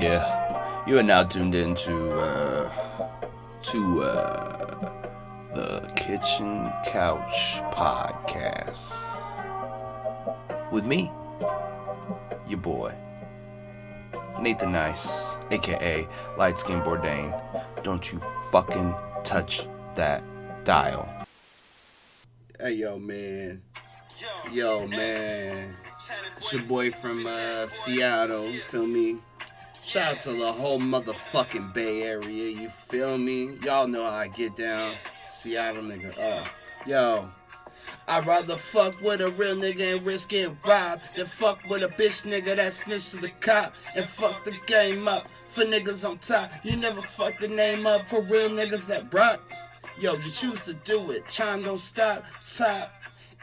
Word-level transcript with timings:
Yeah, 0.00 0.84
you 0.88 0.98
are 0.98 1.02
now 1.04 1.22
tuned 1.22 1.54
into 1.54 2.10
uh, 2.18 2.68
to 3.62 4.02
uh, 4.02 4.90
the 5.54 5.92
Kitchen 5.94 6.70
Couch 6.84 7.62
Podcast 7.72 8.92
with 10.72 10.84
me, 10.84 11.12
your 12.48 12.58
boy, 12.58 12.92
Nathan 14.40 14.72
Nice, 14.72 15.36
aka 15.52 16.08
Light 16.36 16.58
Skin 16.58 16.80
Bourdain. 16.80 17.32
Don't 17.84 18.12
you 18.12 18.18
fucking 18.50 18.92
touch 19.22 19.68
that 19.94 20.24
dial. 20.64 21.08
Hey 22.58 22.72
yo, 22.72 22.98
man. 22.98 23.62
Yo, 24.52 24.86
man. 24.88 25.74
It's 26.36 26.52
your 26.52 26.62
boy 26.62 26.90
from 26.90 27.24
uh, 27.26 27.66
Seattle, 27.66 28.50
you 28.50 28.58
feel 28.58 28.86
me? 28.86 29.18
Shout 29.84 30.16
out 30.16 30.20
to 30.22 30.32
the 30.32 30.50
whole 30.50 30.80
motherfucking 30.80 31.74
Bay 31.74 32.04
Area, 32.04 32.48
you 32.48 32.70
feel 32.70 33.18
me? 33.18 33.50
Y'all 33.62 33.86
know 33.86 34.02
how 34.02 34.12
I 34.12 34.28
get 34.28 34.56
down. 34.56 34.94
Seattle 35.28 35.82
nigga, 35.82 36.18
uh. 36.18 36.48
Yo. 36.86 37.28
I'd 38.08 38.26
rather 38.26 38.56
fuck 38.56 38.98
with 39.02 39.20
a 39.20 39.28
real 39.28 39.54
nigga 39.54 39.96
and 39.96 40.06
risk 40.06 40.30
getting 40.30 40.56
robbed 40.66 41.14
than 41.14 41.26
fuck 41.26 41.60
with 41.68 41.82
a 41.82 41.88
bitch 41.88 42.26
nigga 42.26 42.56
that 42.56 42.72
snitched 42.72 43.10
to 43.10 43.16
the 43.18 43.28
cop 43.40 43.74
and 43.94 44.06
fuck 44.06 44.42
the 44.44 44.58
game 44.66 45.06
up 45.06 45.30
for 45.48 45.64
niggas 45.64 46.08
on 46.08 46.16
top. 46.16 46.50
You 46.62 46.78
never 46.78 47.02
fuck 47.02 47.38
the 47.38 47.48
name 47.48 47.86
up 47.86 48.08
for 48.08 48.22
real 48.22 48.48
niggas 48.48 48.86
that 48.86 49.12
rock. 49.12 49.42
Yo, 50.00 50.14
you 50.14 50.30
choose 50.30 50.64
to 50.64 50.72
do 50.72 51.10
it. 51.10 51.28
Chime 51.28 51.60
don't 51.60 51.78
stop. 51.78 52.24
Top. 52.56 52.90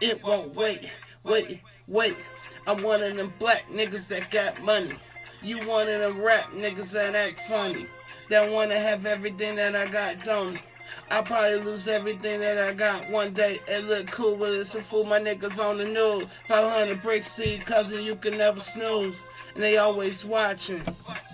It 0.02 0.24
won't 0.24 0.56
wait. 0.56 0.90
Wait, 1.24 1.62
wait. 1.88 2.16
I'm 2.66 2.82
one 2.82 3.04
of 3.04 3.16
them 3.16 3.32
black 3.38 3.68
niggas 3.70 4.08
that 4.08 4.32
got 4.32 4.60
money. 4.64 4.96
You 5.44 5.58
one 5.68 5.90
of 5.90 6.00
them 6.00 6.22
rap 6.22 6.52
niggas 6.52 6.94
that 6.94 7.16
act 7.16 7.40
funny. 7.42 7.88
That 8.30 8.52
wanna 8.52 8.78
have 8.78 9.06
everything 9.06 9.56
that 9.56 9.76
I 9.76 9.88
got, 9.92 10.24
don't? 10.24 10.60
I'll 11.10 11.24
probably 11.24 11.60
lose 11.60 11.88
everything 11.88 12.40
that 12.40 12.58
I 12.58 12.74
got 12.74 13.10
one 13.10 13.34
day. 13.34 13.60
It 13.68 13.86
look 13.86 14.08
cool, 14.08 14.38
but 14.38 14.54
it's 14.54 14.76
a 14.76 14.82
fool. 14.82 15.04
My 15.04 15.20
niggas 15.20 15.60
on 15.60 15.78
the 15.78 15.86
news. 15.86 16.26
500 16.46 17.02
brick 17.02 17.24
seed, 17.24 17.66
cousin, 17.66 18.04
you 18.04 18.16
can 18.16 18.38
never 18.38 18.62
snooze. 18.62 19.28
And 19.56 19.64
they 19.64 19.78
always 19.78 20.24
watching. 20.24 20.82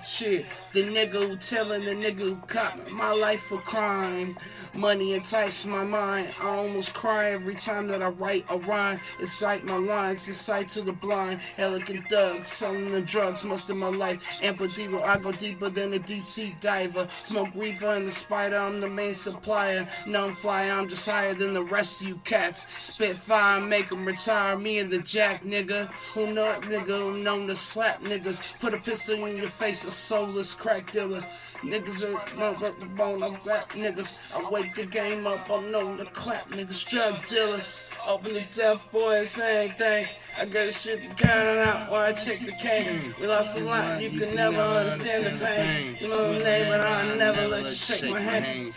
Shit, 0.03 0.45
the 0.73 0.83
nigga 0.83 1.27
who 1.27 1.35
telling 1.37 1.81
the 1.81 1.91
nigga 1.91 2.19
who 2.19 2.35
caught 2.47 2.91
my 2.91 3.11
life 3.11 3.41
for 3.41 3.57
crime. 3.59 4.37
Money 4.75 5.13
entice 5.15 5.65
my 5.65 5.83
mind. 5.83 6.27
I 6.39 6.49
almost 6.49 6.93
cry 6.93 7.31
every 7.31 7.55
time 7.55 7.87
that 7.87 8.03
I 8.03 8.09
write 8.09 8.45
a 8.49 8.57
rhyme. 8.57 8.99
Incite 9.19 9.63
my 9.63 9.77
lines, 9.77 10.27
incite 10.27 10.69
to 10.69 10.81
the 10.81 10.91
blind. 10.91 11.39
Elegant 11.57 12.07
thug, 12.09 12.43
selling 12.43 12.91
the 12.91 13.01
drugs 13.01 13.43
most 13.43 13.69
of 13.69 13.77
my 13.77 13.89
life. 13.89 14.39
Amphitheater, 14.43 15.03
I 15.03 15.17
go 15.17 15.31
deeper 15.31 15.69
than 15.69 15.93
a 15.93 15.99
deep 15.99 16.25
sea 16.25 16.55
diver. 16.61 17.07
Smoke 17.21 17.49
reefer 17.55 17.87
and 17.87 18.07
the 18.07 18.11
spider, 18.11 18.57
I'm 18.57 18.79
the 18.79 18.89
main 18.89 19.15
supplier. 19.15 19.87
Non 20.05 20.33
fly, 20.33 20.69
I'm 20.69 20.87
just 20.87 21.09
higher 21.09 21.33
than 21.33 21.53
the 21.53 21.63
rest 21.63 22.01
of 22.01 22.07
you 22.07 22.19
cats. 22.23 22.67
Spit 22.77 23.17
fire, 23.17 23.59
make 23.61 23.91
'em 23.91 24.05
retire. 24.05 24.57
Me 24.57 24.79
and 24.79 24.91
the 24.91 24.99
jack 24.99 25.43
nigga. 25.43 25.87
Who 26.13 26.33
know 26.33 26.51
it, 26.51 26.61
nigga? 26.61 26.99
Who 26.99 27.17
known 27.17 27.47
to 27.47 27.55
slap 27.55 28.03
niggas. 28.03 28.59
Put 28.59 28.73
a 28.73 28.77
pistol 28.77 29.25
in 29.25 29.37
your 29.37 29.47
face, 29.47 29.83
a 29.85 29.91
soulless 29.91 30.53
crack 30.57 30.91
dealer. 30.91 31.21
Niggas 31.61 32.03
are 32.03 32.53
but 32.59 32.79
the 32.79 32.85
bone, 32.85 33.23
I'm 33.23 33.33
black 33.43 33.69
niggas. 33.73 34.19
I 34.35 34.49
wake 34.49 34.75
the 34.75 34.85
game 34.85 35.25
up, 35.25 35.49
I'm 35.49 35.71
known 35.71 35.97
to 35.97 36.05
clap 36.05 36.49
niggas. 36.49 36.87
Drug 36.87 37.25
dealers, 37.25 37.89
open 38.07 38.33
the 38.33 38.45
deaf 38.51 38.91
boys, 38.91 39.31
same 39.31 39.71
thing. 39.71 40.07
I 40.39 40.45
got 40.45 40.71
shit 40.71 41.01
to 41.09 41.15
count 41.15 41.59
out 41.59 41.89
while 41.89 42.01
I 42.01 42.11
check 42.13 42.39
the 42.39 42.51
cane. 42.61 43.15
We 43.19 43.27
lost 43.27 43.57
a 43.57 43.63
lot, 43.63 44.01
you 44.01 44.19
can 44.19 44.35
never 44.35 44.61
understand 44.61 45.25
the 45.25 45.45
pain. 45.45 45.97
You 45.99 46.09
know 46.09 46.33
the 46.33 46.43
name, 46.43 46.69
but 46.69 46.81
I 46.81 47.15
never 47.15 47.47
let 47.47 47.65
you 47.65 47.71
shake 47.71 48.11
my 48.11 48.19
hand. 48.19 48.73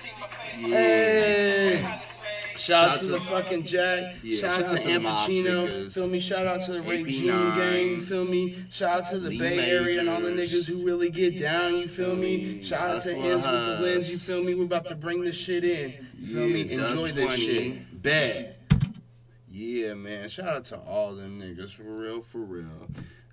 Hey. 0.55 2.01
Shout 2.61 2.91
out 2.91 2.99
to 2.99 3.07
the 3.07 3.21
fucking 3.21 3.65
Jack. 3.65 4.17
Yeah, 4.23 4.37
shout, 4.37 4.51
out 4.51 4.57
shout 4.69 4.77
out 4.77 4.83
to 4.83 4.89
to 4.89 4.99
Ampichino. 5.01 5.93
Feel 5.93 6.09
me? 6.09 6.21
Shout 6.21 6.47
out 6.47 6.61
to 6.63 6.73
the 6.73 6.83
Ray 6.83 7.03
AP9. 7.05 7.11
Jean 7.13 7.55
gang. 7.57 7.87
You 7.89 8.01
feel 8.03 8.25
me? 8.27 8.65
Shout 8.71 8.99
out 8.99 9.05
to 9.07 9.19
the 9.19 9.31
Lee 9.31 9.39
Bay 9.39 9.71
Area 9.71 10.01
and 10.01 10.09
all 10.11 10.21
the 10.21 10.31
niggas 10.31 10.69
who 10.69 10.85
really 10.85 11.11
get 11.11 11.39
down. 11.39 11.77
You 11.77 11.89
feel 11.89 12.15
me? 12.15 12.63
Shout 12.63 12.97
out 12.97 13.03
to 13.03 13.15
Ends 13.17 13.47
with 13.47 13.67
the 13.67 13.79
Lens. 13.83 14.13
You 14.13 14.19
feel 14.19 14.45
me? 14.45 14.55
We're 14.55 14.65
about 14.65 14.89
to 14.89 14.95
bring 14.95 15.23
this 15.23 15.39
shit 15.39 15.65
in. 15.65 15.95
You 16.19 16.27
feel 16.27 16.49
me? 16.49 16.63
Yeah, 16.65 16.89
Enjoy 16.91 17.07
this 17.09 17.37
20. 17.37 17.37
shit. 17.37 18.03
Bad. 18.03 18.57
Yeah, 19.49 19.95
man. 19.95 20.29
Shout 20.29 20.49
out 20.49 20.65
to 20.67 20.77
all 20.79 21.15
them 21.15 21.41
niggas 21.41 21.75
for 21.75 21.85
real, 21.85 22.21
for 22.21 22.41
real. 22.41 22.89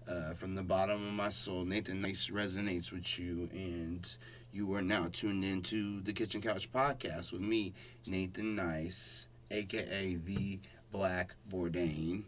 Uh, 0.08 0.32
from 0.34 0.56
the 0.56 0.64
bottom 0.64 1.06
of 1.06 1.14
my 1.14 1.28
soul, 1.28 1.66
Nathan 1.66 2.02
Nice 2.02 2.30
resonates 2.30 2.94
with 2.94 3.20
you, 3.20 3.50
and 3.52 4.18
you 4.52 4.74
are 4.74 4.82
now 4.82 5.08
tuned 5.12 5.44
into 5.44 6.02
the 6.02 6.14
Kitchen 6.14 6.42
Couch 6.42 6.72
Podcast 6.72 7.32
with 7.32 7.42
me, 7.42 7.74
Nathan 8.06 8.56
Nice, 8.56 9.28
aka 9.52 10.16
the 10.16 10.60
Black 10.92 11.36
Bourdain. 11.50 12.24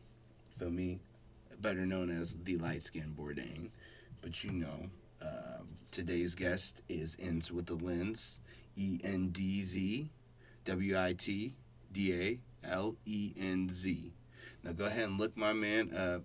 Feel 0.57 0.69
me? 0.71 0.99
Better 1.61 1.85
known 1.85 2.09
as 2.09 2.35
the 2.43 2.57
light 2.57 2.83
skinned 2.83 3.17
Bourdain. 3.17 3.69
But 4.21 4.43
you 4.43 4.51
know, 4.51 4.89
uh, 5.21 5.63
today's 5.91 6.35
guest 6.35 6.81
is 6.89 7.17
Ends 7.19 7.51
with 7.51 7.65
the 7.65 7.75
Lens, 7.75 8.39
E 8.75 8.99
N 9.03 9.29
D 9.29 9.61
Z 9.61 10.09
W 10.65 10.99
I 10.99 11.13
T 11.13 11.53
D 11.91 12.13
A 12.13 12.39
L 12.67 12.95
E 13.05 13.33
N 13.39 13.69
Z. 13.69 14.11
Now 14.63 14.73
go 14.73 14.85
ahead 14.85 15.05
and 15.09 15.19
look 15.19 15.35
my 15.37 15.53
man 15.53 15.93
up. 15.95 16.23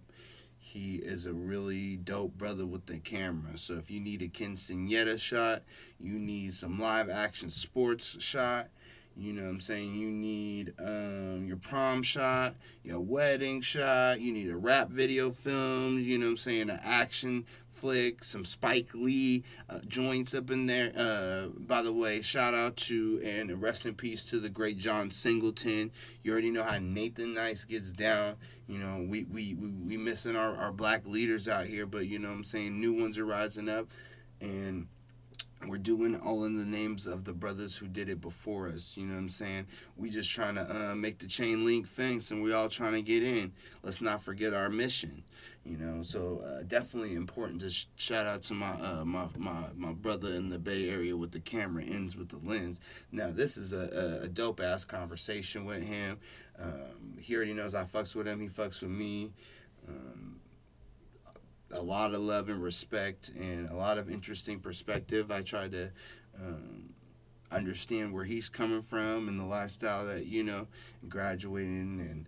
He 0.74 0.96
is 0.96 1.24
a 1.24 1.32
really 1.32 1.98
dope 1.98 2.36
brother 2.36 2.66
with 2.66 2.86
the 2.86 2.98
camera. 2.98 3.56
So 3.56 3.74
if 3.74 3.92
you 3.92 4.00
need 4.00 4.22
a 4.22 4.28
quinceanera 4.28 5.20
shot, 5.20 5.62
you 6.00 6.18
need 6.18 6.52
some 6.52 6.80
live 6.80 7.08
action 7.08 7.48
sports 7.48 8.20
shot, 8.20 8.70
you 9.16 9.32
know 9.32 9.42
what 9.42 9.50
I'm 9.50 9.60
saying? 9.60 9.94
You 9.94 10.10
need 10.10 10.74
um, 10.80 11.44
your 11.46 11.58
prom 11.58 12.02
shot, 12.02 12.56
your 12.82 12.98
wedding 12.98 13.60
shot, 13.60 14.20
you 14.20 14.32
need 14.32 14.50
a 14.50 14.56
rap 14.56 14.88
video 14.88 15.30
film, 15.30 16.00
you 16.00 16.18
know 16.18 16.26
what 16.26 16.30
I'm 16.30 16.36
saying? 16.38 16.70
An 16.70 16.80
action 16.82 17.46
flick, 17.74 18.24
some 18.24 18.44
Spike 18.44 18.88
Lee 18.94 19.44
uh, 19.68 19.80
joints 19.86 20.34
up 20.34 20.50
in 20.50 20.66
there. 20.66 20.92
Uh, 20.96 21.48
by 21.58 21.82
the 21.82 21.92
way, 21.92 22.22
shout 22.22 22.54
out 22.54 22.76
to 22.76 23.20
and 23.24 23.60
rest 23.60 23.86
in 23.86 23.94
peace 23.94 24.24
to 24.24 24.38
the 24.38 24.48
great 24.48 24.78
John 24.78 25.10
Singleton. 25.10 25.90
You 26.22 26.32
already 26.32 26.50
know 26.50 26.62
how 26.62 26.78
Nathan 26.78 27.34
Nice 27.34 27.64
gets 27.64 27.92
down. 27.92 28.36
You 28.66 28.78
know, 28.78 29.04
we 29.08 29.24
we 29.24 29.54
we, 29.54 29.68
we 29.68 29.96
missing 29.96 30.36
our, 30.36 30.56
our 30.56 30.72
black 30.72 31.06
leaders 31.06 31.48
out 31.48 31.66
here, 31.66 31.86
but 31.86 32.06
you 32.06 32.18
know 32.18 32.28
what 32.28 32.36
I'm 32.36 32.44
saying? 32.44 32.80
New 32.80 32.94
ones 32.94 33.18
are 33.18 33.26
rising 33.26 33.68
up 33.68 33.88
and 34.40 34.86
we're 35.68 35.78
doing 35.78 36.16
all 36.16 36.44
in 36.44 36.56
the 36.56 36.64
names 36.64 37.06
of 37.06 37.24
the 37.24 37.32
brothers 37.32 37.76
who 37.76 37.88
did 37.88 38.08
it 38.08 38.20
before 38.20 38.68
us. 38.68 38.96
You 38.96 39.06
know 39.06 39.14
what 39.14 39.20
I'm 39.20 39.28
saying? 39.28 39.66
We 39.96 40.10
just 40.10 40.30
trying 40.30 40.56
to 40.56 40.90
uh, 40.90 40.94
make 40.94 41.18
the 41.18 41.26
chain 41.26 41.64
link 41.64 41.86
fence, 41.86 42.30
and 42.30 42.42
we 42.42 42.52
all 42.52 42.68
trying 42.68 42.92
to 42.92 43.02
get 43.02 43.22
in. 43.22 43.52
Let's 43.82 44.00
not 44.00 44.22
forget 44.22 44.52
our 44.52 44.68
mission. 44.68 45.24
You 45.64 45.78
know, 45.78 46.02
so 46.02 46.42
uh, 46.44 46.62
definitely 46.64 47.14
important 47.14 47.62
to 47.62 47.70
sh- 47.70 47.86
shout 47.96 48.26
out 48.26 48.42
to 48.44 48.54
my, 48.54 48.72
uh, 48.72 49.04
my 49.04 49.26
my 49.38 49.64
my 49.74 49.92
brother 49.92 50.34
in 50.34 50.50
the 50.50 50.58
Bay 50.58 50.90
Area 50.90 51.16
with 51.16 51.30
the 51.32 51.40
camera 51.40 51.82
ends 51.82 52.16
with 52.16 52.28
the 52.28 52.38
lens. 52.46 52.80
Now 53.10 53.30
this 53.30 53.56
is 53.56 53.72
a, 53.72 54.20
a, 54.24 54.28
dope 54.28 54.60
ass 54.60 54.84
conversation 54.84 55.64
with 55.64 55.82
him. 55.82 56.18
Um, 56.58 57.16
he 57.18 57.34
already 57.34 57.54
knows 57.54 57.74
I 57.74 57.84
fucks 57.84 58.14
with 58.14 58.28
him. 58.28 58.40
He 58.40 58.48
fucks 58.48 58.82
with 58.82 58.90
me. 58.90 59.32
Um, 59.88 60.40
a 61.72 61.82
lot 61.82 62.14
of 62.14 62.20
love 62.20 62.50
and 62.50 62.62
respect 62.62 63.30
and 63.30 63.70
a 63.70 63.74
lot 63.74 63.96
of 63.96 64.10
interesting 64.10 64.60
perspective. 64.60 65.30
I 65.30 65.40
try 65.40 65.68
to 65.68 65.90
um, 66.38 66.90
understand 67.50 68.12
where 68.12 68.24
he's 68.24 68.48
coming 68.48 68.82
from 68.82 69.28
and 69.28 69.38
the 69.38 69.44
lifestyle 69.44 70.06
that 70.06 70.26
you 70.26 70.42
know, 70.42 70.66
graduating 71.08 72.06
and 72.10 72.26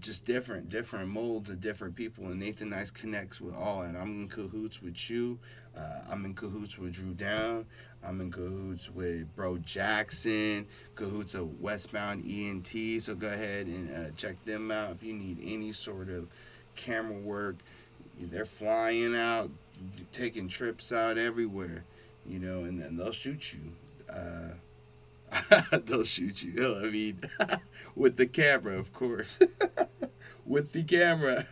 just 0.00 0.24
different 0.24 0.68
different 0.68 1.08
molds 1.08 1.50
of 1.50 1.60
different 1.60 1.94
people. 1.94 2.26
And 2.26 2.40
Nathan 2.40 2.70
Nice 2.70 2.90
connects 2.90 3.40
with 3.40 3.54
all. 3.54 3.82
And 3.82 3.96
I'm 3.96 4.22
in 4.22 4.28
cahoots 4.28 4.82
with 4.82 5.10
you. 5.10 5.38
Uh, 5.76 6.00
I'm 6.10 6.24
in 6.24 6.34
cahoots 6.34 6.78
with 6.78 6.92
Drew 6.92 7.12
Down. 7.14 7.66
I'm 8.04 8.20
in 8.20 8.30
cahoots 8.30 8.90
with 8.90 9.34
Bro 9.34 9.58
Jackson, 9.58 10.66
cahoots 10.94 11.34
of 11.34 11.60
Westbound 11.60 12.24
ENT. 12.24 13.02
So 13.02 13.14
go 13.14 13.26
ahead 13.26 13.66
and 13.66 13.94
uh, 13.94 14.10
check 14.16 14.42
them 14.44 14.70
out 14.70 14.92
if 14.92 15.02
you 15.02 15.12
need 15.12 15.38
any 15.42 15.72
sort 15.72 16.08
of 16.08 16.28
camera 16.76 17.18
work. 17.18 17.56
They're 18.18 18.44
flying 18.44 19.14
out, 19.14 19.50
taking 20.12 20.48
trips 20.48 20.92
out 20.92 21.18
everywhere, 21.18 21.84
you 22.24 22.38
know, 22.38 22.64
and 22.64 22.80
then 22.80 22.96
they'll 22.96 23.12
shoot 23.12 23.52
you. 23.52 23.60
Uh, 24.08 24.54
they'll 25.84 26.04
shoot 26.04 26.42
you. 26.42 26.76
I 26.76 26.90
mean, 26.90 27.20
with 27.94 28.16
the 28.16 28.26
camera, 28.26 28.78
of 28.78 28.92
course. 28.92 29.38
with 30.46 30.72
the 30.72 30.84
camera. 30.84 31.44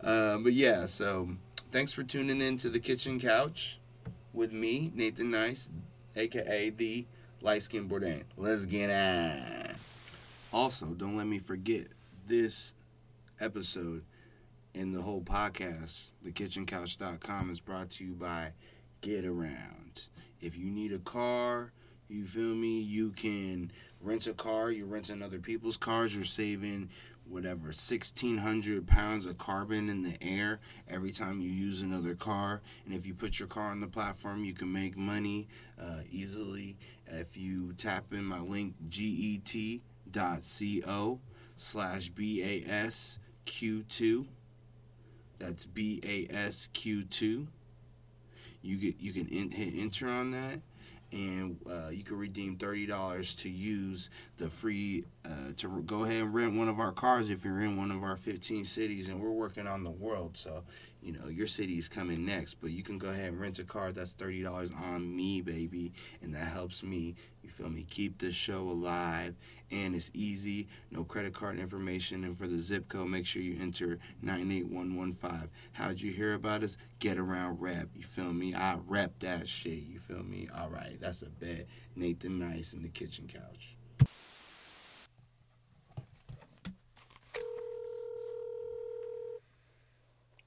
Um, 0.00 0.44
but 0.44 0.52
yeah, 0.52 0.86
so 0.86 1.30
thanks 1.72 1.92
for 1.92 2.02
tuning 2.02 2.40
in 2.40 2.58
to 2.58 2.68
the 2.68 2.80
kitchen 2.80 3.18
couch 3.18 3.80
with 4.32 4.52
me, 4.52 4.92
Nathan 4.94 5.30
Nice, 5.30 5.70
aka 6.14 6.70
the 6.70 7.06
light 7.40 7.62
skin 7.62 7.88
Bourdain. 7.88 8.24
Let's 8.36 8.66
get 8.66 8.90
on. 8.90 9.74
Also, 10.52 10.86
don't 10.86 11.16
let 11.16 11.26
me 11.26 11.38
forget 11.38 11.88
this 12.26 12.74
episode 13.40 14.04
and 14.74 14.94
the 14.94 15.00
whole 15.00 15.22
podcast, 15.22 16.10
thekitchencouch.com, 16.24 17.50
is 17.50 17.60
brought 17.60 17.90
to 17.90 18.04
you 18.04 18.14
by 18.14 18.52
Getaround. 19.00 20.08
If 20.40 20.56
you 20.56 20.70
need 20.70 20.92
a 20.92 20.98
car, 20.98 21.72
you 22.08 22.26
feel 22.26 22.54
me? 22.54 22.80
You 22.80 23.10
can 23.10 23.70
rent 24.00 24.26
a 24.26 24.32
car. 24.32 24.70
You're 24.70 24.86
renting 24.86 25.22
other 25.22 25.38
people's 25.38 25.76
cars. 25.76 26.14
You're 26.14 26.24
saving 26.24 26.90
whatever 27.28 27.66
1600 27.66 28.86
pounds 28.86 29.26
of 29.26 29.36
carbon 29.36 29.88
in 29.88 30.02
the 30.02 30.16
air 30.22 30.60
every 30.88 31.10
time 31.10 31.40
you 31.40 31.50
use 31.50 31.82
another 31.82 32.14
car 32.14 32.60
and 32.84 32.94
if 32.94 33.04
you 33.04 33.14
put 33.14 33.40
your 33.40 33.48
car 33.48 33.70
on 33.70 33.80
the 33.80 33.86
platform 33.86 34.44
you 34.44 34.52
can 34.52 34.72
make 34.72 34.96
money 34.96 35.48
uh, 35.80 36.02
easily 36.10 36.76
if 37.08 37.36
you 37.36 37.72
tap 37.72 38.12
in 38.12 38.24
my 38.24 38.40
link 38.40 38.74
get.co 38.88 39.80
slash 41.56 42.12
basq2 42.12 44.26
that's 45.38 45.66
basq2 45.66 47.46
you 48.62 48.76
get 48.76 49.00
you 49.00 49.12
can 49.12 49.26
in, 49.28 49.50
hit 49.50 49.74
enter 49.76 50.08
on 50.08 50.30
that 50.30 50.60
and 51.12 51.56
uh, 51.70 51.88
you 51.88 52.02
can 52.02 52.18
redeem 52.18 52.56
thirty 52.56 52.86
dollars 52.86 53.34
to 53.36 53.48
use 53.48 54.10
the 54.36 54.48
free 54.48 55.04
uh, 55.24 55.52
to 55.56 55.82
go 55.86 56.04
ahead 56.04 56.22
and 56.22 56.34
rent 56.34 56.54
one 56.54 56.68
of 56.68 56.78
our 56.80 56.92
cars 56.92 57.30
if 57.30 57.44
you're 57.44 57.60
in 57.60 57.76
one 57.76 57.90
of 57.90 58.02
our 58.02 58.16
15 58.16 58.64
cities 58.64 59.08
and 59.08 59.20
we're 59.20 59.30
working 59.30 59.66
on 59.66 59.82
the 59.82 59.90
world 59.90 60.36
so 60.36 60.62
you 61.02 61.12
know 61.12 61.28
your 61.28 61.46
city 61.46 61.78
is 61.78 61.88
coming 61.88 62.24
next 62.24 62.54
but 62.54 62.70
you 62.70 62.82
can 62.82 62.98
go 62.98 63.08
ahead 63.08 63.28
and 63.28 63.40
rent 63.40 63.58
a 63.58 63.64
car 63.64 63.92
that's 63.92 64.12
thirty 64.12 64.42
dollars 64.42 64.72
on 64.72 65.14
me 65.14 65.40
baby 65.40 65.92
and 66.22 66.34
that 66.34 66.48
helps 66.48 66.82
me 66.82 67.14
you 67.42 67.50
feel 67.50 67.68
me 67.68 67.84
keep 67.88 68.18
the 68.18 68.30
show 68.30 68.60
alive 68.68 69.34
and 69.70 69.94
it's 69.94 70.10
easy. 70.14 70.68
No 70.90 71.04
credit 71.04 71.34
card 71.34 71.58
information. 71.58 72.24
And 72.24 72.36
for 72.36 72.46
the 72.46 72.58
zip 72.58 72.88
code 72.88 73.08
make 73.08 73.26
sure 73.26 73.42
you 73.42 73.58
enter 73.60 73.98
98115 74.22 75.50
how'd 75.72 76.00
you 76.00 76.12
hear 76.12 76.34
about 76.34 76.62
us? 76.62 76.76
Getaround 77.00 77.56
rap. 77.58 77.88
You 77.94 78.02
feel 78.02 78.32
me? 78.32 78.54
I 78.54 78.78
rap 78.86 79.12
that 79.20 79.48
shit. 79.48 79.84
You 79.84 79.98
feel 79.98 80.22
me? 80.22 80.48
All 80.56 80.68
right. 80.68 80.96
That's 81.00 81.22
a 81.22 81.30
bet. 81.30 81.66
Nathan 81.94 82.38
nice 82.38 82.72
in 82.72 82.82
the 82.82 82.88
kitchen 82.88 83.28
couch. 83.28 83.76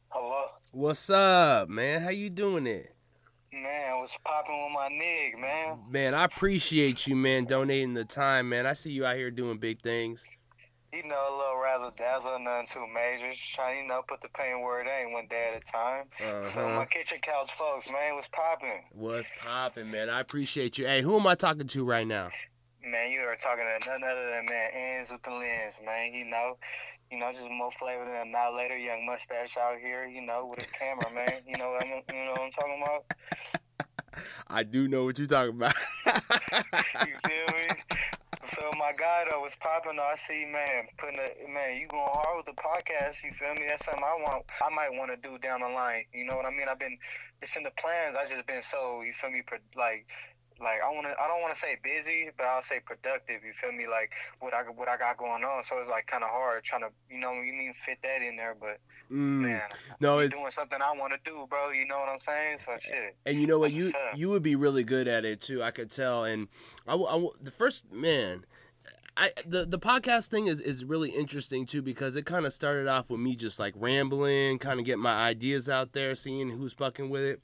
Hello. 0.09 0.45
What's 0.71 1.09
up, 1.09 1.69
man? 1.69 2.01
How 2.01 2.09
you 2.09 2.29
doing 2.29 2.67
it? 2.67 2.95
Man, 3.63 3.99
what's 3.99 4.17
popping 4.17 4.63
with 4.63 4.73
my 4.73 4.87
nig, 4.89 5.37
man? 5.39 5.79
Man, 5.89 6.13
I 6.13 6.23
appreciate 6.25 7.07
you, 7.07 7.15
man, 7.15 7.45
donating 7.45 7.93
the 7.93 8.05
time, 8.05 8.49
man. 8.49 8.65
I 8.65 8.73
see 8.73 8.91
you 8.91 9.05
out 9.05 9.15
here 9.17 9.31
doing 9.31 9.57
big 9.57 9.81
things. 9.81 10.25
You 10.93 11.03
know, 11.03 11.15
a 11.29 11.35
little 11.37 11.57
razzle 11.61 11.93
dazzle, 11.97 12.39
nothing 12.39 12.67
too 12.67 12.85
major. 12.93 13.29
Just 13.31 13.53
trying, 13.53 13.83
you 13.83 13.87
know, 13.87 14.01
put 14.07 14.21
the 14.21 14.29
pain 14.29 14.61
where 14.61 14.81
it 14.81 14.87
ain't 14.89 15.11
one 15.11 15.27
day 15.29 15.51
at 15.55 15.61
a 15.61 15.71
time. 15.71 16.05
So 16.49 16.61
Uh-huh. 16.61 16.79
my 16.79 16.85
kitchen 16.85 17.19
couch 17.21 17.51
folks, 17.51 17.91
man, 17.91 18.15
what's 18.15 18.27
popping? 18.29 18.83
What's 18.93 19.29
popping, 19.41 19.91
man? 19.91 20.09
I 20.09 20.19
appreciate 20.21 20.77
you. 20.77 20.87
Hey, 20.87 21.01
who 21.01 21.19
am 21.19 21.27
I 21.27 21.35
talking 21.35 21.67
to 21.67 21.83
right 21.85 22.07
now? 22.07 22.29
Man, 22.83 23.11
you 23.11 23.19
are 23.21 23.35
talking 23.35 23.65
to 23.65 23.89
none 23.89 24.03
other 24.03 24.29
than 24.29 24.45
man 24.45 24.69
ends 24.73 25.11
with 25.11 25.21
the 25.23 25.31
lens, 25.31 25.79
man. 25.85 26.13
You 26.13 26.25
know, 26.25 26.57
you 27.11 27.19
know, 27.19 27.31
just 27.31 27.49
more 27.49 27.71
flavor 27.71 28.05
than 28.05 28.27
a 28.27 28.31
not 28.31 28.53
later 28.53 28.77
young 28.77 29.05
mustache 29.05 29.57
out 29.57 29.79
here. 29.79 30.05
You 30.07 30.21
know, 30.21 30.45
with 30.45 30.63
a 30.63 30.71
camera, 30.77 31.11
man. 31.13 31.41
You 31.45 31.57
know 31.57 31.71
what 31.71 31.83
I'm, 31.83 31.89
you 32.15 32.25
know 32.25 32.31
what 32.31 32.41
I'm 32.41 32.51
talking 32.51 32.81
about? 32.81 33.05
I 34.47 34.63
do 34.63 34.87
know 34.87 35.03
what 35.03 35.17
you're 35.17 35.27
talking 35.27 35.55
about. 35.55 35.75
You 37.05 37.15
feel 37.27 37.55
me? 37.55 37.97
So 38.55 38.71
my 38.77 38.91
guy 38.97 39.25
though 39.29 39.41
was 39.41 39.55
popping. 39.55 39.97
though. 39.97 40.03
I 40.03 40.15
see, 40.15 40.45
man, 40.45 40.87
putting 40.97 41.19
a 41.19 41.51
man. 41.51 41.77
You 41.77 41.87
going 41.87 42.03
hard 42.07 42.37
with 42.37 42.45
the 42.45 42.61
podcast? 42.61 43.23
You 43.23 43.31
feel 43.31 43.53
me? 43.53 43.65
That's 43.67 43.85
something 43.85 44.03
I 44.03 44.15
want. 44.15 44.45
I 44.61 44.73
might 44.73 44.91
want 44.91 45.11
to 45.11 45.17
do 45.17 45.37
down 45.37 45.61
the 45.61 45.67
line. 45.67 46.05
You 46.13 46.25
know 46.25 46.35
what 46.35 46.45
I 46.45 46.49
mean? 46.49 46.67
I've 46.69 46.79
been. 46.79 46.97
It's 47.41 47.55
in 47.55 47.63
the 47.63 47.71
plans. 47.71 48.15
I 48.15 48.25
just 48.25 48.47
been 48.47 48.61
so. 48.61 49.01
You 49.01 49.13
feel 49.13 49.31
me? 49.31 49.43
Like. 49.75 50.07
Like 50.61 50.79
I 50.85 50.89
want 50.93 51.07
to, 51.07 51.13
I 51.19 51.27
don't 51.27 51.41
want 51.41 51.53
to 51.53 51.59
say 51.59 51.77
busy, 51.83 52.29
but 52.37 52.45
I'll 52.45 52.61
say 52.61 52.79
productive. 52.79 53.43
You 53.45 53.53
feel 53.53 53.71
me? 53.71 53.87
Like 53.87 54.11
what 54.39 54.53
I 54.53 54.63
what 54.63 54.87
I 54.87 54.97
got 54.97 55.17
going 55.17 55.43
on. 55.43 55.63
So 55.63 55.79
it's 55.79 55.89
like 55.89 56.07
kind 56.07 56.23
of 56.23 56.29
hard 56.29 56.63
trying 56.63 56.81
to, 56.81 56.89
you 57.09 57.19
know, 57.19 57.33
you 57.33 57.53
need 57.53 57.73
to 57.73 57.79
fit 57.85 57.99
that 58.03 58.21
in 58.21 58.35
there. 58.35 58.55
But 58.59 58.79
Mm, 59.11 59.41
man, 59.41 59.61
no, 59.99 60.19
it's 60.19 60.35
doing 60.35 60.51
something 60.51 60.79
I 60.81 60.93
want 60.95 61.13
to 61.13 61.31
do, 61.31 61.47
bro. 61.49 61.71
You 61.71 61.87
know 61.87 61.97
what 61.97 62.09
I'm 62.09 62.19
saying? 62.19 62.59
So 62.63 62.73
shit. 62.79 63.15
and 63.25 63.41
you 63.41 63.47
know 63.47 63.57
what 63.57 63.71
you 63.71 63.91
you 64.15 64.29
would 64.29 64.43
be 64.43 64.55
really 64.55 64.83
good 64.83 65.07
at 65.07 65.25
it 65.25 65.41
too. 65.41 65.63
I 65.63 65.71
could 65.71 65.89
tell. 65.89 66.25
And 66.25 66.47
I, 66.87 66.93
I 66.95 67.27
the 67.41 67.49
first 67.49 67.91
man, 67.91 68.45
I 69.17 69.31
the 69.45 69.65
the 69.65 69.79
podcast 69.79 70.27
thing 70.27 70.45
is 70.45 70.59
is 70.59 70.85
really 70.85 71.09
interesting 71.09 71.65
too 71.65 71.81
because 71.81 72.15
it 72.15 72.25
kind 72.27 72.45
of 72.45 72.53
started 72.53 72.87
off 72.87 73.09
with 73.09 73.19
me 73.19 73.35
just 73.35 73.57
like 73.57 73.73
rambling, 73.75 74.59
kind 74.59 74.79
of 74.79 74.85
getting 74.85 75.01
my 75.01 75.25
ideas 75.25 75.67
out 75.67 75.93
there, 75.93 76.13
seeing 76.13 76.51
who's 76.51 76.73
fucking 76.73 77.09
with 77.09 77.23
it, 77.23 77.41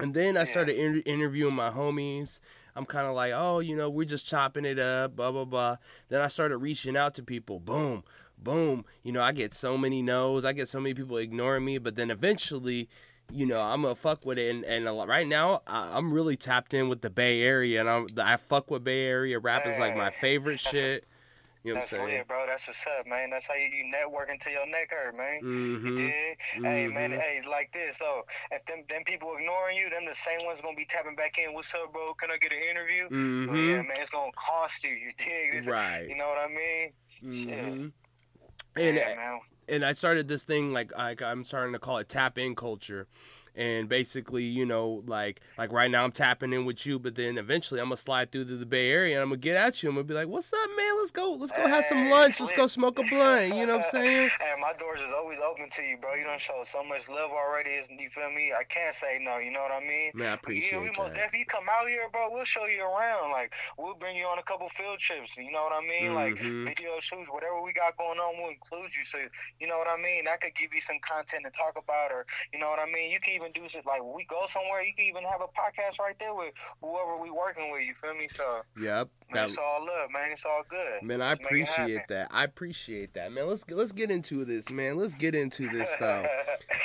and 0.00 0.14
then 0.14 0.36
I 0.36 0.44
started 0.44 0.76
inter- 0.76 1.02
interviewing 1.04 1.54
my 1.54 1.70
homies. 1.70 2.40
I'm 2.76 2.84
kind 2.84 3.06
of 3.06 3.14
like, 3.14 3.32
oh, 3.34 3.58
you 3.58 3.74
know, 3.74 3.90
we're 3.90 4.04
just 4.04 4.26
chopping 4.26 4.64
it 4.64 4.78
up, 4.78 5.16
blah 5.16 5.32
blah 5.32 5.44
blah. 5.44 5.76
Then 6.08 6.20
I 6.20 6.28
started 6.28 6.58
reaching 6.58 6.96
out 6.96 7.14
to 7.14 7.22
people. 7.22 7.58
Boom, 7.58 8.04
boom. 8.38 8.84
You 9.02 9.12
know, 9.12 9.22
I 9.22 9.32
get 9.32 9.52
so 9.54 9.76
many 9.76 10.00
no's. 10.00 10.44
I 10.44 10.52
get 10.52 10.68
so 10.68 10.78
many 10.80 10.94
people 10.94 11.16
ignoring 11.16 11.64
me. 11.64 11.78
But 11.78 11.96
then 11.96 12.10
eventually, 12.10 12.88
you 13.32 13.46
know, 13.46 13.60
I'm 13.60 13.82
gonna 13.82 13.96
fuck 13.96 14.24
with 14.24 14.38
it. 14.38 14.54
And, 14.54 14.64
and 14.64 14.86
a 14.86 14.92
lot, 14.92 15.08
right 15.08 15.26
now, 15.26 15.62
I, 15.66 15.90
I'm 15.96 16.12
really 16.12 16.36
tapped 16.36 16.72
in 16.72 16.88
with 16.88 17.00
the 17.00 17.10
Bay 17.10 17.42
Area, 17.42 17.80
and 17.80 17.90
I'm 17.90 18.06
I 18.16 18.36
fuck 18.36 18.70
with 18.70 18.84
Bay 18.84 19.06
Area 19.06 19.38
rap 19.40 19.66
is 19.66 19.78
like 19.78 19.96
my 19.96 20.10
favorite 20.10 20.60
shit. 20.60 21.04
You 21.64 21.72
know 21.74 21.78
what 21.78 21.80
That's 21.82 21.92
I'm 21.94 22.06
saying? 22.06 22.18
lit, 22.18 22.28
bro. 22.28 22.44
That's 22.46 22.66
what's 22.68 22.86
up, 22.86 23.06
man. 23.06 23.30
That's 23.30 23.46
how 23.46 23.54
you, 23.54 23.68
you 23.68 23.90
network 23.90 24.30
until 24.30 24.52
your 24.52 24.66
neck 24.66 24.90
hurt, 24.90 25.16
man. 25.16 25.40
You 25.42 25.78
Mm-hmm. 25.78 25.96
dig? 25.96 26.38
Hey, 26.64 26.86
man. 26.88 27.10
Hey, 27.12 27.40
like 27.50 27.72
this 27.72 27.98
though. 27.98 28.22
If 28.52 28.64
them 28.66 28.84
them 28.88 29.02
people 29.04 29.34
ignoring 29.38 29.76
you, 29.76 29.90
them 29.90 30.04
the 30.08 30.14
same 30.14 30.44
ones 30.46 30.60
gonna 30.60 30.76
be 30.76 30.84
tapping 30.86 31.16
back 31.16 31.36
in. 31.38 31.54
What's 31.54 31.74
up, 31.74 31.92
bro? 31.92 32.14
Can 32.14 32.30
I 32.30 32.36
get 32.38 32.52
an 32.52 32.58
interview? 32.70 33.02
Well, 33.10 33.58
yeah, 33.58 33.78
Mm-hmm. 33.78 33.88
man. 33.88 33.96
It's 34.00 34.10
gonna 34.10 34.30
cost 34.36 34.84
you. 34.84 34.90
You 34.90 35.10
dig? 35.18 35.48
It's- 35.48 35.66
Right. 35.66 36.06
You 36.08 36.16
know 36.16 36.28
what 36.28 36.38
I 36.38 36.48
mean? 36.48 36.92
Mm-hmm. 37.24 37.88
And 38.76 38.96
yeah, 38.96 39.14
man. 39.16 39.40
and 39.68 39.84
I 39.84 39.92
started 39.94 40.28
this 40.28 40.44
thing 40.44 40.72
like 40.72 40.96
like 40.96 41.20
I'm 41.22 41.44
starting 41.44 41.72
to 41.72 41.78
call 41.80 41.98
it 41.98 42.08
tap 42.08 42.38
in 42.38 42.54
culture. 42.54 43.08
And 43.58 43.88
basically, 43.88 44.44
you 44.44 44.64
know, 44.64 45.02
like 45.08 45.40
like 45.58 45.72
right 45.72 45.90
now 45.90 46.04
I'm 46.04 46.12
tapping 46.12 46.52
in 46.52 46.64
with 46.64 46.86
you, 46.86 47.00
but 47.00 47.16
then 47.16 47.36
eventually 47.38 47.80
I'm 47.80 47.86
gonna 47.86 47.96
slide 47.96 48.30
through 48.30 48.44
to 48.44 48.56
the 48.56 48.64
Bay 48.64 48.92
Area 48.92 49.16
and 49.16 49.22
I'm 49.22 49.30
gonna 49.30 49.38
get 49.38 49.56
at 49.56 49.82
you. 49.82 49.88
I'm 49.88 49.96
gonna 49.96 50.04
be 50.04 50.14
like, 50.14 50.28
"What's 50.28 50.52
up, 50.52 50.70
man? 50.76 50.96
Let's 50.96 51.10
go, 51.10 51.32
let's 51.34 51.50
go 51.50 51.66
have 51.66 51.84
some 51.86 51.98
Hey, 51.98 52.10
lunch. 52.12 52.38
Let's 52.38 52.52
go 52.52 52.68
smoke 52.68 53.00
a 53.00 53.02
blunt." 53.02 53.56
You 53.56 53.66
know 53.66 53.78
what 53.78 53.86
I'm 53.86 53.90
saying? 53.90 54.30
Hey, 54.40 54.54
my 54.60 54.72
doors 54.78 55.02
is 55.02 55.10
always 55.12 55.40
open 55.40 55.68
to 55.70 55.82
you, 55.82 55.96
bro. 56.00 56.14
You 56.14 56.22
don't 56.22 56.40
show 56.40 56.62
so 56.62 56.84
much 56.84 57.08
love 57.08 57.30
already. 57.32 57.70
You 57.98 58.08
feel 58.10 58.30
me? 58.30 58.52
I 58.56 58.62
can't 58.62 58.94
say 58.94 59.18
no. 59.20 59.38
You 59.38 59.50
know 59.50 59.62
what 59.62 59.72
I 59.72 59.80
mean? 59.80 60.12
Man, 60.14 60.30
I 60.30 60.34
appreciate 60.34 60.72
yeah, 60.72 60.78
we 60.78 60.86
most 60.96 61.14
that. 61.18 61.26
definitely 61.26 61.46
come 61.50 61.64
out 61.68 61.88
here, 61.88 62.06
bro. 62.12 62.28
We'll 62.30 62.44
show 62.44 62.66
you 62.66 62.82
around. 62.86 63.32
Like 63.32 63.52
we'll 63.76 63.96
bring 63.96 64.16
you 64.16 64.26
on 64.26 64.38
a 64.38 64.42
couple 64.44 64.68
field 64.68 64.98
trips. 65.00 65.36
You 65.36 65.50
know 65.50 65.64
what 65.66 65.72
I 65.74 65.82
mean? 65.82 66.14
Like 66.14 66.36
Mhm. 66.38 66.64
video 66.66 67.00
shoots, 67.00 67.28
whatever 67.28 67.60
we 67.60 67.72
got 67.72 67.96
going 67.96 68.18
on, 68.20 68.38
we'll 68.38 68.50
include 68.54 68.94
you. 68.94 69.02
So 69.04 69.18
you 69.58 69.66
know 69.66 69.78
what 69.78 69.88
I 69.88 69.96
mean? 70.00 70.28
I 70.28 70.36
could 70.36 70.54
give 70.54 70.72
you 70.72 70.80
some 70.80 70.98
content 71.02 71.42
to 71.44 71.50
talk 71.50 71.74
about, 71.76 72.12
or 72.12 72.24
you 72.52 72.60
know 72.60 72.70
what 72.70 72.78
I 72.78 72.86
mean? 72.86 73.10
You 73.10 73.18
can 73.18 73.34
even 73.34 73.47
do 73.52 73.68
shit 73.68 73.86
like 73.86 74.02
we 74.02 74.24
go 74.24 74.42
somewhere. 74.46 74.82
You 74.82 74.94
can 74.94 75.06
even 75.06 75.24
have 75.24 75.40
a 75.40 75.46
podcast 75.46 75.98
right 76.00 76.16
there 76.18 76.34
with 76.34 76.52
whoever 76.80 77.16
we 77.20 77.30
working 77.30 77.70
with. 77.72 77.82
You 77.82 77.94
feel 77.94 78.14
me? 78.14 78.28
So 78.28 78.62
Yep. 78.76 78.84
man, 78.84 79.08
That, 79.32 79.44
it's 79.48 79.58
all 79.58 79.80
love, 79.84 80.10
man. 80.12 80.30
It's 80.32 80.44
all 80.44 80.62
good. 80.68 81.02
man, 81.02 81.20
I 81.22 81.30
Let's 81.30 81.40
make 81.40 81.46
appreciate 81.46 82.08
that. 82.08 82.28
I 82.30 82.44
appreciate 82.44 83.14
that, 83.14 83.32
man. 83.32 83.46
Let's 83.46 83.68
let's 83.70 83.92
get 83.92 84.10
into 84.10 84.44
this, 84.44 84.70
man. 84.70 84.96
Let's 84.96 85.14
get 85.14 85.34
into 85.34 85.68
this 85.68 85.90
stuff. 85.90 86.26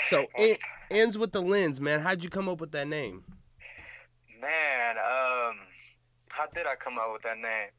So 0.10 0.26
it 0.36 0.60
ends 0.92 1.18
with 1.18 1.32
the 1.32 1.42
lens, 1.42 1.80
man. 1.80 2.02
How'd 2.02 2.24
you 2.24 2.30
come 2.30 2.50
up 2.50 2.60
with 2.60 2.72
that 2.74 2.88
name? 2.88 3.24
Man, 4.42 4.98
um, 4.98 5.56
how 6.30 6.46
did 6.54 6.68
I 6.68 6.76
come 6.76 6.98
up 6.98 7.14
with 7.14 7.22
that 7.24 7.38
name? 7.38 7.70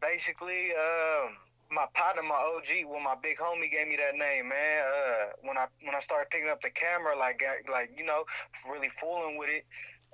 Basically, 0.00 0.70
um, 0.72 1.36
my 1.70 1.86
partner, 1.94 2.22
my 2.22 2.34
OG, 2.34 2.86
when 2.90 3.02
my 3.02 3.14
big 3.22 3.38
homie 3.38 3.70
gave 3.70 3.86
me 3.88 3.96
that 3.96 4.18
name, 4.18 4.48
man. 4.48 4.82
Uh, 4.82 5.26
when 5.42 5.56
I 5.56 5.66
when 5.82 5.94
I 5.94 6.00
started 6.00 6.30
picking 6.30 6.48
up 6.48 6.60
the 6.60 6.70
camera, 6.70 7.16
like 7.16 7.42
like 7.70 7.90
you 7.96 8.04
know, 8.04 8.24
really 8.68 8.88
fooling 8.88 9.38
with 9.38 9.50
it. 9.50 9.64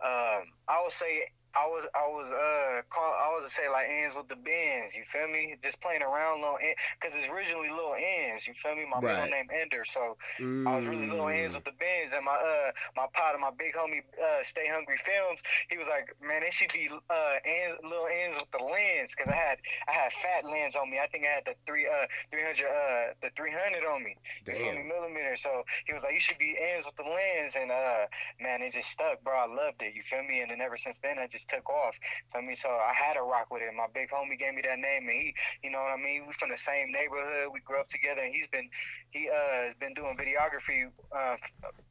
Um, 0.05 0.53
I 0.69 0.83
would 0.83 0.93
say 0.93 1.29
I 1.57 1.67
was 1.67 1.89
I 1.95 2.07
was 2.07 2.29
uh 2.29 2.83
call, 2.93 3.13
I 3.17 3.33
was 3.35 3.49
to 3.49 3.51
say 3.51 3.69
like 3.69 3.89
ends 3.89 4.15
with 4.15 4.29
the 4.29 4.37
bends. 4.37 4.95
You 4.95 5.05
feel 5.09 5.27
me? 5.29 5.57
Just 5.63 5.81
playing 5.81 6.03
around 6.03 6.43
little 6.43 6.59
because 7.01 7.17
it's 7.17 7.29
originally 7.33 7.71
little 7.71 7.97
ends. 7.97 8.47
You 8.47 8.55
feel 8.55 8.77
me? 8.77 8.85
My 8.85 9.01
Right. 9.01 9.17
middle 9.17 9.31
name 9.31 9.49
Ender, 9.53 9.85
so 9.85 10.17
I 10.67 10.77
was 10.77 10.87
really 10.87 11.09
little 11.09 11.29
ends 11.29 11.55
Mm. 11.55 11.57
with 11.57 11.65
the 11.65 11.73
bends, 11.81 12.13
and 12.13 12.25
my 12.25 12.35
uh 12.37 12.73
my 12.97 13.07
partner, 13.15 13.41
my 13.41 13.53
big 13.57 13.75
homie, 13.75 14.03
uh, 14.21 14.43
Stay 14.43 14.69
Hungry 14.69 14.99
Films. 14.99 15.41
He 15.71 15.79
was 15.79 15.89
like, 15.89 16.13
man, 16.21 16.43
it 16.43 16.53
should 16.53 16.73
be 16.73 16.91
uh 16.93 17.37
ends, 17.45 17.79
little 17.83 18.09
ends 18.09 18.37
with 18.37 18.51
the 18.53 18.63
lens, 18.63 19.15
cause 19.15 19.29
I 19.31 19.37
had 19.37 19.59
I 19.89 19.93
had 19.93 20.13
fat 20.13 20.45
lens 20.45 20.77
on 20.77 20.91
me. 20.91 20.99
I 21.01 21.07
think 21.09 21.25
I 21.25 21.31
had 21.41 21.45
the 21.47 21.55
three 21.67 21.87
uh 21.89 22.07
three 22.31 22.43
hundred 22.43 22.69
uh 22.69 23.15
the 23.23 23.31
three 23.37 23.53
hundred 23.53 23.87
on 23.89 24.05
me. 24.05 24.17
You 24.47 24.55
feel 24.55 24.73
me, 24.77 24.85
Damn. 24.85 24.89
millimeter. 24.89 25.37
So 25.37 25.65
he 25.87 25.93
was 25.95 26.03
like, 26.03 26.15
you 26.15 26.21
should 26.21 26.39
be 26.39 26.57
ends 26.61 26.85
with 26.85 26.97
the 26.97 27.09
lens, 27.09 27.57
and 27.57 27.71
uh 27.73 28.07
man, 28.41 28.61
it 28.63 28.73
just 28.73 28.91
stuck, 28.91 29.23
bro. 29.25 29.33
I 29.35 29.47
loved 29.47 29.81
it. 29.83 29.95
You 29.95 30.03
feel 30.03 30.23
me? 30.23 30.41
And 30.43 30.51
then 30.51 30.61
ever 30.61 30.77
since 30.77 30.99
then, 31.01 31.19
I 31.19 31.27
just 31.27 31.46
took 31.47 31.69
off. 31.71 31.99
For 32.33 32.43
me, 32.43 32.55
so 32.55 32.69
I 32.69 32.93
had 32.93 33.15
to 33.15 33.23
rock 33.23 33.51
with 33.51 33.63
it. 33.63 33.73
My 33.75 33.87
big 33.93 34.11
homie 34.11 34.39
gave 34.39 34.55
me 34.55 34.63
that 34.63 34.79
name, 34.79 35.09
and 35.09 35.17
he, 35.17 35.35
you 35.63 35.71
know 35.71 35.81
what 35.81 35.93
I 35.93 35.97
mean. 35.97 36.27
We 36.27 36.33
from 36.35 36.51
the 36.51 36.59
same 36.59 36.93
neighborhood. 36.93 37.51
We 37.53 37.61
grew 37.61 37.81
up 37.81 37.89
together, 37.89 38.23
and 38.23 38.35
he's 38.35 38.49
been 38.49 38.69
he 39.11 39.29
uh 39.31 39.65
has 39.65 39.75
been 39.75 39.95
doing 39.95 40.17
videography 40.17 40.91
uh, 41.15 41.37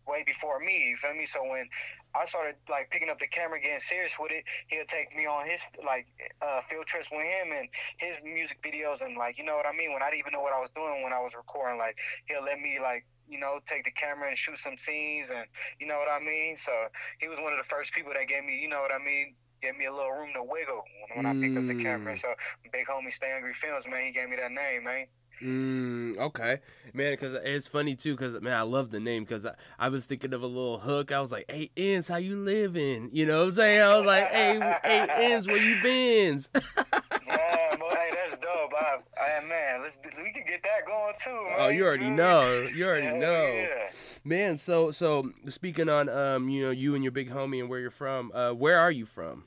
way 0.07 0.24
before 0.25 0.59
me. 0.59 0.95
Feel 0.97 1.13
me? 1.13 1.25
So 1.25 1.43
when 1.43 1.67
I 2.13 2.25
started 2.25 2.55
like 2.69 2.89
picking 2.91 3.09
up 3.09 3.19
the 3.19 3.27
camera, 3.27 3.59
getting 3.59 3.79
serious 3.79 4.15
with 4.19 4.31
it, 4.31 4.43
he'll 4.67 4.85
take 4.85 5.15
me 5.15 5.25
on 5.25 5.47
his 5.47 5.62
like 5.85 6.07
uh, 6.41 6.62
field 6.69 6.85
trips 6.85 7.09
with 7.12 7.25
him 7.25 7.51
and 7.55 7.67
his 7.97 8.17
music 8.24 8.62
videos, 8.62 9.01
and 9.01 9.17
like 9.17 9.38
you 9.38 9.45
know 9.45 9.55
what 9.55 9.65
I 9.65 9.75
mean. 9.75 9.93
When 9.93 10.01
I 10.01 10.09
didn't 10.09 10.19
even 10.19 10.33
know 10.33 10.41
what 10.41 10.53
I 10.53 10.59
was 10.59 10.71
doing 10.71 11.03
when 11.03 11.13
I 11.13 11.19
was 11.19 11.35
recording, 11.35 11.77
like 11.77 11.97
he'll 12.25 12.43
let 12.43 12.59
me 12.59 12.79
like 12.81 13.05
you 13.27 13.39
know, 13.39 13.59
take 13.65 13.83
the 13.83 13.91
camera 13.91 14.29
and 14.29 14.38
shoot 14.38 14.57
some 14.57 14.77
scenes, 14.77 15.29
and 15.29 15.45
you 15.79 15.88
know 15.88 15.97
what 15.97 16.09
I 16.09 16.24
mean. 16.24 16.57
So 16.57 16.71
he 17.19 17.27
was 17.27 17.39
one 17.39 17.53
of 17.53 17.57
the 17.57 17.63
first 17.63 17.93
people 17.93 18.13
that 18.13 18.27
gave 18.27 18.43
me, 18.43 18.59
you 18.59 18.69
know 18.69 18.81
what 18.81 18.91
I 18.91 19.03
mean, 19.03 19.35
gave 19.65 19.77
me 19.77 19.86
a 19.86 19.93
little 19.93 20.12
room 20.12 20.29
to 20.36 20.43
wiggle 20.43 20.84
when, 21.15 21.25
when 21.25 21.38
I 21.38 21.41
picked 21.41 21.57
up 21.57 21.67
the 21.67 21.81
camera. 21.81 22.13
Mm. 22.13 22.22
So 22.22 22.34
big 22.72 22.86
homie 22.86 23.12
Stay 23.12 23.31
Hungry 23.31 23.53
Films, 23.53 23.88
man, 23.88 24.05
he 24.05 24.12
gave 24.12 24.29
me 24.29 24.36
that 24.36 24.51
name, 24.51 24.84
man. 24.84 25.07
Mm, 25.41 26.17
okay, 26.17 26.60
man. 26.93 27.13
Because 27.13 27.34
it's 27.43 27.67
funny 27.67 27.95
too. 27.95 28.15
Because 28.15 28.39
man, 28.41 28.53
I 28.53 28.62
love 28.62 28.91
the 28.91 29.00
name. 29.00 29.24
Because 29.24 29.45
I, 29.45 29.53
I 29.77 29.89
was 29.89 30.05
thinking 30.05 30.34
of 30.34 30.41
a 30.43 30.48
little 30.48 30.79
hook. 30.79 31.12
I 31.12 31.19
was 31.19 31.31
like, 31.31 31.51
"Hey, 31.51 31.72
Ends, 31.75 32.07
how 32.07 32.15
you 32.15 32.38
living?" 32.38 33.10
You 33.12 33.25
know 33.25 33.39
what 33.39 33.48
I'm 33.48 33.53
saying? 33.53 33.81
I 33.81 33.98
was 33.98 34.05
like, 34.05 34.27
"Hey, 34.27 34.77
hey, 34.84 35.07
Ends, 35.10 35.45
where 35.45 35.57
you 35.57 35.81
been?" 35.84 36.41
yeah, 36.55 37.75
boy, 37.77 37.89
hey, 37.89 38.12
that's 38.13 38.38
dope. 38.38 38.72
I, 38.79 38.98
I, 39.19 39.45
man, 39.45 39.81
let's 39.81 39.98
we 40.17 40.31
can 40.31 40.45
get 40.48 40.63
that 40.63 40.86
going 40.88 41.13
too. 41.22 41.31
Man. 41.31 41.55
oh, 41.60 41.67
you 41.67 41.86
already 41.86 42.10
know. 42.10 42.62
You 42.74 42.86
already 42.86 43.19
know. 43.19 43.45
Yeah. 43.45 43.89
Man, 44.24 44.57
so 44.57 44.91
so 44.91 45.31
speaking 45.50 45.89
on 45.89 46.07
um, 46.07 46.48
you 46.48 46.63
know, 46.63 46.72
you 46.72 46.95
and 46.95 47.03
your 47.03 47.12
big 47.12 47.29
homie 47.29 47.60
and 47.60 47.69
where 47.69 47.81
you're 47.81 47.91
from. 47.91 48.31
Uh, 48.34 48.53
where 48.53 48.79
are 48.79 48.91
you 48.91 49.05
from? 49.05 49.43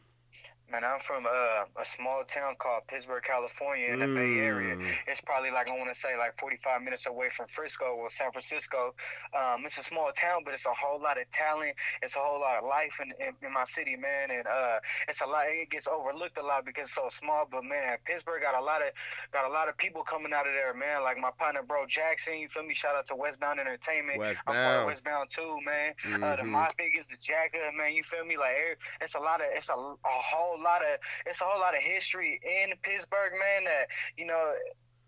Man, 0.71 0.85
I'm 0.85 1.01
from 1.01 1.25
uh, 1.25 1.65
a 1.81 1.85
small 1.85 2.25
town 2.29 2.55
called 2.59 2.83
Pittsburg, 2.89 3.23
California, 3.23 3.89
in 3.89 4.01
the 4.01 4.07
Bay 4.07 4.39
Area. 4.39 4.77
Mm. 4.77 4.85
It's 5.07 5.23
probably 5.23 5.51
like 5.51 5.71
I 5.71 5.77
want 5.79 5.89
to 5.89 5.99
say 5.99 6.19
like 6.19 6.39
45 6.39 6.83
minutes 6.83 7.07
away 7.07 7.31
from 7.31 7.47
Frisco 7.49 7.97
or 7.97 8.11
San 8.11 8.33
Francisco. 8.33 8.93
Um, 9.33 9.65
it's 9.65 9.79
a 9.79 9.83
small 9.83 10.13
town, 10.13 10.43
but 10.45 10.53
it's 10.53 10.67
a 10.67 10.77
whole 10.77 11.01
lot 11.01 11.19
of 11.19 11.25
talent. 11.31 11.73
It's 12.03 12.17
a 12.17 12.19
whole 12.19 12.39
lot 12.41 12.59
of 12.59 12.69
life 12.69 13.01
in, 13.01 13.13
in, 13.17 13.33
in 13.41 13.53
my 13.55 13.65
city, 13.65 13.97
man. 13.97 14.31
And 14.31 14.47
uh, 14.47 14.81
it's 15.09 15.23
a 15.23 15.27
lot. 15.27 15.45
It 15.49 15.71
gets 15.71 15.89
overlooked 15.89 16.37
a 16.37 16.43
lot 16.43 16.67
because 16.67 16.89
it's 16.89 16.95
so 16.95 17.09
small. 17.09 17.49
But 17.51 17.65
man, 17.65 17.97
Pittsburg 18.05 18.43
got 18.43 18.55
a 18.55 18.63
lot 18.63 18.83
of 18.83 18.93
got 19.33 19.49
a 19.49 19.53
lot 19.53 19.71
of 19.71 19.77
people 19.79 20.03
coming 20.03 20.35
out 20.35 20.47
of 20.47 20.53
there, 20.53 20.75
man. 20.75 21.03
Like 21.03 21.17
my 21.17 21.31
partner, 21.39 21.63
bro 21.63 21.87
Jackson. 21.87 22.37
You 22.37 22.49
feel 22.49 22.65
me? 22.65 22.75
Shout 22.75 22.95
out 22.95 23.07
to 23.07 23.17
Westbound 23.17 23.59
Entertainment. 23.59 24.19
Westbound. 24.19 24.59
I'm 24.59 24.65
part 24.65 24.87
Westbound. 24.87 25.23
of 25.23 25.29
Westbound 25.33 25.65
too, 25.65 25.65
man. 25.65 26.23
Uh, 26.23 26.37
the 26.37 26.45
my 26.45 26.69
biggest 26.77 27.11
is 27.11 27.21
Jagger, 27.21 27.73
man. 27.75 27.95
You 27.95 28.03
feel 28.03 28.27
me? 28.27 28.37
Like 28.37 28.77
it's 29.01 29.15
a 29.15 29.21
lot 29.21 29.41
of 29.41 29.47
it's 29.53 29.71
a, 29.71 29.73
a 29.73 29.97
whole 30.05 30.58
lot 30.63 30.83
of 30.83 30.99
it's 31.27 31.41
a 31.41 31.45
whole 31.45 31.61
lot 31.61 31.75
of 31.75 31.83
history 31.83 32.41
in 32.43 32.77
Pittsburg, 32.83 33.33
man. 33.33 33.65
That 33.65 33.87
you 34.17 34.27
know. 34.27 34.53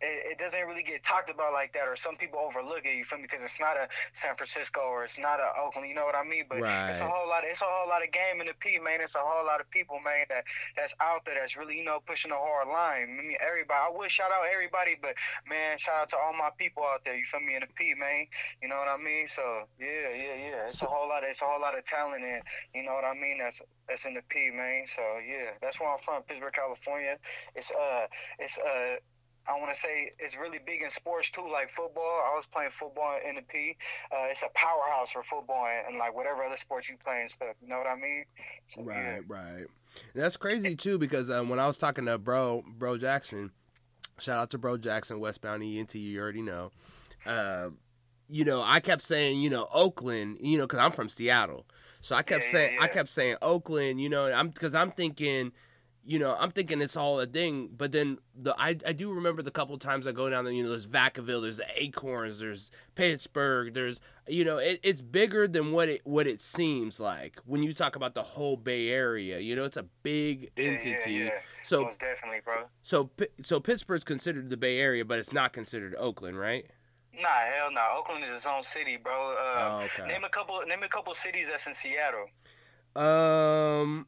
It, 0.01 0.33
it 0.33 0.39
doesn't 0.39 0.65
really 0.67 0.83
get 0.83 1.05
talked 1.05 1.29
about 1.29 1.53
like 1.53 1.73
that, 1.75 1.87
or 1.87 1.95
some 1.95 2.17
people 2.17 2.41
overlook 2.41 2.85
it. 2.85 2.97
You 2.97 3.05
feel 3.05 3.19
me? 3.19 3.29
Because 3.29 3.45
it's 3.45 3.61
not 3.61 3.77
a 3.77 3.87
San 4.13 4.35
Francisco 4.35 4.81
or 4.81 5.05
it's 5.05 5.19
not 5.19 5.41
a 5.41 5.53
Oakland. 5.61 5.89
You 5.89 5.95
know 5.95 6.05
what 6.07 6.15
I 6.17 6.25
mean? 6.25 6.45
But 6.49 6.61
it's 6.89 7.01
a 7.01 7.09
whole 7.09 7.29
lot. 7.29 7.45
Of, 7.45 7.51
it's 7.51 7.61
a 7.63 7.69
whole 7.69 7.89
lot 7.89 8.03
of 8.03 8.11
game 8.11 8.41
in 8.41 8.47
the 8.49 8.55
P, 8.59 8.79
man. 8.81 9.01
It's 9.01 9.15
a 9.15 9.21
whole 9.21 9.45
lot 9.45 9.61
of 9.61 9.69
people, 9.71 10.01
man. 10.01 10.25
That 10.29 10.45
that's 10.77 10.95
out 11.01 11.25
there. 11.25 11.35
That's 11.39 11.57
really 11.57 11.77
you 11.77 11.85
know 11.85 12.01
pushing 12.07 12.31
a 12.33 12.37
hard 12.41 12.69
line. 12.69 13.13
I 13.13 13.23
mean, 13.23 13.37
everybody. 13.45 13.77
I 13.77 13.91
would 13.93 14.11
shout 14.11 14.33
out 14.33 14.45
everybody, 14.53 14.97
but 15.01 15.15
man, 15.49 15.77
shout 15.77 16.03
out 16.03 16.09
to 16.11 16.17
all 16.17 16.33
my 16.33 16.51
people 16.57 16.83
out 16.83 17.05
there. 17.05 17.17
You 17.17 17.25
feel 17.25 17.41
me 17.41 17.55
in 17.55 17.61
the 17.61 17.69
P, 17.77 17.93
man? 17.99 18.25
You 18.63 18.69
know 18.69 18.77
what 18.81 18.89
I 18.89 18.97
mean? 18.97 19.29
So 19.29 19.69
yeah, 19.79 20.09
yeah, 20.17 20.37
yeah. 20.41 20.67
It's 20.67 20.79
So- 20.81 20.87
a 20.87 20.91
whole 20.91 21.09
lot. 21.09 21.25
Of, 21.25 21.31
it's 21.31 21.43
a 21.43 21.45
whole 21.45 21.61
lot 21.61 21.77
of 21.77 21.85
talent, 21.85 22.25
and 22.25 22.43
you 22.75 22.83
know 22.83 22.95
what 22.95 23.05
I 23.05 23.13
mean. 23.13 23.37
That's 23.39 23.61
that's 23.87 24.07
in 24.07 24.15
the 24.15 24.23
P, 24.29 24.51
man. 24.51 24.85
So 24.89 25.03
yeah, 25.21 25.53
that's 25.61 25.79
where 25.79 25.91
I'm 25.93 25.99
from, 26.01 26.23
Pittsburg, 26.23 26.55
California. 26.55 27.19
It's 27.55 27.71
uh, 27.71 28.07
it's 28.39 28.57
uh. 28.59 28.97
I 29.47 29.59
want 29.59 29.73
to 29.73 29.79
say 29.79 30.13
it's 30.19 30.37
really 30.39 30.59
big 30.65 30.83
in 30.83 30.91
sports 30.91 31.31
too, 31.31 31.49
like 31.51 31.71
football. 31.71 32.23
I 32.31 32.35
was 32.35 32.47
playing 32.47 32.71
football 32.71 33.19
in 33.27 33.37
the 33.37 33.43
P. 33.43 33.77
Uh, 34.13 34.27
it's 34.31 34.43
a 34.43 34.49
powerhouse 34.55 35.11
for 35.13 35.23
football 35.23 35.67
and, 35.67 35.89
and 35.89 35.99
like 35.99 36.15
whatever 36.15 36.45
other 36.45 36.57
sports 36.57 36.89
you 36.89 36.97
play 37.03 37.23
and 37.23 37.31
stuff. 37.31 37.55
You 37.63 37.69
know 37.69 37.79
what 37.79 37.87
I 37.87 37.97
mean? 37.97 38.25
So, 38.69 38.83
yeah. 38.83 39.15
Right, 39.15 39.29
right. 39.29 39.67
That's 40.15 40.37
crazy 40.37 40.77
too 40.77 40.99
because 40.99 41.31
um, 41.31 41.49
when 41.49 41.59
I 41.59 41.67
was 41.67 41.79
talking 41.79 42.07
to 42.07 42.19
Bro 42.19 42.65
Bro 42.79 42.99
Jackson, 42.99 43.51
shout 44.19 44.39
out 44.39 44.51
to 44.51 44.59
Bro 44.59 44.79
Jackson, 44.79 45.21
Westbound 45.21 45.63
ENT, 45.63 45.95
you 45.95 46.21
already 46.21 46.43
know. 46.43 46.71
Uh, 47.27 47.71
you 48.29 48.45
know, 48.45 48.63
I 48.63 48.81
kept 48.81 49.03
saying, 49.03 49.41
you 49.41 49.51
know, 49.51 49.67
Oakland, 49.73 50.39
you 50.41 50.59
know, 50.59 50.65
because 50.65 50.79
I'm 50.79 50.93
from 50.93 51.09
Seattle, 51.09 51.67
so 52.01 52.15
I 52.15 52.23
kept 52.23 52.45
Yeah, 52.45 52.47
yeah, 52.47 52.53
saying, 52.53 52.79
I 52.81 52.87
kept 52.87 53.09
saying 53.09 53.37
Oakland, 53.43 54.01
you 54.01 54.09
know, 54.09 54.31
I'm 54.31 54.49
because 54.49 54.75
I'm 54.75 54.93
thinking. 54.93 55.53
You 56.03 56.19
know, 56.19 56.35
I'm 56.41 56.51
thinking 56.51 56.81
it's 56.81 56.97
all 56.97 57.21
a 57.21 57.27
thing, 57.27 57.69
but 57.77 57.93
then 57.93 58.19
the 58.35 58.55
I, 58.59 58.71
I 58.87 58.93
do 58.95 59.13
remember 59.13 59.43
the 59.43 59.51
couple 59.51 59.77
times 59.79 60.07
I 60.07 60.13
go 60.13 60.31
down 60.31 60.45
there. 60.45 60.53
You 60.53 60.63
know, 60.63 60.71
there's 60.71 60.87
Vacaville, 60.87 61.43
there's 61.43 61.59
the 61.59 61.67
Acorns, 61.77 62.41
there's 62.41 62.71
Pittsburg, 62.95 63.75
there's 63.75 64.01
you 64.27 64.43
know, 64.45 64.57
it, 64.57 64.81
it's 64.83 65.03
bigger 65.03 65.47
than 65.47 65.73
what 65.73 65.89
it 65.91 66.01
what 66.05 66.27
it 66.27 66.41
seems 66.41 66.99
like 67.01 67.39
when 67.45 67.63
you 67.63 67.75
talk 67.75 67.97
about 67.97 68.15
the 68.15 68.23
whole 68.23 68.57
Bay 68.57 68.89
Area. 68.89 69.39
You 69.41 69.55
know, 69.55 69.65
it's 69.65 69.77
a 69.77 69.83
big 70.03 70.51
Yeah, 70.57 70.65
yeah, 70.65 70.71
entity. 70.71 71.13
yeah. 71.13 71.31
So 71.63 71.83
Most 71.83 72.01
definitely, 72.01 72.41
bro. 72.45 72.65
so 72.83 73.11
so 73.43 73.61
Pittsburg's 73.61 74.05
considered 74.05 74.49
the 74.49 74.57
Bay 74.57 74.79
Area, 74.79 75.05
but 75.05 75.19
it's 75.19 75.35
not 75.35 75.53
considered 75.53 75.95
Oakland, 75.99 76.39
right? 76.39 76.65
Nah, 77.13 77.29
hell 77.29 77.71
no. 77.71 77.87
Oakland 77.99 78.25
is 78.25 78.31
its 78.33 78.47
own 78.47 78.63
city, 78.63 78.97
bro. 78.97 79.33
Uh, 79.33 79.81
Oh, 79.83 79.85
okay. 79.85 80.09
Name 80.11 80.25
a 80.25 80.31
couple. 80.31 80.59
Name 80.67 80.83
a 80.83 80.89
couple 80.89 81.13
cities 81.15 81.49
that's 81.51 81.67
in 81.67 81.75
Seattle. 81.75 82.27
Um, 82.97 84.07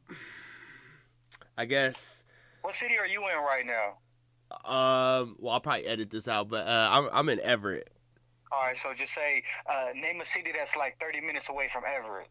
I 1.57 1.65
guess. 1.65 2.23
What 2.61 2.73
city 2.73 2.97
are 2.97 3.07
you 3.07 3.21
in 3.21 3.37
right 3.37 3.65
now? 3.65 3.97
Um, 4.65 5.35
well, 5.39 5.53
I'll 5.53 5.59
probably 5.59 5.85
edit 5.85 6.09
this 6.09 6.27
out, 6.27 6.49
but 6.49 6.67
uh, 6.67 6.89
I'm 6.91 7.09
I'm 7.11 7.29
in 7.29 7.39
Everett. 7.41 7.89
All 8.51 8.61
right, 8.61 8.77
so 8.77 8.93
just 8.93 9.13
say 9.13 9.43
uh, 9.67 9.87
name 9.95 10.21
a 10.21 10.25
city 10.25 10.51
that's 10.55 10.75
like 10.75 10.99
30 10.99 11.21
minutes 11.21 11.49
away 11.49 11.67
from 11.71 11.83
Everett. 11.87 12.27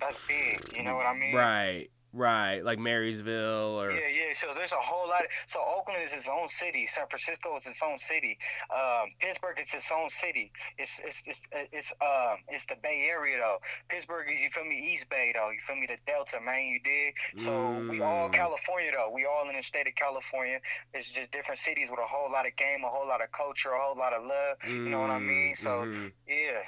That's 0.00 0.18
big. 0.26 0.72
You 0.74 0.82
know 0.82 0.96
what 0.96 1.06
I 1.06 1.14
mean? 1.14 1.34
Right, 1.34 1.88
right, 2.16 2.60
like 2.64 2.78
Marysville 2.78 3.80
or 3.80 3.92
Yeah, 3.92 4.08
yeah. 4.08 4.32
So 4.34 4.48
there's 4.54 4.72
a 4.72 4.76
whole 4.76 5.08
lot. 5.08 5.22
so 5.46 5.60
Oakland 5.78 6.02
is 6.04 6.12
its 6.12 6.28
own 6.28 6.48
city. 6.48 6.86
San 6.86 7.06
Francisco 7.08 7.56
is 7.56 7.66
its 7.66 7.82
own 7.82 7.98
city. 7.98 8.38
Um, 8.74 9.10
Pittsburg 9.20 9.58
is 9.60 9.72
its 9.72 9.90
own 9.92 10.08
city. 10.08 10.52
It's 10.78 11.00
it's 11.04 11.26
it's 11.26 11.42
it's 11.72 11.92
um 12.00 12.38
it's 12.48 12.66
the 12.66 12.76
Bay 12.82 13.08
Area 13.10 13.38
though. 13.38 13.58
Pittsburg 13.88 14.26
is 14.32 14.40
you 14.40 14.50
feel 14.50 14.64
me 14.64 14.92
East 14.92 15.08
Bay 15.10 15.32
though. 15.34 15.50
You 15.50 15.60
feel 15.60 15.76
me 15.76 15.86
the 15.86 15.98
Delta 16.06 16.40
man. 16.44 16.64
You 16.66 16.80
did. 16.80 17.14
So 17.44 17.52
we 17.90 18.00
all 18.02 18.28
Mm. 18.28 18.32
California 18.32 18.90
though. 18.92 19.10
We 19.14 19.26
all 19.26 19.48
in 19.48 19.56
the 19.56 19.62
state 19.62 19.86
of 19.86 19.94
California. 19.94 20.58
It's 20.94 21.10
just 21.10 21.30
different 21.32 21.58
cities 21.60 21.90
with 21.90 22.00
a 22.00 22.06
whole 22.06 22.30
lot 22.32 22.46
of 22.46 22.56
game, 22.56 22.82
a 22.84 22.88
whole 22.88 23.06
lot 23.06 23.22
of 23.22 23.30
culture, 23.32 23.70
a 23.72 23.78
whole 23.80 23.96
lot 23.96 24.12
of 24.12 24.22
love. 24.24 24.56
You 24.66 24.88
know 24.90 25.00
what 25.00 25.10
I 25.10 25.18
mean? 25.18 25.54
So 25.54 25.84
Mhm. 25.84 26.12
yeah. 26.26 26.62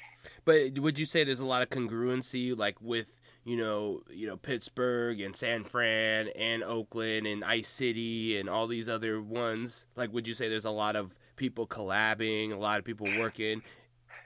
But 0.45 0.79
would 0.79 0.99
you 0.99 1.07
say 1.07 1.25
there's 1.25 1.41
a 1.41 1.45
lot 1.47 1.63
of 1.63 1.71
congruency, 1.71 2.57
like 2.57 2.81
with 2.81 3.18
you 3.49 3.57
know, 3.57 4.03
you 4.11 4.27
know 4.27 4.37
Pittsburg 4.37 5.21
and 5.21 5.35
San 5.35 5.65
Fran 5.65 6.29
and 6.37 6.63
Oakland 6.63 7.27
and 7.27 7.43
Ice 7.43 7.69
City 7.69 8.39
and 8.39 8.49
all 8.49 8.67
these 8.67 8.91
other 8.91 9.23
ones? 9.23 9.87
Like, 9.97 10.13
would 10.13 10.29
you 10.29 10.35
say 10.35 10.51
there's 10.51 10.67
a 10.67 10.71
lot 10.71 10.97
of 10.97 11.19
people 11.37 11.67
collabing, 11.67 12.53
a 12.53 12.57
lot 12.57 12.79
of 12.79 12.85
people 12.85 13.09
working? 13.19 13.63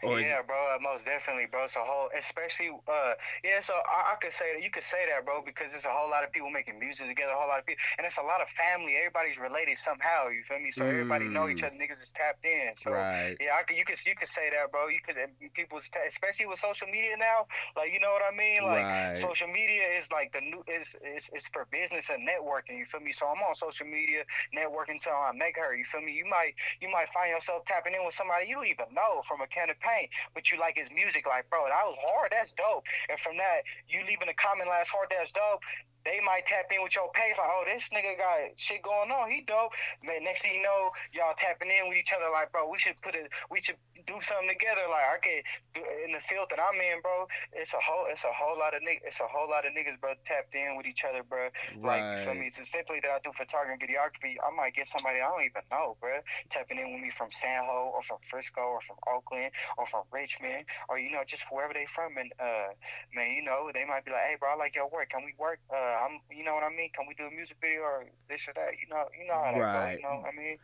Or 0.02 0.20
yeah, 0.20 0.42
bro, 0.46 0.76
most 0.80 1.04
definitely, 1.04 1.46
bro. 1.46 1.64
It's 1.64 1.76
a 1.76 1.80
whole, 1.84 2.08
especially, 2.16 2.70
uh, 2.88 3.14
yeah. 3.44 3.60
So 3.60 3.74
I, 3.74 4.12
I 4.12 4.14
could 4.20 4.32
say 4.32 4.54
that 4.54 4.62
you 4.62 4.70
could 4.70 4.82
say 4.82 5.06
that, 5.08 5.24
bro, 5.24 5.42
because 5.44 5.70
there's 5.72 5.84
a 5.86 5.90
whole 5.92 6.10
lot 6.10 6.24
of 6.24 6.32
people 6.32 6.50
making 6.50 6.78
music 6.78 7.06
together, 7.06 7.32
a 7.32 7.36
whole 7.36 7.48
lot 7.48 7.60
of 7.60 7.66
people, 7.66 7.82
and 7.98 8.06
it's 8.06 8.18
a 8.18 8.22
lot 8.22 8.40
of 8.40 8.48
family. 8.48 8.96
Everybody's 8.96 9.38
related 9.38 9.78
somehow. 9.78 10.28
You 10.28 10.42
feel 10.42 10.58
me? 10.60 10.70
So 10.70 10.86
everybody 10.86 11.28
know 11.28 11.48
each 11.48 11.62
Mm. 11.62 11.66
other. 11.66 11.76
Niggas 11.76 12.02
is 12.02 12.12
tapped 12.14 12.44
in. 12.44 12.74
So 12.74 12.90
right. 12.92 13.36
yeah, 13.40 13.56
I 13.58 13.62
could, 13.62 13.76
you 13.76 13.84
could, 13.84 13.98
you 14.06 14.14
could 14.14 14.28
say 14.28 14.50
that, 14.50 14.70
bro. 14.72 14.88
You 14.88 14.98
could, 15.04 15.16
ta- 15.16 16.06
especially 16.06 16.46
with 16.46 16.58
social 16.58 16.88
media 16.88 17.16
now, 17.16 17.46
like 17.76 17.92
you 17.92 18.00
know 18.00 18.12
what 18.12 18.22
I 18.22 18.34
mean? 18.34 18.64
Like 18.64 18.88
Right. 18.88 19.16
social 19.16 19.48
media 19.48 19.82
is 19.96 20.10
like 20.10 20.32
the 20.32 20.40
new, 20.40 20.62
is 20.66 20.96
is 21.04 21.30
is 21.34 21.46
for 21.48 21.66
business 21.70 22.10
and 22.10 22.26
networking. 22.26 22.78
You 22.78 22.84
feel 22.84 23.00
me? 23.00 23.12
So 23.12 23.26
I'm 23.26 23.38
on 23.42 23.54
social 23.54 23.86
media 23.86 24.24
networking 24.56 25.00
till 25.00 25.12
I 25.12 25.32
make 25.32 25.56
her. 25.56 25.74
You 25.74 25.84
feel 25.84 26.00
me? 26.00 26.12
You 26.12 26.26
might, 26.26 26.54
you 26.80 26.88
might 26.90 27.08
find 27.08 27.30
yourself 27.30 27.64
tapping 27.64 27.94
in 27.94 28.04
with 28.04 28.14
somebody 28.14 28.46
you 28.46 28.54
don't 28.56 28.66
even 28.66 28.86
know 28.94 29.22
from 29.22 29.40
a 29.40 29.46
can 29.46 29.70
of 29.70 29.78
paint, 29.80 29.91
but 30.34 30.50
you 30.50 30.58
like 30.58 30.76
his 30.76 30.90
music. 30.90 31.26
Like, 31.26 31.48
bro, 31.50 31.64
that 31.68 31.84
was 31.84 31.96
hard. 32.00 32.32
That's 32.32 32.52
dope. 32.52 32.84
And 33.08 33.18
from 33.18 33.36
that, 33.38 33.62
you 33.88 34.00
leaving 34.06 34.28
a 34.28 34.34
comment 34.34 34.68
last 34.68 34.90
hard. 34.90 35.08
That's 35.10 35.32
dope. 35.32 35.62
They 36.04 36.20
might 36.24 36.46
tap 36.46 36.66
in 36.74 36.82
with 36.82 36.94
your 36.94 37.10
page 37.12 37.34
like, 37.38 37.48
oh, 37.48 37.64
this 37.66 37.90
nigga 37.90 38.18
got 38.18 38.56
shit 38.56 38.82
going 38.82 39.10
on. 39.10 39.30
He 39.30 39.42
dope. 39.42 39.72
Man, 40.02 40.24
next 40.24 40.42
thing 40.42 40.56
you 40.56 40.62
know, 40.62 40.90
y'all 41.12 41.34
tapping 41.36 41.70
in 41.70 41.88
with 41.88 41.98
each 41.98 42.12
other 42.12 42.26
like, 42.32 42.52
bro, 42.52 42.68
we 42.68 42.78
should 42.78 43.00
put 43.02 43.14
it. 43.14 43.30
We 43.50 43.60
should 43.60 43.76
do 44.06 44.18
something 44.20 44.48
together. 44.48 44.82
Like 44.90 45.06
I 45.06 45.18
could 45.22 45.42
do 45.74 45.82
in 46.04 46.12
the 46.12 46.20
field 46.20 46.50
that 46.50 46.58
I'm 46.58 46.78
in, 46.80 47.00
bro. 47.02 47.26
It's 47.52 47.74
a 47.74 47.82
whole 47.82 48.06
it's 48.10 48.24
a 48.24 48.34
whole 48.34 48.58
lot 48.58 48.74
of 48.74 48.82
niggas. 48.82 49.06
It's 49.06 49.20
a 49.20 49.28
whole 49.28 49.48
lot 49.48 49.66
of 49.66 49.72
niggas, 49.72 50.00
bro, 50.00 50.14
tapped 50.26 50.54
in 50.54 50.76
with 50.76 50.86
each 50.86 51.04
other, 51.04 51.22
bro. 51.22 51.48
Right. 51.78 52.02
Like 52.02 52.18
you 52.18 52.24
feel 52.24 52.34
me? 52.34 52.50
Right. 52.50 52.58
It's 52.58 52.70
simply 52.70 53.00
that 53.02 53.10
I 53.10 53.18
do 53.22 53.32
photography 53.32 53.78
and 53.78 53.82
videography. 53.82 54.36
I 54.42 54.50
might 54.54 54.74
get 54.74 54.88
somebody 54.88 55.20
I 55.20 55.28
don't 55.30 55.44
even 55.44 55.62
know, 55.70 55.96
bro, 56.00 56.20
tapping 56.50 56.78
in 56.78 56.94
with 56.94 57.02
me 57.02 57.10
from 57.10 57.30
San 57.30 57.62
Ho 57.64 57.92
or 57.94 58.02
from 58.02 58.18
Frisco 58.26 58.60
or 58.60 58.80
from 58.80 58.96
Oakland 59.06 59.52
or 59.78 59.86
from 59.86 60.02
Richmond 60.10 60.66
or 60.88 60.98
you 60.98 61.10
know 61.10 61.22
just 61.26 61.44
wherever 61.50 61.72
they 61.72 61.86
from. 61.86 62.16
And 62.18 62.32
uh, 62.40 62.74
man, 63.14 63.32
you 63.32 63.42
know 63.42 63.70
they 63.72 63.84
might 63.84 64.04
be 64.04 64.10
like, 64.10 64.26
hey, 64.26 64.36
bro, 64.38 64.50
I 64.50 64.56
like 64.56 64.74
your 64.74 64.88
work. 64.88 65.10
Can 65.10 65.24
we 65.24 65.34
work? 65.38 65.60
Uh, 65.70 65.91
I'm, 65.94 66.20
you 66.30 66.44
know 66.44 66.54
what 66.54 66.64
I 66.64 66.70
mean? 66.70 66.90
Can 66.94 67.06
we 67.08 67.14
do 67.14 67.24
a 67.24 67.30
music 67.30 67.56
video 67.60 67.80
or 67.80 68.04
this 68.28 68.46
or 68.48 68.52
that? 68.54 68.70
You 68.80 68.88
know, 68.92 69.04
you 69.18 69.26
know 69.26 69.34
how 69.34 69.52
that 69.52 69.58
Right. 69.60 69.90
goes. 69.92 69.96
You 69.98 70.02
know 70.02 70.20
what 70.22 70.32
I 70.32 70.36
mean? 70.36 70.58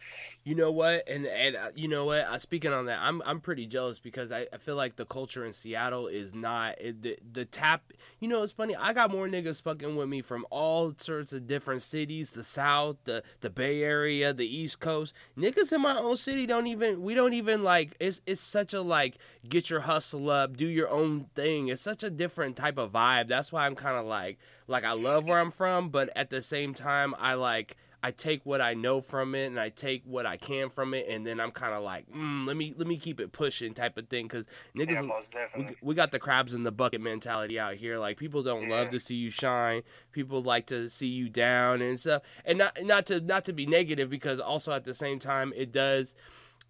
You 0.44 0.54
know 0.54 0.70
what? 0.70 1.08
And 1.08 1.26
and 1.26 1.56
uh, 1.56 1.70
you 1.74 1.88
know 1.88 2.06
what? 2.06 2.20
Uh, 2.20 2.38
speaking 2.38 2.72
on 2.72 2.86
that, 2.86 3.00
I'm 3.02 3.22
I'm 3.26 3.40
pretty 3.40 3.66
jealous 3.66 3.98
because 3.98 4.32
I, 4.32 4.46
I 4.52 4.56
feel 4.58 4.76
like 4.76 4.96
the 4.96 5.04
culture 5.04 5.44
in 5.44 5.52
Seattle 5.52 6.06
is 6.06 6.34
not 6.34 6.80
it, 6.80 7.02
the 7.02 7.18
the 7.32 7.44
tap. 7.44 7.92
You 8.20 8.28
know, 8.28 8.42
it's 8.42 8.52
funny. 8.52 8.74
I 8.74 8.92
got 8.92 9.10
more 9.10 9.28
niggas 9.28 9.60
fucking 9.62 9.96
with 9.96 10.08
me 10.08 10.22
from 10.22 10.46
all 10.50 10.94
sorts 10.96 11.32
of 11.32 11.46
different 11.46 11.82
cities, 11.82 12.30
the 12.30 12.44
South, 12.44 12.96
the 13.04 13.22
the 13.40 13.50
Bay 13.50 13.82
Area, 13.82 14.32
the 14.32 14.46
East 14.46 14.80
Coast. 14.80 15.12
Niggas 15.36 15.72
in 15.72 15.82
my 15.82 15.98
own 15.98 16.16
city 16.16 16.46
don't 16.46 16.66
even. 16.66 17.02
We 17.02 17.14
don't 17.14 17.34
even 17.34 17.62
like. 17.62 17.94
It's 18.00 18.20
it's 18.26 18.40
such 18.40 18.72
a 18.72 18.80
like 18.80 19.18
get 19.48 19.68
your 19.70 19.80
hustle 19.80 20.30
up, 20.30 20.56
do 20.56 20.66
your 20.66 20.88
own 20.88 21.26
thing. 21.34 21.68
It's 21.68 21.82
such 21.82 22.02
a 22.02 22.10
different 22.10 22.56
type 22.56 22.78
of 22.78 22.92
vibe. 22.92 23.28
That's 23.28 23.52
why 23.52 23.66
I'm 23.66 23.74
kind 23.74 23.96
of 23.96 24.06
like 24.06 24.38
like 24.68 24.84
I 24.84 24.92
love 24.92 25.26
where 25.26 25.40
I'm 25.40 25.50
from, 25.50 25.88
but 25.88 26.10
at 26.14 26.30
the 26.30 26.42
same 26.42 26.74
time, 26.74 27.14
I 27.18 27.34
like. 27.34 27.76
I 28.00 28.12
take 28.12 28.46
what 28.46 28.60
I 28.60 28.74
know 28.74 29.00
from 29.00 29.34
it 29.34 29.46
and 29.46 29.58
I 29.58 29.70
take 29.70 30.04
what 30.04 30.24
I 30.24 30.36
can 30.36 30.70
from 30.70 30.94
it, 30.94 31.08
and 31.08 31.26
then 31.26 31.40
I'm 31.40 31.50
kind 31.50 31.74
of 31.74 31.82
like, 31.82 32.08
mm, 32.08 32.46
let 32.46 32.56
me 32.56 32.72
let 32.76 32.86
me 32.86 32.96
keep 32.96 33.18
it 33.18 33.32
pushing 33.32 33.74
type 33.74 33.98
of 33.98 34.06
thing, 34.06 34.28
because 34.28 34.46
niggas, 34.76 35.02
Yeah, 35.34 35.46
we, 35.56 35.76
we 35.82 35.94
got 35.96 36.12
the 36.12 36.20
crabs 36.20 36.54
in 36.54 36.62
the 36.62 36.70
bucket 36.70 37.00
mentality 37.00 37.58
out 37.58 37.74
here. 37.74 37.98
Like 37.98 38.16
people 38.16 38.44
don't 38.44 38.68
love 38.68 38.90
to 38.90 39.00
see 39.00 39.16
you 39.16 39.30
shine. 39.30 39.82
People 40.12 40.40
like 40.42 40.66
to 40.66 40.88
see 40.88 41.08
you 41.08 41.28
down 41.28 41.82
and 41.82 41.98
stuff. 41.98 42.22
And 42.44 42.58
not 42.58 42.78
not 42.84 43.04
to 43.06 43.20
not 43.20 43.44
to 43.46 43.52
be 43.52 43.66
negative, 43.66 44.08
because 44.08 44.38
also 44.38 44.70
at 44.70 44.84
the 44.84 44.94
same 44.94 45.18
time 45.18 45.52
it 45.56 45.72
does. 45.72 46.14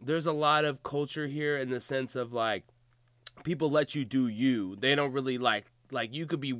There's 0.00 0.24
a 0.24 0.32
lot 0.32 0.64
of 0.64 0.82
culture 0.82 1.26
here 1.26 1.58
in 1.58 1.68
the 1.68 1.80
sense 1.80 2.16
of 2.16 2.32
like 2.32 2.64
people 3.44 3.70
let 3.70 3.94
you 3.94 4.06
do 4.06 4.28
you. 4.28 4.76
They 4.76 4.94
don't 4.94 5.12
really 5.12 5.36
like 5.36 5.66
like 5.90 6.14
you 6.14 6.24
could 6.24 6.40
be 6.40 6.58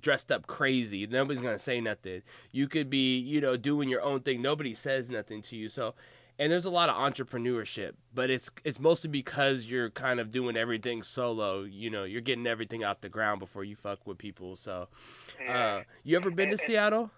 dressed 0.00 0.30
up 0.32 0.46
crazy. 0.46 1.06
Nobody's 1.06 1.42
gonna 1.42 1.58
say 1.58 1.80
nothing. 1.80 2.22
You 2.50 2.68
could 2.68 2.90
be 2.90 3.18
you 3.18 3.40
know 3.40 3.56
doing 3.56 3.88
your 3.88 4.02
own 4.02 4.20
thing. 4.20 4.42
Nobody 4.42 4.74
says 4.74 5.10
nothing 5.10 5.42
to 5.42 5.56
you. 5.56 5.68
So. 5.68 5.94
And 6.38 6.50
there's 6.50 6.64
a 6.64 6.70
lot 6.70 6.88
of 6.88 6.96
entrepreneurship, 6.96 7.92
but 8.14 8.30
it's 8.30 8.50
it's 8.64 8.80
mostly 8.80 9.10
because 9.10 9.66
you're 9.66 9.90
kind 9.90 10.18
of 10.18 10.32
doing 10.32 10.56
everything 10.56 11.02
solo. 11.02 11.62
You 11.62 11.90
know, 11.90 12.04
you're 12.04 12.22
getting 12.22 12.46
everything 12.46 12.82
off 12.82 13.02
the 13.02 13.10
ground 13.10 13.38
before 13.38 13.64
you 13.64 13.76
fuck 13.76 14.06
with 14.06 14.16
people. 14.16 14.56
So, 14.56 14.88
uh, 15.46 15.82
you 16.02 16.16
ever 16.16 16.30
been 16.30 16.50
to 16.50 16.56
Seattle? 16.58 17.10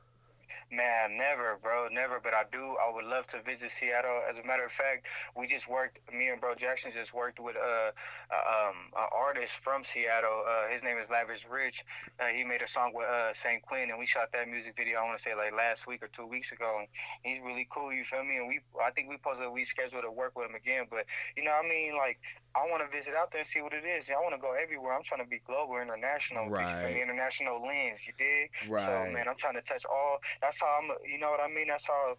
Man, 0.75 1.17
never, 1.17 1.59
bro, 1.63 1.89
never. 1.93 2.21
But 2.23 2.35
I 2.35 2.45
do. 2.51 2.77
I 2.83 2.93
would 2.93 3.05
love 3.05 3.27
to 3.29 3.43
visit 3.43 3.71
Seattle. 3.71 4.23
As 4.29 4.39
a 4.39 4.47
matter 4.47 4.65
of 4.65 4.73
fact, 4.73 5.07
we 5.37 5.47
just 5.47 5.69
worked. 5.69 6.01
Me 6.13 6.29
and 6.29 6.41
Bro 6.41 6.57
Jackson 6.57 6.91
just 6.93 7.15
worked 7.15 7.39
with 7.39 7.57
a, 7.57 7.93
uh, 8.31 8.69
um, 8.69 8.77
an 8.97 9.09
artist 9.15 9.55
from 9.55 9.85
Seattle. 9.85 10.45
Uh, 10.49 10.73
his 10.73 10.83
name 10.83 10.99
is 10.99 11.09
Lavish 11.11 11.47
Rich. 11.49 11.85
Uh, 12.19 12.27
he 12.27 12.45
made 12.45 12.63
a 12.63 12.67
song 12.67 12.93
with 12.95 13.07
uh, 13.07 13.33
St. 13.33 13.63
Quinn, 13.63 13.91
and 13.91 13.99
we 13.99 14.07
shot 14.07 14.33
that 14.33 14.49
music 14.49 14.75
video. 14.77 14.99
I 14.99 15.05
want 15.05 15.19
to 15.19 15.23
say 15.23 15.35
like 15.35 15.53
last 15.53 15.87
week 15.87 16.03
or 16.03 16.09
two 16.09 16.27
weeks 16.27 16.51
ago. 16.51 16.79
And 16.79 16.89
he's 17.23 17.43
really 17.43 17.69
cool. 17.71 17.93
You 17.93 18.05
feel 18.05 18.25
me? 18.25 18.37
And 18.37 18.49
we, 18.49 18.61
I 18.83 18.91
think 18.91 19.09
we 19.09 19.17
posted 19.19 19.51
we 19.53 19.65
scheduled 19.65 20.03
to 20.03 20.11
work 20.11 20.37
with 20.37 20.49
him 20.49 20.55
again. 20.55 20.87
But 20.91 21.07
you 21.37 21.45
know, 21.45 21.53
what 21.53 21.67
I 21.67 21.69
mean, 21.69 21.97
like 21.97 22.19
I 22.57 22.67
want 22.71 22.83
to 22.83 22.97
visit 22.97 23.15
out 23.15 23.31
there 23.31 23.41
and 23.41 23.49
see 23.49 23.61
what 23.61 23.73
it 23.73 23.85
is. 23.85 24.11
I 24.11 24.15
want 24.23 24.35
to 24.35 24.41
go 24.41 24.55
everywhere. 24.55 24.95
I'm 24.95 25.03
trying 25.03 25.23
to 25.23 25.29
be 25.29 25.41
global, 25.47 25.77
international. 25.81 26.49
Right. 26.49 26.97
International 26.97 27.61
lens. 27.65 28.07
You 28.07 28.13
dig? 28.19 28.51
So 28.67 29.11
man, 29.11 29.27
I'm 29.29 29.37
trying 29.37 29.55
to 29.55 29.63
touch 29.63 29.85
all. 29.85 30.19
That's 30.41 30.63
how 30.65 30.81
I'm. 30.81 30.89
You 31.05 31.19
know 31.21 31.31
what 31.31 31.41
I 31.41 31.49
mean? 31.53 31.69
That's 31.69 31.87
how. 31.87 32.17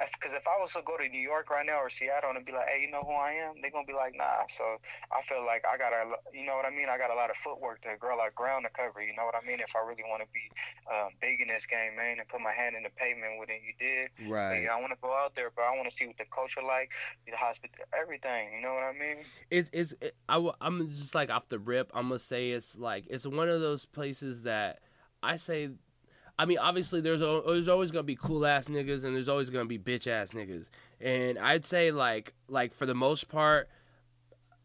Because 0.00 0.32
if 0.32 0.48
I 0.48 0.56
was 0.56 0.72
to 0.72 0.80
go 0.80 0.96
to 0.96 1.06
New 1.12 1.20
York 1.20 1.50
right 1.50 1.66
now 1.66 1.76
or 1.76 1.90
Seattle 1.90 2.32
and 2.32 2.40
be 2.40 2.52
like, 2.56 2.72
hey, 2.72 2.80
you 2.80 2.90
know 2.90 3.04
who 3.04 3.12
I 3.12 3.32
am? 3.36 3.60
They're 3.60 3.70
gonna 3.70 3.84
be 3.84 3.92
like, 3.92 4.16
nah. 4.16 4.48
So 4.48 4.80
I 5.12 5.20
feel 5.28 5.44
like 5.44 5.62
I 5.68 5.76
got 5.76 5.92
a, 5.92 6.16
you 6.32 6.46
know 6.46 6.56
what 6.56 6.64
I 6.64 6.70
mean? 6.72 6.88
I 6.88 6.96
got 6.96 7.10
a 7.10 7.14
lot 7.14 7.28
of 7.28 7.36
footwork 7.36 7.82
to 7.82 8.00
grow, 8.00 8.16
like 8.16 8.34
ground 8.34 8.64
to 8.64 8.72
cover. 8.72 9.02
You 9.02 9.12
know 9.14 9.26
what 9.28 9.34
I 9.36 9.44
mean? 9.46 9.60
If 9.60 9.76
I 9.76 9.84
really 9.84 10.00
want 10.08 10.22
to 10.24 10.28
be 10.32 10.40
um, 10.88 11.12
big 11.20 11.42
in 11.42 11.48
this 11.48 11.66
game, 11.66 12.00
man, 12.00 12.16
and 12.16 12.26
put 12.32 12.40
my 12.40 12.52
hand 12.52 12.76
in 12.76 12.82
the 12.82 12.88
pavement 12.96 13.36
with 13.38 13.50
it, 13.52 13.60
you 13.60 13.76
did. 13.76 14.08
Right. 14.24 14.64
yeah, 14.64 14.72
I 14.72 14.80
want 14.80 14.96
to 14.96 14.98
go 15.02 15.12
out 15.12 15.36
there, 15.36 15.52
but 15.54 15.68
I 15.68 15.76
want 15.76 15.90
to 15.90 15.94
see 15.94 16.06
what 16.06 16.16
the 16.16 16.24
culture 16.32 16.64
like, 16.64 16.88
the 17.28 17.36
hospital, 17.36 17.84
everything. 17.92 18.56
You 18.56 18.62
know 18.64 18.72
what 18.72 18.84
I 18.84 18.96
mean? 18.96 19.28
it's 19.50 19.68
it's 19.68 19.92
it, 20.00 20.16
I, 20.30 20.40
w- 20.40 20.56
I'm 20.62 20.88
just 20.88 21.14
like 21.14 21.28
off 21.28 21.52
the 21.52 21.58
rip. 21.58 21.92
I'm 21.92 22.08
gonna 22.08 22.20
say 22.20 22.56
it's 22.56 22.78
like 22.78 23.04
it's 23.10 23.26
one 23.26 23.50
of 23.50 23.60
those 23.60 23.84
places 23.84 24.48
that 24.48 24.80
I 25.22 25.36
say. 25.36 25.76
I 26.40 26.46
mean, 26.46 26.56
obviously, 26.56 27.02
there's 27.02 27.20
a, 27.20 27.42
there's 27.46 27.68
always 27.68 27.90
gonna 27.90 28.02
be 28.02 28.16
cool 28.16 28.46
ass 28.46 28.64
niggas 28.64 29.04
and 29.04 29.14
there's 29.14 29.28
always 29.28 29.50
gonna 29.50 29.66
be 29.66 29.78
bitch 29.78 30.06
ass 30.06 30.30
niggas. 30.30 30.70
And 30.98 31.38
I'd 31.38 31.66
say 31.66 31.92
like 31.92 32.32
like 32.48 32.72
for 32.72 32.86
the 32.86 32.94
most 32.94 33.28
part, 33.28 33.68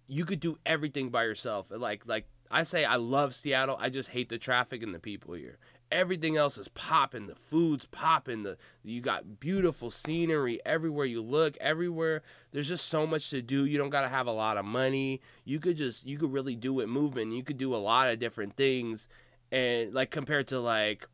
you 0.07 0.23
could 0.23 0.39
do 0.39 0.57
everything 0.65 1.09
by 1.09 1.25
yourself. 1.25 1.67
Like 1.69 2.03
like 2.05 2.29
I 2.49 2.63
say, 2.63 2.85
I 2.85 2.95
love 2.95 3.35
Seattle. 3.35 3.75
I 3.77 3.89
just 3.89 4.07
hate 4.07 4.29
the 4.29 4.37
traffic 4.37 4.83
and 4.83 4.95
the 4.95 4.99
people 4.99 5.33
here. 5.33 5.57
Everything 5.91 6.37
else 6.37 6.57
is 6.57 6.69
popping. 6.69 7.27
The 7.27 7.35
food's 7.35 7.85
popping. 7.87 8.43
The 8.43 8.57
you 8.81 9.01
got 9.01 9.41
beautiful 9.41 9.91
scenery 9.91 10.61
everywhere 10.65 11.05
you 11.05 11.21
look. 11.21 11.57
Everywhere 11.59 12.23
there's 12.53 12.69
just 12.69 12.85
so 12.85 13.05
much 13.05 13.29
to 13.31 13.41
do. 13.41 13.65
You 13.65 13.77
don't 13.77 13.89
gotta 13.89 14.07
have 14.07 14.27
a 14.27 14.31
lot 14.31 14.55
of 14.55 14.63
money. 14.63 15.19
You 15.43 15.59
could 15.59 15.75
just 15.75 16.05
you 16.05 16.17
could 16.19 16.31
really 16.31 16.55
do 16.55 16.79
it 16.79 16.87
moving. 16.87 17.33
You 17.33 17.43
could 17.43 17.57
do 17.57 17.75
a 17.75 17.83
lot 17.83 18.09
of 18.09 18.17
different 18.17 18.55
things, 18.55 19.09
and 19.51 19.93
like 19.93 20.09
compared 20.09 20.47
to 20.47 20.61
like. 20.61 21.05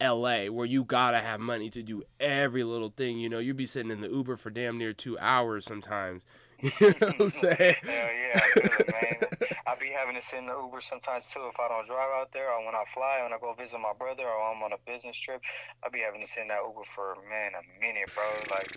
LA, 0.00 0.46
where 0.46 0.66
you 0.66 0.84
gotta 0.84 1.18
have 1.18 1.40
money 1.40 1.70
to 1.70 1.82
do 1.82 2.02
every 2.20 2.64
little 2.64 2.90
thing. 2.90 3.18
You 3.18 3.28
know, 3.28 3.38
you'd 3.38 3.56
be 3.56 3.66
sitting 3.66 3.90
in 3.90 4.00
the 4.00 4.08
Uber 4.08 4.36
for 4.36 4.50
damn 4.50 4.78
near 4.78 4.92
two 4.92 5.18
hours 5.18 5.64
sometimes. 5.64 6.22
You 6.80 6.90
know 7.00 7.06
what 7.14 7.20
I'm 7.20 7.30
saying? 7.30 7.76
Hell 7.82 8.10
yeah, 8.18 8.40
it, 8.56 8.90
man. 8.90 9.16
I 9.68 9.76
be 9.76 9.94
having 9.94 10.16
to 10.16 10.20
sit 10.20 10.40
in 10.40 10.46
the 10.46 10.58
Uber 10.58 10.80
sometimes 10.80 11.26
too 11.26 11.46
if 11.46 11.60
I 11.60 11.68
don't 11.68 11.86
drive 11.86 12.10
out 12.18 12.32
there, 12.32 12.50
or 12.50 12.66
when 12.66 12.74
I 12.74 12.82
fly, 12.92 13.20
when 13.22 13.32
I 13.32 13.38
go 13.38 13.54
visit 13.54 13.78
my 13.78 13.92
brother, 13.96 14.24
or 14.26 14.50
I'm 14.50 14.60
on 14.64 14.72
a 14.72 14.78
business 14.84 15.16
trip. 15.16 15.40
I'd 15.84 15.92
be 15.92 16.00
having 16.00 16.20
to 16.20 16.26
sit 16.26 16.42
in 16.42 16.48
that 16.48 16.58
Uber 16.66 16.82
for 16.82 17.14
man 17.30 17.52
a 17.54 17.62
minute, 17.80 18.10
bro. 18.12 18.24
Like, 18.50 18.74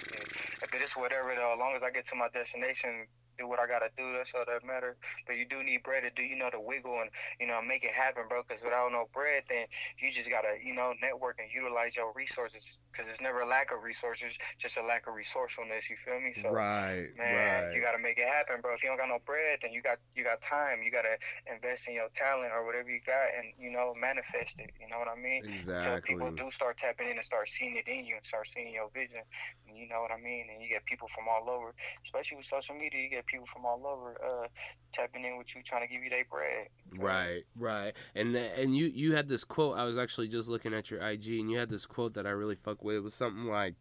if 0.61 0.69
it 0.73 0.81
is 0.83 0.91
whatever 0.93 1.33
though, 1.33 1.53
as 1.53 1.59
long 1.59 1.73
as 1.75 1.81
I 1.81 1.89
get 1.89 2.05
to 2.09 2.15
my 2.15 2.29
destination, 2.29 3.07
do 3.41 3.47
what 3.49 3.59
I 3.59 3.65
gotta 3.65 3.89
do. 3.97 4.13
That's 4.13 4.31
all 4.37 4.45
that 4.45 4.61
matter. 4.65 4.95
But 5.25 5.37
you 5.37 5.45
do 5.49 5.63
need 5.63 5.81
bread 5.81 6.03
to 6.05 6.13
do, 6.13 6.21
you 6.21 6.37
know, 6.37 6.49
to 6.53 6.61
wiggle 6.61 7.01
and 7.01 7.09
you 7.39 7.47
know 7.47 7.61
make 7.61 7.83
it 7.83 7.91
happen, 7.91 8.29
bro. 8.29 8.43
Because 8.45 8.63
without 8.63 8.91
no 8.91 9.09
bread, 9.13 9.43
then 9.49 9.65
you 9.97 10.11
just 10.11 10.29
gotta, 10.29 10.61
you 10.63 10.73
know, 10.73 10.93
network 11.01 11.39
and 11.41 11.49
utilize 11.49 11.97
your 11.97 12.13
resources. 12.13 12.77
Because 12.91 13.09
it's 13.09 13.21
never 13.21 13.41
a 13.41 13.47
lack 13.47 13.71
of 13.71 13.81
resources, 13.83 14.37
just 14.59 14.77
a 14.77 14.83
lack 14.83 15.07
of 15.07 15.15
resourcefulness. 15.15 15.89
You 15.89 15.95
feel 15.97 16.19
me? 16.19 16.33
So. 16.35 16.51
right, 16.51 17.09
Man, 17.17 17.73
you 17.73 17.81
gotta 17.81 17.99
make 17.99 18.19
it 18.19 18.27
happen, 18.27 18.61
bro. 18.61 18.73
If 18.73 18.83
you 18.83 18.89
don't 18.89 18.97
got 18.97 19.09
no 19.09 19.19
bread, 19.25 19.59
then 19.61 19.71
you 19.73 19.81
got 19.81 19.97
you 20.15 20.23
got 20.23 20.41
time. 20.41 20.83
You 20.83 20.91
gotta 20.91 21.17
invest 21.49 21.87
in 21.87 21.95
your 21.95 22.09
talent 22.13 22.51
or 22.53 22.65
whatever 22.65 22.89
you 22.89 23.01
got, 23.01 23.33
and 23.33 23.53
you 23.57 23.71
know 23.71 23.93
manifest 23.97 24.59
it. 24.59 24.71
You 24.79 24.87
know 24.89 24.99
what 24.99 25.07
I 25.07 25.17
mean? 25.17 25.43
Exactly. 25.45 25.81
So 25.81 26.01
people 26.01 26.31
do 26.31 26.51
start 26.51 26.77
tapping 26.77 27.09
in 27.09 27.17
and 27.17 27.25
start 27.25 27.49
seeing 27.49 27.75
it 27.77 27.87
in 27.87 28.05
you 28.05 28.15
and 28.15 28.25
start 28.25 28.47
seeing 28.47 28.73
your 28.73 28.89
vision. 28.93 29.23
And 29.67 29.77
you 29.77 29.87
know 29.87 30.01
what 30.01 30.11
I 30.11 30.19
mean? 30.19 30.47
And 30.51 30.61
you 30.61 30.67
get 30.67 30.85
people 30.85 31.07
from 31.07 31.25
all 31.31 31.49
over, 31.49 31.73
especially 32.03 32.37
with 32.37 32.45
social 32.45 32.75
media. 32.75 33.01
You 33.01 33.09
get 33.09 33.25
people 33.31 33.45
from 33.45 33.65
all 33.65 33.81
over 33.87 34.17
uh, 34.23 34.47
tapping 34.93 35.23
in 35.23 35.37
with 35.37 35.55
you, 35.55 35.63
trying 35.63 35.87
to 35.87 35.91
give 35.91 36.03
you 36.03 36.09
their 36.09 36.25
bread. 36.25 36.67
Right, 36.97 37.43
right, 37.55 37.93
and 38.13 38.35
and 38.35 38.75
you 38.75 38.87
you 38.87 39.15
had 39.15 39.29
this 39.29 39.43
quote. 39.43 39.77
I 39.77 39.85
was 39.85 39.97
actually 39.97 40.27
just 40.27 40.47
looking 40.47 40.73
at 40.73 40.91
your 40.91 41.01
IG, 41.01 41.39
and 41.39 41.49
you 41.49 41.57
had 41.57 41.69
this 41.69 41.85
quote 41.85 42.13
that 42.15 42.27
I 42.27 42.31
really 42.31 42.55
fuck 42.55 42.83
with. 42.83 42.97
It 42.97 43.03
was 43.03 43.13
something 43.13 43.45
like, 43.45 43.75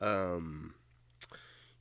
um, 0.00 0.74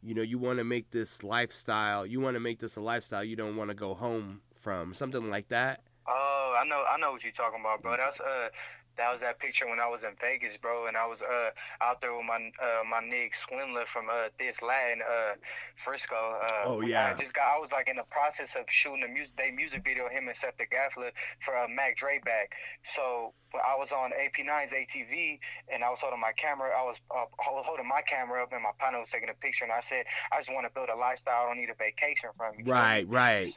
you 0.01 0.13
know, 0.13 0.21
you 0.21 0.37
want 0.37 0.59
to 0.59 0.63
make 0.63 0.91
this 0.91 1.23
lifestyle. 1.23 2.05
You 2.05 2.21
want 2.21 2.35
to 2.35 2.39
make 2.39 2.59
this 2.59 2.75
a 2.75 2.81
lifestyle. 2.81 3.23
You 3.23 3.35
don't 3.35 3.57
want 3.57 3.69
to 3.71 3.75
go 3.75 3.95
home 3.95 4.41
from 4.55 4.93
something 4.93 5.29
like 5.29 5.49
that. 5.49 5.81
Oh, 6.07 6.55
I 6.59 6.67
know, 6.67 6.83
I 6.89 6.97
know 6.97 7.11
what 7.11 7.23
you're 7.23 7.33
talking 7.33 7.59
about, 7.59 7.81
bro. 7.81 7.97
That's 7.97 8.19
uh, 8.21 8.49
that 8.97 9.11
was 9.11 9.21
that 9.21 9.39
picture 9.39 9.67
when 9.67 9.79
I 9.79 9.87
was 9.87 10.03
in 10.03 10.11
Vegas, 10.21 10.57
bro, 10.57 10.87
and 10.87 10.97
I 10.97 11.05
was 11.05 11.21
uh 11.21 11.49
out 11.81 12.01
there 12.01 12.15
with 12.15 12.25
my 12.25 12.51
uh 12.61 12.83
my 12.89 13.01
nigga 13.01 13.35
Swindler 13.35 13.85
from 13.85 14.09
uh 14.09 14.29
this 14.39 14.61
Latin 14.61 15.01
uh 15.01 15.35
Frisco. 15.75 16.15
Uh, 16.15 16.47
Oh, 16.65 16.81
yeah. 16.81 17.11
I 17.13 17.17
just 17.17 17.33
got. 17.33 17.45
I 17.55 17.59
was 17.59 17.71
like 17.71 17.87
in 17.87 17.95
the 17.95 18.07
process 18.09 18.55
of 18.55 18.65
shooting 18.69 19.03
a 19.03 19.07
music 19.07 19.35
day 19.37 19.51
music 19.51 19.83
video 19.83 20.09
him 20.09 20.27
and 20.27 20.35
Seth 20.35 20.57
the 20.57 20.65
Gaffler 20.65 21.11
for 21.41 21.57
uh, 21.57 21.67
Mac 21.67 21.97
Dre 21.97 22.19
back. 22.23 22.53
So 22.83 23.33
I 23.53 23.77
was 23.77 23.91
on 23.91 24.11
AP9's 24.11 24.71
ATV 24.73 25.39
and 25.71 25.83
I 25.83 25.89
was 25.89 26.01
holding 26.01 26.19
my 26.19 26.31
camera. 26.33 26.71
I 26.77 26.83
was 26.83 26.99
uh, 27.11 27.25
holding 27.39 27.87
my 27.87 28.01
camera 28.01 28.43
up 28.43 28.51
and 28.53 28.63
my 28.63 28.71
partner 28.79 28.99
was 28.99 29.09
taking 29.09 29.29
a 29.29 29.33
picture, 29.33 29.63
and 29.65 29.71
I 29.71 29.79
said, 29.79 30.05
I 30.31 30.37
just 30.37 30.53
want 30.53 30.65
to 30.67 30.73
build 30.73 30.89
a 30.89 30.95
lifestyle. 30.97 31.43
I 31.43 31.47
don't 31.47 31.57
need 31.59 31.69
a 31.69 31.75
vacation 31.75 32.29
from 32.37 32.55
you. 32.59 32.65
Right, 32.71 33.07
right. 33.07 33.47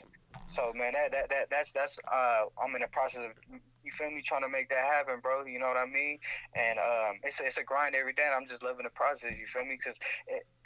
So 0.46 0.72
man, 0.74 0.92
that, 0.94 1.10
that 1.12 1.28
that 1.30 1.50
that's 1.50 1.72
that's 1.72 1.98
uh 2.10 2.44
I'm 2.62 2.74
in 2.74 2.82
the 2.82 2.88
process 2.88 3.20
of 3.24 3.60
you 3.88 3.92
feel 3.96 4.10
me 4.10 4.20
trying 4.20 4.42
to 4.42 4.52
make 4.52 4.68
that 4.68 4.84
happen, 4.84 5.20
bro. 5.22 5.46
You 5.46 5.58
know 5.58 5.68
what 5.68 5.80
I 5.80 5.86
mean? 5.86 6.18
And 6.54 6.78
um, 6.78 7.20
it's 7.24 7.40
a, 7.40 7.46
it's 7.46 7.56
a 7.56 7.64
grind 7.64 7.94
every 7.94 8.12
day. 8.12 8.24
And 8.26 8.34
I'm 8.34 8.46
just 8.46 8.62
loving 8.62 8.84
the 8.84 8.92
process. 8.92 9.32
You 9.32 9.46
feel 9.46 9.64
me? 9.64 9.78
Because 9.80 9.98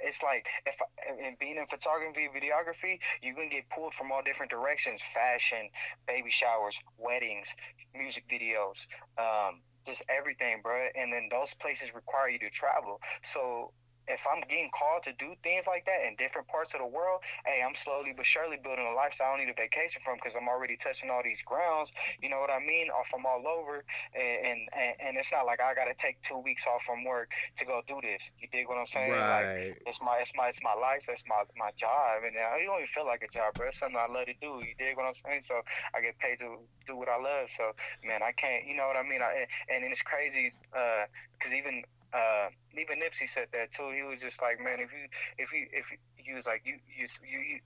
it's 0.02 0.22
like 0.22 0.46
if 0.66 0.74
and 1.06 1.38
being 1.38 1.56
in 1.56 1.66
photography, 1.66 2.26
videography, 2.34 2.98
you 3.22 3.34
can 3.34 3.48
get 3.48 3.70
pulled 3.70 3.94
from 3.94 4.10
all 4.10 4.22
different 4.22 4.50
directions: 4.50 5.00
fashion, 5.14 5.70
baby 6.06 6.30
showers, 6.30 6.78
weddings, 6.98 7.54
music 7.94 8.24
videos, 8.26 8.90
um, 9.18 9.62
just 9.86 10.02
everything, 10.08 10.60
bro. 10.62 10.88
And 10.96 11.12
then 11.12 11.28
those 11.30 11.54
places 11.54 11.94
require 11.94 12.28
you 12.28 12.40
to 12.40 12.50
travel. 12.50 13.00
So 13.22 13.72
if 14.08 14.26
I'm 14.26 14.40
getting 14.48 14.70
called 14.70 15.02
to 15.04 15.12
do 15.14 15.34
things 15.42 15.66
like 15.66 15.86
that 15.86 16.06
in 16.06 16.16
different 16.16 16.48
parts 16.48 16.74
of 16.74 16.80
the 16.80 16.86
world, 16.86 17.20
hey, 17.46 17.62
I'm 17.64 17.74
slowly 17.74 18.12
but 18.16 18.26
surely 18.26 18.58
building 18.62 18.86
a 18.86 18.94
lifestyle 18.94 19.32
I 19.32 19.36
don't 19.36 19.46
need 19.46 19.52
a 19.52 19.56
vacation 19.56 20.02
from 20.04 20.16
because 20.16 20.34
I'm 20.34 20.48
already 20.48 20.76
touching 20.76 21.10
all 21.10 21.22
these 21.22 21.42
grounds. 21.42 21.92
You 22.20 22.28
know 22.28 22.40
what 22.40 22.50
I 22.50 22.58
mean? 22.58 22.90
Off 22.90 23.08
from 23.08 23.24
all 23.26 23.46
over, 23.46 23.84
and, 24.14 24.68
and 24.74 24.94
and 25.00 25.16
it's 25.16 25.30
not 25.30 25.46
like 25.46 25.60
I 25.60 25.74
got 25.74 25.86
to 25.86 25.94
take 25.94 26.20
two 26.22 26.38
weeks 26.38 26.66
off 26.66 26.82
from 26.82 27.04
work 27.04 27.32
to 27.58 27.64
go 27.64 27.82
do 27.86 28.00
this. 28.02 28.30
You 28.38 28.48
dig 28.50 28.68
what 28.68 28.78
I'm 28.78 28.86
saying? 28.86 29.12
Right. 29.12 29.68
Like 29.68 29.82
it's 29.86 30.00
my 30.02 30.18
it's 30.20 30.32
my 30.36 30.48
it's 30.48 30.62
my 30.62 30.74
life. 30.74 31.04
That's 31.06 31.24
my 31.28 31.44
my 31.56 31.70
job, 31.76 32.26
and 32.26 32.34
it 32.34 32.66
don't 32.66 32.76
even 32.76 32.86
feel 32.86 33.06
like 33.06 33.22
a 33.22 33.32
job, 33.32 33.54
bro. 33.54 33.68
It's 33.68 33.78
something 33.78 33.98
I 33.98 34.10
love 34.12 34.26
to 34.26 34.34
do. 34.40 34.60
You 34.60 34.74
dig 34.78 34.96
what 34.96 35.06
I'm 35.06 35.14
saying? 35.14 35.42
So 35.42 35.62
I 35.94 36.00
get 36.00 36.18
paid 36.18 36.38
to 36.40 36.58
do 36.86 36.96
what 36.96 37.08
I 37.08 37.16
love. 37.16 37.48
So 37.56 37.72
man, 38.04 38.22
I 38.22 38.32
can't. 38.32 38.66
You 38.66 38.76
know 38.76 38.86
what 38.86 38.96
I 38.96 39.02
mean? 39.02 39.22
I, 39.22 39.46
and, 39.70 39.84
and 39.84 39.92
it's 39.92 40.02
crazy 40.02 40.52
because 40.72 41.52
uh, 41.52 41.56
even 41.56 41.84
uh, 42.12 42.48
even 42.78 43.00
Nipsey 43.00 43.28
said 43.28 43.48
that 43.52 43.72
too. 43.72 43.90
He 43.94 44.02
was 44.02 44.20
just 44.20 44.40
like, 44.42 44.58
man, 44.58 44.80
if 44.80 44.92
you, 44.92 45.08
if 45.38 45.52
you, 45.52 45.66
if 45.72 45.90
you, 45.90 45.98
he 46.16 46.34
was 46.34 46.46
like, 46.46 46.62
you, 46.64 46.74
you, 46.88 47.06
you, 47.26 47.38
you 47.38 47.60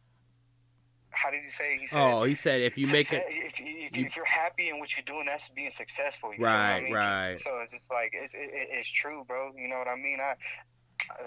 how 1.10 1.30
did 1.30 1.42
he 1.42 1.48
say? 1.48 1.78
He 1.78 1.86
said, 1.86 2.00
oh, 2.00 2.24
he 2.24 2.34
said 2.34 2.60
if 2.60 2.76
you 2.76 2.86
make 2.88 3.12
it, 3.12 3.24
if, 3.28 3.54
if, 3.54 3.60
you, 3.96 4.06
if, 4.06 4.16
you're 4.16 4.24
happy 4.24 4.68
in 4.68 4.78
what 4.78 4.96
you're 4.96 5.04
doing, 5.04 5.26
that's 5.26 5.48
being 5.50 5.70
successful. 5.70 6.30
right, 6.38 6.76
I 6.76 6.80
mean? 6.82 6.92
right. 6.92 7.38
So 7.38 7.58
it's 7.62 7.72
just 7.72 7.90
like 7.90 8.10
it's 8.12 8.34
it, 8.34 8.50
it's 8.52 8.88
true, 8.88 9.24
bro. 9.26 9.52
You 9.56 9.68
know 9.68 9.78
what 9.78 9.88
I 9.88 9.96
mean? 9.96 10.18
I 10.20 10.34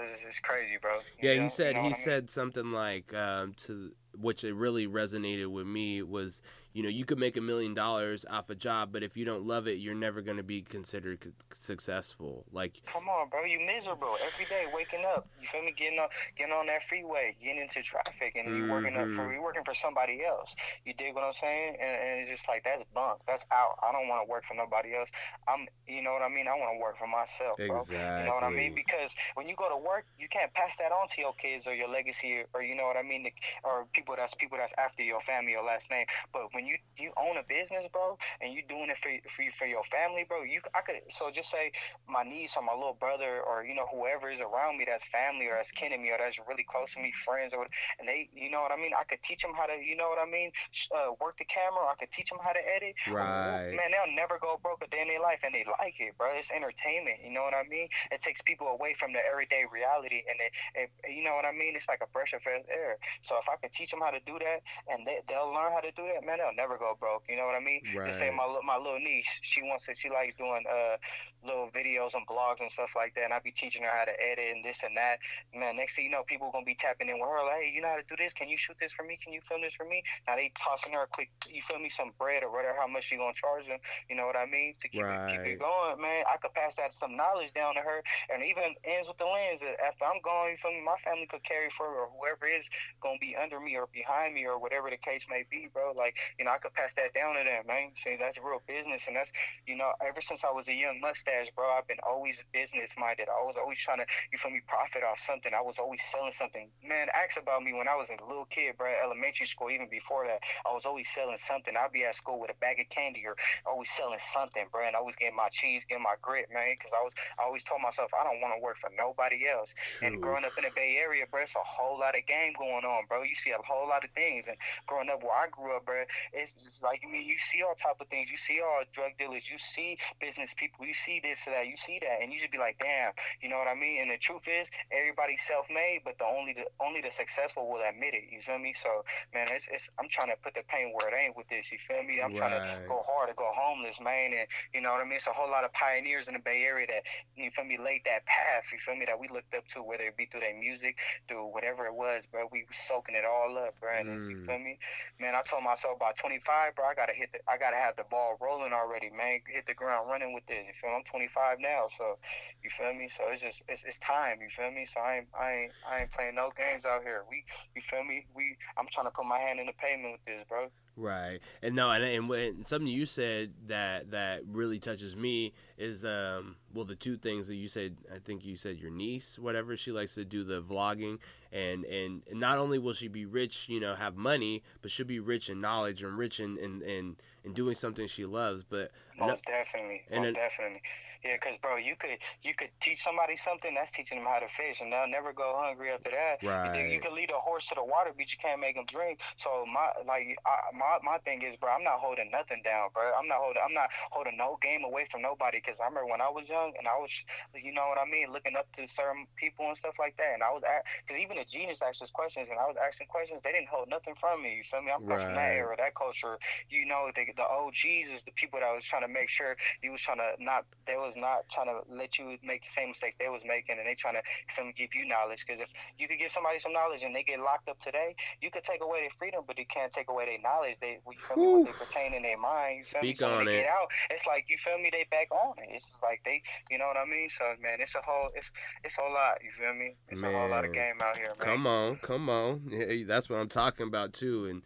it's, 0.02 0.24
it's 0.26 0.40
crazy, 0.40 0.78
bro. 0.82 0.96
You 1.20 1.30
yeah, 1.30 1.36
know, 1.36 1.44
he 1.44 1.50
said 1.50 1.68
you 1.68 1.74
know 1.74 1.82
he 1.82 1.88
I 1.88 1.92
mean? 1.92 2.02
said 2.06 2.30
something 2.30 2.72
like 2.72 3.14
um, 3.14 3.54
to 3.66 3.92
which 4.18 4.44
it 4.44 4.54
really 4.54 4.88
resonated 4.88 5.48
with 5.48 5.68
me 5.68 6.02
was 6.02 6.42
you 6.74 6.84
know 6.84 6.90
you 6.90 7.04
could 7.06 7.18
make 7.20 7.36
a 7.36 7.42
million 7.42 7.74
dollars 7.74 8.26
off 8.30 8.50
a 8.50 8.56
job 8.56 8.90
but 8.92 9.02
if 9.02 9.18
you 9.18 9.26
don't 9.26 9.44
love 9.44 9.68
it 9.68 9.80
you're 9.80 9.96
never 9.96 10.22
going 10.22 10.38
to 10.38 10.44
be 10.44 10.62
considered 10.62 11.24
c- 11.24 11.32
successful. 11.60 12.46
Like 12.52 12.82
come 12.86 13.08
on 13.10 13.30
bro 13.30 13.44
you 13.46 13.60
miserable 13.60 14.16
every 14.26 14.46
day 14.46 14.66
waking 14.74 15.06
up. 15.06 15.28
You 15.42 15.48
feel 15.48 15.64
me? 15.64 15.74
Getting 15.76 16.00
on 16.00 16.10
getting 16.38 16.54
on 16.54 16.68
that 16.68 16.84
freeway 16.84 17.36
getting 17.42 17.62
into 17.62 17.82
traffic 17.82 18.36
and 18.36 18.56
you 18.56 18.70
working 18.72 18.96
up 18.96 19.08
for 19.16 19.24
Mhm. 19.28 19.36
you 19.36 19.42
working 19.42 19.64
for 19.64 19.74
somebody 19.74 20.24
else. 20.24 20.56
You 20.86 20.94
dig 20.94 21.16
what 21.16 21.24
i'm 21.24 21.34
saying? 21.34 21.78
And, 21.80 21.96
and 22.02 22.20
it's 22.20 22.30
just 22.30 22.48
like 22.48 22.64
that's 22.64 22.84
bunk. 22.94 23.22
That's 23.28 23.46
out. 23.52 23.80
I 23.82 23.92
don't 23.92 24.08
want 24.08 24.26
to 24.26 24.30
work 24.30 24.44
for 24.46 24.54
nobody 24.56 24.96
else. 24.96 25.10
I'm 25.48 25.68
you 25.88 26.02
know 26.04 26.14
what 26.14 26.22
i 26.22 26.30
mean? 26.30 26.48
I 26.48 26.52
want 26.56 26.76
to 26.78 26.82
work 26.82 26.98
for 26.98 27.08
myself 27.08 27.58
bro. 27.58 27.82
Exactly 27.82 27.98
you 27.98 28.26
know 28.30 28.36
what 28.36 28.44
I 28.44 28.50
mean? 28.50 28.76
Because 28.76 29.16
when 29.36 29.48
you 29.48 29.56
go 29.56 29.70
to 29.70 29.78
work, 29.78 30.06
you 30.20 30.28
can't 30.30 30.54
pass 30.54 30.76
that 30.78 30.92
on 30.92 31.08
to 31.10 31.22
your 31.22 31.34
kids 31.34 31.66
or 31.68 31.74
your 31.74 31.88
legacy, 31.90 32.44
or 32.54 32.62
you 32.62 32.76
know 32.76 32.86
what 32.86 32.98
I 32.98 33.04
mean, 33.04 33.30
or 33.64 33.88
people 34.00 34.16
that's 34.16 34.34
people 34.36 34.58
that's 34.58 34.74
after 34.78 35.04
your 35.04 35.20
family 35.22 35.56
or 35.56 35.64
last 35.64 35.92
name. 35.92 36.06
But 36.32 36.54
when 36.54 36.66
you 36.66 36.78
you 36.98 37.12
own 37.20 37.38
a 37.38 37.44
business, 37.44 37.86
bro, 37.92 38.18
and 38.42 38.54
you 38.54 38.64
doing 38.64 38.90
it 38.90 38.98
for 38.98 39.12
for, 39.30 39.44
you, 39.44 39.52
for 39.52 39.68
your 39.68 39.84
family, 39.84 40.24
bro, 40.28 40.44
you 40.44 40.62
I 40.74 40.82
could 40.82 41.04
so 41.10 41.30
just 41.32 41.52
say 41.52 41.72
my 42.08 42.24
niece 42.24 42.56
or 42.56 42.64
my 42.64 42.74
little 42.74 42.98
brother 43.00 43.42
or 43.44 43.64
you 43.64 43.76
know 43.76 43.88
whoever 43.92 44.30
is 44.30 44.40
around 44.42 44.78
me 44.78 44.86
that's 44.88 45.06
family 45.06 45.48
or 45.48 45.56
that's 45.56 45.72
kin 45.72 45.92
to 45.92 45.98
me 45.98 46.12
or 46.12 46.18
that's 46.18 46.40
really 46.48 46.64
close 46.64 46.94
to 46.96 47.00
me, 47.02 47.12
friends 47.12 47.54
or 47.54 47.68
and 48.00 48.08
they, 48.08 48.30
you 48.34 48.50
know 48.50 48.62
what 48.62 48.72
I 48.72 48.78
mean. 48.78 48.92
I 48.96 49.04
could 49.04 49.22
teach 49.24 49.42
them 49.42 49.52
how 49.56 49.66
to, 49.66 49.76
you 49.76 49.96
know 49.96 50.08
what 50.08 50.20
I 50.20 50.30
mean, 50.30 50.52
uh, 50.96 51.12
work 51.20 51.38
the 51.38 51.46
camera. 51.46 51.84
I 51.92 51.96
could 52.00 52.12
teach 52.12 52.30
them 52.30 52.40
how 52.42 52.54
to 52.54 52.64
edit. 52.64 52.96
Right. 53.10 53.76
Man, 53.76 53.92
they'll 53.92 54.16
never 54.16 54.40
go 54.40 54.60
broke 54.62 54.84
a 54.84 54.88
day 54.88 55.02
in 55.02 55.08
their 55.08 55.22
life, 55.22 55.42
and 55.44 55.54
they 55.54 55.66
like 55.80 56.00
it, 56.00 56.18
bro. 56.18 56.32
It's 56.36 56.52
entertainment. 56.52 57.20
You 57.24 57.32
know 57.32 57.44
what 57.44 57.54
I 57.54 57.68
mean? 57.68 57.90
It 58.12 58.22
takes 58.22 58.42
people 58.42 58.68
away 58.68 58.94
from 58.94 59.14
the 59.14 59.20
everyday 59.20 59.66
reality, 59.72 60.24
and 60.30 60.38
it, 60.40 60.52
it 60.76 60.88
you 61.12 61.24
know 61.24 61.36
what 61.36 61.46
I 61.46 61.52
mean? 61.52 61.76
It's 61.76 61.90
like 61.90 62.02
a 62.02 62.10
breath 62.12 62.34
of 62.34 62.42
fresh 62.42 62.62
air. 62.70 62.98
So 63.22 63.38
if 63.40 63.50
I 63.50 63.56
could 63.58 63.74
teach 63.74 63.89
them 63.92 64.02
how 64.02 64.12
to 64.12 64.20
do 64.26 64.38
that, 64.40 64.62
and 64.92 65.06
they, 65.06 65.20
they'll 65.28 65.52
learn 65.54 65.72
how 65.72 65.82
to 65.82 65.92
do 65.92 66.04
that, 66.14 66.26
man, 66.26 66.38
they'll 66.40 66.56
never 66.56 66.78
go 66.78 66.96
broke. 67.00 67.24
You 67.30 67.38
know 67.38 67.46
what 67.46 67.56
I 67.56 67.64
mean? 67.64 67.82
Just 68.06 68.20
say 68.20 68.30
my 68.30 68.46
my 68.66 68.78
little 68.78 69.00
niece, 69.00 69.28
she 69.42 69.62
wants 69.64 69.86
to, 69.88 69.96
she 69.96 70.10
likes 70.10 70.36
doing 70.36 70.64
uh 70.70 70.98
little 71.46 71.70
videos 71.72 72.16
and 72.16 72.28
blogs 72.28 72.60
and 72.60 72.70
stuff 72.70 72.92
like 72.96 73.16
that, 73.16 73.24
and 73.24 73.34
I 73.34 73.40
be 73.40 73.52
teaching 73.52 73.84
her 73.84 73.90
how 73.90 74.06
to 74.06 74.16
edit 74.20 74.56
and 74.56 74.64
this 74.64 74.84
and 74.84 74.96
that. 74.98 75.20
Man, 75.56 75.78
next 75.78 75.96
thing 75.96 76.06
you 76.06 76.12
know, 76.12 76.24
people 76.24 76.52
gonna 76.52 76.66
be 76.66 76.76
tapping 76.76 77.08
in 77.08 77.20
with 77.20 77.30
her, 77.30 77.46
like, 77.46 77.64
hey, 77.64 77.72
you 77.74 77.82
know 77.82 77.90
how 77.90 77.96
to 77.96 78.08
do 78.08 78.16
this? 78.18 78.34
Can 78.34 78.50
you 78.50 78.58
shoot 78.58 78.76
this 78.80 78.92
for 78.92 79.04
me? 79.04 79.18
Can 79.18 79.32
you 79.32 79.42
film 79.42 79.62
this 79.62 79.74
for 79.74 79.86
me? 79.86 80.04
Now 80.28 80.36
they 80.36 80.52
tossing 80.60 80.94
her 80.94 81.04
a 81.04 81.08
quick, 81.08 81.30
you 81.48 81.62
feel 81.62 81.80
me, 81.80 81.90
some 81.90 82.12
bread 82.20 82.44
or 82.44 82.52
whatever, 82.52 82.76
how 82.78 82.88
much 82.88 83.12
you 83.12 83.18
gonna 83.18 83.34
charge 83.34 83.68
them. 83.68 83.80
You 84.10 84.16
know 84.16 84.26
what 84.26 84.36
I 84.36 84.46
mean? 84.46 84.74
To 84.82 84.88
keep, 84.88 85.02
it, 85.04 85.32
keep 85.32 85.40
it 85.48 85.60
going, 85.60 86.02
man. 86.02 86.24
I 86.28 86.38
could 86.38 86.54
pass 86.54 86.76
that 86.76 86.94
some 86.94 87.16
knowledge 87.16 87.54
down 87.54 87.76
to 87.76 87.82
her, 87.82 88.04
and 88.34 88.44
even 88.44 88.76
ends 88.84 89.08
with 89.08 89.18
the 89.18 89.26
lens. 89.26 89.62
that 89.62 89.80
After 89.80 90.06
I'm 90.06 90.20
gone, 90.22 90.52
you 90.52 90.58
feel 90.58 90.72
me? 90.72 90.84
My 90.84 91.00
family 91.04 91.26
could 91.26 91.44
carry 91.44 91.70
forward, 91.70 91.96
or 91.96 92.10
whoever 92.20 92.46
is 92.46 92.70
gonna 93.02 93.20
be 93.20 93.36
under 93.36 93.60
me 93.60 93.79
or 93.80 93.88
behind 93.94 94.36
me, 94.36 94.46
or 94.46 94.60
whatever 94.60 94.90
the 94.90 94.98
case 94.98 95.26
may 95.30 95.44
be, 95.50 95.70
bro. 95.72 95.94
Like, 95.96 96.16
you 96.38 96.46
know, 96.46 96.52
I 96.52 96.60
could 96.60 96.74
pass 96.74 96.94
that 96.96 97.14
down 97.14 97.36
to 97.36 97.44
them, 97.48 97.64
man. 97.68 97.92
See, 97.96 98.18
that's 98.20 98.38
real 98.38 98.62
business, 98.68 99.08
and 99.08 99.16
that's, 99.16 99.32
you 99.66 99.76
know, 99.76 99.92
ever 100.06 100.22
since 100.22 100.44
I 100.44 100.52
was 100.52 100.68
a 100.68 100.74
young 100.74 101.00
mustache, 101.00 101.50
bro, 101.56 101.72
I've 101.72 101.88
been 101.88 102.04
always 102.04 102.44
business 102.52 102.94
minded. 103.00 103.28
I 103.30 103.46
was 103.46 103.56
always 103.56 103.80
trying 103.80 104.00
to, 104.00 104.06
you 104.32 104.38
feel 104.38 104.52
me, 104.52 104.62
profit 104.68 105.04
off 105.04 105.20
something. 105.20 105.54
I 105.56 105.62
was 105.62 105.80
always 105.80 106.02
selling 106.12 106.32
something. 106.32 106.70
Man, 106.84 107.08
ask 107.16 107.40
about 107.40 107.64
me 107.64 107.74
when 107.74 107.88
I 107.88 107.96
was 107.96 108.10
a 108.10 108.20
little 108.28 108.46
kid, 108.46 108.78
bro, 108.78 108.92
elementary 109.04 109.48
school, 109.48 109.72
even 109.72 109.88
before 109.90 110.28
that. 110.28 110.44
I 110.68 110.74
was 110.74 110.86
always 110.86 111.08
selling 111.10 111.38
something. 111.38 111.74
I'd 111.78 111.92
be 111.92 112.04
at 112.04 112.16
school 112.16 112.40
with 112.40 112.52
a 112.52 112.58
bag 112.60 112.80
of 112.80 112.90
candy 112.90 113.24
or 113.26 113.36
always 113.66 113.90
selling 113.90 114.20
something, 114.20 114.66
bro. 114.72 114.88
And 114.88 114.96
I 114.96 115.02
was 115.02 115.16
getting 115.16 115.38
my 115.38 115.50
cheese, 115.50 115.86
getting 115.88 116.04
my 116.04 116.16
grit, 116.22 116.48
man, 116.54 116.76
because 116.78 116.92
I 116.92 117.02
was, 117.02 117.14
I 117.40 117.44
always 117.44 117.64
told 117.64 117.82
myself 117.82 118.12
I 118.14 118.24
don't 118.24 118.42
want 118.42 118.54
to 118.58 118.62
work 118.62 118.78
for 118.78 118.92
nobody 118.98 119.48
else. 119.48 119.74
And 120.02 120.22
growing 120.22 120.46
up 120.46 120.58
in 120.58 120.64
the 120.64 120.74
Bay 120.76 120.98
Area, 121.00 121.26
bro, 121.30 121.42
it's 121.42 121.56
a 121.56 121.64
whole 121.64 122.00
lot 122.00 122.18
of 122.18 122.26
game 122.26 122.54
going 122.58 122.84
on, 122.84 123.06
bro. 123.08 123.24
You 123.24 123.36
see 123.36 123.52
a 123.52 123.62
whole 123.70 123.86
lot 123.88 124.04
of 124.04 124.10
things. 124.18 124.50
And 124.50 124.58
growing 124.90 125.10
up 125.14 125.22
where 125.22 125.38
I 125.38 125.46
grew 125.54 125.78
up, 125.78 125.86
bro, 125.86 126.10
it's 126.34 126.54
just 126.58 126.82
like 126.82 127.06
I 127.06 127.12
mean, 127.12 127.30
you 127.30 127.38
see 127.38 127.62
all 127.62 127.78
type 127.78 128.02
of 128.02 128.10
things. 128.10 128.34
You 128.34 128.38
see 128.38 128.60
all 128.60 128.82
drug 128.92 129.14
dealers. 129.22 129.46
You 129.46 129.62
see 129.62 130.02
business 130.20 130.58
people. 130.58 130.86
You 130.86 130.94
see 130.98 131.22
this 131.22 131.46
or 131.46 131.52
that. 131.52 131.68
You 131.70 131.78
see 131.78 132.02
that, 132.02 132.26
and 132.26 132.34
you 132.34 132.40
just 132.40 132.52
be 132.52 132.58
like, 132.58 132.82
damn, 132.82 133.14
you 133.42 133.50
know 133.50 133.62
what 133.62 133.70
I 133.70 133.76
mean? 133.76 134.02
And 134.02 134.10
the 134.10 134.18
truth 134.18 134.50
is, 134.50 134.70
everybody's 134.92 135.42
self-made, 135.46 136.02
but 136.04 136.18
the 136.18 136.26
only 136.26 136.54
the 136.54 136.66
only 136.82 137.02
the 137.02 137.12
successful 137.12 137.70
will 137.70 137.82
admit 137.86 138.14
it. 138.14 138.24
You 138.32 138.42
feel 138.42 138.58
me? 138.58 138.74
So, 138.74 139.06
man, 139.34 139.48
it's, 139.52 139.70
it's 139.72 139.90
I'm 140.00 140.10
trying 140.10 140.30
to 140.30 140.38
put 140.42 140.56
the 140.56 140.64
pain 140.68 140.92
where 140.94 141.08
it 141.08 141.16
ain't 141.16 141.38
with 141.38 141.48
this. 141.50 141.72
You 141.72 141.78
feel 141.78 142.04
me? 142.04 142.22
I'm 142.22 142.34
trying 142.34 142.58
to 142.58 142.88
go 142.88 143.04
hard 143.06 143.30
to 143.30 143.36
go 143.36 143.52
homeless, 143.54 144.00
man, 144.02 144.34
and 144.34 144.48
you 144.74 144.82
know 144.82 144.92
what 144.92 145.02
I 145.02 145.06
mean. 145.06 145.16
It's 145.20 145.28
a 145.28 145.34
whole 145.34 145.50
lot 145.50 145.64
of 145.64 145.74
pioneers 145.74 146.28
in 146.28 146.34
the 146.34 146.40
Bay 146.40 146.64
Area 146.64 146.88
that 146.88 147.04
you 147.36 147.52
feel 147.52 147.66
me 147.66 147.78
laid 147.78 148.02
that 148.06 148.26
path. 148.26 148.72
You 148.72 148.80
feel 148.80 148.96
me? 148.96 149.06
That 149.06 149.20
we 149.20 149.28
looked 149.28 149.54
up 149.56 149.68
to, 149.70 149.84
whether 149.84 150.04
it 150.04 150.18
be 150.18 150.26
through 150.26 150.42
their 150.42 150.58
music, 150.58 150.98
through 151.28 151.48
whatever 151.52 151.86
it 151.86 151.94
was, 151.94 152.26
bro. 152.26 152.48
We 152.52 152.66
soaking 152.72 153.16
it 153.16 153.26
all 153.26 153.54
up, 153.60 153.80
bro. 153.80 153.92
And 153.92 154.08
it's- 154.10 154.30
you 154.30 154.38
Mm. 154.38 154.46
feel 154.46 154.60
me? 154.60 154.80
Man, 155.20 155.36
I 155.36 155.42
told 155.44 155.64
myself 155.64 156.00
by 156.00 156.14
25, 156.14 156.76
bro, 156.76 156.86
I 156.86 156.96
gotta 156.96 157.14
hit 157.14 157.32
the, 157.34 157.40
I 157.48 157.58
gotta 157.58 157.76
have 157.78 157.96
the 157.98 158.06
ball 158.06 158.38
rolling 158.40 158.74
already, 158.74 159.10
man. 159.10 159.42
Hit 159.48 159.66
the 159.68 159.74
ground 159.76 160.10
running 160.10 160.34
with 160.34 160.46
this. 160.48 160.66
You 160.66 160.74
feel 160.74 160.90
me? 160.92 160.96
I'm 160.98 161.04
25 161.04 161.60
now, 161.60 161.88
so 161.98 162.18
you 162.64 162.70
feel 162.70 162.94
me? 162.94 163.10
So 163.10 163.28
it's 163.30 163.42
just 163.42 163.64
it's, 163.68 163.84
it's 163.84 164.00
time. 164.00 164.42
You 164.42 164.50
feel 164.50 164.72
me? 164.72 164.86
So 164.86 165.00
I 165.02 165.18
ain't 165.18 165.28
I 165.38 165.52
ain't 165.54 165.74
I 165.88 166.00
ain't 166.02 166.12
playing 166.12 166.36
no 166.36 166.52
games 166.56 166.86
out 166.86 167.04
here. 167.04 167.24
We 167.30 167.44
you 167.76 167.82
feel 167.82 168.04
me? 168.04 168.26
We 168.34 168.58
I'm 168.78 168.88
trying 168.88 169.08
to 169.08 169.12
put 169.12 169.26
my 169.26 169.40
hand 169.40 169.60
in 169.60 169.68
the 169.68 169.74
pavement 169.74 170.14
with 170.14 170.26
this, 170.26 170.46
bro. 170.48 170.72
Right, 171.02 171.40
and 171.64 171.78
no, 171.78 171.90
and, 171.92 172.04
and 172.04 172.28
when 172.28 172.66
something 172.66 172.92
you 172.92 173.06
said 173.06 173.54
that 173.68 174.12
that 174.12 174.42
really 174.46 174.80
touches 174.80 175.16
me 175.16 175.54
is 175.78 176.04
um 176.04 176.58
well 176.74 176.84
the 176.84 176.96
two 176.96 177.16
things 177.16 177.48
that 177.48 177.56
you 177.56 177.70
said 177.70 177.96
I 178.14 178.20
think 178.20 178.44
you 178.44 178.58
said 178.58 178.80
your 178.80 178.92
niece 178.92 179.40
whatever 179.40 179.78
she 179.78 179.94
likes 179.94 180.16
to 180.16 180.26
do 180.26 180.44
the 180.44 180.62
vlogging. 180.62 181.20
And 181.54 181.86
and 181.86 182.22
not 182.34 182.58
only 182.58 182.80
will 182.80 182.92
she 182.94 183.08
be 183.08 183.26
rich 183.26 183.70
you 183.70 183.80
know 183.80 183.96
have 183.96 184.18
money 184.18 184.62
but 184.82 184.92
she'll 184.92 185.06
be 185.06 185.22
rich 185.22 185.50
in 185.50 185.62
knowledge 185.62 186.04
and 186.04 186.18
rich 186.18 186.42
in 186.42 186.58
in 186.58 186.82
in, 186.82 187.16
in 187.46 187.54
doing 187.54 187.76
something 187.76 188.06
she 188.06 188.26
loves. 188.26 188.66
But 188.66 188.92
Most 189.20 189.46
definitely, 189.46 190.04
and 190.10 190.22
most 190.22 190.30
it- 190.30 190.36
definitely. 190.36 190.82
Yeah, 191.24 191.36
cause 191.38 191.58
bro, 191.58 191.76
you 191.76 191.98
could 191.98 192.18
you 192.44 192.54
could 192.56 192.70
teach 192.80 193.04
somebody 193.04 193.36
something. 193.36 193.74
That's 193.76 193.92
teaching 193.92 194.18
them 194.20 194.28
how 194.28 194.40
to 194.40 194.48
fish, 194.48 194.80
and 194.80 194.92
they'll 194.92 195.08
never 195.08 195.34
go 195.34 195.54
hungry 195.60 195.92
after 195.92 196.10
that. 196.12 196.42
You, 196.42 196.50
Right. 196.50 196.92
you 196.92 197.00
can 197.02 197.14
lead 197.14 197.30
a 197.30 197.40
horse 197.40 197.68
to 197.68 197.76
the 197.76 197.84
water, 197.84 198.12
but 198.16 198.32
you 198.32 198.38
can't 198.40 198.62
make 198.62 198.78
him 198.78 198.86
drink. 198.86 199.20
So 199.36 199.66
my 199.66 199.92
like 200.08 200.38
I, 200.46 200.72
my 200.74 200.98
my 201.04 201.18
thing 201.20 201.42
is, 201.42 201.58
bro, 201.58 201.72
I'm 201.72 201.84
not 201.84 202.00
holding 202.00 202.32
nothing 202.32 202.62
down, 202.64 202.90
bro. 202.94 203.12
I'm 203.20 203.28
not 203.28 203.40
holding 203.40 203.62
I'm 203.66 203.74
not 203.74 203.90
holding 204.12 204.38
no 204.38 204.58
game 204.62 204.86
away 204.86 205.08
from 205.12 205.22
nobody. 205.22 205.60
Cause 205.60 205.82
I 205.82 205.88
remember 205.92 206.10
when 206.10 206.22
I 206.22 206.30
was 206.30 206.48
young 206.48 206.72
and 206.80 206.88
I 206.88 206.98
was, 206.98 207.12
you 207.54 207.74
know 207.74 207.88
what 207.90 207.98
I 208.00 208.06
mean, 208.10 208.32
looking 208.32 208.56
up 208.56 208.72
to 208.80 208.88
certain 208.88 209.28
people 209.36 209.68
and 209.68 209.76
stuff 209.76 210.00
like 210.00 210.16
that. 210.16 210.34
And 210.36 210.42
I 210.42 210.52
was 210.52 210.64
at, 210.64 210.86
cause 211.08 211.18
even 211.20 211.36
the 211.36 211.44
genius 211.44 211.82
asked 211.82 212.02
us 212.02 212.12
questions, 212.12 212.48
and 212.50 212.58
I 212.60 212.66
was 212.66 212.78
asking 212.80 213.08
questions. 213.08 213.42
They 213.44 213.52
didn't 213.52 213.68
hold 213.68 213.90
nothing 213.90 214.16
from 214.16 214.42
me. 214.42 214.56
You 214.56 214.64
feel 214.64 214.82
me? 214.82 214.92
I'm 214.96 215.04
come 215.04 215.20
from 215.20 215.36
that 215.36 215.52
era, 215.52 215.76
that 215.78 215.96
culture. 215.96 216.40
You 216.70 216.86
know, 216.86 217.12
the 217.14 217.28
the 217.36 217.44
OGs 217.44 218.08
is 218.16 218.24
the 218.24 218.32
people 218.32 218.60
that 218.62 218.72
was 218.74 218.86
trying 218.86 219.04
to 219.04 219.09
make 219.10 219.30
sure 219.30 219.56
you 219.82 219.92
was 219.92 220.02
trying 220.02 220.18
to 220.18 220.32
not 220.40 220.66
they 220.88 220.96
was 220.96 221.14
not 221.16 221.48
trying 221.50 221.68
to 221.68 221.82
let 221.94 222.18
you 222.18 222.38
make 222.44 222.64
the 222.64 222.70
same 222.70 222.90
mistakes 222.90 223.16
they 223.18 223.30
was 223.30 223.44
making 223.46 223.78
and 223.78 223.88
they 223.88 223.96
trying 223.96 224.16
to 224.16 224.24
feel 224.54 224.70
give 224.78 224.94
you 224.94 225.08
knowledge 225.08 225.44
because 225.46 225.60
if 225.60 225.70
you 225.98 226.08
could 226.08 226.20
give 226.20 226.32
somebody 226.32 226.60
some 226.60 226.74
knowledge 226.74 227.04
and 227.04 227.16
they 227.16 227.24
get 227.24 227.40
locked 227.40 227.68
up 227.70 227.80
today 227.80 228.16
you 228.42 228.52
could 228.52 228.64
take 228.64 228.84
away 228.84 229.02
their 229.02 229.16
freedom 229.18 229.44
but 229.48 229.58
you 229.58 229.66
can't 229.66 229.92
take 229.92 230.10
away 230.10 230.26
their 230.26 230.42
knowledge 230.42 230.80
they 230.80 231.00
you 231.12 231.20
feel 231.20 231.38
me, 231.38 231.48
what 231.48 231.66
they 231.66 231.86
pertain 231.86 232.14
in 232.14 232.24
their 232.24 232.38
mind. 232.38 232.80
You 232.80 232.84
feel 232.84 233.02
me? 233.02 233.08
Speak 233.10 233.18
So 233.20 233.30
when 233.30 233.40
on 233.40 233.46
they 233.46 233.54
it. 233.54 233.62
get 233.62 233.70
out, 233.70 233.88
it's 234.10 234.26
like 234.26 234.46
you 234.50 234.58
feel 234.58 234.78
me, 234.78 234.90
they 234.92 235.06
back 235.10 235.28
on 235.32 235.54
it. 235.58 235.70
It's 235.72 235.86
just 235.86 236.04
like 236.04 236.22
they, 236.26 236.42
you 236.70 236.78
know 236.78 236.88
what 236.88 236.98
I 236.98 237.06
mean? 237.06 237.30
So 237.30 237.44
man, 237.62 237.80
it's 237.80 237.96
a 237.96 238.02
whole, 238.02 238.30
it's 238.36 238.52
it's 238.84 238.98
a 238.98 239.02
whole 239.02 239.14
lot. 239.14 239.38
You 239.44 239.52
feel 239.52 239.74
me? 239.74 239.96
It's 240.10 240.22
a 240.22 240.32
whole 240.32 240.50
lot 240.50 240.66
of 240.66 240.74
game 240.74 240.96
out 241.04 241.18
here, 241.18 241.28
man. 241.28 241.36
Come 241.38 241.68
on, 241.68 241.96
come 241.98 242.30
on. 242.30 242.64
Yeah, 242.70 243.04
that's 243.06 243.30
what 243.30 243.38
I'm 243.38 243.50
talking 243.50 243.88
about 243.88 244.14
too. 244.14 244.46
And 244.46 244.62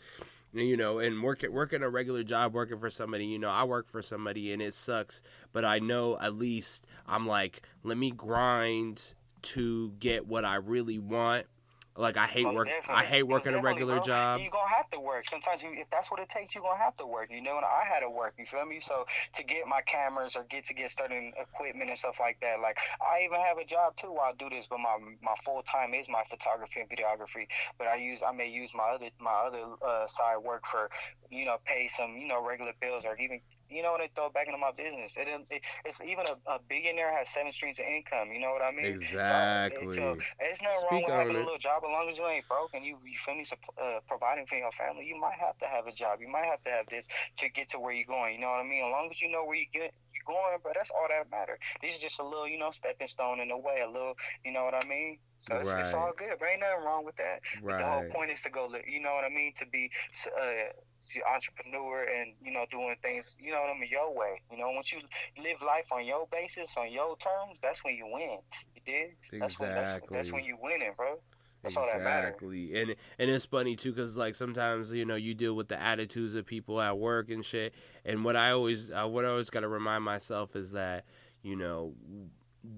you 0.54 0.78
know, 0.78 1.00
and 1.00 1.22
working 1.24 1.52
working 1.52 1.84
a 1.84 1.90
regular 1.90 2.24
job, 2.24 2.54
working 2.54 2.80
for 2.80 2.90
somebody. 2.90 3.26
You 3.26 3.40
know, 3.40 3.50
I 3.50 3.64
work 3.64 3.90
for 3.90 4.02
somebody, 4.02 4.54
and 4.54 4.62
it 4.62 4.74
sucks. 4.74 5.22
But 5.52 5.66
I 5.66 5.80
know 5.80 6.18
at 6.20 6.36
least 6.36 6.86
I'm 7.08 7.28
like, 7.28 7.62
let 7.84 7.98
me 7.98 8.12
grind 8.12 9.14
to 9.44 9.92
get 10.00 10.28
what 10.28 10.46
I 10.46 10.56
really 10.56 11.00
want. 11.00 11.48
Like 11.96 12.18
I 12.18 12.26
hate 12.26 12.46
Most 12.46 12.56
work. 12.56 12.70
I 12.90 13.04
hate 13.04 13.24
working 13.24 13.54
a 13.54 13.62
regular 13.62 13.96
bro. 13.96 14.04
job. 14.04 14.42
You're 14.42 14.50
gonna 14.50 14.74
have 14.76 14.90
to 14.92 15.00
work. 15.00 15.30
Sometimes 15.30 15.62
you, 15.62 15.70
if 15.74 15.88
that's 15.92 16.10
what 16.10 16.20
it 16.20 16.30
takes, 16.30 16.56
you're 16.56 16.64
gonna 16.64 16.82
have 16.82 16.96
to 16.98 17.06
work. 17.06 17.30
You 17.30 17.42
know, 17.42 17.58
and 17.58 17.66
I 17.66 17.84
had 17.88 18.00
to 18.00 18.10
work. 18.10 18.34
You 18.40 18.46
feel 18.46 18.66
me? 18.66 18.80
So 18.80 19.06
to 19.34 19.44
get 19.44 19.68
my 19.68 19.82
cameras 19.82 20.36
or 20.36 20.44
get 20.50 20.66
to 20.66 20.74
get 20.74 20.90
certain 20.90 21.34
equipment 21.40 21.92
and 21.92 22.00
stuff 22.00 22.20
like 22.20 22.40
that, 22.42 22.60
like 22.62 22.80
I 23.00 23.24
even 23.26 23.40
have 23.40 23.60
a 23.60 23.66
job 23.66 23.96
too 23.96 24.08
while 24.08 24.32
I 24.32 24.34
do 24.40 24.50
this, 24.50 24.66
but 24.68 24.80
my 24.80 24.98
my 25.22 25.36
full 25.46 25.62
time 25.62 25.94
is 25.94 26.10
my 26.10 26.24
photography 26.28 26.82
and 26.82 26.90
videography. 26.90 27.46
But 27.78 27.88
I 27.88 27.96
use 27.96 28.24
I 28.28 28.32
may 28.32 28.50
use 28.50 28.72
my 28.74 28.96
other 28.96 29.10
my 29.20 29.44
other 29.46 29.64
uh, 29.86 30.08
side 30.08 30.38
work 30.38 30.66
for 30.66 30.90
you 31.30 31.46
know 31.46 31.58
pay 31.64 31.88
some 31.88 32.18
you 32.18 32.28
know 32.28 32.44
regular 32.44 32.74
bills 32.82 33.06
or 33.06 33.16
even 33.18 33.40
you 33.70 33.82
know, 33.82 33.92
what 33.92 34.02
they 34.02 34.10
throw 34.16 34.30
back 34.30 34.48
into 34.48 34.60
my 34.60 34.72
business. 34.76 35.16
It, 35.18 35.28
it, 35.50 35.62
it's 35.86 36.02
even 36.02 36.26
a, 36.28 36.36
a 36.52 36.60
billionaire 36.70 37.12
has 37.16 37.30
seven 37.30 37.52
streams 37.52 37.80
of 37.80 37.86
income. 37.86 38.32
You 38.32 38.40
know 38.40 38.52
what 38.52 38.62
I 38.62 38.72
mean? 38.72 38.86
Exactly. 38.94 39.88
So, 39.88 40.18
there's 40.40 40.62
nothing 40.62 40.84
wrong 40.86 41.02
Speak 41.02 41.08
with 41.08 41.16
having 41.16 41.36
it. 41.36 41.42
a 41.42 41.46
little 41.46 41.58
job 41.62 41.82
as 41.86 41.92
long 41.92 42.08
as 42.10 42.18
you 42.18 42.26
ain't 42.28 42.48
broke 42.48 42.72
and 42.74 42.86
you 42.86 42.98
you 43.06 43.18
feel 43.18 43.36
me 43.36 43.46
uh, 43.82 44.00
providing 44.08 44.46
for 44.46 44.58
your 44.58 44.72
family. 44.72 45.06
You 45.06 45.20
might 45.20 45.38
have 45.40 45.58
to 45.60 45.68
have 45.68 45.88
a 45.88 45.94
job. 45.94 46.20
You 46.22 46.30
might 46.30 46.46
have 46.46 46.62
to 46.64 46.72
have 46.72 46.86
this 46.90 47.08
to 47.40 47.50
get 47.50 47.70
to 47.72 47.80
where 47.80 47.94
you're 47.94 48.10
going. 48.10 48.36
You 48.36 48.42
know 48.42 48.52
what 48.52 48.62
I 48.62 48.68
mean? 48.68 48.86
As 48.86 48.92
long 48.92 49.08
as 49.12 49.22
you 49.22 49.30
know 49.30 49.46
where 49.46 49.58
you 49.58 49.68
get 49.72 49.94
you're 50.14 50.28
going, 50.28 50.58
but 50.64 50.74
that's 50.76 50.92
all 50.92 51.08
that 51.10 51.30
matter. 51.32 51.58
This 51.82 51.96
is 51.96 52.02
just 52.02 52.20
a 52.20 52.24
little 52.26 52.48
you 52.48 52.58
know 52.60 52.72
stepping 52.72 53.08
stone 53.08 53.40
in 53.40 53.50
the 53.50 53.58
way. 53.58 53.82
A 53.84 53.90
little 53.90 54.14
you 54.46 54.52
know 54.52 54.64
what 54.66 54.76
I 54.76 54.84
mean? 54.88 55.18
So 55.40 55.56
it's, 55.58 55.74
it's 55.78 55.94
all 55.94 56.14
Right. 56.14 56.18
good. 56.18 56.36
But 56.40 56.50
ain't 56.50 56.62
nothing 56.62 56.86
wrong 56.86 57.04
with 57.06 57.16
that. 57.18 57.40
But 57.64 57.78
The 57.78 57.84
whole 57.86 58.04
point 58.12 58.32
is 58.32 58.42
to 58.44 58.50
go. 58.50 58.70
You 58.88 59.02
know 59.02 59.14
what 59.14 59.26
I 59.26 59.30
mean? 59.34 59.54
To 59.58 59.66
be 59.68 59.90
uh, 60.28 60.72
to 61.12 61.20
entrepreneur 61.34 62.04
and 62.04 62.34
you 62.44 62.52
know 62.52 62.66
doing 62.72 62.96
things 63.02 63.36
you 63.40 63.52
know 63.52 63.62
what 63.62 63.76
I 63.76 63.80
mean 63.80 63.90
your 63.92 64.14
way. 64.16 64.42
You 64.52 64.58
know 64.58 64.72
once 64.72 64.92
you 64.92 65.00
live 65.42 65.62
life 65.62 65.92
on 65.92 66.06
your 66.06 66.28
basis 66.32 66.76
on 66.78 66.92
your 66.92 67.18
terms, 67.18 67.60
that's 67.62 67.84
when 67.84 67.96
you 67.96 68.08
win. 68.12 68.40
You 68.76 68.82
did. 68.86 69.40
That's 69.40 69.60
when 69.60 69.74
that's, 69.74 70.02
that's 70.10 70.32
when 70.32 70.44
you 70.44 70.58
winning, 70.62 70.94
bro. 70.96 71.20
That's 71.64 71.78
all 71.78 71.86
that. 71.86 71.96
Exactly, 71.96 72.80
and 72.80 72.96
and 73.18 73.30
it's 73.30 73.46
funny 73.46 73.76
too, 73.76 73.94
cause 73.94 74.18
like 74.18 74.36
sometimes 74.36 74.92
you 74.92 75.06
know 75.06 75.16
you 75.16 75.34
deal 75.34 75.54
with 75.54 75.70
the 75.70 75.82
attitudes 75.82 76.36
of 76.36 76.46
people 76.46 76.82
at 76.82 76.98
work 76.98 77.30
and 77.30 77.44
shit. 77.44 77.74
And 78.04 78.26
what 78.26 78.36
I 78.36 78.52
always 78.52 78.92
uh, 78.92 79.08
what 79.08 79.24
I 79.24 79.30
always 79.30 79.50
got 79.50 79.62
to 79.62 79.70
remind 79.70 80.04
myself 80.04 80.58
is 80.58 80.72
that 80.72 81.06
you 81.42 81.56
know 81.56 81.94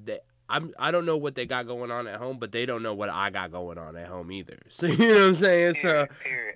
that 0.05 0.25
I'm 0.47 0.73
I 0.77 0.91
don't 0.91 1.05
know 1.05 1.17
what 1.17 1.35
they 1.35 1.45
got 1.45 1.65
going 1.65 1.89
on 1.89 2.07
at 2.07 2.17
home, 2.17 2.37
but 2.37 2.51
they 2.51 2.65
don't 2.65 2.83
know 2.83 2.93
what 2.93 3.09
I 3.09 3.29
got 3.29 3.51
going 3.51 3.77
on 3.77 3.95
at 3.95 4.07
home 4.07 4.31
either. 4.31 4.59
So 4.69 4.87
you 4.87 4.97
know 4.97 5.15
what 5.15 5.27
I'm 5.27 5.35
saying? 5.35 5.75
So 5.75 6.07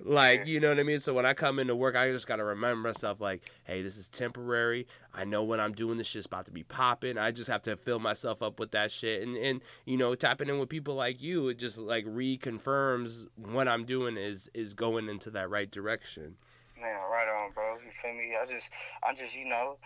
like 0.04 0.46
you 0.46 0.60
know 0.60 0.68
what 0.68 0.78
I 0.78 0.82
mean. 0.82 1.00
So 1.00 1.14
when 1.14 1.26
I 1.26 1.34
come 1.34 1.58
into 1.58 1.74
work, 1.74 1.96
I 1.96 2.10
just 2.10 2.26
gotta 2.26 2.44
remember 2.44 2.88
myself 2.88 3.20
like, 3.20 3.42
hey, 3.64 3.82
this 3.82 3.96
is 3.96 4.08
temporary. 4.08 4.86
I 5.12 5.24
know 5.24 5.42
when 5.42 5.58
I'm 5.58 5.72
doing 5.72 5.98
this 5.98 6.06
shit's 6.06 6.26
about 6.26 6.44
to 6.46 6.52
be 6.52 6.62
popping. 6.62 7.18
I 7.18 7.32
just 7.32 7.50
have 7.50 7.62
to 7.62 7.76
fill 7.76 7.98
myself 7.98 8.42
up 8.42 8.60
with 8.60 8.70
that 8.72 8.92
shit, 8.92 9.22
and 9.26 9.36
and 9.36 9.60
you 9.86 9.96
know 9.96 10.14
tapping 10.14 10.48
in 10.48 10.58
with 10.58 10.68
people 10.68 10.94
like 10.94 11.20
you, 11.20 11.48
it 11.48 11.58
just 11.58 11.78
like 11.78 12.04
reconfirms 12.04 13.26
what 13.36 13.66
I'm 13.68 13.84
doing 13.84 14.16
is 14.16 14.50
is 14.54 14.74
going 14.74 15.08
into 15.08 15.30
that 15.30 15.50
right 15.50 15.70
direction. 15.70 16.36
Man, 16.80 16.94
right 17.10 17.28
on, 17.28 17.52
bro. 17.52 17.74
You 17.84 17.90
feel 17.90 18.14
me? 18.14 18.32
I 18.40 18.46
just, 18.46 18.70
I 19.06 19.12
just, 19.12 19.36
you 19.36 19.46
know, 19.46 19.76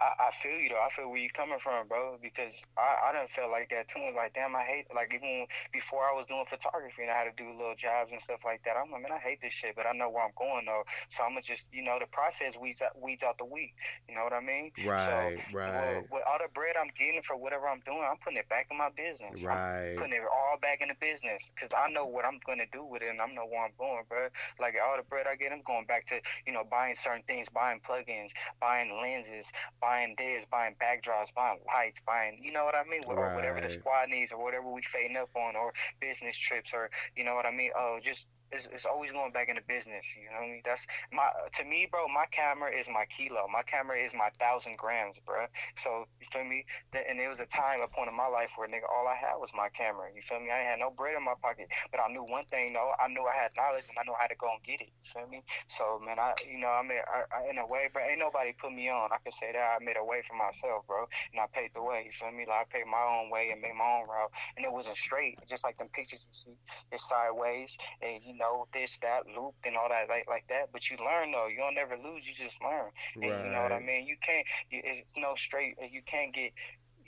I, 0.00 0.28
I 0.28 0.30
feel 0.32 0.56
you 0.56 0.70
though. 0.70 0.80
I 0.80 0.88
feel 0.88 1.08
where 1.08 1.20
you 1.20 1.30
coming 1.30 1.58
from, 1.60 1.86
bro. 1.86 2.16
Because 2.22 2.56
I, 2.76 3.10
I 3.10 3.12
done 3.12 3.28
felt 3.28 3.50
like 3.50 3.68
that 3.70 3.88
too. 3.88 4.00
It's 4.08 4.16
like, 4.16 4.32
damn, 4.34 4.56
I 4.56 4.64
hate. 4.64 4.86
Like 4.94 5.12
even 5.14 5.46
before 5.72 6.08
I 6.08 6.16
was 6.16 6.24
doing 6.26 6.44
photography 6.48 7.02
and 7.02 7.10
I 7.10 7.16
had 7.16 7.28
to 7.28 7.36
do 7.36 7.52
little 7.52 7.76
jobs 7.76 8.10
and 8.10 8.20
stuff 8.20 8.40
like 8.44 8.64
that. 8.64 8.80
I'm 8.80 8.90
like, 8.90 9.02
man, 9.02 9.12
I 9.12 9.20
hate 9.20 9.44
this 9.44 9.52
shit, 9.52 9.76
but 9.76 9.84
I 9.84 9.92
know 9.92 10.08
where 10.08 10.24
I'm 10.24 10.34
going 10.36 10.64
though. 10.64 10.84
So 11.12 11.22
I'm 11.22 11.36
gonna 11.36 11.44
just, 11.44 11.68
you 11.72 11.84
know, 11.84 12.00
the 12.00 12.08
process 12.08 12.56
weeds 12.56 12.80
out, 12.80 12.96
weeds 12.96 13.22
out 13.22 13.36
the 13.36 13.44
wheat. 13.44 13.76
You 14.08 14.16
know 14.16 14.24
what 14.24 14.32
I 14.32 14.40
mean? 14.40 14.72
Right, 14.80 15.04
so, 15.04 15.56
right, 15.56 16.00
With, 16.00 16.10
with 16.10 16.24
all 16.24 16.40
the 16.40 16.48
bread 16.56 16.80
I'm 16.80 16.90
getting 16.96 17.20
for 17.20 17.36
whatever 17.36 17.68
I'm 17.68 17.84
doing, 17.84 18.00
I'm 18.00 18.16
putting 18.24 18.40
it 18.40 18.48
back 18.48 18.72
in 18.72 18.78
my 18.80 18.88
business. 18.96 19.44
I'm 19.44 19.52
right. 19.52 19.96
putting 19.96 20.16
it 20.16 20.24
all 20.24 20.56
back 20.60 20.80
in 20.80 20.88
the 20.88 20.98
business 20.98 21.52
because 21.52 21.76
I 21.76 21.92
know 21.92 22.06
what 22.06 22.24
I'm 22.24 22.40
gonna 22.48 22.68
do 22.72 22.84
with 22.84 23.02
it 23.04 23.12
and 23.12 23.20
I 23.20 23.28
know 23.28 23.44
where 23.44 23.68
I'm 23.68 23.76
going, 23.76 24.08
bro. 24.08 24.32
Like 24.56 24.80
all 24.80 24.96
the 24.96 25.04
bread 25.04 25.28
I 25.28 25.36
get, 25.36 25.52
I'm 25.52 25.62
going 25.62 25.84
back 25.84 26.06
to 26.08 26.20
you 26.46 26.52
know 26.52 26.64
buying 26.64 26.96
certain 26.96 27.22
things, 27.28 27.52
buying 27.52 27.80
plugins, 27.84 28.32
buying 28.60 28.88
lenses, 28.96 29.52
buying 29.80 29.89
this, 30.16 30.46
buying 30.50 30.74
backdrops, 30.80 31.34
buying 31.34 31.60
lights, 31.66 32.00
buying 32.06 32.40
you 32.42 32.52
know 32.52 32.64
what 32.64 32.74
I 32.74 32.84
mean, 32.88 33.02
or 33.06 33.34
whatever 33.34 33.60
the 33.60 33.68
squad 33.68 34.08
needs, 34.08 34.32
or 34.32 34.42
whatever 34.42 34.70
we 34.70 34.82
fading 34.82 35.16
up 35.16 35.30
on, 35.36 35.56
or 35.56 35.72
business 36.00 36.36
trips, 36.36 36.72
or 36.74 36.90
you 37.16 37.24
know 37.24 37.34
what 37.34 37.46
I 37.46 37.50
mean. 37.50 37.70
Oh, 37.76 37.98
just. 38.02 38.26
It's, 38.52 38.66
it's 38.72 38.86
always 38.86 39.12
going 39.12 39.32
back 39.32 39.48
into 39.48 39.62
business, 39.68 40.04
you 40.18 40.26
know 40.26 40.42
what 40.42 40.50
I 40.50 40.58
mean? 40.58 40.62
That's 40.64 40.86
my 41.12 41.30
to 41.54 41.64
me, 41.64 41.86
bro. 41.90 42.08
My 42.08 42.26
camera 42.30 42.70
is 42.70 42.88
my 42.90 43.06
kilo. 43.06 43.46
My 43.46 43.62
camera 43.62 43.96
is 43.98 44.12
my 44.12 44.30
thousand 44.38 44.76
grams, 44.76 45.16
bro. 45.24 45.46
So 45.76 46.06
you 46.20 46.26
feel 46.32 46.44
me? 46.44 46.64
And 46.92 47.18
there 47.18 47.28
was 47.28 47.38
a 47.38 47.46
time, 47.46 47.80
a 47.80 47.88
point 47.88 48.10
in 48.10 48.16
my 48.16 48.26
life 48.26 48.50
where 48.56 48.66
nigga, 48.66 48.90
all 48.90 49.06
I 49.06 49.14
had 49.14 49.38
was 49.38 49.52
my 49.54 49.68
camera. 49.70 50.10
You 50.14 50.22
feel 50.22 50.40
me? 50.40 50.50
I 50.50 50.58
had 50.58 50.78
no 50.78 50.90
bread 50.90 51.14
in 51.16 51.24
my 51.24 51.38
pocket, 51.40 51.68
but 51.90 52.00
I 52.00 52.10
knew 52.10 52.24
one 52.26 52.44
thing 52.50 52.72
though. 52.74 52.92
I 52.98 53.06
knew 53.08 53.22
I 53.22 53.36
had 53.38 53.54
knowledge 53.56 53.86
and 53.88 53.98
I 53.98 54.02
knew 54.02 54.18
how 54.18 54.26
to 54.26 54.34
go 54.34 54.50
and 54.50 54.62
get 54.66 54.82
it. 54.82 54.90
You 54.90 55.06
feel 55.06 55.28
me? 55.30 55.42
So 55.68 56.00
man, 56.02 56.18
I 56.18 56.34
you 56.42 56.58
know 56.58 56.74
I 56.74 56.82
mean 56.82 56.98
I, 57.06 57.22
I, 57.30 57.50
in 57.50 57.58
a 57.58 57.66
way, 57.66 57.86
but 57.92 58.02
ain't 58.02 58.18
nobody 58.18 58.52
put 58.58 58.72
me 58.72 58.90
on. 58.90 59.14
I 59.14 59.22
can 59.22 59.32
say 59.32 59.52
that 59.54 59.62
I 59.62 59.78
made 59.78 59.96
a 59.96 60.04
way 60.04 60.22
for 60.26 60.34
myself, 60.34 60.86
bro, 60.90 61.06
and 61.30 61.38
I 61.38 61.46
paid 61.54 61.70
the 61.74 61.82
way. 61.82 62.02
You 62.06 62.12
feel 62.12 62.32
me? 62.34 62.46
Like 62.48 62.66
I 62.66 62.78
paid 62.78 62.86
my 62.90 63.02
own 63.02 63.30
way 63.30 63.50
and 63.54 63.62
made 63.62 63.78
my 63.78 64.02
own 64.02 64.10
route, 64.10 64.34
and 64.56 64.66
it 64.66 64.72
wasn't 64.72 64.96
straight. 64.96 65.38
Just 65.46 65.62
like 65.62 65.78
them 65.78 65.88
pictures 65.94 66.26
you 66.26 66.34
see, 66.34 66.56
it's 66.90 67.08
sideways, 67.08 67.76
and 68.02 68.18
you 68.26 68.39
know 68.40 68.66
this, 68.72 68.98
that, 69.00 69.26
loop, 69.26 69.54
and 69.64 69.76
all 69.76 69.88
that 69.90 70.08
like 70.08 70.26
like 70.28 70.46
that. 70.48 70.72
But 70.72 70.90
you 70.90 70.96
learn 70.96 71.30
though. 71.32 71.46
You 71.46 71.58
don't 71.58 71.74
never 71.74 71.96
lose. 71.96 72.26
You 72.26 72.34
just 72.34 72.60
learn. 72.62 72.90
And 73.14 73.24
you 73.24 73.52
know 73.52 73.62
what 73.62 73.72
I 73.72 73.80
mean? 73.80 74.06
You 74.06 74.16
can't. 74.20 74.46
It's 74.70 75.14
no 75.16 75.34
straight. 75.36 75.76
You 75.92 76.02
can't 76.04 76.34
get. 76.34 76.52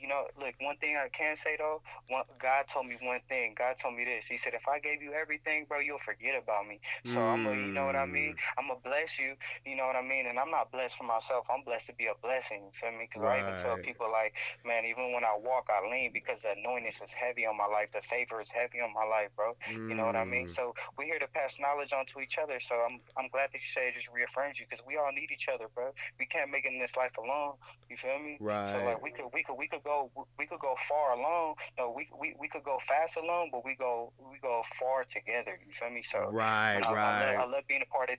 You 0.02 0.08
know, 0.08 0.26
look. 0.36 0.54
One 0.60 0.76
thing 0.78 0.96
I 0.98 1.08
can 1.08 1.36
say 1.36 1.56
though, 1.56 1.82
one, 2.08 2.24
God 2.38 2.66
told 2.68 2.86
me 2.86 2.98
one 3.00 3.20
thing. 3.28 3.54
God 3.56 3.76
told 3.80 3.94
me 3.96 4.04
this. 4.04 4.26
He 4.26 4.36
said, 4.36 4.54
"If 4.54 4.68
I 4.68 4.80
gave 4.80 5.02
you 5.02 5.14
everything, 5.14 5.66
bro, 5.66 5.78
you'll 5.80 6.00
forget 6.00 6.34
about 6.36 6.66
me." 6.66 6.80
So 7.04 7.22
I'm 7.22 7.44
gonna, 7.44 7.56
you 7.58 7.72
know 7.72 7.86
what 7.86 7.96
I 7.96 8.06
mean? 8.06 8.34
I'm 8.58 8.68
gonna 8.68 8.80
bless 8.80 9.18
you. 9.18 9.36
You 9.64 9.76
know 9.76 9.86
what 9.86 9.96
I 9.96 10.02
mean? 10.02 10.26
And 10.26 10.38
I'm 10.38 10.50
not 10.50 10.72
blessed 10.72 10.96
for 10.98 11.04
myself. 11.04 11.46
I'm 11.50 11.64
blessed 11.64 11.86
to 11.88 11.94
be 11.94 12.06
a 12.06 12.14
blessing. 12.22 12.64
You 12.66 12.72
feel 12.74 12.92
me? 12.92 13.08
Because 13.10 13.24
I 13.24 13.38
even 13.40 13.54
tell 13.56 13.78
people 13.78 14.10
like, 14.10 14.34
man, 14.64 14.84
even 14.84 15.12
when 15.12 15.24
I 15.24 15.36
walk, 15.38 15.68
I 15.70 15.86
lean 15.88 16.10
because 16.12 16.42
the 16.42 16.52
anointing 16.52 16.88
is 16.88 17.12
heavy 17.12 17.46
on 17.46 17.56
my 17.56 17.66
life. 17.66 17.90
The 17.92 18.02
favor 18.02 18.40
is 18.40 18.50
heavy 18.50 18.80
on 18.80 18.92
my 18.92 19.04
life, 19.04 19.30
bro. 19.36 19.54
You 19.86 19.94
know 19.94 20.04
what 20.06 20.16
I 20.16 20.24
mean? 20.24 20.46
Mm. 20.46 20.50
So 20.50 20.74
we're 20.96 21.06
here 21.06 21.18
to 21.18 21.28
pass 21.28 21.58
knowledge 21.60 21.92
on 21.92 22.06
to 22.06 22.20
each 22.20 22.38
other. 22.38 22.58
So 22.60 22.74
I'm 22.76 23.00
I'm 23.16 23.28
glad 23.28 23.50
that 23.52 23.60
you 23.62 23.68
say 23.68 23.88
it 23.88 23.94
just 23.94 24.10
reaffirms 24.12 24.58
you 24.58 24.66
because 24.68 24.84
we 24.86 24.96
all 24.96 25.12
need 25.12 25.30
each 25.30 25.48
other, 25.48 25.68
bro. 25.74 25.92
We 26.18 26.26
can't 26.26 26.50
make 26.50 26.64
it 26.64 26.72
in 26.72 26.78
this 26.80 26.96
life 26.96 27.16
alone. 27.18 27.54
You 27.88 27.96
feel 27.96 28.18
me? 28.18 28.40
Right. 28.40 28.68
So 28.72 28.78
Right. 28.78 28.94
like 28.94 29.02
we 29.02 29.10
could 29.12 29.28
we 29.32 29.42
could 29.42 29.54
we 29.56 29.68
could 29.68 29.82
go 29.82 29.91
we 30.38 30.46
could 30.46 30.60
go 30.60 30.74
far 30.88 31.12
alone. 31.12 31.54
No, 31.78 31.92
we 31.96 32.08
we, 32.18 32.34
we 32.38 32.48
could 32.48 32.64
go 32.64 32.78
fast 32.86 33.16
alone, 33.16 33.48
but 33.52 33.64
we 33.64 33.74
go 33.74 34.12
we 34.18 34.38
go 34.40 34.62
far 34.78 35.04
together. 35.04 35.58
You 35.66 35.72
feel 35.72 35.90
me? 35.90 36.02
So 36.02 36.18
Right, 36.30 36.80
I, 36.84 36.88
I, 36.88 36.92
right. 36.92 37.36
love, 37.36 37.48
I 37.48 37.52
love 37.52 37.64
being 37.68 37.82
a 37.82 37.92
part 37.92 38.10
of 38.10 38.16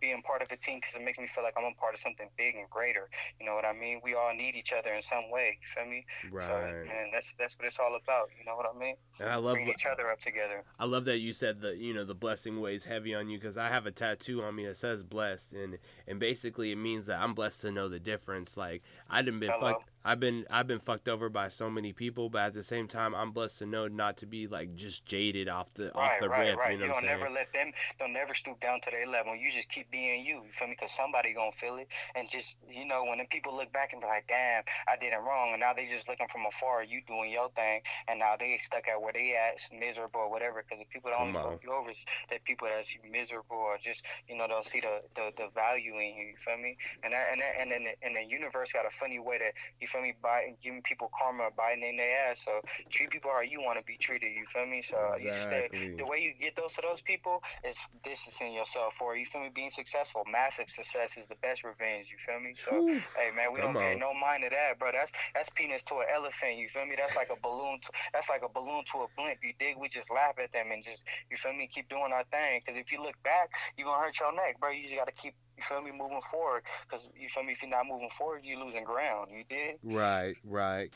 being 0.00 0.22
part 0.22 0.42
of 0.42 0.50
a 0.50 0.56
team 0.56 0.78
because 0.80 0.94
it 0.94 1.02
makes 1.04 1.18
me 1.18 1.26
feel 1.26 1.44
like 1.44 1.54
I'm 1.56 1.64
a 1.64 1.74
part 1.80 1.94
of 1.94 2.00
something 2.00 2.28
big 2.36 2.56
and 2.56 2.68
greater. 2.70 3.08
You 3.40 3.46
know 3.46 3.54
what 3.54 3.64
I 3.64 3.72
mean? 3.72 4.00
We 4.02 4.14
all 4.14 4.34
need 4.34 4.54
each 4.54 4.72
other 4.72 4.92
in 4.94 5.02
some 5.02 5.30
way. 5.30 5.58
You 5.60 5.66
feel 5.82 5.90
me? 5.90 6.04
So 6.38 6.52
Right. 6.52 6.86
man, 6.86 7.10
that's 7.12 7.34
that's 7.38 7.58
what 7.58 7.66
it's 7.66 7.78
all 7.78 7.96
about. 7.96 8.30
You 8.38 8.44
know 8.44 8.56
what 8.56 8.66
I 8.74 8.78
mean? 8.78 8.96
And 9.20 9.28
I 9.28 9.36
love 9.36 9.54
Bring 9.54 9.68
each 9.68 9.86
other 9.86 10.10
up 10.10 10.20
together. 10.20 10.64
I 10.78 10.86
love 10.86 11.04
that 11.04 11.18
you 11.18 11.32
said 11.32 11.60
that 11.60 11.76
you 11.78 11.94
know 11.94 12.04
the 12.04 12.14
blessing 12.14 12.60
weighs 12.60 12.84
heavy 12.84 13.14
on 13.14 13.28
you 13.28 13.38
because 13.38 13.56
I 13.56 13.68
have 13.68 13.86
a 13.86 13.92
tattoo 13.92 14.42
on 14.42 14.56
me 14.56 14.66
that 14.66 14.76
says 14.76 15.02
blessed 15.02 15.52
and 15.52 15.78
and 16.06 16.18
basically 16.18 16.72
it 16.72 16.76
means 16.76 17.06
that 17.06 17.20
I'm 17.20 17.34
blessed 17.34 17.60
to 17.62 17.70
know 17.70 17.88
the 17.88 18.00
difference. 18.00 18.56
Like 18.56 18.82
I 19.08 19.22
didn't 19.22 19.40
been 19.40 19.52
Hello. 19.52 19.70
fucked. 19.74 19.90
I've 20.04 20.20
been 20.20 20.46
I've 20.50 20.66
been 20.66 20.80
fucked 20.80 21.08
over 21.08 21.28
by 21.28 21.48
so 21.48 21.70
many 21.70 21.92
people, 21.92 22.28
but 22.28 22.42
at 22.42 22.54
the 22.54 22.62
same 22.64 22.88
time 22.88 23.14
I'm 23.14 23.30
blessed 23.32 23.60
to 23.60 23.66
know 23.66 23.88
not 23.88 24.16
to 24.18 24.26
be 24.26 24.46
like 24.46 24.74
just 24.74 25.06
jaded 25.06 25.48
off 25.48 25.72
the 25.74 25.94
off 25.94 26.18
the 26.18 26.28
right, 26.28 26.38
rip. 26.48 26.58
right. 26.58 26.72
You 26.72 26.76
know 26.78 26.84
You 26.84 26.88
what 26.88 26.94
don't 26.94 27.04
I'm 27.04 27.08
saying? 27.08 27.18
never 27.20 27.30
let 27.30 27.52
them. 27.52 27.72
Don't 27.98 28.12
never 28.12 28.34
stoop 28.34 28.60
down 28.60 28.80
to 28.82 28.90
their 28.90 29.06
level. 29.06 29.34
You 29.36 29.50
just 29.50 29.68
keep 29.74 29.90
being 29.90 30.24
you. 30.24 30.42
You 30.46 30.52
feel 30.52 30.68
me? 30.68 30.76
Because 30.78 30.92
somebody 30.92 31.34
gonna 31.34 31.52
feel 31.52 31.76
it, 31.76 31.88
and 32.14 32.28
just 32.30 32.58
you 32.70 32.86
know 32.86 33.04
when 33.04 33.18
the 33.18 33.24
people 33.26 33.56
look 33.56 33.72
back 33.72 33.92
and 33.92 34.00
be 34.00 34.06
like, 34.06 34.26
"Damn, 34.28 34.62
I 34.88 34.96
did 34.96 35.12
it 35.12 35.20
wrong," 35.20 35.50
and 35.52 35.60
now 35.60 35.72
they 35.74 35.86
just 35.86 36.08
looking 36.08 36.28
from 36.28 36.46
afar, 36.46 36.82
you 36.84 37.02
doing 37.06 37.30
your 37.30 37.50
thing, 37.50 37.82
and 38.08 38.18
now 38.20 38.36
they 38.38 38.58
stuck 38.58 38.88
at 38.88 39.00
where 39.00 39.12
they 39.12 39.34
at, 39.36 39.54
it's 39.54 39.70
miserable 39.72 40.20
or 40.20 40.30
whatever. 40.30 40.62
Because 40.62 40.78
the 40.78 40.86
people 40.86 41.10
that 41.10 41.18
only 41.18 41.34
fuck 41.34 41.56
you 41.62 41.72
over 41.72 41.90
is 41.90 42.04
the 42.30 42.38
people 42.44 42.68
that's 42.68 42.94
miserable 43.10 43.56
or 43.58 43.76
just 43.78 44.04
you 44.28 44.36
know 44.36 44.46
don't 44.46 44.64
see 44.64 44.80
the, 44.80 45.02
the, 45.16 45.32
the 45.36 45.48
value 45.54 45.94
in 45.98 46.14
you. 46.16 46.26
You 46.34 46.38
feel 46.38 46.56
me? 46.58 46.76
And 47.02 47.12
that, 47.12 47.26
and 47.32 47.40
that, 47.40 47.52
and 47.60 47.70
then 47.72 47.84
the, 47.84 47.94
and 48.06 48.16
the 48.16 48.24
universe 48.24 48.72
got 48.72 48.86
a 48.86 48.90
funny 48.90 49.18
way 49.18 49.38
to 49.38 49.50
you 49.80 49.86
feel 49.86 50.02
me 50.02 50.14
by 50.22 50.54
giving 50.62 50.82
people 50.82 51.10
karma 51.16 51.50
biting 51.56 51.82
in 51.84 51.96
their 51.96 52.30
ass. 52.30 52.42
So 52.44 52.60
treat 52.90 53.10
people 53.10 53.30
how 53.32 53.40
you 53.42 53.60
want 53.60 53.78
to 53.78 53.84
be 53.84 53.96
treated. 53.96 54.32
You 54.32 54.46
feel 54.46 54.66
me? 54.66 54.82
So 54.82 54.96
you 55.20 55.30
stay 55.32 55.68
Exactly. 55.72 55.94
the 55.98 56.06
way 56.06 56.18
you 56.18 56.32
get 56.38 56.56
those 56.56 56.74
to 56.74 56.82
those 56.82 57.02
people 57.02 57.42
is 57.66 57.76
distancing 58.04 58.52
yourself 58.54 58.94
or 59.00 59.16
you 59.16 59.24
feel 59.26 59.42
me 59.42 59.50
being 59.54 59.63
being 59.64 59.70
successful. 59.70 60.24
Massive 60.30 60.68
success 60.68 61.16
is 61.16 61.26
the 61.26 61.36
best 61.36 61.64
revenge. 61.64 62.12
You 62.12 62.18
feel 62.20 62.38
me? 62.38 62.54
So, 62.54 62.84
Whew. 62.84 63.00
hey 63.16 63.30
man, 63.34 63.52
we 63.52 63.60
don't 63.60 63.74
pay 63.74 63.96
no 63.96 64.12
mind 64.12 64.44
to 64.44 64.50
that, 64.50 64.78
bro. 64.78 64.90
That's 64.92 65.12
that's 65.34 65.48
peanuts 65.50 65.84
to 65.84 65.94
an 66.04 66.06
elephant. 66.14 66.58
You 66.58 66.68
feel 66.68 66.84
me? 66.84 66.96
That's 66.96 67.16
like 67.16 67.30
a 67.32 67.40
balloon. 67.40 67.80
To, 67.80 67.88
that's 68.12 68.28
like 68.28 68.42
a 68.44 68.48
balloon 68.48 68.84
to 68.92 68.98
a 68.98 69.06
blimp. 69.16 69.38
You 69.42 69.54
dig? 69.58 69.76
We 69.80 69.88
just 69.88 70.10
laugh 70.10 70.36
at 70.42 70.52
them 70.52 70.66
and 70.70 70.84
just 70.84 71.04
you 71.30 71.36
feel 71.36 71.54
me? 71.54 71.68
Keep 71.72 71.88
doing 71.88 72.12
our 72.12 72.24
thing. 72.24 72.60
Because 72.60 72.78
if 72.78 72.92
you 72.92 73.02
look 73.02 73.16
back, 73.24 73.48
you 73.78 73.84
gonna 73.84 74.02
hurt 74.02 74.20
your 74.20 74.34
neck, 74.34 74.60
bro. 74.60 74.70
You 74.70 74.84
just 74.84 74.96
gotta 74.96 75.12
keep. 75.12 75.34
You 75.56 75.62
feel 75.62 75.80
me? 75.80 75.92
Moving 75.96 76.20
forward. 76.20 76.64
Because 76.84 77.08
you 77.16 77.28
feel 77.28 77.44
me? 77.44 77.52
If 77.52 77.62
you're 77.62 77.70
not 77.70 77.86
moving 77.88 78.10
forward, 78.10 78.42
you're 78.44 78.62
losing 78.62 78.84
ground. 78.84 79.30
You 79.32 79.44
dig? 79.48 79.78
Right, 79.82 80.36
right. 80.44 80.92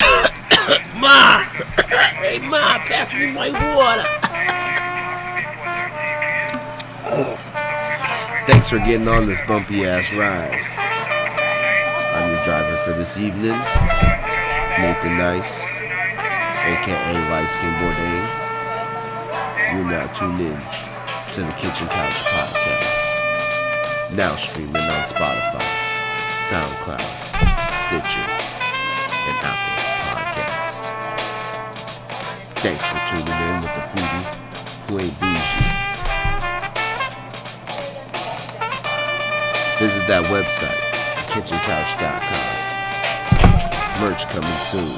Ma! 1.00 1.44
Hey, 2.20 2.38
Ma, 2.48 2.78
pass 2.84 3.14
me 3.14 3.32
my 3.32 3.48
water. 3.76 4.04
Thanks 7.12 8.70
for 8.70 8.78
getting 8.78 9.06
on 9.06 9.26
this 9.26 9.38
bumpy 9.46 9.84
ass 9.84 10.14
ride. 10.14 10.56
I'm 12.14 12.32
your 12.32 12.42
driver 12.42 12.74
for 12.86 12.92
this 12.92 13.18
evening, 13.18 13.52
Nathan 14.80 15.18
Nice, 15.18 15.60
aka 15.60 17.12
Light 17.28 17.50
Skin 17.50 17.74
Bourdain. 17.74 18.28
You're 19.74 19.84
now 19.84 20.06
tuned 20.14 20.40
in 20.40 20.58
to 21.34 21.42
the 21.42 21.52
Kitchen 21.58 21.86
Couch 21.88 22.24
Podcast. 22.32 24.16
Now 24.16 24.34
streaming 24.36 24.76
on 24.76 25.04
Spotify, 25.04 25.60
SoundCloud, 26.48 27.12
Stitcher, 27.84 28.24
and 29.28 29.36
Apple 29.44 29.76
Podcasts. 30.08 30.86
Thanks 32.62 32.82
for 32.82 33.00
tuning 33.10 33.36
in 33.36 33.60
with 33.60 33.74
the 33.74 33.82
foodie 33.92 34.24
who 34.88 34.98
ain't 34.98 35.20
bougie. 35.20 35.71
Visit 39.82 40.06
that 40.06 40.22
website, 40.26 40.78
kitchencouch.com. 41.26 42.52
Merch 44.00 44.24
coming 44.26 44.58
soon. 44.70 44.94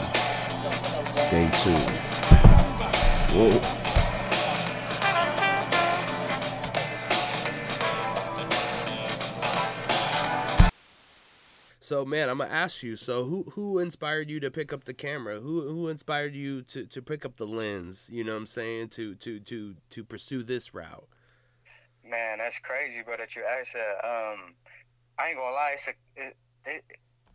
Stay 1.14 1.48
tuned. 1.62 1.90
Whoa. 3.32 3.58
So 11.80 12.04
man, 12.04 12.28
I'm 12.28 12.36
gonna 12.36 12.50
ask 12.50 12.82
you. 12.82 12.96
So 12.96 13.24
who 13.24 13.44
who 13.52 13.78
inspired 13.78 14.28
you 14.28 14.38
to 14.40 14.50
pick 14.50 14.70
up 14.70 14.84
the 14.84 14.92
camera? 14.92 15.40
Who 15.40 15.62
who 15.62 15.88
inspired 15.88 16.34
you 16.34 16.60
to, 16.60 16.84
to 16.84 17.00
pick 17.00 17.24
up 17.24 17.38
the 17.38 17.46
lens? 17.46 18.10
You 18.12 18.22
know 18.22 18.32
what 18.32 18.40
I'm 18.40 18.46
saying? 18.46 18.90
To 18.90 19.14
to 19.14 19.40
to 19.40 19.76
to 19.88 20.04
pursue 20.04 20.42
this 20.42 20.74
route. 20.74 21.08
Man, 22.06 22.36
that's 22.36 22.58
crazy, 22.58 23.00
bro. 23.02 23.16
That 23.16 23.34
you 23.34 23.44
asked 23.44 23.72
that. 23.72 24.04
Um, 24.06 24.52
I 25.18 25.28
ain't 25.28 25.38
gonna 25.38 25.54
lie. 25.54 25.72
It's 25.74 25.88
a 25.88 25.94
it, 26.16 26.36
it, 26.66 26.84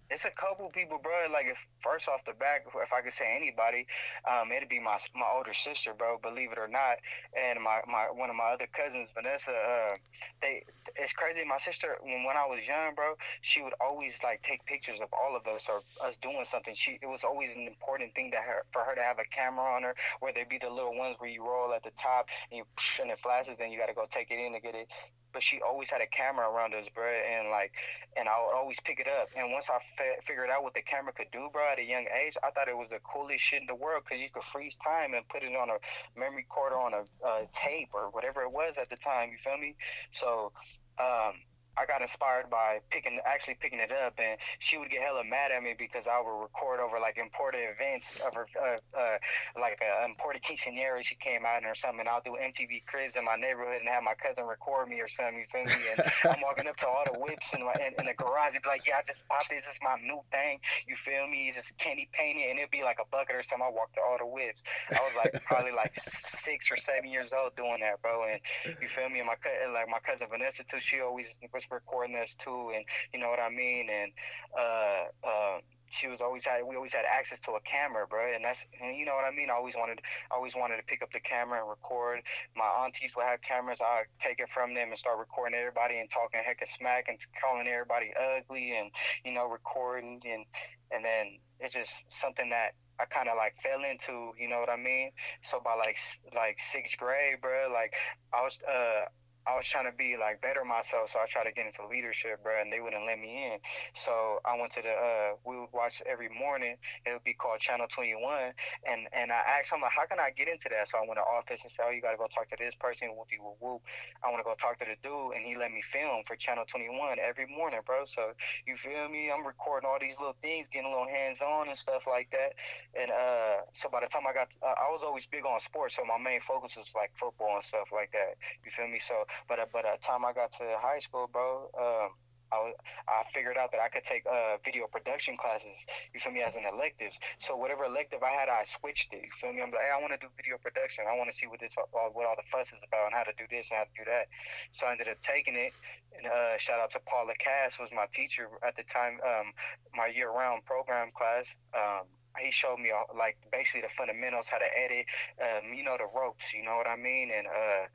it's 0.09 0.25
a 0.25 0.31
couple 0.31 0.69
people, 0.69 0.99
bro. 1.01 1.31
Like 1.31 1.45
if 1.45 1.57
first 1.81 2.09
off 2.09 2.25
the 2.25 2.33
back, 2.33 2.65
if 2.65 2.93
I 2.93 3.01
could 3.01 3.13
say 3.13 3.35
anybody, 3.35 3.85
um, 4.25 4.51
it'd 4.51 4.69
be 4.69 4.79
my 4.79 4.97
my 5.15 5.27
older 5.35 5.53
sister, 5.53 5.93
bro. 5.93 6.17
Believe 6.17 6.51
it 6.51 6.57
or 6.57 6.67
not, 6.67 6.97
and 7.37 7.61
my, 7.61 7.81
my 7.87 8.07
one 8.11 8.29
of 8.29 8.35
my 8.35 8.51
other 8.53 8.67
cousins, 8.73 9.11
Vanessa. 9.13 9.51
Uh, 9.51 9.97
they 10.41 10.63
it's 10.95 11.13
crazy. 11.13 11.43
My 11.45 11.57
sister, 11.57 11.97
when 12.01 12.23
when 12.23 12.37
I 12.37 12.45
was 12.45 12.67
young, 12.67 12.95
bro, 12.95 13.13
she 13.41 13.61
would 13.61 13.73
always 13.79 14.19
like 14.23 14.41
take 14.41 14.65
pictures 14.65 14.99
of 14.99 15.09
all 15.13 15.35
of 15.37 15.45
us 15.47 15.69
or 15.69 15.81
us 16.05 16.17
doing 16.17 16.43
something. 16.43 16.73
She 16.73 16.97
it 17.01 17.07
was 17.07 17.23
always 17.23 17.55
an 17.55 17.67
important 17.67 18.15
thing 18.15 18.31
to 18.31 18.37
her 18.37 18.63
for 18.71 18.81
her 18.81 18.95
to 18.95 19.01
have 19.01 19.19
a 19.19 19.25
camera 19.25 19.65
on 19.75 19.83
her, 19.83 19.95
whether 20.21 20.39
it 20.39 20.49
be 20.49 20.57
the 20.57 20.69
little 20.69 20.97
ones 20.97 21.15
where 21.19 21.29
you 21.29 21.45
roll 21.45 21.73
at 21.73 21.83
the 21.83 21.91
top 22.01 22.27
and 22.51 22.57
you 22.57 22.65
and 23.01 23.11
it 23.11 23.19
flashes, 23.19 23.57
then 23.57 23.71
you 23.71 23.77
got 23.77 23.87
to 23.87 23.93
go 23.93 24.05
take 24.09 24.31
it 24.31 24.39
in 24.39 24.53
to 24.53 24.59
get 24.59 24.75
it 24.75 24.89
but 25.33 25.43
she 25.43 25.61
always 25.61 25.89
had 25.89 26.01
a 26.01 26.07
camera 26.07 26.49
around 26.49 26.73
us, 26.73 26.87
bro, 26.93 27.05
and 27.05 27.49
like, 27.49 27.71
and 28.17 28.27
I 28.27 28.33
would 28.45 28.55
always 28.55 28.79
pick 28.79 28.99
it 28.99 29.07
up. 29.07 29.29
And 29.35 29.51
once 29.51 29.69
I 29.69 29.79
fi- 29.97 30.19
figured 30.23 30.49
out 30.49 30.63
what 30.63 30.73
the 30.73 30.81
camera 30.81 31.13
could 31.13 31.31
do, 31.31 31.49
bro, 31.51 31.71
at 31.71 31.79
a 31.79 31.83
young 31.83 32.05
age, 32.23 32.37
I 32.43 32.51
thought 32.51 32.67
it 32.67 32.77
was 32.77 32.89
the 32.89 32.99
coolest 32.99 33.43
shit 33.43 33.61
in 33.61 33.67
the 33.67 33.75
world 33.75 34.03
because 34.05 34.21
you 34.21 34.29
could 34.29 34.43
freeze 34.43 34.77
time 34.77 35.13
and 35.13 35.27
put 35.27 35.43
it 35.43 35.55
on 35.55 35.69
a 35.69 36.19
memory 36.19 36.45
card 36.49 36.73
or 36.73 36.79
on 36.79 36.93
a 36.93 37.27
uh, 37.27 37.45
tape 37.53 37.89
or 37.93 38.09
whatever 38.11 38.41
it 38.41 38.51
was 38.51 38.77
at 38.77 38.89
the 38.89 38.97
time. 38.97 39.29
You 39.31 39.37
feel 39.37 39.57
me? 39.57 39.75
So, 40.11 40.51
um, 40.99 41.33
I 41.79 41.85
got 41.85 42.01
inspired 42.01 42.49
by 42.49 42.79
picking, 42.89 43.19
actually 43.25 43.55
picking 43.55 43.79
it 43.79 43.91
up, 43.91 44.19
and 44.19 44.37
she 44.59 44.77
would 44.77 44.89
get 44.89 45.01
hella 45.01 45.23
mad 45.23 45.51
at 45.51 45.63
me 45.63 45.75
because 45.77 46.07
I 46.07 46.19
would 46.19 46.41
record 46.43 46.83
over 46.83 46.99
like 46.99 47.17
important 47.17 47.63
events 47.71 48.19
of 48.19 48.35
her, 48.35 48.47
uh, 48.59 48.83
uh, 48.97 49.17
like 49.55 49.79
a 49.79 50.03
important 50.03 50.43
quinceanera 50.43 51.01
she 51.03 51.15
came 51.15 51.45
out 51.45 51.63
in 51.63 51.69
or 51.69 51.75
something. 51.75 52.01
And 52.01 52.09
I'll 52.09 52.21
do 52.21 52.35
MTV 52.35 52.85
Cribs 52.85 53.15
in 53.15 53.23
my 53.23 53.35
neighborhood 53.35 53.79
and 53.79 53.87
have 53.87 54.03
my 54.03 54.13
cousin 54.13 54.43
record 54.43 54.89
me 54.89 54.99
or 54.99 55.07
something. 55.07 55.39
You 55.39 55.47
feel 55.47 55.63
me? 55.63 55.79
And 55.95 56.03
I'm 56.35 56.41
walking 56.43 56.67
up 56.67 56.75
to 56.83 56.87
all 56.87 57.03
the 57.07 57.17
whips 57.17 57.53
in, 57.53 57.63
my, 57.63 57.73
in, 57.79 57.95
in 57.95 58.05
the 58.11 58.17
garage 58.19 58.55
and 58.55 58.63
be 58.63 58.67
like, 58.67 58.83
"Yeah, 58.85 58.99
I 58.99 59.03
just 59.07 59.23
bought 59.31 59.47
this. 59.49 59.63
This 59.63 59.75
is 59.75 59.81
my 59.81 59.95
new 60.03 60.19
thing." 60.31 60.59
You 60.87 60.95
feel 60.95 61.27
me? 61.27 61.47
It's 61.47 61.55
just 61.55 61.77
candy 61.77 62.09
painted, 62.11 62.51
and 62.51 62.59
it'd 62.59 62.71
be 62.75 62.83
like 62.83 62.99
a 62.99 63.07
bucket 63.07 63.35
or 63.35 63.43
something. 63.43 63.63
I 63.63 63.71
walk 63.71 63.95
to 63.95 64.01
all 64.03 64.19
the 64.19 64.27
whips. 64.27 64.63
I 64.91 64.99
was 64.99 65.15
like 65.15 65.31
probably 65.47 65.71
like 65.71 65.95
six 66.27 66.71
or 66.71 66.75
seven 66.75 67.09
years 67.09 67.31
old 67.31 67.55
doing 67.55 67.79
that, 67.81 68.01
bro. 68.01 68.27
And 68.27 68.41
you 68.81 68.87
feel 68.87 69.07
me? 69.07 69.23
And 69.23 69.27
my 69.31 69.39
like 69.71 69.87
my 69.87 70.03
cousin 70.03 70.27
Vanessa 70.27 70.63
too. 70.67 70.79
She 70.79 70.99
always 70.99 71.39
was 71.53 71.68
recording 71.71 72.15
us 72.15 72.35
too, 72.35 72.71
and 72.75 72.85
you 73.13 73.19
know 73.19 73.29
what 73.29 73.39
I 73.39 73.49
mean. 73.49 73.89
And 73.89 74.11
uh, 74.57 75.27
uh, 75.27 75.59
she 75.89 76.07
was 76.07 76.21
always 76.21 76.45
had 76.45 76.61
we 76.65 76.75
always 76.75 76.93
had 76.93 77.05
access 77.05 77.39
to 77.41 77.51
a 77.53 77.59
camera, 77.61 78.07
bro. 78.07 78.33
And 78.33 78.43
that's 78.43 78.65
and 78.81 78.95
you 78.95 79.05
know 79.05 79.15
what 79.15 79.25
I 79.25 79.35
mean. 79.35 79.49
I 79.49 79.53
always 79.53 79.75
wanted 79.75 80.01
I 80.31 80.35
always 80.35 80.55
wanted 80.55 80.77
to 80.77 80.83
pick 80.83 81.01
up 81.01 81.11
the 81.11 81.19
camera 81.19 81.59
and 81.59 81.69
record. 81.69 82.21
My 82.55 82.65
aunties 82.83 83.15
would 83.15 83.25
have 83.25 83.41
cameras. 83.41 83.79
I 83.81 84.03
take 84.19 84.39
it 84.39 84.49
from 84.49 84.73
them 84.73 84.89
and 84.89 84.97
start 84.97 85.17
recording 85.17 85.57
everybody 85.57 85.99
and 85.99 86.09
talking 86.09 86.41
heck 86.43 86.61
of 86.61 86.69
smack 86.69 87.05
and 87.07 87.17
calling 87.41 87.67
everybody 87.67 88.13
ugly 88.15 88.77
and 88.77 88.91
you 89.25 89.33
know 89.33 89.47
recording 89.49 90.21
and 90.25 90.45
and 90.91 91.03
then 91.03 91.39
it's 91.59 91.73
just 91.73 92.11
something 92.11 92.49
that 92.49 92.73
I 92.99 93.05
kind 93.05 93.29
of 93.29 93.37
like 93.37 93.55
fell 93.61 93.83
into, 93.89 94.33
you 94.37 94.49
know 94.49 94.59
what 94.59 94.69
I 94.69 94.75
mean? 94.75 95.11
So 95.41 95.61
by 95.63 95.75
like 95.75 95.97
like 96.35 96.59
sixth 96.59 96.97
grade, 96.97 97.41
bro, 97.41 97.69
like 97.73 97.95
I 98.33 98.41
was 98.41 98.61
uh 98.63 99.05
I 99.47 99.55
was 99.55 99.65
trying 99.65 99.85
to 99.89 99.95
be 99.95 100.15
like 100.19 100.41
better 100.41 100.63
myself, 100.63 101.09
so 101.09 101.19
I 101.19 101.25
tried 101.27 101.45
to 101.45 101.51
get 101.51 101.65
into 101.65 101.87
leadership, 101.87 102.43
bro, 102.43 102.61
and 102.61 102.71
they 102.71 102.79
wouldn't 102.79 103.05
let 103.05 103.19
me 103.19 103.53
in. 103.53 103.59
So 103.93 104.39
I 104.45 104.59
went 104.59 104.71
to 104.73 104.81
the 104.81 104.91
uh 104.91 105.29
we 105.45 105.59
would 105.59 105.73
watch 105.73 106.01
every 106.05 106.29
morning. 106.29 106.75
It 107.05 107.11
would 107.13 107.23
be 107.23 107.33
called 107.33 107.59
Channel 107.59 107.87
Twenty 107.89 108.13
One, 108.13 108.53
and 108.85 109.07
and 109.11 109.31
I 109.31 109.41
asked 109.59 109.73
him 109.73 109.81
like, 109.81 109.91
how 109.91 110.05
can 110.05 110.19
I 110.19 110.31
get 110.31 110.47
into 110.47 110.69
that? 110.69 110.87
So 110.87 110.99
I 110.99 111.01
went 111.01 111.17
to 111.17 111.25
office 111.25 111.63
and 111.63 111.71
said, 111.71 111.85
oh, 111.87 111.91
you 111.91 112.01
got 112.01 112.11
to 112.11 112.17
go 112.17 112.27
talk 112.27 112.49
to 112.49 112.57
this 112.59 112.75
person. 112.75 113.09
Whoop 113.15 113.29
whoop 113.39 113.57
whoop. 113.59 113.81
I 114.23 114.29
want 114.29 114.39
to 114.39 114.47
go 114.47 114.55
talk 114.55 114.77
to 114.79 114.85
the 114.85 114.97
dude, 115.01 115.33
and 115.35 115.45
he 115.45 115.55
let 115.57 115.71
me 115.71 115.81
film 115.81 116.23
for 116.27 116.35
Channel 116.35 116.65
Twenty 116.67 116.89
One 116.89 117.17
every 117.17 117.47
morning, 117.47 117.79
bro. 117.85 118.05
So 118.05 118.33
you 118.65 118.77
feel 118.77 119.09
me? 119.09 119.31
I'm 119.31 119.45
recording 119.45 119.89
all 119.89 119.97
these 119.99 120.19
little 120.19 120.37
things, 120.41 120.67
getting 120.67 120.87
a 120.87 120.93
little 120.93 121.07
hands 121.09 121.41
on 121.41 121.67
and 121.67 121.77
stuff 121.77 122.03
like 122.07 122.29
that. 122.31 122.53
And 122.93 123.11
uh, 123.11 123.65
so 123.73 123.89
by 123.89 124.01
the 124.01 124.07
time 124.07 124.23
I 124.29 124.33
got, 124.33 124.49
uh, 124.61 124.77
I 124.77 124.91
was 124.91 125.03
always 125.03 125.25
big 125.25 125.45
on 125.45 125.59
sports, 125.59 125.95
so 125.95 126.03
my 126.05 126.17
main 126.17 126.41
focus 126.41 126.77
was 126.77 126.93
like 126.95 127.11
football 127.15 127.55
and 127.55 127.63
stuff 127.63 127.89
like 127.93 128.11
that. 128.11 128.37
You 128.65 128.71
feel 128.71 128.87
me? 128.87 128.99
So, 128.99 129.25
but 129.47 129.59
uh, 129.59 129.65
but 129.71 129.83
the 129.83 129.97
time 130.05 130.25
I 130.25 130.33
got 130.33 130.51
to 130.53 130.77
high 130.79 130.99
school, 130.99 131.29
bro, 131.31 131.69
um, 131.77 132.11
I 132.51 132.57
was, 132.65 132.73
I 133.07 133.21
figured 133.31 133.57
out 133.57 133.71
that 133.73 133.79
I 133.79 133.89
could 133.89 134.03
take 134.03 134.25
uh 134.25 134.57
video 134.65 134.87
production 134.87 135.37
classes. 135.37 135.85
You 136.13 136.19
feel 136.19 136.33
me? 136.33 136.41
As 136.41 136.55
an 136.55 136.63
elective. 136.65 137.13
So 137.37 137.55
whatever 137.55 137.85
elective 137.85 138.23
I 138.23 138.31
had, 138.31 138.49
I 138.49 138.63
switched 138.63 139.13
it. 139.13 139.21
You 139.21 139.29
feel 139.39 139.53
me? 139.53 139.61
I'm 139.61 139.69
like, 139.69 139.81
hey, 139.81 139.93
I 139.95 140.01
want 140.01 140.13
to 140.13 140.17
do 140.17 140.27
video 140.35 140.57
production. 140.57 141.05
I 141.07 141.15
want 141.15 141.29
to 141.29 141.35
see 141.35 141.45
what 141.45 141.59
this, 141.59 141.75
all, 141.77 142.09
what 142.13 142.25
all 142.25 142.35
the 142.35 142.49
fuss 142.49 142.73
is 142.73 142.81
about, 142.81 143.05
and 143.05 143.13
how 143.13 143.21
to 143.21 143.33
do 143.37 143.45
this 143.51 143.69
and 143.69 143.77
how 143.77 143.83
to 143.83 143.95
do 143.95 144.05
that. 144.09 144.27
So 144.71 144.87
I 144.87 144.91
ended 144.93 145.09
up 145.09 145.21
taking 145.21 145.55
it. 145.55 145.73
And 146.17 146.25
uh, 146.25 146.57
shout 146.57 146.79
out 146.79 146.89
to 146.91 146.99
Paula 147.05 147.33
Cass, 147.37 147.79
was 147.79 147.91
my 147.93 148.07
teacher 148.13 148.49
at 148.65 148.75
the 148.75 148.83
time. 148.83 149.19
Um, 149.23 149.53
my 149.93 150.07
year-round 150.07 150.65
program 150.65 151.11
class. 151.15 151.55
Um, 151.77 152.09
he 152.37 152.51
showed 152.51 152.77
me 152.79 152.91
all, 152.91 153.05
like 153.17 153.37
basically 153.51 153.81
the 153.81 153.89
fundamentals, 153.89 154.47
how 154.47 154.57
to 154.57 154.69
edit, 154.77 155.05
um, 155.41 155.73
you 155.73 155.83
know, 155.83 155.97
the 155.97 156.07
ropes, 156.13 156.53
you 156.53 156.63
know 156.63 156.75
what 156.75 156.87
I 156.87 156.95
mean, 156.95 157.31
and 157.35 157.47
uh, 157.47 157.85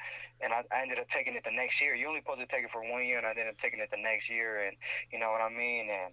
and 0.43 0.53
I, 0.53 0.63
I 0.75 0.83
ended 0.83 0.99
up 0.99 1.09
taking 1.09 1.35
it 1.35 1.45
the 1.45 1.53
next 1.55 1.81
year. 1.81 1.95
You 1.95 2.09
only 2.09 2.21
supposed 2.21 2.41
to 2.41 2.47
take 2.47 2.65
it 2.65 2.71
for 2.71 2.83
one 2.83 3.05
year, 3.05 3.19
and 3.19 3.27
I 3.27 3.31
ended 3.31 3.49
up 3.49 3.59
taking 3.59 3.81
it 3.81 3.91
the 3.91 4.01
next 4.01 4.29
year, 4.31 4.59
and 4.67 4.77
you 5.13 5.19
know 5.19 5.31
what 5.31 5.41
I 5.41 5.49
mean, 5.49 5.89
and 5.91 6.13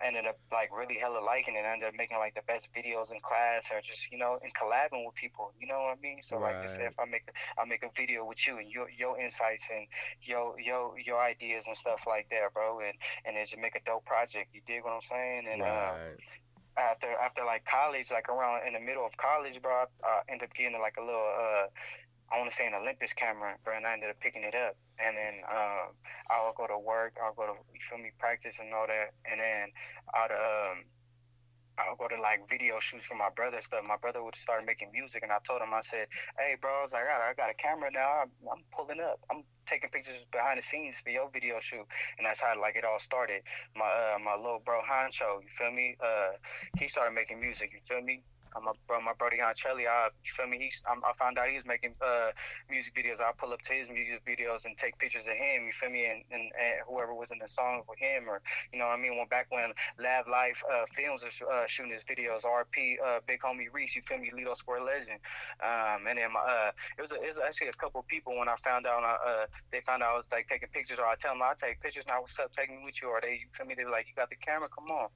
I 0.00 0.06
ended 0.06 0.26
up 0.26 0.38
like 0.52 0.70
really 0.74 0.96
hella 0.98 1.20
liking 1.20 1.54
it. 1.56 1.64
I 1.64 1.72
ended 1.72 1.88
up 1.88 1.94
making 1.96 2.18
like 2.18 2.34
the 2.34 2.42
best 2.46 2.68
videos 2.74 3.10
in 3.10 3.20
class, 3.20 3.70
or 3.72 3.80
just 3.80 4.10
you 4.10 4.18
know, 4.18 4.38
and 4.42 4.52
collabing 4.54 5.04
with 5.04 5.14
people, 5.14 5.52
you 5.60 5.66
know 5.66 5.80
what 5.80 5.96
I 5.98 6.00
mean. 6.00 6.20
So 6.22 6.38
like 6.38 6.60
just 6.60 6.78
if 6.80 6.94
I 6.98 7.04
make 7.04 7.28
I 7.58 7.64
make 7.64 7.82
a 7.82 7.90
video 7.96 8.24
with 8.24 8.46
you 8.46 8.58
and 8.58 8.70
your 8.70 8.88
your 8.90 9.18
insights 9.20 9.68
and 9.70 9.86
your 10.22 10.58
your 10.60 10.98
your 10.98 11.20
ideas 11.20 11.66
and 11.66 11.76
stuff 11.76 12.04
like 12.06 12.28
that, 12.30 12.52
bro, 12.52 12.80
and 12.80 12.94
and 13.24 13.36
then 13.36 13.44
just 13.44 13.58
make 13.58 13.76
a 13.76 13.80
dope 13.84 14.04
project. 14.06 14.48
You 14.54 14.60
dig 14.66 14.84
what 14.84 14.92
I'm 14.92 15.00
saying? 15.02 15.46
And 15.50 15.62
uh, 15.62 15.94
Right. 15.96 16.18
After 16.78 17.12
after 17.12 17.44
like 17.44 17.64
college, 17.64 18.10
like 18.10 18.28
around 18.28 18.66
in 18.66 18.72
the 18.74 18.80
middle 18.80 19.04
of 19.04 19.16
college, 19.16 19.60
bro, 19.60 19.72
I, 19.72 19.86
I 20.06 20.20
ended 20.28 20.48
up 20.48 20.54
getting 20.54 20.78
like 20.80 20.96
a 20.98 21.04
little 21.04 21.28
uh 21.28 21.66
I 22.30 22.38
want 22.38 22.50
to 22.50 22.56
say 22.56 22.66
an 22.66 22.74
Olympus 22.74 23.14
camera, 23.14 23.56
bro, 23.64 23.76
and 23.76 23.86
I 23.86 23.94
ended 23.94 24.10
up 24.10 24.20
picking 24.20 24.42
it 24.42 24.54
up. 24.54 24.76
And 24.98 25.16
then 25.16 25.34
um, 25.48 25.96
I 26.28 26.44
would 26.44 26.56
go 26.56 26.66
to 26.66 26.78
work, 26.78 27.16
I'll 27.22 27.32
go 27.32 27.46
to 27.46 27.54
you 27.72 27.80
feel 27.80 27.98
me 27.98 28.12
practice 28.18 28.56
and 28.60 28.72
all 28.74 28.86
that, 28.86 29.14
and 29.24 29.40
then 29.40 29.72
I'd 30.12 30.32
um 30.32 30.84
I 31.78 31.88
would 31.90 31.98
go 31.98 32.08
to 32.08 32.20
like 32.20 32.48
video 32.48 32.80
shoots 32.80 33.04
for 33.06 33.14
my 33.14 33.30
brother 33.34 33.60
stuff. 33.62 33.84
My 33.86 33.96
brother 33.96 34.22
would 34.22 34.36
start 34.36 34.66
making 34.66 34.90
music, 34.92 35.22
and 35.22 35.30
I 35.30 35.38
told 35.46 35.62
him, 35.62 35.72
I 35.72 35.80
said, 35.80 36.08
"Hey, 36.38 36.56
bro, 36.60 36.84
I 36.86 37.04
got, 37.06 37.20
I 37.22 37.34
got 37.34 37.50
a 37.50 37.54
camera 37.54 37.90
now. 37.92 38.22
I'm, 38.22 38.30
I'm 38.50 38.62
pulling 38.72 39.00
up. 39.00 39.20
I'm 39.30 39.44
taking 39.66 39.90
pictures 39.90 40.26
behind 40.32 40.58
the 40.58 40.62
scenes 40.62 40.98
for 40.98 41.10
your 41.10 41.30
video 41.30 41.60
shoot." 41.60 41.86
And 42.18 42.26
that's 42.26 42.40
how 42.40 42.52
like 42.60 42.76
it 42.76 42.84
all 42.84 42.98
started. 42.98 43.42
My 43.76 43.86
uh, 43.86 44.18
my 44.18 44.34
little 44.34 44.60
bro 44.64 44.80
Hancho, 44.82 45.40
you 45.42 45.48
feel 45.48 45.70
me? 45.70 45.96
Uh, 46.02 46.32
he 46.78 46.88
started 46.88 47.14
making 47.14 47.40
music. 47.40 47.72
You 47.72 47.80
feel 47.86 48.02
me? 48.02 48.22
A 48.56 48.60
bro, 48.86 49.00
my 49.00 49.12
brother 49.12 49.36
Yonchelli, 49.36 49.86
I 49.86 50.08
you 50.24 50.32
feel 50.32 50.46
me? 50.46 50.58
He's 50.58 50.82
I 50.88 51.12
found 51.18 51.38
out 51.38 51.48
he 51.48 51.56
was 51.56 51.66
making 51.66 51.94
uh, 52.00 52.30
music 52.70 52.94
videos. 52.94 53.20
I 53.20 53.32
pull 53.36 53.52
up 53.52 53.62
to 53.62 53.72
his 53.72 53.88
music 53.88 54.22
videos 54.24 54.64
and 54.64 54.76
take 54.76 54.98
pictures 54.98 55.26
of 55.26 55.34
him. 55.34 55.66
You 55.66 55.72
feel 55.72 55.90
me? 55.90 56.06
And, 56.06 56.24
and, 56.30 56.42
and 56.42 56.74
whoever 56.88 57.14
was 57.14 57.30
in 57.30 57.38
the 57.38 57.48
song 57.48 57.82
with 57.88 57.98
him, 57.98 58.28
or 58.28 58.40
you 58.72 58.78
know, 58.78 58.86
what 58.86 58.98
I 58.98 59.02
mean, 59.02 59.16
when 59.16 59.28
back 59.28 59.46
when 59.50 59.70
Lab 59.98 60.28
Life 60.28 60.62
uh, 60.70 60.86
Films 60.92 61.24
was 61.24 61.42
uh, 61.42 61.66
shooting 61.66 61.92
his 61.92 62.04
videos, 62.04 62.44
RP, 62.44 62.96
uh, 63.04 63.20
Big 63.26 63.40
Homie 63.40 63.72
Reese, 63.72 63.96
you 63.96 64.02
feel 64.02 64.18
me? 64.18 64.30
Lido 64.34 64.54
Square 64.54 64.82
Legend. 64.84 65.20
Um, 65.60 66.06
and 66.08 66.18
then 66.18 66.32
my, 66.32 66.40
uh, 66.40 66.70
it 66.96 67.02
was 67.02 67.12
a, 67.12 67.16
it 67.16 67.28
was 67.28 67.38
actually 67.38 67.68
a 67.68 67.72
couple 67.72 68.04
people 68.08 68.36
when 68.38 68.48
I 68.48 68.56
found 68.56 68.86
out 68.86 69.02
uh, 69.04 69.46
they 69.72 69.80
found 69.80 70.02
out 70.02 70.12
I 70.12 70.16
was 70.16 70.26
like 70.32 70.48
taking 70.48 70.68
pictures, 70.68 70.98
or 70.98 71.06
I 71.06 71.16
tell 71.16 71.32
them 71.34 71.42
I 71.42 71.54
take 71.60 71.80
pictures 71.80 72.04
now. 72.06 72.20
What's 72.20 72.38
up? 72.38 72.52
Take 72.52 72.70
me 72.70 72.78
with 72.84 73.00
you, 73.02 73.08
or 73.08 73.20
they 73.20 73.40
you 73.42 73.48
feel 73.52 73.66
me? 73.66 73.74
They 73.74 73.84
were 73.84 73.90
like, 73.90 74.06
you 74.08 74.14
got 74.14 74.30
the 74.30 74.36
camera? 74.36 74.68
Come 74.68 74.90
on. 74.90 75.08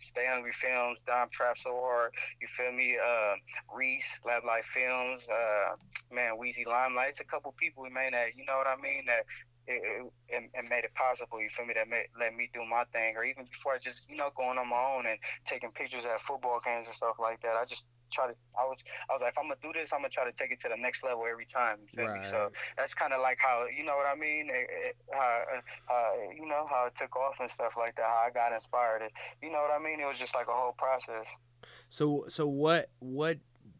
Stay 0.00 0.26
Hungry 0.26 0.52
Films, 0.52 0.98
Dom 1.06 1.28
Trap 1.30 1.58
So 1.58 1.78
Hard, 1.80 2.12
you 2.40 2.48
feel 2.48 2.72
me? 2.72 2.96
Uh, 2.96 3.34
Reese, 3.74 4.20
Lab 4.24 4.44
Life 4.44 4.66
Films, 4.66 5.26
uh, 5.28 5.76
man, 6.14 6.32
Weezy 6.40 6.66
Limelight. 6.66 7.10
It's 7.10 7.20
a 7.20 7.24
couple 7.24 7.52
people 7.58 7.84
made 7.84 8.12
that, 8.12 8.36
you 8.36 8.44
know 8.44 8.56
what 8.56 8.66
I 8.66 8.80
mean? 8.80 9.04
That 9.06 9.24
it, 9.66 9.82
it, 10.28 10.50
it 10.54 10.64
made 10.70 10.84
it 10.84 10.94
possible, 10.94 11.40
you 11.40 11.48
feel 11.48 11.66
me? 11.66 11.74
That 11.74 11.88
made, 11.88 12.06
let 12.18 12.34
me 12.34 12.50
do 12.54 12.64
my 12.64 12.84
thing. 12.92 13.16
Or 13.16 13.24
even 13.24 13.44
before, 13.44 13.74
I 13.74 13.78
just, 13.78 14.08
you 14.08 14.16
know, 14.16 14.30
going 14.36 14.58
on 14.58 14.68
my 14.68 14.76
own 14.96 15.06
and 15.06 15.18
taking 15.44 15.70
pictures 15.72 16.04
at 16.04 16.20
football 16.20 16.60
games 16.64 16.86
and 16.86 16.94
stuff 16.94 17.16
like 17.18 17.42
that. 17.42 17.56
I 17.56 17.64
just 17.64 17.86
try 18.12 18.26
to, 18.28 18.34
I 18.58 18.64
was, 18.64 18.82
I 19.08 19.12
was 19.12 19.22
like, 19.22 19.32
if 19.32 19.38
I'm 19.38 19.46
going 19.46 19.58
to 19.60 19.66
do 19.66 19.72
this, 19.78 19.92
I'm 19.92 20.00
going 20.00 20.10
to 20.10 20.14
try 20.14 20.24
to 20.24 20.32
take 20.32 20.50
it 20.50 20.60
to 20.62 20.68
the 20.68 20.76
next 20.76 21.04
level 21.04 21.24
every 21.30 21.46
time, 21.46 21.78
Right. 21.96 22.24
So 22.24 22.50
that's 22.76 22.94
kind 22.94 23.12
of 23.12 23.20
like 23.20 23.38
how, 23.40 23.66
you 23.66 23.84
know 23.84 23.96
what 23.96 24.06
I 24.06 24.14
mean? 24.18 24.48
It, 24.50 24.68
it, 24.70 24.96
how, 25.12 25.42
uh, 25.90 26.32
you 26.34 26.46
know, 26.46 26.66
how 26.68 26.86
it 26.86 26.94
took 26.96 27.16
off 27.16 27.36
and 27.40 27.50
stuff 27.50 27.74
like 27.76 27.96
that, 27.96 28.04
how 28.04 28.24
I 28.26 28.30
got 28.30 28.52
inspired. 28.52 29.02
It, 29.02 29.12
you 29.42 29.50
know 29.50 29.58
what 29.58 29.70
I 29.74 29.82
mean? 29.82 30.00
It 30.00 30.06
was 30.06 30.18
just 30.18 30.34
like 30.34 30.48
a 30.48 30.52
whole 30.52 30.74
process. 30.76 31.26
So 31.88 32.24
so 32.28 32.46
what 32.46 32.90
what 32.98 33.38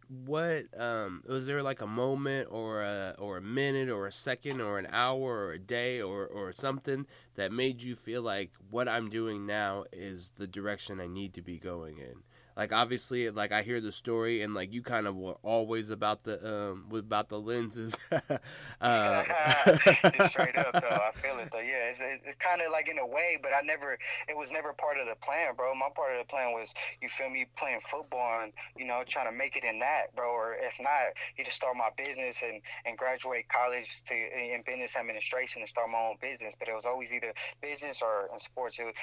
what 0.08 0.64
um 0.78 1.22
was 1.26 1.46
there 1.46 1.62
like 1.62 1.80
a 1.80 1.86
moment 1.86 2.48
or 2.50 2.82
a 2.82 3.14
or 3.18 3.38
a 3.38 3.42
minute 3.42 3.88
or 3.88 4.06
a 4.06 4.12
second 4.12 4.60
or 4.60 4.78
an 4.78 4.86
hour 4.92 5.46
or 5.46 5.52
a 5.52 5.58
day 5.58 6.00
or 6.00 6.26
or 6.26 6.52
something 6.52 7.06
that 7.34 7.50
made 7.50 7.82
you 7.82 7.96
feel 7.96 8.22
like 8.22 8.52
what 8.70 8.88
I'm 8.88 9.10
doing 9.10 9.46
now 9.46 9.84
is 9.92 10.30
the 10.36 10.46
direction 10.46 11.00
I 11.00 11.06
need 11.06 11.34
to 11.34 11.42
be 11.42 11.58
going 11.58 11.98
in? 11.98 12.22
Like 12.56 12.72
obviously 12.72 13.28
like 13.30 13.52
I 13.52 13.62
hear 13.62 13.80
the 13.82 13.92
story 13.92 14.40
and 14.40 14.54
like 14.54 14.72
you 14.72 14.80
kind 14.80 15.06
of 15.06 15.14
were 15.14 15.36
always 15.42 15.90
about 15.90 16.24
the 16.24 16.40
um 16.40 16.86
about 16.90 17.28
the 17.28 17.38
lenses. 17.38 17.94
uh, 18.80 19.22
straight 20.28 20.56
up 20.56 20.72
though. 20.72 20.88
I 20.88 21.10
feel 21.12 21.38
it 21.38 21.50
though. 21.52 21.60
Yeah, 21.60 21.90
it's, 21.90 22.00
it's, 22.00 22.22
it's 22.26 22.36
kind 22.38 22.62
of 22.62 22.72
like 22.72 22.88
in 22.88 22.98
a 22.98 23.06
way, 23.06 23.38
but 23.42 23.52
I 23.52 23.60
never. 23.60 23.98
It 24.28 24.36
was 24.36 24.52
never 24.52 24.72
part 24.72 24.96
of 24.98 25.06
the 25.06 25.16
plan, 25.16 25.54
bro. 25.54 25.74
My 25.74 25.88
part 25.94 26.16
of 26.16 26.26
the 26.26 26.30
plan 26.30 26.52
was, 26.52 26.72
you 27.02 27.08
feel 27.08 27.28
me, 27.28 27.46
playing 27.56 27.80
football 27.90 28.42
and 28.42 28.52
you 28.76 28.86
know 28.86 29.02
trying 29.06 29.30
to 29.30 29.36
make 29.36 29.56
it 29.56 29.64
in 29.64 29.78
that, 29.80 30.16
bro. 30.16 30.30
Or 30.30 30.54
if 30.54 30.74
not, 30.80 31.12
you 31.36 31.44
just 31.44 31.58
start 31.58 31.76
my 31.76 31.90
business 31.96 32.42
and 32.42 32.62
and 32.86 32.96
graduate 32.96 33.48
college 33.48 34.02
to 34.04 34.14
in 34.14 34.62
business 34.64 34.96
administration 34.96 35.60
and 35.60 35.68
start 35.68 35.90
my 35.90 35.98
own 35.98 36.16
business. 36.22 36.54
But 36.58 36.68
it 36.68 36.74
was 36.74 36.86
always 36.86 37.12
either 37.12 37.34
business 37.60 38.00
or 38.00 38.30
in 38.32 38.40
sports. 38.40 38.78
It 38.78 38.84
was, 38.84 38.94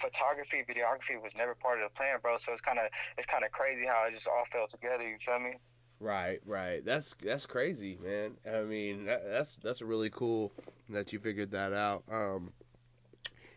photography, 0.00 0.64
videography 0.68 1.20
was 1.20 1.36
never 1.36 1.54
part 1.54 1.82
of 1.82 1.90
the 1.90 1.94
plan, 1.96 2.18
bro. 2.22 2.36
So 2.38 2.52
it's 2.52 2.60
kind 2.60 2.77
of 2.86 2.92
it's 3.16 3.26
kind 3.26 3.44
of 3.44 3.52
crazy 3.52 3.86
how 3.86 4.06
it 4.06 4.12
just 4.12 4.28
all 4.28 4.44
fell 4.50 4.66
together. 4.66 5.08
You 5.08 5.16
feel 5.20 5.38
me? 5.38 5.54
Right, 6.00 6.40
right. 6.46 6.84
That's 6.84 7.14
that's 7.22 7.46
crazy, 7.46 7.98
man. 8.02 8.36
I 8.50 8.62
mean, 8.62 9.06
that, 9.06 9.22
that's 9.28 9.56
that's 9.56 9.82
really 9.82 10.10
cool 10.10 10.52
that 10.90 11.12
you 11.12 11.18
figured 11.18 11.50
that 11.52 11.72
out. 11.72 12.04
Um, 12.10 12.52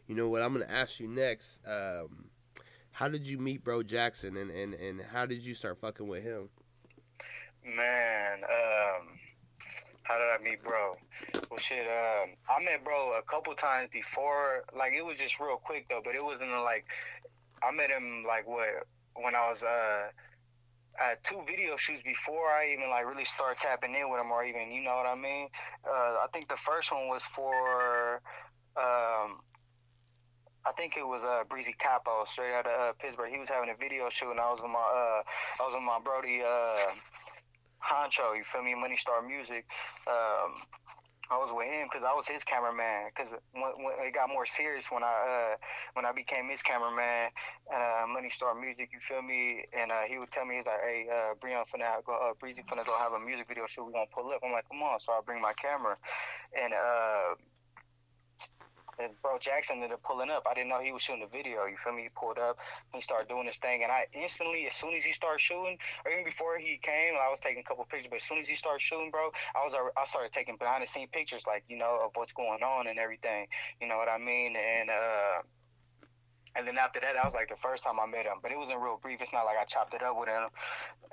you 0.08 0.16
know 0.16 0.30
what? 0.30 0.42
I'm 0.42 0.54
gonna 0.54 0.66
ask 0.70 1.00
you 1.00 1.08
next. 1.08 1.60
Um, 1.66 2.26
how 2.92 3.08
did 3.08 3.28
you 3.28 3.38
meet 3.38 3.64
Bro 3.64 3.84
Jackson, 3.84 4.38
and, 4.38 4.52
and, 4.52 4.74
and 4.74 5.02
how 5.02 5.26
did 5.26 5.46
you 5.46 5.54
start 5.54 5.78
fucking 5.80 6.08
with 6.08 6.24
him? 6.24 6.50
Man, 7.64 8.44
um, 8.44 9.08
how 10.04 10.18
did 10.18 10.28
I 10.28 10.38
meet 10.44 10.64
bro? 10.64 10.98
Well, 11.50 11.60
shit, 11.60 11.86
um, 11.86 12.32
I 12.50 12.64
met 12.64 12.84
bro 12.84 13.14
a 13.18 13.22
couple 13.22 13.54
times 13.54 13.90
before. 13.94 14.64
Like 14.78 14.94
it 14.94 15.06
was 15.06 15.18
just 15.18 15.40
real 15.40 15.58
quick 15.58 15.88
though, 15.90 16.02
but 16.04 16.16
it 16.16 16.24
wasn't 16.24 16.52
like 16.52 16.86
I 17.64 17.72
met 17.72 17.92
him 17.92 18.26
like 18.28 18.48
what 18.48 18.68
when 19.16 19.36
I 19.36 19.50
was 19.50 19.64
uh 19.64 20.10
at 21.00 21.24
two 21.24 21.42
video 21.48 21.78
shoots 21.78 22.04
before 22.04 22.50
I 22.50 22.74
even 22.74 22.90
like 22.90 23.06
really 23.06 23.26
start 23.26 23.60
tapping 23.60 23.96
in 23.96 24.10
with 24.10 24.20
them 24.20 24.32
or 24.32 24.44
even 24.44 24.72
you 24.72 24.84
know 24.84 24.96
what 24.96 25.06
I 25.06 25.16
mean. 25.16 25.48
Uh, 25.88 26.20
I 26.22 26.28
think 26.34 26.48
the 26.48 26.58
first 26.58 26.92
one 26.92 27.08
was 27.08 27.24
for. 27.36 28.22
Um, 28.78 29.42
I 30.64 30.72
think 30.78 30.96
it 30.96 31.06
was 31.06 31.24
uh, 31.24 31.44
Breezy 31.50 31.74
Capo, 31.74 32.24
straight 32.26 32.54
out 32.54 32.68
of 32.68 32.80
uh, 32.80 32.94
Pittsburg. 33.00 33.32
He 33.32 33.40
was 33.40 33.50
having 33.50 33.70
a 33.70 33.76
video 33.76 34.10
shoot, 34.10 34.30
and 34.30 34.40
I 34.40 34.50
was 34.52 34.62
with 34.62 34.70
my 34.70 34.80
uh, 34.80 35.24
I 35.60 35.66
was 35.66 35.74
with 35.74 35.84
my 35.84 36.00
Brody 36.04 36.42
uh, 36.46 36.94
Honcho. 37.82 38.38
You 38.38 38.44
feel 38.52 38.62
me? 38.62 38.76
Money 38.76 38.98
Star 38.98 39.22
Music. 39.24 39.66
Um, 40.08 40.62
I 41.32 41.38
was 41.40 41.48
with 41.56 41.72
him 41.72 41.88
because 41.88 42.04
I 42.04 42.12
was 42.14 42.28
his 42.28 42.44
cameraman. 42.44 43.08
Because 43.08 43.32
when, 43.56 43.72
when 43.80 43.96
it 44.04 44.14
got 44.14 44.28
more 44.28 44.46
serious 44.46 44.92
when 44.92 45.02
I 45.02 45.16
uh, 45.16 45.56
when 45.94 46.06
I 46.06 46.12
became 46.12 46.50
his 46.50 46.62
cameraman, 46.62 47.32
uh, 47.74 48.04
Money 48.06 48.30
Star 48.30 48.54
Music, 48.54 48.90
you 48.92 49.00
feel 49.00 49.22
me? 49.22 49.64
And 49.72 49.92
uh, 49.92 50.04
he 50.12 50.20
would 50.20 50.30
tell 50.32 50.46
me, 50.46 50.56
he's 50.56 50.68
like, 50.68 50.84
"Hey, 50.84 51.08
uh, 51.08 51.34
Breon 51.40 51.64
finna 51.72 52.04
go, 52.04 52.12
uh, 52.12 52.34
Breezy 52.38 52.64
finna 52.68 52.86
go 52.86 52.98
have 53.00 53.14
a 53.14 53.20
music 53.20 53.48
video 53.48 53.66
shoot. 53.66 53.86
We 53.86 53.94
gonna 53.94 54.12
pull 54.14 54.30
up." 54.32 54.44
I'm 54.44 54.52
like, 54.52 54.68
"Come 54.68 54.84
on!" 54.84 55.00
So 55.00 55.14
I 55.14 55.22
bring 55.26 55.42
my 55.42 55.54
camera, 55.54 55.96
and 56.52 56.74
uh, 56.74 57.40
and 59.02 59.14
bro 59.22 59.38
Jackson 59.40 59.78
ended 59.78 59.92
up 59.92 60.04
pulling 60.04 60.30
up. 60.30 60.46
I 60.50 60.54
didn't 60.54 60.70
know 60.70 60.80
he 60.82 60.92
was 60.92 61.02
shooting 61.02 61.24
a 61.24 61.28
video. 61.28 61.66
You 61.66 61.78
feel 61.78 61.94
me? 61.94 62.04
He 62.04 62.10
pulled 62.16 62.38
up, 62.38 62.58
he 62.94 63.02
started 63.02 63.28
doing 63.28 63.46
his 63.46 63.58
thing, 63.58 63.84
and 63.84 63.92
I 63.92 64.06
instantly, 64.14 64.66
as 64.68 64.74
soon 64.74 64.94
as 64.96 65.04
he 65.04 65.12
started 65.12 65.40
shooting, 65.40 65.78
or 66.06 66.12
even 66.12 66.24
before 66.24 66.58
he 66.58 66.80
came, 66.82 67.14
I 67.16 67.30
was 67.30 67.40
taking 67.40 67.60
a 67.60 67.64
couple 67.64 67.86
pictures. 67.86 68.10
But 68.10 68.18
as 68.18 68.24
soon 68.24 68.40
as 68.40 68.48
he 68.48 68.56
started 68.56 68.82
shooting, 68.82 69.12
bro, 69.12 69.30
I 69.56 69.64
was 69.64 69.74
I 69.74 70.06
started 70.06 70.34
taking 70.34 70.58
behind 70.58 70.84
the 70.84 70.88
scene 70.88 71.08
pictures, 71.12 71.46
like 71.48 71.64
you 71.68 71.78
know, 71.78 72.00
of 72.06 72.12
what's 72.16 72.34
going 72.34 72.64
on 72.64 72.88
and 72.88 73.00
everything. 73.00 73.48
You 73.80 73.88
know 73.88 73.98
what 73.98 74.10
I 74.10 74.18
mean? 74.18 74.56
And 74.56 74.90
uh, 74.90 75.42
and 76.56 76.68
then 76.68 76.78
after 76.78 77.00
that, 77.00 77.14
that 77.16 77.24
was 77.24 77.34
like 77.34 77.48
the 77.48 77.56
first 77.56 77.84
time 77.84 78.00
I 78.02 78.06
met 78.06 78.26
him, 78.26 78.40
but 78.42 78.52
it 78.52 78.58
wasn't 78.58 78.82
real 78.82 79.00
brief. 79.02 79.22
It's 79.22 79.32
not 79.32 79.46
like 79.46 79.58
I 79.58 79.64
chopped 79.66 79.94
it 79.94 80.04
up 80.04 80.18
with 80.20 80.28
him. 80.28 80.50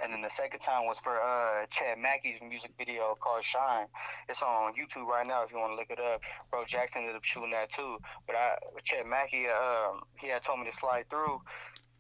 And 0.03 0.13
then 0.13 0.23
the 0.23 0.31
second 0.31 0.61
time 0.61 0.87
was 0.87 0.99
for 0.99 1.15
uh, 1.21 1.67
Chad 1.71 1.99
Mackey's 1.99 2.39
music 2.41 2.73
video 2.77 3.17
called 3.21 3.45
Shine. 3.45 3.87
It's 4.29 4.43
on 4.43 4.73
YouTube 4.75 5.07
right 5.07 5.27
now 5.27 5.45
if 5.45 5.53
you 5.53 5.59
want 5.59 5.73
to 5.73 5.77
look 5.77 5.91
it 5.91 6.01
up. 6.01 6.23
Bro 6.51 6.65
Jackson 6.67 7.03
ended 7.03 7.17
up 7.17 7.25
shooting 7.25 7.51
that 7.51 7.71
too. 7.71 7.99
But 8.27 8.37
I, 8.37 8.57
Chad 8.83 9.07
Mackey, 9.07 9.47
um, 9.47 10.03
he 10.17 10.29
had 10.29 10.43
told 10.43 10.61
me 10.61 10.67
to 10.67 10.77
slide 10.77 11.09
through. 11.09 11.41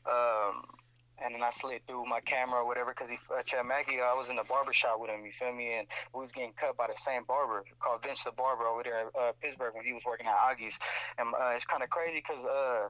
Um, 0.07 0.64
and 1.24 1.34
then 1.34 1.42
I 1.42 1.50
slid 1.50 1.86
through 1.86 2.06
my 2.06 2.20
camera 2.20 2.60
or 2.60 2.66
whatever 2.66 2.92
because 2.92 3.08
he, 3.08 3.18
uh, 3.36 3.42
Chad 3.42 3.66
Mackey, 3.66 4.00
I 4.00 4.14
was 4.14 4.30
in 4.30 4.36
the 4.36 4.44
barber 4.44 4.72
shop 4.72 5.00
with 5.00 5.10
him, 5.10 5.24
you 5.24 5.32
feel 5.32 5.52
me? 5.52 5.78
And 5.78 5.86
we 6.14 6.20
was 6.20 6.32
getting 6.32 6.52
cut 6.52 6.76
by 6.76 6.86
the 6.86 6.98
same 6.98 7.24
barber 7.24 7.64
called 7.80 8.02
Vince 8.02 8.24
the 8.24 8.32
Barber 8.32 8.66
over 8.66 8.82
there 8.82 9.02
in 9.02 9.08
uh, 9.18 9.32
Pittsburg 9.40 9.74
when 9.74 9.84
he 9.84 9.92
was 9.92 10.04
working 10.04 10.26
at 10.26 10.36
Augie's. 10.36 10.78
And 11.18 11.34
uh, 11.34 11.54
it's 11.54 11.64
kind 11.64 11.82
of 11.82 11.90
crazy 11.90 12.22
because 12.22 12.44
uh, 12.44 12.88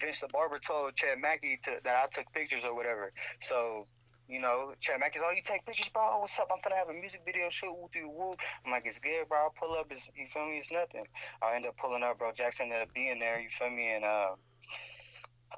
Vince 0.00 0.20
the 0.20 0.28
Barber 0.28 0.58
told 0.58 0.94
Chad 0.94 1.18
Mackey 1.20 1.58
to, 1.64 1.78
that 1.84 1.96
I 1.96 2.06
took 2.14 2.32
pictures 2.32 2.64
or 2.64 2.74
whatever. 2.74 3.12
So, 3.40 3.84
you 4.28 4.40
know, 4.40 4.74
Chad 4.78 5.00
Mackey's, 5.00 5.22
oh, 5.24 5.32
you 5.34 5.42
take 5.42 5.66
pictures, 5.66 5.88
bro? 5.88 6.20
What's 6.20 6.38
up? 6.38 6.50
I'm 6.52 6.60
finna 6.62 6.76
have 6.76 6.88
a 6.88 6.94
music 6.94 7.22
video 7.26 7.48
shoot. 7.50 7.74
Woo 7.74 7.90
doo 7.92 8.08
woo. 8.08 8.34
I'm 8.64 8.70
like, 8.70 8.86
it's 8.86 9.00
good, 9.00 9.28
bro. 9.28 9.38
I'll 9.38 9.54
pull 9.58 9.76
up. 9.76 9.88
It's, 9.90 10.08
you 10.14 10.26
feel 10.32 10.46
me? 10.46 10.58
It's 10.58 10.70
nothing. 10.70 11.04
I 11.42 11.56
end 11.56 11.66
up 11.66 11.76
pulling 11.76 12.04
up, 12.04 12.18
bro. 12.18 12.30
Jackson 12.32 12.66
ended 12.66 12.82
up 12.82 12.94
being 12.94 13.18
there, 13.18 13.40
you 13.40 13.48
feel 13.48 13.70
me? 13.70 13.90
And, 13.90 14.04
uh, 14.04 14.36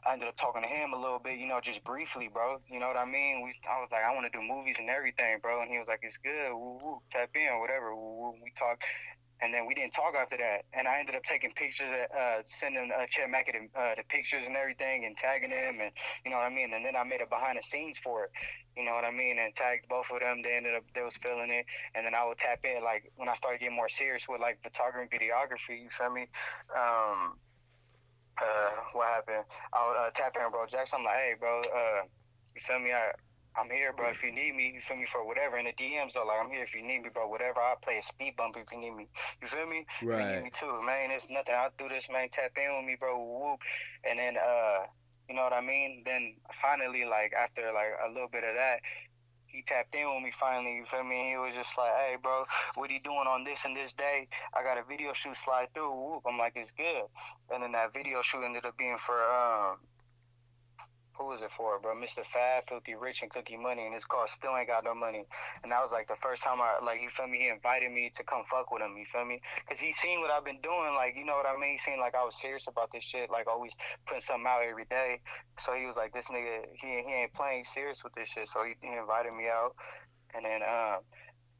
I 0.06 0.14
ended 0.14 0.28
up 0.28 0.36
talking 0.36 0.62
to 0.62 0.68
him 0.68 0.92
a 0.92 1.00
little 1.00 1.18
bit, 1.18 1.38
you 1.38 1.46
know, 1.46 1.60
just 1.60 1.84
briefly, 1.84 2.28
bro. 2.32 2.58
You 2.68 2.80
know 2.80 2.88
what 2.88 2.96
I 2.96 3.04
mean? 3.04 3.42
We, 3.42 3.54
I 3.68 3.80
was 3.80 3.90
like, 3.92 4.02
I 4.02 4.14
want 4.14 4.30
to 4.30 4.36
do 4.36 4.42
movies 4.42 4.76
and 4.78 4.90
everything, 4.90 5.38
bro. 5.40 5.62
And 5.62 5.70
he 5.70 5.78
was 5.78 5.88
like, 5.88 6.00
it's 6.02 6.16
good, 6.16 6.52
woo 6.52 6.78
woo, 6.82 6.98
tap 7.10 7.30
in, 7.34 7.60
whatever. 7.60 7.94
Woo. 7.94 8.34
We 8.42 8.52
talked, 8.58 8.84
and 9.40 9.52
then 9.52 9.66
we 9.66 9.74
didn't 9.74 9.92
talk 9.92 10.14
after 10.14 10.36
that. 10.38 10.64
And 10.72 10.88
I 10.88 10.98
ended 10.98 11.14
up 11.14 11.24
taking 11.24 11.52
pictures, 11.52 11.90
uh, 11.90 12.42
sending 12.46 12.90
uh, 12.90 13.06
Chet 13.06 13.28
Mackey 13.28 13.52
the, 13.52 13.80
uh, 13.80 13.94
the 13.96 14.02
pictures 14.08 14.46
and 14.46 14.56
everything, 14.56 15.04
and 15.04 15.16
tagging 15.16 15.50
him, 15.50 15.78
and 15.80 15.92
you 16.24 16.30
know 16.30 16.38
what 16.38 16.46
I 16.46 16.54
mean. 16.54 16.72
And 16.72 16.84
then 16.84 16.96
I 16.96 17.04
made 17.04 17.20
a 17.20 17.26
behind 17.26 17.58
the 17.58 17.62
scenes 17.62 17.98
for 17.98 18.24
it. 18.24 18.30
You 18.76 18.84
know 18.84 18.94
what 18.94 19.04
I 19.04 19.10
mean? 19.10 19.38
And 19.38 19.54
tagged 19.54 19.88
both 19.88 20.10
of 20.10 20.20
them. 20.20 20.42
They 20.42 20.54
ended 20.56 20.74
up 20.74 20.84
they 20.94 21.02
was 21.02 21.16
feeling 21.16 21.50
it, 21.50 21.66
and 21.94 22.06
then 22.06 22.14
I 22.14 22.26
would 22.26 22.38
tap 22.38 22.64
in 22.64 22.82
like 22.82 23.12
when 23.16 23.28
I 23.28 23.34
started 23.34 23.60
getting 23.60 23.76
more 23.76 23.88
serious 23.88 24.28
with 24.28 24.40
like 24.40 24.62
photography 24.62 25.08
and 25.10 25.20
videography. 25.20 25.82
You 25.82 25.90
feel 25.90 26.10
me? 26.10 26.26
Um, 26.74 27.36
uh, 28.40 28.70
what 28.92 29.08
happened? 29.08 29.44
I 29.72 29.88
would 29.88 29.96
uh, 29.96 30.10
tap 30.14 30.36
in, 30.36 30.50
bro. 30.50 30.66
Jackson, 30.66 31.00
I'm 31.00 31.04
like, 31.04 31.16
hey, 31.16 31.34
bro, 31.38 31.60
uh, 31.60 32.02
you 32.54 32.60
feel 32.60 32.78
me? 32.78 32.92
I, 32.92 33.12
I'm 33.54 33.68
here, 33.68 33.92
bro. 33.92 34.08
If 34.08 34.22
you 34.22 34.32
need 34.32 34.54
me, 34.54 34.72
you 34.74 34.80
feel 34.80 34.96
me 34.96 35.04
for 35.04 35.26
whatever. 35.26 35.58
In 35.58 35.66
the 35.66 35.72
DMs, 35.72 36.14
though, 36.14 36.24
like 36.24 36.40
I'm 36.42 36.50
here 36.50 36.62
if 36.62 36.74
you 36.74 36.82
need 36.82 37.02
me, 37.02 37.10
bro. 37.12 37.28
Whatever, 37.28 37.60
I'll 37.60 37.76
play 37.76 37.98
a 37.98 38.02
speed 38.02 38.36
bump 38.36 38.56
if 38.56 38.72
you 38.72 38.78
need 38.80 38.96
me. 38.96 39.08
You 39.42 39.48
feel 39.48 39.66
me? 39.66 39.84
Right. 40.02 40.24
you 40.24 40.36
need 40.36 40.44
me 40.44 40.50
too, 40.50 40.80
man. 40.86 41.10
It's 41.10 41.28
nothing. 41.30 41.54
I'll 41.54 41.70
do 41.76 41.88
this, 41.88 42.08
man. 42.10 42.28
Tap 42.30 42.52
in 42.56 42.76
with 42.76 42.86
me, 42.86 42.96
bro. 42.98 43.18
Whoop. 43.18 43.60
And 44.08 44.18
then, 44.18 44.36
uh, 44.38 44.86
You 45.28 45.36
know 45.36 45.42
what 45.44 45.52
I 45.52 45.60
mean? 45.60 46.02
Then 46.04 46.34
finally, 46.60 47.04
like 47.04 47.32
after 47.32 47.62
like 47.72 47.92
a 48.04 48.12
little 48.12 48.28
bit 48.28 48.44
of 48.44 48.54
that, 48.56 48.80
he 49.52 49.62
tapped 49.62 49.94
in 49.94 50.12
with 50.14 50.24
me 50.24 50.32
finally. 50.32 50.76
You 50.76 50.84
feel 50.84 51.04
me? 51.04 51.30
He 51.30 51.36
was 51.36 51.54
just 51.54 51.76
like, 51.76 51.92
"Hey, 51.92 52.16
bro, 52.20 52.44
what 52.74 52.90
you 52.90 53.00
doing 53.00 53.28
on 53.28 53.44
this 53.44 53.64
and 53.64 53.76
this 53.76 53.92
day? 53.92 54.28
I 54.54 54.62
got 54.62 54.78
a 54.78 54.82
video 54.82 55.12
shoot 55.12 55.36
slide 55.36 55.68
through." 55.74 56.22
I'm 56.26 56.38
like, 56.38 56.54
"It's 56.56 56.72
good." 56.72 57.04
And 57.50 57.62
then 57.62 57.72
that 57.72 57.92
video 57.92 58.22
shoot 58.22 58.44
ended 58.44 58.64
up 58.64 58.76
being 58.76 58.98
for 58.98 59.22
um, 59.22 59.78
who 61.18 61.26
was 61.26 61.42
it 61.42 61.50
for, 61.50 61.78
bro? 61.78 61.94
Mr. 61.94 62.24
Fab, 62.24 62.68
Filthy 62.68 62.94
Rich, 62.94 63.22
and 63.22 63.30
Cookie 63.30 63.56
Money, 63.56 63.86
and 63.86 63.94
it's 63.94 64.04
called 64.04 64.28
Still 64.28 64.56
Ain't 64.56 64.68
Got 64.68 64.84
No 64.84 64.94
Money. 64.94 65.24
And 65.62 65.72
that 65.72 65.82
was 65.82 65.92
like 65.92 66.08
the 66.08 66.16
first 66.16 66.42
time 66.42 66.60
I, 66.60 66.84
like, 66.84 67.02
you 67.02 67.10
feel 67.10 67.26
me? 67.26 67.40
He 67.40 67.48
invited 67.48 67.92
me 67.92 68.12
to 68.16 68.24
come 68.24 68.42
fuck 68.50 68.70
with 68.72 68.82
him, 68.82 68.96
you 68.96 69.04
feel 69.04 69.24
me? 69.24 69.40
Because 69.56 69.80
he 69.80 69.92
seen 69.92 70.20
what 70.20 70.30
I've 70.30 70.44
been 70.44 70.60
doing, 70.62 70.94
like, 70.96 71.14
you 71.16 71.24
know 71.24 71.34
what 71.34 71.46
I 71.46 71.58
mean? 71.60 71.72
He 71.72 71.78
seen 71.78 72.00
like 72.00 72.14
I 72.14 72.24
was 72.24 72.40
serious 72.40 72.66
about 72.66 72.90
this 72.92 73.04
shit, 73.04 73.30
like 73.30 73.46
always 73.46 73.72
putting 74.06 74.22
something 74.22 74.46
out 74.46 74.62
every 74.62 74.86
day. 74.86 75.20
So 75.60 75.74
he 75.74 75.86
was 75.86 75.96
like, 75.96 76.12
this 76.12 76.28
nigga, 76.28 76.64
he, 76.80 77.02
he 77.06 77.12
ain't 77.12 77.34
playing 77.34 77.64
serious 77.64 78.02
with 78.02 78.14
this 78.14 78.28
shit. 78.28 78.48
So 78.48 78.64
he, 78.64 78.74
he 78.80 78.96
invited 78.96 79.32
me 79.34 79.48
out. 79.48 79.74
And 80.34 80.44
then, 80.44 80.62
um, 80.62 81.00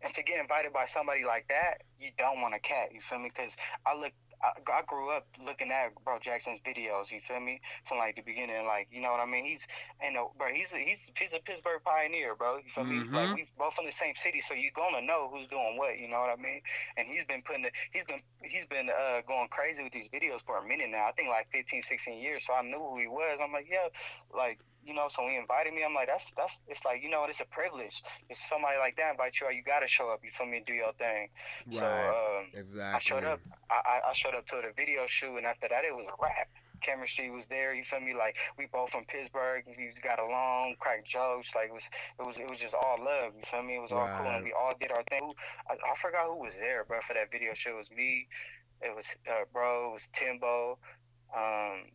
and 0.03 0.13
to 0.15 0.23
get 0.23 0.41
invited 0.41 0.73
by 0.73 0.87
somebody 0.87 1.25
like 1.25 1.47
that, 1.49 1.83
you 2.01 2.11
don't 2.19 2.41
want 2.41 2.55
a 2.55 2.59
cat. 2.59 2.89
You 2.93 3.01
feel 3.01 3.19
me? 3.19 3.31
Because 3.35 3.57
I 3.87 3.95
look, 3.95 4.13
I, 4.43 4.51
I 4.73 4.83
grew 4.87 5.11
up 5.11 5.27
looking 5.45 5.71
at 5.71 5.95
Bro 6.05 6.19
Jackson's 6.21 6.61
videos. 6.67 7.11
You 7.11 7.21
feel 7.21 7.41
me? 7.41 7.61
From 7.87 7.99
like 7.99 8.17
the 8.17 8.23
beginning, 8.23 8.67
like 8.67 8.89
you 8.91 9.01
know 9.01 9.11
what 9.11 9.21
I 9.21 9.27
mean. 9.27 9.45
He's 9.45 9.67
and 10.01 10.17
uh, 10.17 10.25
bro, 10.37 10.49
he's 10.53 10.73
a, 10.73 10.79
he's 10.79 11.11
he's 11.17 11.33
a 11.35 11.39
Pittsburg 11.41 11.83
pioneer, 11.85 12.35
bro. 12.35 12.57
You 12.59 12.71
feel 12.71 12.85
Mhm. 12.85 12.89
me? 12.89 13.11
Like 13.13 13.35
we 13.35 13.47
both 13.59 13.75
from 13.75 13.87
the 13.87 13.93
same 13.93 14.15
city, 14.17 14.41
so 14.41 14.55
you're 14.55 14.73
gonna 14.75 15.03
know 15.03 15.29
who's 15.33 15.47
doing 15.47 15.77
what. 15.77 15.99
You 15.99 16.09
know 16.09 16.21
what 16.21 16.31
I 16.31 16.37
mean? 16.41 16.61
And 16.97 17.07
he's 17.09 17.25
been 17.25 17.43
putting, 17.43 17.63
the, 17.63 17.71
he's 17.93 18.05
been 18.05 18.21
he's 18.43 18.67
been 18.67 18.91
uh, 18.91 19.23
going 19.27 19.49
crazy 19.49 19.83
with 19.83 19.93
these 19.93 20.09
videos 20.09 20.45
for 20.45 20.59
a 20.59 20.67
minute 20.67 20.91
now. 20.91 21.07
I 21.09 21.13
think 21.13 21.29
like 21.29 21.49
15, 21.53 21.83
16 21.83 22.21
years. 22.21 22.47
So 22.47 22.55
I 22.55 22.63
knew 22.63 22.79
who 22.79 22.99
he 22.99 23.07
was. 23.07 23.39
I'm 23.43 23.53
like, 23.53 23.69
yeah, 23.71 23.89
like 24.35 24.59
you 24.85 24.95
know. 24.95 25.07
So 25.09 25.27
he 25.29 25.37
invited 25.37 25.75
me. 25.75 25.83
I'm 25.85 25.95
like, 25.95 26.09
that's 26.09 26.33
that's 26.37 26.61
it's 26.69 26.85
like 26.85 27.03
you 27.03 27.11
know, 27.11 27.25
it's 27.29 27.41
a 27.41 27.47
privilege. 27.47 28.03
It's 28.29 28.43
somebody 28.49 28.79
like 28.79 28.97
that 28.97 29.13
invite 29.13 29.41
you 29.41 29.47
out. 29.47 29.55
You 29.55 29.63
gotta 29.63 29.89
show 29.89 30.11
up. 30.11 30.21
You 30.25 30.31
feel 30.31 30.47
me? 30.47 30.63
Do 30.67 30.73
your 30.73 30.93
thing. 30.95 31.29
So 31.71 31.87
um, 31.87 32.47
exactly. 32.53 32.83
I 32.83 32.99
showed 32.99 33.25
up. 33.25 33.41
I, 33.71 34.01
I, 34.09 34.13
showed 34.13 34.35
up 34.35 34.47
to 34.49 34.57
the 34.57 34.73
video 34.77 35.07
shoot, 35.07 35.37
and 35.37 35.47
after 35.47 35.69
that, 35.69 35.85
it 35.85 35.95
was 35.95 36.07
a 36.07 36.17
wrap. 36.23 36.49
Chemistry 36.83 37.31
was 37.31 37.47
there. 37.47 37.75
You 37.75 37.85
feel 37.85 38.01
me? 38.01 38.13
Like 38.15 38.37
we 38.59 38.67
both 38.67 38.91
from 38.91 39.05
Pittsburg. 39.05 39.65
We 39.67 39.93
got 40.03 40.19
along, 40.19 40.77
cracked 40.81 41.09
jokes. 41.09 41.55
Like 41.55 41.69
it 41.69 41.75
was, 41.75 41.85
it 42.19 42.27
was, 42.27 42.39
it 42.39 42.51
was 42.51 42.59
just 42.59 42.75
all 42.75 42.99
love. 42.99 43.33
You 43.39 43.45
feel 43.47 43.63
me? 43.63 43.77
It 43.77 43.83
was 43.83 43.93
all 43.93 44.09
cool, 44.19 44.27
and 44.27 44.45
we 44.45 44.53
all 44.53 44.73
did 44.81 44.91
our 44.91 45.05
thing. 45.09 45.33
I, 45.71 45.75
I 45.75 45.95
forgot 45.97 46.27
who 46.27 46.39
was 46.39 46.55
there, 46.59 46.85
bro, 46.85 46.99
for 47.07 47.15
that 47.15 47.31
video 47.31 47.55
shoot. 47.55 47.71
It 47.71 47.77
was 47.77 47.91
me. 47.91 48.27
It 48.83 48.95
was 48.95 49.07
uh, 49.31 49.45
bro. 49.53 49.91
It 49.91 49.93
was 49.93 50.11
Timbo. 50.13 50.79
Um, 51.35 51.87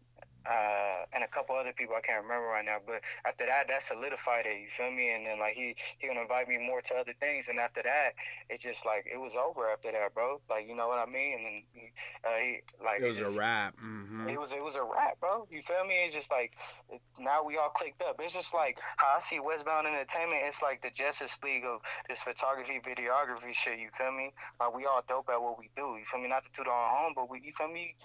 uh, 0.48 1.04
and 1.14 1.24
a 1.24 1.28
couple 1.28 1.56
other 1.56 1.74
people 1.74 1.96
I 1.96 2.02
can't 2.02 2.24
remember 2.24 2.48
right 2.48 2.66
now. 2.66 2.78
But 2.86 3.02
after 3.26 3.46
that, 3.46 3.68
that 3.68 3.84
solidified 3.84 4.46
it. 4.46 4.58
You 4.62 4.70
feel 4.70 4.92
me? 4.92 5.12
And 5.12 5.26
then 5.26 5.40
like 5.40 5.54
he 5.54 5.76
he 6.00 6.08
gonna 6.08 6.22
invite 6.22 6.48
me 6.48 6.58
more 6.58 6.82
to 6.82 6.96
other 6.96 7.14
things. 7.20 7.48
And 7.48 7.60
after 7.60 7.84
that, 7.84 8.16
it's 8.50 8.64
just 8.64 8.86
like 8.86 9.06
it 9.12 9.20
was 9.20 9.36
over 9.36 9.70
after 9.70 9.92
that, 9.92 10.14
bro. 10.14 10.40
Like 10.50 10.68
you 10.68 10.76
know 10.76 10.88
what 10.88 11.00
I 11.00 11.06
mean? 11.06 11.36
And 11.38 11.46
then 11.46 11.58
he, 11.74 11.92
uh, 12.24 12.38
he 12.40 12.50
like 12.84 13.02
it 13.02 13.08
was 13.08 13.18
just, 13.18 13.36
a 13.36 13.40
rap. 13.40 13.76
hmm 13.80 14.28
It 14.30 14.40
was 14.40 14.52
it 14.52 14.64
was 14.64 14.76
a 14.76 14.84
wrap, 14.84 15.20
bro. 15.20 15.48
You 15.52 15.62
feel 15.62 15.84
me? 15.86 16.06
It's 16.06 16.16
just 16.16 16.32
like 16.32 16.54
it, 16.90 17.02
now 17.20 17.44
we 17.44 17.58
all 17.58 17.70
clicked 17.70 18.02
up. 18.02 18.20
It's 18.20 18.34
just 18.34 18.54
like 18.54 18.80
how 18.98 19.18
I 19.18 19.22
see 19.22 19.40
Westbound 19.40 19.88
Entertainment. 19.88 20.42
It's 20.48 20.62
like 20.62 20.82
the 20.82 20.92
Justice 20.92 21.38
League 21.44 21.66
of 21.66 21.82
this 22.08 22.22
photography, 22.24 22.80
videography 22.80 23.54
shit. 23.54 23.80
You 23.80 23.90
feel 23.98 24.12
me? 24.12 24.32
Like 24.60 24.74
we 24.76 24.86
all 24.86 25.04
dope 25.08 25.30
at 25.30 25.42
what 25.42 25.60
we 25.60 25.70
do. 25.76 26.00
You 26.00 26.06
feel 26.06 26.22
me? 26.22 26.30
Not 26.30 26.44
to 26.44 26.50
toot 26.56 26.68
our 26.68 26.90
home, 26.96 27.14
but 27.16 27.30
we. 27.30 27.42
You 27.44 27.54
feel 27.58 27.68
me? 27.68 27.96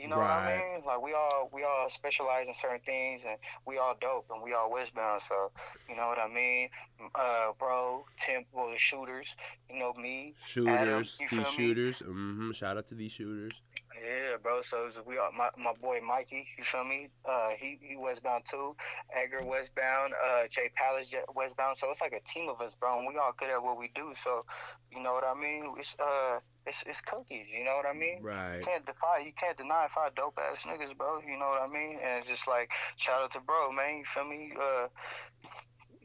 You 0.00 0.08
know 0.08 0.16
what 0.18 0.30
I 0.30 0.56
mean? 0.56 0.82
Like 0.86 1.02
we 1.02 1.12
all 1.12 1.50
we 1.52 1.64
all 1.64 1.88
specialize 1.88 2.46
in 2.46 2.54
certain 2.54 2.80
things, 2.84 3.24
and 3.26 3.36
we 3.66 3.78
all 3.78 3.94
dope, 4.00 4.26
and 4.30 4.42
we 4.42 4.52
all 4.54 4.70
Westbound. 4.70 5.22
So 5.28 5.50
you 5.88 5.96
know 5.96 6.06
what 6.06 6.18
I 6.18 6.28
mean? 6.28 6.68
Uh, 7.14 7.52
bro, 7.58 8.04
Tim, 8.18 8.44
well, 8.52 8.70
the 8.70 8.78
shooters. 8.78 9.34
You 9.70 9.78
know 9.80 9.92
me. 9.94 10.34
Shooters, 10.46 11.18
you 11.20 11.28
these 11.28 11.30
feel 11.30 11.38
me? 11.38 11.44
shooters. 11.74 11.98
hmm 12.00 12.50
Shout 12.52 12.76
out 12.76 12.88
to 12.88 12.94
these 12.94 13.12
shooters. 13.12 13.52
Yeah, 14.00 14.36
bro. 14.42 14.62
So 14.62 14.90
we 15.06 15.18
are 15.18 15.30
my, 15.36 15.50
my 15.58 15.72
boy 15.80 16.00
Mikey. 16.06 16.46
You 16.56 16.64
feel 16.64 16.84
me? 16.84 17.08
Uh, 17.28 17.50
he 17.58 17.78
he 17.82 17.96
westbound 17.96 18.44
too. 18.48 18.76
Edgar 19.14 19.44
westbound. 19.44 20.12
Uh, 20.14 20.46
Jay 20.50 20.70
Palace 20.76 21.14
westbound. 21.34 21.76
So 21.76 21.90
it's 21.90 22.00
like 22.00 22.12
a 22.12 22.20
team 22.28 22.48
of 22.48 22.60
us, 22.60 22.74
bro. 22.74 22.98
And 22.98 23.08
we 23.08 23.16
all 23.16 23.32
good 23.36 23.50
at 23.50 23.62
what 23.62 23.78
we 23.78 23.90
do. 23.94 24.12
So 24.14 24.44
you 24.92 25.02
know 25.02 25.12
what 25.12 25.24
I 25.24 25.34
mean? 25.34 25.74
It's 25.78 25.96
uh, 25.98 26.38
it's 26.66 26.84
it's 26.86 27.00
cookies. 27.00 27.48
You 27.50 27.64
know 27.64 27.76
what 27.76 27.86
I 27.86 27.98
mean? 27.98 28.22
Right. 28.22 28.58
You 28.58 28.64
can't 28.64 28.86
defy. 28.86 29.18
You 29.24 29.32
can't 29.32 29.56
deny 29.56 29.88
five 29.94 30.14
dope 30.14 30.38
ass 30.38 30.64
niggas, 30.64 30.96
bro. 30.96 31.20
You 31.26 31.38
know 31.38 31.48
what 31.48 31.62
I 31.62 31.68
mean? 31.68 31.98
And 32.04 32.20
it's 32.20 32.28
just 32.28 32.46
like 32.46 32.70
shout 32.96 33.22
out 33.22 33.32
to 33.32 33.40
bro, 33.40 33.72
man. 33.72 33.98
You 33.98 34.04
feel 34.04 34.28
me? 34.28 34.52
Uh. 34.54 34.88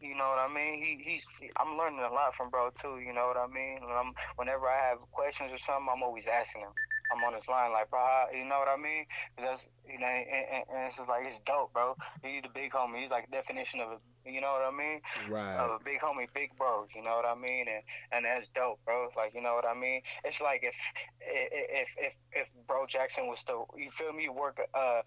You 0.01 0.17
know 0.17 0.35
what 0.35 0.39
I 0.39 0.53
mean? 0.53 0.83
He, 0.83 1.21
he, 1.39 1.49
I'm 1.55 1.77
learning 1.77 2.01
a 2.03 2.13
lot 2.13 2.33
from 2.35 2.49
bro 2.49 2.71
too. 2.77 2.99
You 2.99 3.13
know 3.13 3.27
what 3.27 3.37
I 3.37 3.47
mean? 3.47 3.79
And 3.81 3.89
I'm, 3.89 4.11
whenever 4.35 4.67
I 4.67 4.89
have 4.89 4.99
questions 5.11 5.53
or 5.53 5.57
something, 5.57 5.87
I'm 5.89 6.03
always 6.03 6.27
asking 6.27 6.63
him. 6.63 6.75
I'm 7.13 7.23
on 7.23 7.33
his 7.33 7.47
line 7.47 7.71
like, 7.71 7.89
bro, 7.89 7.99
how- 7.99 8.27
you 8.33 8.45
know 8.45 8.59
what 8.59 8.67
I 8.67 8.77
mean? 8.77 9.05
'Cause 9.37 9.45
that's, 9.45 9.69
you 9.87 9.99
know, 9.99 10.07
and, 10.07 10.27
and, 10.27 10.63
and 10.73 10.87
it's 10.87 10.97
just 10.97 11.09
like 11.09 11.25
it's 11.25 11.39
dope, 11.45 11.73
bro. 11.73 11.95
He's 12.23 12.41
the 12.41 12.49
big 12.49 12.71
homie. 12.71 12.99
He's 13.01 13.11
like 13.11 13.25
the 13.29 13.31
definition 13.37 13.79
of 13.81 13.89
a, 13.91 13.99
you 14.29 14.41
know 14.41 14.51
what 14.53 14.61
I 14.63 14.71
mean? 14.71 15.01
Right. 15.29 15.57
Of 15.57 15.81
a 15.81 15.83
big 15.83 15.99
homie, 15.99 16.27
big 16.33 16.55
bro. 16.57 16.85
You 16.95 17.03
know 17.03 17.15
what 17.15 17.25
I 17.25 17.35
mean? 17.35 17.67
And 17.67 17.83
and 18.11 18.25
that's 18.25 18.47
dope, 18.49 18.79
bro. 18.85 19.09
Like, 19.15 19.33
you 19.33 19.41
know 19.41 19.53
what 19.55 19.65
I 19.65 19.73
mean? 19.73 20.01
It's 20.23 20.41
like 20.41 20.63
if 20.63 20.75
if 21.21 21.89
if 21.97 22.13
if 22.31 22.47
bro 22.67 22.85
Jackson 22.87 23.27
was 23.27 23.39
still, 23.39 23.67
you 23.77 23.89
feel 23.91 24.13
me? 24.13 24.29
Work 24.29 24.59
uh 24.73 25.01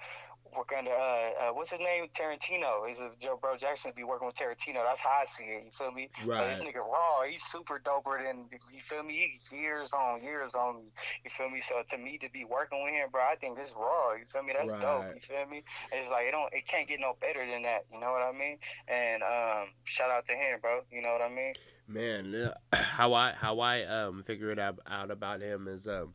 work 0.57 0.73
under 0.77 0.91
uh, 0.91 0.95
uh 0.95 1.53
what's 1.53 1.71
his 1.71 1.81
name? 1.81 2.07
Tarantino. 2.15 2.89
He's 2.89 2.99
a 2.99 3.11
Joe 3.21 3.39
Bro 3.41 3.59
Jackson 3.59 3.93
be 3.95 4.05
working 4.05 4.27
with 4.27 4.37
Tarantino. 4.37 4.85
That's 4.85 5.01
how 5.01 5.21
I 5.23 5.25
see 5.27 5.45
it. 5.45 5.65
You 5.65 5.71
feel 5.77 5.93
me? 5.93 6.09
Right. 6.25 6.51
this 6.51 6.65
nigga 6.65 6.79
raw. 6.79 7.23
He's 7.29 7.43
super 7.43 7.81
doper 7.85 8.23
than 8.25 8.47
you 8.73 8.81
feel 8.81 9.03
me. 9.03 9.39
He 9.51 9.57
years 9.57 9.93
on 9.93 10.23
years 10.23 10.55
on. 10.55 10.83
You 11.25 11.31
feel 11.31 11.51
me? 11.51 11.61
So 11.61 11.83
to 11.91 11.99
me 11.99 12.19
to 12.19 12.31
be 12.31 12.45
working 12.45 12.83
with 12.85 12.95
him, 12.95 13.09
bro, 13.11 13.23
I 13.23 13.37
think 13.37 13.57
this 13.57 13.75
raw. 13.77 14.15
You 14.15 14.25
feel 14.33 14.43
me? 14.43 14.53
That's 14.57 14.71
dope. 14.81 15.15
You 15.15 15.21
feel 15.21 15.47
me? 15.49 15.65
It's 15.93 16.11
like 16.11 16.27
it 16.27 16.33
don't. 16.33 16.53
It 16.53 16.67
can't 16.67 16.89
get 16.89 17.01
no 17.01 17.17
better 17.21 17.47
than 17.47 17.63
that. 17.63 17.85
You 17.93 18.01
know 18.01 18.13
what 18.13 18.23
I 18.23 18.33
mean? 18.33 18.59
And 18.89 19.23
um, 19.23 19.69
shout 19.85 20.11
out 20.11 20.27
to 20.27 20.33
him, 20.33 20.61
bro. 20.61 20.81
You 20.91 21.03
know 21.03 21.13
what 21.13 21.23
I 21.23 21.29
mean? 21.29 21.55
Man, 21.89 22.53
how 22.73 23.15
I 23.15 23.33
how 23.33 23.61
I 23.61 23.85
um 23.85 24.23
figure 24.23 24.51
it 24.51 24.59
out, 24.59 24.79
out 24.87 25.11
about 25.11 25.41
him 25.41 25.69
is 25.69 25.87
um 25.87 26.15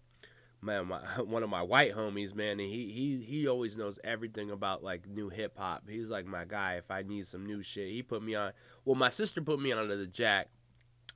man 0.61 0.87
my, 0.87 0.99
one 1.23 1.43
of 1.43 1.49
my 1.49 1.61
white 1.61 1.95
homies 1.95 2.33
man 2.35 2.59
and 2.59 2.69
he 2.69 2.91
he 2.91 3.23
he 3.25 3.47
always 3.47 3.75
knows 3.75 3.99
everything 4.03 4.51
about 4.51 4.83
like 4.83 5.07
new 5.07 5.29
hip 5.29 5.57
hop. 5.57 5.83
He's 5.89 6.09
like 6.09 6.25
my 6.25 6.45
guy 6.45 6.75
if 6.75 6.91
I 6.91 7.01
need 7.01 7.27
some 7.27 7.45
new 7.45 7.61
shit. 7.63 7.89
He 7.91 8.03
put 8.03 8.23
me 8.23 8.35
on. 8.35 8.53
Well, 8.85 8.95
my 8.95 9.09
sister 9.09 9.41
put 9.41 9.59
me 9.59 9.71
onto 9.71 9.95
the 9.95 10.07
Jack. 10.07 10.49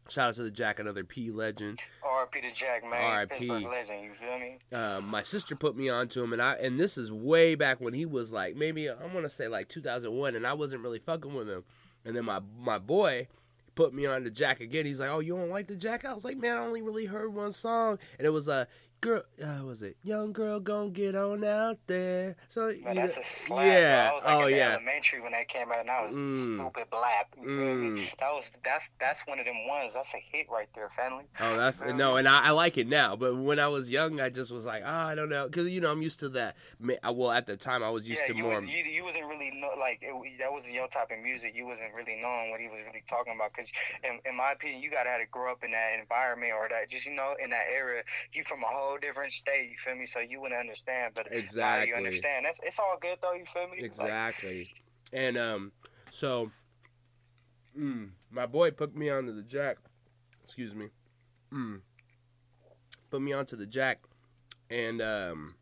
Shout 0.08 0.30
out 0.30 0.36
to 0.36 0.44
the 0.44 0.52
Jack, 0.52 0.80
another 0.80 1.04
P 1.04 1.32
legend. 1.32 1.80
R.I.P. 2.04 2.42
to 2.42 2.52
Jack, 2.52 2.84
man. 2.84 3.02
R.I.P.. 3.02 3.50
Legend. 3.50 4.04
You 4.04 4.14
feel 4.14 4.38
me? 4.38 4.58
Uh, 4.72 5.02
my 5.02 5.24
sister 5.24 5.56
put 5.56 5.76
me 5.76 5.90
onto 5.90 6.22
him, 6.22 6.32
and 6.32 6.42
I 6.42 6.54
and 6.56 6.80
this 6.80 6.96
is 6.98 7.12
way 7.12 7.56
back 7.56 7.82
when 7.82 7.96
he 7.96 8.06
was 8.06 8.32
like 8.32 8.56
maybe 8.56 8.88
I'm 8.88 9.14
gonna 9.14 9.30
say 9.30 9.48
like 9.48 9.68
2001, 9.68 10.36
and 10.36 10.46
I 10.46 10.54
wasn't 10.54 10.84
really 10.84 11.00
fucking 11.00 11.34
with 11.34 11.50
him. 11.50 11.64
And 12.04 12.16
then 12.16 12.26
my 12.26 12.40
my 12.60 12.78
boy 12.78 13.28
put 13.74 13.94
me 13.94 14.06
on 14.06 14.24
the 14.24 14.30
Jack 14.30 14.60
again. 14.60 14.86
He's 14.86 15.00
like, 15.00 15.10
"Oh, 15.10 15.20
you 15.20 15.36
don't 15.36 15.50
like 15.50 15.68
the 15.68 15.76
Jack?" 15.76 16.06
I 16.06 16.14
was 16.14 16.24
like, 16.24 16.38
"Man, 16.38 16.56
I 16.58 16.62
only 16.62 16.84
really 16.84 17.06
heard 17.06 17.34
one 17.34 17.52
song, 17.52 17.98
and 18.20 18.28
it 18.28 18.32
was 18.32 18.48
a 18.48 18.54
uh, 18.54 18.66
girl. 19.06 19.24
Uh, 19.42 19.64
was 19.64 19.82
it 19.82 19.98
young 20.04 20.34
girl 20.34 20.60
gonna 20.60 20.90
get 20.90 21.16
on 21.16 21.44
out 21.44 21.78
there?" 21.88 22.36
So 22.50 22.70
you 22.70 22.82
know- 22.94 23.04
a 23.04 23.10
slap. 23.10 23.66
yeah. 23.66 24.14
Was 24.14 24.24
like 24.26 24.36
oh 24.36 24.48
in 24.48 24.56
yeah. 24.56 24.72
elementary 24.74 25.22
when 25.22 25.32
that 25.34 25.48
came 25.48 25.72
out, 25.72 25.80
and 25.80 25.90
I 25.92 26.02
was 26.04 26.12
Mm. 26.14 26.44
stupid 26.60 26.90
blap. 26.92 27.26
You 27.42 27.48
feel 27.48 27.76
me? 27.76 28.02
Mm. 28.08 28.20
That 28.20 28.34
was 28.34 28.52
that's 28.64 28.90
that's 29.00 29.22
one 29.28 29.40
of 29.40 29.46
them 29.46 29.68
ones. 29.68 29.94
That's 29.94 30.14
a 30.14 30.18
hit 30.32 30.48
right 30.50 30.68
there, 30.76 30.90
family. 30.90 31.26
Oh, 31.40 31.56
that's 31.58 31.82
no, 31.82 32.16
and 32.16 32.28
I, 32.28 32.46
I 32.46 32.52
like 32.52 32.78
it 32.78 32.88
now. 32.88 33.16
But 33.16 33.36
when 33.36 33.60
I 33.60 33.68
was 33.68 33.90
young, 33.90 34.20
I 34.20 34.30
just 34.30 34.52
was 34.52 34.66
like, 34.66 34.84
oh, 34.86 34.90
I 34.90 35.16
don't 35.16 35.30
know, 35.30 35.46
because 35.48 35.70
you 35.70 35.82
know 35.82 35.92
I'm 35.92 36.02
used 36.02 36.20
to 36.22 36.30
that. 36.30 36.56
Well, 36.82 37.32
at 37.32 37.46
the 37.46 37.58
time, 37.58 37.84
I 37.84 37.90
was 37.90 38.04
used 38.04 38.22
yeah, 38.22 38.28
to 38.34 38.36
you 38.38 38.44
more. 38.44 38.56
was 38.56 38.66
you, 38.66 38.84
you 38.84 39.04
wasn't 39.04 39.26
really 39.28 39.52
know, 39.54 39.72
like 39.80 40.00
it, 40.02 40.14
that 40.40 40.52
wasn't 40.52 40.74
your 40.76 40.88
type 40.88 41.12
of 41.12 41.20
music. 41.20 41.54
You 41.56 41.66
wasn't 41.66 41.94
really 41.94 42.18
knowing 42.22 42.50
what 42.52 42.60
he 42.60 42.68
was 42.68 42.80
really 42.88 43.04
talking 43.08 43.34
about. 43.36 43.52
Because 43.56 43.72
in, 44.04 44.20
in 44.30 44.36
my 44.36 44.52
opinion, 44.54 44.82
you 44.82 44.90
gotta 44.90 45.10
have 45.10 45.22
to 45.22 45.28
grow 45.28 45.52
up 45.52 45.64
in 45.64 45.72
that 45.72 46.00
environment 46.00 46.54
or 46.54 46.68
that 46.70 46.90
just 46.90 47.06
you 47.06 47.14
know 47.14 47.36
in 47.44 47.50
that 47.52 47.66
area. 47.72 48.04
You 48.34 48.44
from 48.44 48.64
a 48.64 48.68
whole 48.68 48.95
different 48.98 49.34
state. 49.34 49.70
You 49.72 49.78
feel 49.78 49.96
me? 49.96 50.06
So 50.06 50.20
you 50.20 50.42
wouldn't 50.42 50.60
understand. 50.60 51.14
But 51.16 51.28
Exactly. 51.32 51.90
you 51.90 51.96
understand. 51.96 52.46
That's 52.46 52.60
it's 52.64 52.80
all 52.80 52.98
good 53.02 53.18
though. 53.22 53.34
You 53.34 53.46
feel 53.46 53.68
me? 53.68 53.78
Like, 53.78 53.84
Exactly. 53.84 54.70
And 55.14 55.38
um, 55.38 55.72
so 56.12 56.52
mm, 57.78 58.10
my 58.32 58.46
boy 58.46 58.72
put 58.72 58.96
me 58.96 59.10
onto 59.10 59.34
the 59.34 59.44
jack. 59.44 59.78
Excuse 60.44 60.76
me. 60.76 60.90
Mm, 61.54 61.82
put 63.10 63.22
me 63.22 63.34
onto 63.34 63.56
the 63.56 63.66
jack, 63.66 64.00
and 64.70 65.02
um, 65.02 65.56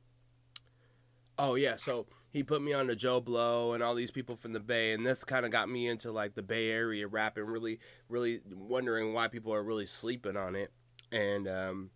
oh 1.38 1.56
yeah, 1.56 1.76
so 1.76 2.08
he 2.32 2.42
put 2.42 2.62
me 2.62 2.74
on 2.74 2.88
to 2.88 2.96
Joe 2.96 3.22
Blow 3.22 3.74
and 3.74 3.84
all 3.84 3.94
these 3.94 4.12
people 4.12 4.36
from 4.36 4.54
the 4.54 4.60
Bay, 4.60 4.94
and 4.94 5.06
this 5.06 5.24
kind 5.24 5.46
of 5.46 5.52
got 5.52 5.70
me 5.70 5.88
into 5.88 6.12
like 6.12 6.34
the 6.34 6.42
Bay 6.42 6.70
Area 6.70 7.08
rap 7.08 7.38
and 7.38 7.48
really, 7.48 7.80
really 8.10 8.42
wondering 8.52 9.14
why 9.14 9.28
people 9.28 9.54
are 9.54 9.64
really 9.64 9.86
sleeping 9.86 10.36
on 10.36 10.56
it. 10.56 10.72
And 11.12 11.48
um, 11.48 11.90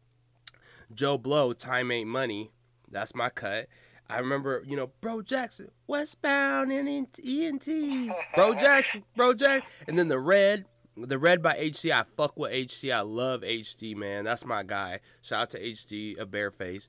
Joe 0.94 1.18
Blow, 1.18 1.54
Time 1.54 1.92
Ain't 1.92 2.10
Money, 2.10 2.52
that's 2.90 3.16
my 3.16 3.30
cut. 3.30 3.68
I 4.10 4.20
remember, 4.20 4.64
you 4.66 4.78
know, 4.78 4.92
Bro 5.02 5.24
Jackson, 5.24 5.70
Westbound 5.86 6.72
and 6.72 6.88
ENT, 6.88 8.14
Bro 8.36 8.54
Jackson, 8.60 9.04
Bro 9.16 9.34
Jackson, 9.34 9.70
and 9.88 10.00
then 10.00 10.08
the 10.08 10.20
Red, 10.20 10.66
the 10.96 11.20
Red 11.20 11.42
by 11.42 11.58
HD. 11.58 11.92
I 11.92 12.06
fuck 12.16 12.38
with 12.38 12.52
HD. 12.52 12.94
I 12.94 13.02
love 13.02 13.42
HD, 13.42 13.96
man. 13.96 14.24
That's 14.24 14.46
my 14.46 14.64
guy. 14.64 15.02
Shout 15.22 15.42
out 15.42 15.50
to 15.52 15.62
HD, 15.62 16.18
a 16.20 16.26
bareface. 16.26 16.88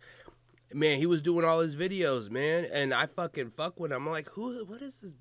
Man, 0.73 0.99
he 0.99 1.07
was 1.07 1.23
doing 1.23 1.45
all 1.45 1.61
his 1.61 1.75
videos, 1.75 2.31
man, 2.31 2.67
and 2.73 2.95
I 2.95 3.07
fucking 3.07 3.51
fuck 3.51 3.81
with 3.81 3.91
him. 3.91 4.07
I'm 4.07 4.13
like, 4.13 4.29
who? 4.31 4.65
What 4.65 4.83
is 4.83 5.01
this? 5.01 5.13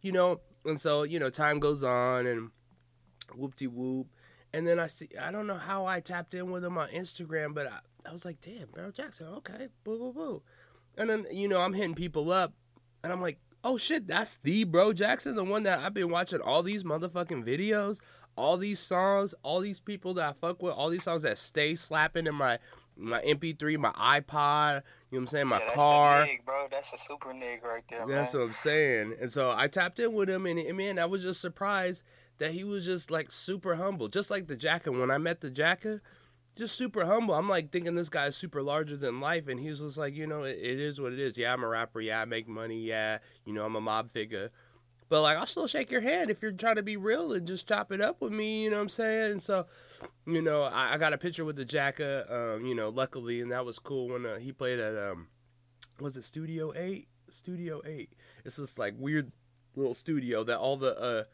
You 0.00 0.12
know, 0.12 0.40
and 0.64 0.80
so 0.80 1.04
you 1.04 1.20
know, 1.20 1.30
time 1.30 1.60
goes 1.60 1.84
on, 1.84 2.26
and 2.26 2.50
whoop 3.36 3.54
de 3.54 3.68
whoop. 3.68 4.08
And 4.52 4.66
then 4.66 4.78
I 4.78 4.86
see, 4.86 5.08
I 5.20 5.30
don't 5.32 5.46
know 5.46 5.56
how 5.56 5.84
I 5.84 6.00
tapped 6.00 6.32
in 6.32 6.50
with 6.50 6.64
him 6.64 6.78
on 6.78 6.88
Instagram, 6.88 7.54
but 7.54 7.66
I, 7.66 7.78
I 8.08 8.12
was 8.12 8.24
like, 8.24 8.40
damn, 8.40 8.68
Bro 8.68 8.92
Jackson, 8.92 9.28
okay, 9.28 9.68
boo, 9.82 9.98
boo, 9.98 10.12
boo. 10.12 10.42
And 10.96 11.10
then, 11.10 11.26
you 11.32 11.48
know, 11.48 11.60
I'm 11.60 11.72
hitting 11.72 11.94
people 11.94 12.30
up, 12.30 12.52
and 13.02 13.12
I'm 13.12 13.20
like, 13.20 13.38
oh 13.64 13.78
shit, 13.78 14.06
that's 14.06 14.36
the 14.38 14.64
Bro 14.64 14.92
Jackson, 14.92 15.34
the 15.36 15.44
one 15.44 15.62
that 15.64 15.80
I've 15.80 15.94
been 15.94 16.10
watching 16.10 16.40
all 16.40 16.62
these 16.62 16.84
motherfucking 16.84 17.44
videos, 17.44 17.98
all 18.36 18.56
these 18.56 18.78
songs, 18.78 19.34
all 19.42 19.60
these 19.60 19.80
people 19.80 20.14
that 20.14 20.28
I 20.28 20.32
fuck 20.46 20.62
with, 20.62 20.74
all 20.74 20.90
these 20.90 21.04
songs 21.04 21.22
that 21.22 21.38
stay 21.38 21.74
slapping 21.74 22.26
in 22.26 22.34
my 22.34 22.58
my 22.96 23.20
MP3, 23.22 23.76
my 23.78 23.90
iPod, 23.90 24.82
you 25.10 25.18
know 25.18 25.18
what 25.18 25.18
I'm 25.18 25.26
saying, 25.26 25.46
my 25.48 25.56
yeah, 25.58 25.64
that's 25.64 25.74
car. 25.74 26.26
Nig, 26.26 26.44
bro. 26.44 26.68
That's 26.70 26.92
a 26.92 26.98
super 26.98 27.32
nig 27.32 27.64
right 27.64 27.82
there, 27.88 28.06
That's 28.06 28.32
man. 28.32 28.40
what 28.40 28.46
I'm 28.48 28.54
saying. 28.54 29.14
And 29.20 29.32
so 29.32 29.50
I 29.50 29.66
tapped 29.66 29.98
in 29.98 30.12
with 30.12 30.30
him, 30.30 30.46
and, 30.46 30.60
and 30.60 30.76
man, 30.76 31.00
I 31.00 31.06
was 31.06 31.22
just 31.22 31.40
surprised 31.40 32.04
that 32.38 32.52
he 32.52 32.62
was 32.62 32.84
just 32.84 33.10
like 33.10 33.30
super 33.32 33.74
humble, 33.74 34.08
just 34.08 34.30
like 34.30 34.46
the 34.46 34.56
Jacka. 34.56 34.92
When 34.92 35.10
I 35.10 35.18
met 35.18 35.40
the 35.40 35.50
Jacka, 35.50 36.00
just 36.56 36.76
super 36.76 37.04
humble. 37.04 37.34
I'm 37.34 37.48
like 37.48 37.70
thinking 37.70 37.94
this 37.94 38.08
guy's 38.08 38.36
super 38.36 38.62
larger 38.62 38.96
than 38.96 39.20
life, 39.20 39.48
and 39.48 39.58
he's 39.58 39.80
just 39.80 39.96
like, 39.96 40.14
you 40.14 40.26
know, 40.26 40.44
it, 40.44 40.58
it 40.60 40.80
is 40.80 41.00
what 41.00 41.12
it 41.12 41.18
is. 41.18 41.36
Yeah, 41.36 41.52
I'm 41.52 41.64
a 41.64 41.68
rapper. 41.68 42.00
Yeah, 42.00 42.20
I 42.20 42.24
make 42.24 42.48
money. 42.48 42.80
Yeah, 42.80 43.18
you 43.44 43.52
know, 43.52 43.64
I'm 43.64 43.76
a 43.76 43.80
mob 43.80 44.10
figure. 44.10 44.50
But 45.08 45.22
like, 45.22 45.36
I'll 45.36 45.46
still 45.46 45.66
shake 45.66 45.90
your 45.90 46.00
hand 46.00 46.30
if 46.30 46.40
you're 46.40 46.52
trying 46.52 46.76
to 46.76 46.82
be 46.82 46.96
real 46.96 47.32
and 47.32 47.46
just 47.46 47.68
chop 47.68 47.92
it 47.92 48.00
up 48.00 48.20
with 48.20 48.32
me. 48.32 48.64
You 48.64 48.70
know 48.70 48.76
what 48.76 48.82
I'm 48.82 48.88
saying? 48.88 49.32
And 49.32 49.42
so, 49.42 49.66
you 50.26 50.40
know, 50.40 50.62
I, 50.62 50.94
I 50.94 50.98
got 50.98 51.12
a 51.12 51.18
picture 51.18 51.44
with 51.44 51.56
the 51.56 51.64
Jacka. 51.64 52.56
Um, 52.56 52.66
you 52.66 52.74
know, 52.74 52.88
luckily, 52.88 53.40
and 53.40 53.52
that 53.52 53.64
was 53.64 53.78
cool 53.78 54.08
when 54.08 54.24
uh, 54.24 54.38
he 54.38 54.52
played 54.52 54.78
at 54.78 54.96
um, 54.96 55.28
was 56.00 56.16
it 56.16 56.24
Studio 56.24 56.72
Eight? 56.74 57.08
Studio 57.30 57.82
Eight. 57.84 58.12
It's 58.44 58.56
this 58.56 58.78
like 58.78 58.94
weird 58.96 59.32
little 59.76 59.94
studio 59.94 60.44
that 60.44 60.58
all 60.58 60.76
the 60.76 60.98
uh, 60.98 61.24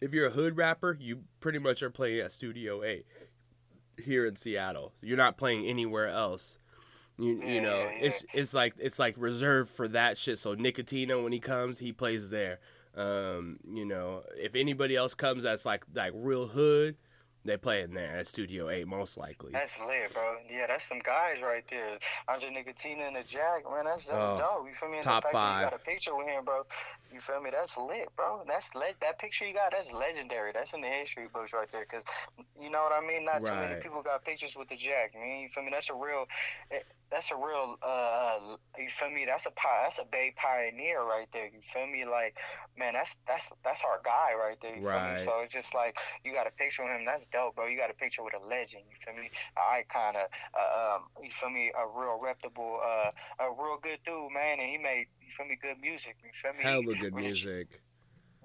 if 0.00 0.12
you're 0.12 0.26
a 0.26 0.30
hood 0.30 0.56
rapper, 0.56 0.96
you 1.00 1.22
pretty 1.40 1.58
much 1.58 1.82
are 1.82 1.90
playing 1.90 2.20
at 2.20 2.32
Studio 2.32 2.82
Eight 2.82 3.06
here 3.98 4.26
in 4.26 4.36
Seattle. 4.36 4.92
You're 5.02 5.16
not 5.16 5.36
playing 5.36 5.66
anywhere 5.66 6.08
else. 6.08 6.58
You, 7.18 7.42
you 7.42 7.60
know, 7.60 7.88
it's 7.90 8.24
it's 8.32 8.54
like 8.54 8.74
it's 8.78 8.98
like 8.98 9.14
reserved 9.18 9.70
for 9.70 9.86
that 9.88 10.16
shit. 10.16 10.38
So 10.38 10.56
Nickatina 10.56 11.22
when 11.22 11.32
he 11.32 11.40
comes, 11.40 11.78
he 11.78 11.92
plays 11.92 12.30
there. 12.30 12.58
Um, 12.94 13.58
you 13.70 13.84
know, 13.84 14.22
if 14.36 14.54
anybody 14.54 14.96
else 14.96 15.14
comes 15.14 15.42
that's 15.44 15.64
like 15.64 15.84
like 15.94 16.12
real 16.14 16.46
hood, 16.46 16.96
they 17.44 17.56
play 17.56 17.82
in 17.82 17.94
there 17.94 18.16
at 18.16 18.26
Studio 18.26 18.68
Eight 18.70 18.86
most 18.86 19.16
likely. 19.16 19.52
That's 19.52 19.78
lit, 19.80 20.12
bro. 20.14 20.36
Yeah, 20.50 20.66
that's 20.68 20.84
some 20.88 21.00
guys 21.00 21.42
right 21.42 21.64
there. 21.68 21.98
Andre 22.28 22.50
Nickatina 22.50 23.06
and 23.08 23.16
the 23.16 23.22
Jack, 23.26 23.64
man. 23.70 23.84
That's, 23.84 24.06
that's 24.06 24.18
Oh, 24.18 24.38
dope. 24.38 24.68
You 24.68 24.74
feel 24.74 24.88
me? 24.88 24.96
And 24.98 25.04
top 25.04 25.22
the 25.22 25.28
fact 25.28 25.32
That 25.34 25.38
five. 25.38 25.60
you 25.64 25.70
got 25.70 25.74
a 25.80 25.84
picture 25.84 26.16
with 26.16 26.26
him, 26.26 26.44
bro. 26.44 26.62
You 27.12 27.20
feel 27.20 27.40
me? 27.42 27.50
That's 27.50 27.76
lit, 27.76 28.08
bro. 28.16 28.42
That's 28.46 28.74
le- 28.74 28.94
that 29.00 29.18
picture 29.18 29.46
you 29.46 29.54
got. 29.54 29.72
That's 29.72 29.92
legendary. 29.92 30.52
That's 30.52 30.72
in 30.72 30.80
the 30.80 30.88
history 30.88 31.26
books 31.32 31.52
right 31.52 31.70
there. 31.72 31.84
Cause 31.84 32.02
you 32.60 32.70
know 32.70 32.82
what 32.82 32.92
I 32.92 33.06
mean. 33.06 33.24
Not 33.24 33.44
too 33.44 33.54
many 33.54 33.80
people 33.80 34.02
got 34.02 34.24
pictures 34.24 34.56
with 34.56 34.68
the 34.68 34.76
Jack. 34.76 35.14
Man, 35.14 35.40
you 35.40 35.48
feel 35.48 35.64
me? 35.64 35.70
That's 35.72 35.90
a 35.90 35.94
real. 35.94 36.26
eh, 36.70 36.78
That's 37.12 37.30
a 37.30 37.36
real. 37.36 37.76
Uh, 37.82 38.56
you 38.78 38.88
feel 38.88 39.10
me? 39.10 39.26
That's 39.26 39.46
a 39.46 39.52
That's 39.84 39.98
a 39.98 40.04
Bay 40.10 40.32
pioneer 40.36 41.02
right 41.02 41.28
there. 41.32 41.44
You 41.44 41.60
feel 41.60 41.86
me? 41.86 42.06
Like, 42.06 42.38
man, 42.78 42.94
that's 42.94 43.18
that's 43.28 43.52
that's 43.62 43.84
our 43.84 44.00
guy 44.04 44.32
right 44.34 44.56
there. 44.62 44.74
You 44.76 44.82
Right. 44.82 45.02
feel 45.02 45.12
me? 45.12 45.18
So 45.18 45.32
it's 45.44 45.52
just 45.52 45.74
like 45.74 45.96
you 46.24 46.32
got 46.32 46.46
a 46.46 46.50
picture 46.50 46.84
with 46.84 46.92
him. 46.92 47.04
That's 47.04 47.28
dope, 47.28 47.56
bro. 47.56 47.66
You 47.66 47.76
got 47.78 47.90
a 47.90 47.94
picture 47.94 48.24
with 48.24 48.34
a 48.34 48.44
legend. 48.44 48.84
You 48.88 48.96
feel 49.04 49.14
me? 49.14 49.28
An 49.56 49.84
icon. 49.84 50.16
A, 50.16 50.26
uh, 50.56 50.96
um, 50.96 51.02
you 51.22 51.30
feel 51.30 51.50
me? 51.50 51.70
A 51.76 51.86
real 51.86 52.18
reputable, 52.22 52.80
uh, 52.82 53.10
a 53.44 53.50
real 53.52 53.78
good 53.82 54.00
dude, 54.06 54.32
man. 54.32 54.58
And 54.60 54.70
he 54.70 54.78
made 54.78 55.06
you 55.20 55.28
feel 55.30 55.46
me 55.46 55.58
good 55.60 55.78
music. 55.80 56.16
You 56.24 56.30
feel 56.32 56.54
me? 56.54 56.64
Hella 56.64 56.94
good 56.96 57.14
music. 57.14 57.82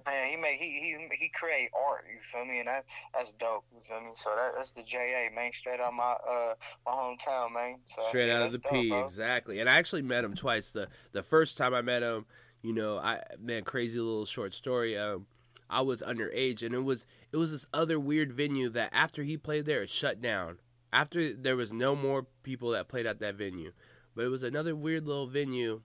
Man, 0.08 0.30
he 0.30 0.36
make 0.36 0.58
he 0.58 0.66
he 0.66 1.16
he 1.18 1.28
create 1.28 1.70
art. 1.88 2.04
You 2.12 2.20
feel 2.22 2.44
me? 2.44 2.60
And 2.60 2.68
that 2.68 2.84
that's 3.14 3.32
dope. 3.34 3.64
You 3.74 3.80
feel 3.86 4.00
me? 4.00 4.10
So 4.16 4.30
that 4.34 4.52
that's 4.56 4.72
the 4.72 4.82
JA 4.82 5.28
man, 5.34 5.52
straight 5.52 5.80
out 5.80 5.92
my 5.92 6.12
uh 6.12 6.54
my 6.86 6.92
hometown, 6.92 7.52
man. 7.52 7.76
So, 7.94 8.02
Straight 8.08 8.30
out 8.30 8.42
of 8.46 8.52
the 8.52 8.58
dope, 8.58 8.72
P, 8.72 8.88
bro. 8.88 9.04
exactly. 9.04 9.60
And 9.60 9.68
I 9.68 9.76
actually 9.78 10.02
met 10.02 10.24
him 10.24 10.34
twice. 10.34 10.70
The 10.70 10.88
the 11.12 11.22
first 11.22 11.58
time 11.58 11.74
I 11.74 11.82
met 11.82 12.02
him, 12.02 12.24
you 12.62 12.72
know, 12.72 12.98
I 12.98 13.22
man, 13.38 13.64
crazy 13.64 13.98
little 13.98 14.24
short 14.24 14.54
story. 14.54 14.96
Um, 14.96 15.26
I 15.70 15.82
was 15.82 16.00
underage, 16.00 16.62
and 16.62 16.74
it 16.74 16.84
was 16.84 17.06
it 17.30 17.36
was 17.36 17.50
this 17.52 17.66
other 17.74 18.00
weird 18.00 18.32
venue 18.32 18.70
that 18.70 18.90
after 18.92 19.22
he 19.22 19.36
played 19.36 19.66
there, 19.66 19.82
it 19.82 19.90
shut 19.90 20.22
down. 20.22 20.58
After 20.90 21.34
there 21.34 21.56
was 21.56 21.70
no 21.70 21.94
more 21.94 22.26
people 22.42 22.70
that 22.70 22.88
played 22.88 23.04
at 23.04 23.20
that 23.20 23.34
venue, 23.34 23.72
but 24.16 24.24
it 24.24 24.28
was 24.28 24.42
another 24.42 24.74
weird 24.74 25.06
little 25.06 25.26
venue, 25.26 25.82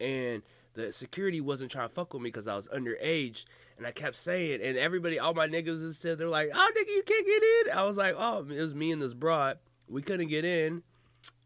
and 0.00 0.42
the 0.74 0.92
security 0.92 1.40
wasn't 1.40 1.70
trying 1.70 1.88
to 1.88 1.94
fuck 1.94 2.12
with 2.14 2.22
me 2.22 2.28
because 2.28 2.48
I 2.48 2.56
was 2.56 2.68
underage, 2.68 3.44
and 3.76 3.86
I 3.86 3.90
kept 3.90 4.16
saying, 4.16 4.60
and 4.62 4.76
everybody, 4.78 5.18
all 5.18 5.34
my 5.34 5.48
niggas 5.48 5.82
and 5.82 5.94
stuff, 5.94 6.18
they're 6.18 6.28
like, 6.28 6.50
"Oh, 6.54 6.70
nigga, 6.76 6.88
you 6.88 7.02
can't 7.04 7.26
get 7.26 7.42
in." 7.42 7.78
I 7.78 7.84
was 7.84 7.96
like, 7.96 8.14
"Oh, 8.16 8.46
it 8.48 8.60
was 8.60 8.74
me 8.74 8.90
and 8.92 9.02
this 9.02 9.14
broad. 9.14 9.58
We 9.88 10.02
couldn't 10.02 10.28
get 10.28 10.44
in." 10.44 10.82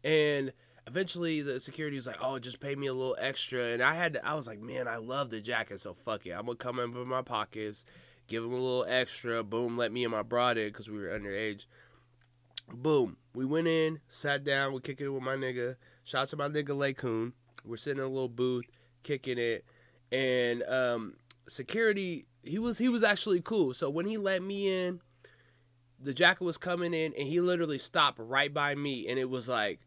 And 0.03 0.53
eventually 0.85 1.41
the 1.41 1.59
security 1.59 1.95
was 1.95 2.07
like, 2.07 2.21
"Oh, 2.21 2.39
just 2.39 2.59
pay 2.59 2.75
me 2.75 2.87
a 2.87 2.93
little 2.93 3.17
extra." 3.19 3.65
And 3.65 3.81
I 3.81 3.95
had 3.95 4.13
to, 4.13 4.25
I 4.25 4.35
was 4.35 4.47
like, 4.47 4.59
"Man, 4.59 4.87
I 4.87 4.97
love 4.97 5.29
the 5.29 5.41
Jacka, 5.41 5.77
so 5.77 5.93
fuck 5.93 6.25
it. 6.25 6.31
I'm 6.31 6.45
gonna 6.45 6.55
come 6.55 6.79
in 6.79 6.93
with 6.93 7.07
my 7.07 7.21
pockets, 7.21 7.85
give 8.27 8.43
him 8.43 8.51
a 8.51 8.55
little 8.55 8.85
extra. 8.87 9.43
Boom, 9.43 9.77
let 9.77 9.91
me 9.91 10.03
and 10.03 10.11
my 10.11 10.23
broad 10.23 10.57
in 10.57 10.67
because 10.67 10.89
we 10.89 10.99
were 10.99 11.09
underage. 11.09 11.65
Boom, 12.73 13.17
we 13.33 13.45
went 13.45 13.67
in, 13.67 13.99
sat 14.09 14.43
down, 14.43 14.73
we 14.73 14.81
kicking 14.81 15.07
it 15.07 15.09
with 15.09 15.23
my 15.23 15.35
nigga. 15.35 15.75
Shout 16.03 16.23
out 16.23 16.29
to 16.29 16.37
my 16.37 16.49
nigga 16.49 16.77
Lacoon. 16.77 17.33
We're 17.65 17.77
sitting 17.77 17.99
in 17.99 18.05
a 18.05 18.09
little 18.09 18.29
booth, 18.29 18.65
kicking 19.07 19.37
it, 19.37 19.65
and 20.11 20.63
um, 20.63 21.15
security. 21.47 22.25
He 22.43 22.59
was 22.59 22.77
he 22.77 22.89
was 22.89 23.03
actually 23.03 23.41
cool. 23.41 23.73
So 23.73 23.89
when 23.89 24.05
he 24.05 24.17
let 24.17 24.41
me 24.41 24.71
in, 24.71 25.01
the 25.99 26.13
Jacka 26.13 26.43
was 26.43 26.57
coming 26.57 26.93
in, 26.93 27.13
and 27.17 27.27
he 27.27 27.41
literally 27.41 27.77
stopped 27.77 28.19
right 28.19 28.53
by 28.53 28.75
me, 28.75 29.07
and 29.07 29.17
it 29.19 29.29
was 29.29 29.49
like, 29.49 29.79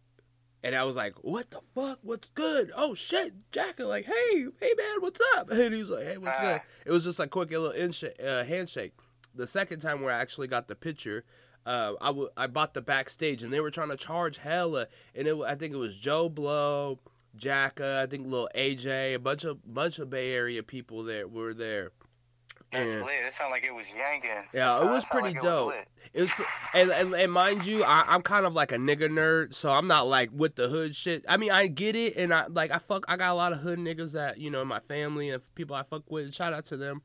and 0.62 0.74
I 0.74 0.84
was 0.84 0.96
like, 0.96 1.14
"What 1.22 1.50
the 1.50 1.60
fuck? 1.74 2.00
What's 2.02 2.30
good? 2.30 2.70
Oh 2.76 2.94
shit, 2.94 3.32
Jacka! 3.52 3.86
Like, 3.86 4.04
hey, 4.06 4.46
hey 4.60 4.72
man, 4.76 4.96
what's 5.00 5.20
up?" 5.36 5.50
And 5.52 5.72
he's 5.74 5.90
like, 5.90 6.04
"Hey, 6.04 6.18
what's 6.18 6.36
good?" 6.38 6.60
It 6.86 6.90
was 6.92 7.04
just 7.04 7.18
like 7.18 7.30
quick 7.30 7.50
little 7.50 7.70
insha- 7.72 8.22
uh, 8.24 8.44
handshake. 8.44 8.92
The 9.34 9.46
second 9.46 9.80
time 9.80 10.02
where 10.02 10.12
I 10.12 10.18
actually 10.20 10.48
got 10.48 10.66
the 10.68 10.74
picture, 10.74 11.24
uh, 11.64 11.92
I 12.00 12.06
w- 12.08 12.30
I 12.36 12.46
bought 12.48 12.74
the 12.74 12.82
backstage, 12.82 13.42
and 13.42 13.52
they 13.52 13.60
were 13.60 13.70
trying 13.70 13.88
to 13.90 13.96
charge 13.96 14.38
hella, 14.38 14.88
and 15.14 15.26
it 15.28 15.38
wa- 15.38 15.46
I 15.46 15.54
think 15.54 15.72
it 15.72 15.78
was 15.78 15.96
Joe 15.96 16.28
Blow, 16.28 16.98
Jacka, 17.36 18.00
I 18.02 18.06
think 18.06 18.26
little 18.26 18.48
AJ, 18.54 19.14
a 19.14 19.18
bunch 19.18 19.44
of 19.44 19.58
bunch 19.72 19.98
of 19.98 20.10
Bay 20.10 20.32
Area 20.32 20.62
people 20.62 21.04
that 21.04 21.30
were 21.30 21.54
there. 21.54 21.90
That's 22.72 22.88
And- 22.88 23.04
lit. 23.04 23.24
It 23.26 23.34
sounded 23.34 23.52
like 23.52 23.64
it 23.64 23.74
was 23.74 23.86
yanking. 23.92 24.30
Yeah, 24.52 24.80
it 24.80 24.86
was 24.86 25.04
pretty 25.04 25.28
like 25.28 25.36
it 25.36 25.42
dope. 25.42 25.72
It 26.12 26.20
was, 26.22 26.30
pre- 26.30 26.44
and, 26.74 26.90
and 26.90 27.14
and 27.14 27.32
mind 27.32 27.64
you, 27.64 27.82
I, 27.82 28.04
I'm 28.06 28.22
kind 28.22 28.46
of 28.46 28.54
like 28.54 28.70
a 28.72 28.76
nigga 28.76 29.08
nerd, 29.08 29.54
so 29.54 29.72
I'm 29.72 29.88
not 29.88 30.06
like 30.06 30.30
with 30.32 30.54
the 30.54 30.68
hood 30.68 30.94
shit. 30.94 31.24
I 31.28 31.36
mean, 31.36 31.50
I 31.50 31.66
get 31.66 31.96
it, 31.96 32.16
and 32.16 32.32
I 32.32 32.46
like 32.46 32.70
I 32.70 32.78
fuck. 32.78 33.04
I 33.08 33.16
got 33.16 33.32
a 33.32 33.34
lot 33.34 33.52
of 33.52 33.58
hood 33.58 33.78
niggas 33.80 34.12
that 34.12 34.38
you 34.38 34.50
know 34.50 34.62
in 34.62 34.68
my 34.68 34.80
family 34.80 35.30
and 35.30 35.42
people 35.54 35.74
I 35.74 35.82
fuck 35.82 36.02
with. 36.08 36.32
Shout 36.32 36.52
out 36.52 36.66
to 36.66 36.76
them. 36.76 37.02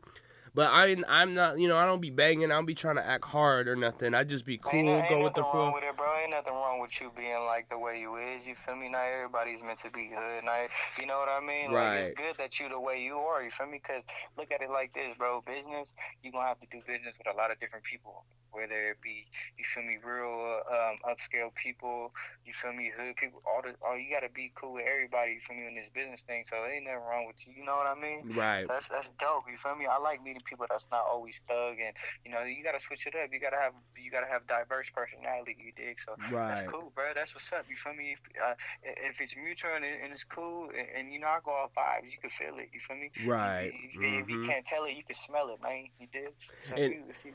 But 0.55 0.69
I 0.71 0.95
I'm 1.09 1.33
not 1.33 1.59
you 1.59 1.67
know 1.67 1.75
I 1.77 1.85
don't 1.85 2.01
be 2.01 2.09
banging. 2.09 2.49
I 2.49 2.55
don't 2.55 2.65
be 2.65 2.73
trying 2.73 2.95
to 2.95 3.05
act 3.05 3.25
hard 3.25 3.67
or 3.67 3.75
nothing. 3.75 4.13
I 4.15 4.23
just 4.23 4.45
be 4.45 4.57
cool, 4.57 4.73
ain't, 4.73 4.87
ain't 4.89 5.09
go 5.09 5.21
with 5.21 5.33
the 5.33 5.41
nothing 5.41 5.51
flow. 5.51 5.63
wrong 5.65 5.73
with 5.73 5.83
it, 5.83 5.97
bro. 5.97 6.07
Ain't 6.21 6.31
nothing 6.31 6.53
wrong 6.53 6.79
with 6.79 6.99
you 7.01 7.11
being 7.15 7.43
like 7.45 7.67
the 7.69 7.77
way 7.77 7.99
you 7.99 8.15
is. 8.15 8.47
You 8.47 8.55
feel 8.65 8.77
me? 8.77 8.87
Not 8.87 9.11
everybody's 9.13 9.61
meant 9.61 9.79
to 9.79 9.91
be 9.91 10.07
good. 10.07 10.45
Not, 10.45 10.69
you 10.97 11.05
know 11.05 11.19
what 11.19 11.27
I 11.27 11.45
mean? 11.45 11.71
Like 11.71 11.75
Right. 11.75 11.97
it's 12.07 12.17
good 12.17 12.35
that 12.39 12.57
you 12.59 12.69
the 12.69 12.79
way 12.79 13.01
you 13.03 13.15
are. 13.17 13.43
You 13.43 13.51
feel 13.51 13.67
me? 13.67 13.81
Because 13.83 14.05
look 14.37 14.49
at 14.51 14.61
it 14.61 14.69
like 14.71 14.93
this, 14.93 15.11
bro. 15.17 15.43
Business, 15.45 15.93
you 16.23 16.31
gonna 16.31 16.47
have 16.47 16.59
to 16.61 16.67
do 16.71 16.79
business 16.87 17.17
with 17.19 17.27
a 17.27 17.35
lot 17.37 17.51
of 17.51 17.59
different 17.59 17.83
people. 17.83 18.23
Whether 18.55 18.95
it 18.95 19.01
be, 19.03 19.27
you 19.59 19.65
feel 19.67 19.83
me, 19.83 19.97
real 19.99 20.63
um, 20.71 20.95
upscale 21.03 21.53
people, 21.53 22.13
you 22.45 22.53
feel 22.53 22.71
me, 22.73 22.91
hood 22.95 23.15
people. 23.17 23.41
All 23.45 23.61
the, 23.61 23.75
all 23.85 23.97
you 23.99 24.07
gotta 24.09 24.31
be 24.31 24.51
cool 24.55 24.73
with 24.79 24.85
everybody. 24.87 25.33
You 25.37 25.41
feel 25.43 25.57
me 25.57 25.67
in 25.67 25.75
this 25.75 25.89
business 25.91 26.23
thing. 26.23 26.43
So 26.47 26.55
ain't 26.63 26.85
nothing 26.87 27.03
wrong 27.03 27.25
with 27.27 27.37
you. 27.45 27.53
You 27.57 27.65
know 27.67 27.75
what 27.75 27.87
I 27.91 27.99
mean? 27.99 28.31
Right. 28.35 28.65
That's 28.67 28.87
that's 28.87 29.09
dope. 29.19 29.45
You 29.51 29.57
feel 29.57 29.75
me? 29.75 29.85
I 29.85 29.99
like 29.99 30.23
meeting 30.23 30.41
people 30.45 30.65
that's 30.69 30.87
not 30.91 31.03
always 31.03 31.41
thug, 31.47 31.77
and 31.83 31.93
you 32.23 32.31
know 32.31 32.43
you 32.47 32.63
gotta 32.63 32.79
switch 32.79 33.05
it 33.07 33.13
up. 33.15 33.29
You 33.33 33.39
gotta 33.39 33.59
have 33.59 33.73
you 33.97 34.09
gotta 34.11 34.27
have 34.31 34.47
diverse 34.47 34.87
personality. 34.93 35.55
You 35.59 35.71
dig? 35.75 35.99
So 35.99 36.15
Right. 36.31 36.55
that's 36.55 36.71
cool, 36.71 36.91
bro. 36.95 37.11
That's 37.13 37.33
what's 37.35 37.51
up. 37.51 37.65
You 37.69 37.75
feel 37.75 37.93
me? 37.93 38.15
If, 38.15 38.21
uh, 38.39 38.55
if 38.83 39.19
it's 39.19 39.35
mutual 39.35 39.75
and, 39.75 39.83
and 39.85 40.13
it's 40.13 40.23
cool, 40.23 40.69
and, 40.69 40.87
and 40.95 41.03
you 41.13 41.19
know 41.19 41.27
I 41.27 41.39
go 41.43 41.51
off 41.51 41.73
vibes, 41.75 42.11
you 42.11 42.19
can 42.21 42.29
feel 42.29 42.55
it. 42.59 42.69
You 42.73 42.79
feel 42.79 42.97
me? 42.97 43.11
Right. 43.25 43.71
If, 43.73 43.95
if, 43.97 44.23
if 44.23 44.29
you 44.29 44.37
Mhm. 44.39 44.47
can't 44.47 44.65
tell 44.65 44.83
it, 44.85 44.93
you 44.95 45.03
can 45.03 45.15
smell 45.15 45.49
it, 45.49 45.61
man. 45.61 45.87
You 45.99 46.07
dig? 46.11 46.33
So 46.63 46.75
And- 46.75 46.83
if 46.83 46.91
you 46.91 47.03
if 47.09 47.25
you 47.25 47.33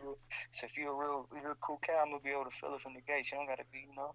so 0.52 0.66
if 0.66 0.76
you 0.76 0.88
a 0.90 0.94
real 0.94 1.09
real, 1.10 1.28
you're 1.42 1.54
cool 1.56 1.78
cat, 1.82 1.96
I'm 2.02 2.10
gonna 2.10 2.22
be 2.22 2.30
able 2.30 2.44
to 2.44 2.50
feel 2.50 2.74
it 2.74 2.80
from 2.80 2.94
the 2.94 3.00
gate. 3.00 3.30
You 3.30 3.38
don't 3.38 3.46
gotta 3.46 3.64
be, 3.72 3.86
you 3.90 3.96
know. 3.96 4.14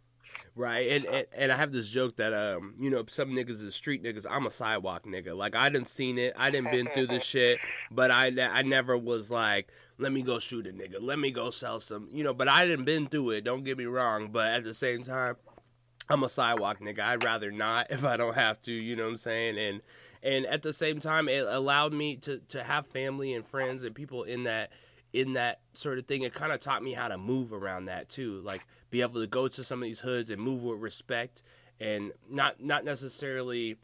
Right, 0.55 0.89
and, 0.89 1.05
and 1.05 1.25
and 1.35 1.51
I 1.51 1.57
have 1.57 1.71
this 1.71 1.89
joke 1.89 2.15
that 2.17 2.33
um, 2.33 2.75
you 2.79 2.89
know, 2.89 3.03
some 3.07 3.31
niggas 3.31 3.63
is 3.63 3.75
street 3.75 4.03
niggas. 4.03 4.25
I'm 4.29 4.45
a 4.45 4.51
sidewalk 4.51 5.05
nigga. 5.05 5.35
Like 5.35 5.55
I 5.55 5.69
didn't 5.69 5.87
seen 5.87 6.17
it, 6.17 6.33
I 6.37 6.49
didn't 6.49 6.71
been 6.71 6.87
through 6.87 7.07
this 7.07 7.23
shit, 7.33 7.59
but 7.91 8.11
I 8.11 8.31
I 8.39 8.61
never 8.61 8.97
was 8.97 9.29
like, 9.29 9.71
let 9.97 10.11
me 10.11 10.21
go 10.21 10.39
shoot 10.39 10.67
a 10.67 10.71
nigga, 10.71 10.97
let 10.99 11.19
me 11.19 11.31
go 11.31 11.49
sell 11.49 11.79
some, 11.79 12.07
you 12.11 12.23
know. 12.23 12.33
But 12.33 12.47
I 12.47 12.65
didn't 12.65 12.85
been 12.85 13.07
through 13.07 13.31
it. 13.31 13.43
Don't 13.43 13.63
get 13.63 13.77
me 13.77 13.85
wrong, 13.85 14.29
but 14.31 14.47
at 14.47 14.63
the 14.63 14.73
same 14.73 15.03
time, 15.03 15.35
I'm 16.09 16.23
a 16.23 16.29
sidewalk 16.29 16.79
nigga. 16.79 16.99
I'd 16.99 17.23
rather 17.23 17.51
not 17.51 17.87
if 17.91 18.03
I 18.03 18.17
don't 18.17 18.35
have 18.35 18.61
to. 18.63 18.71
You 18.71 18.95
know 18.95 19.05
what 19.05 19.11
I'm 19.11 19.17
saying? 19.17 19.57
And 19.57 19.81
and 20.23 20.45
at 20.47 20.63
the 20.63 20.73
same 20.73 20.99
time, 20.99 21.29
it 21.29 21.45
allowed 21.47 21.93
me 21.93 22.15
to 22.17 22.39
to 22.49 22.63
have 22.63 22.87
family 22.87 23.33
and 23.33 23.45
friends 23.45 23.83
and 23.83 23.93
people 23.93 24.23
in 24.23 24.43
that 24.45 24.71
in 25.15 25.33
that 25.33 25.61
sort 25.73 25.97
of 25.97 26.05
thing. 26.05 26.23
It 26.23 26.33
kind 26.33 26.51
of 26.51 26.59
taught 26.59 26.83
me 26.83 26.93
how 26.93 27.07
to 27.07 27.17
move 27.17 27.53
around 27.53 27.85
that 27.85 28.09
too, 28.09 28.41
like 28.43 28.67
be 28.91 29.01
able 29.01 29.21
to 29.21 29.27
go 29.27 29.47
to 29.47 29.63
some 29.63 29.81
of 29.81 29.85
these 29.85 30.01
hoods 30.01 30.29
and 30.29 30.41
move 30.41 30.63
with 30.63 30.79
respect 30.79 31.41
and 31.79 32.11
not 32.29 32.61
not 32.61 32.83
necessarily. 32.83 33.77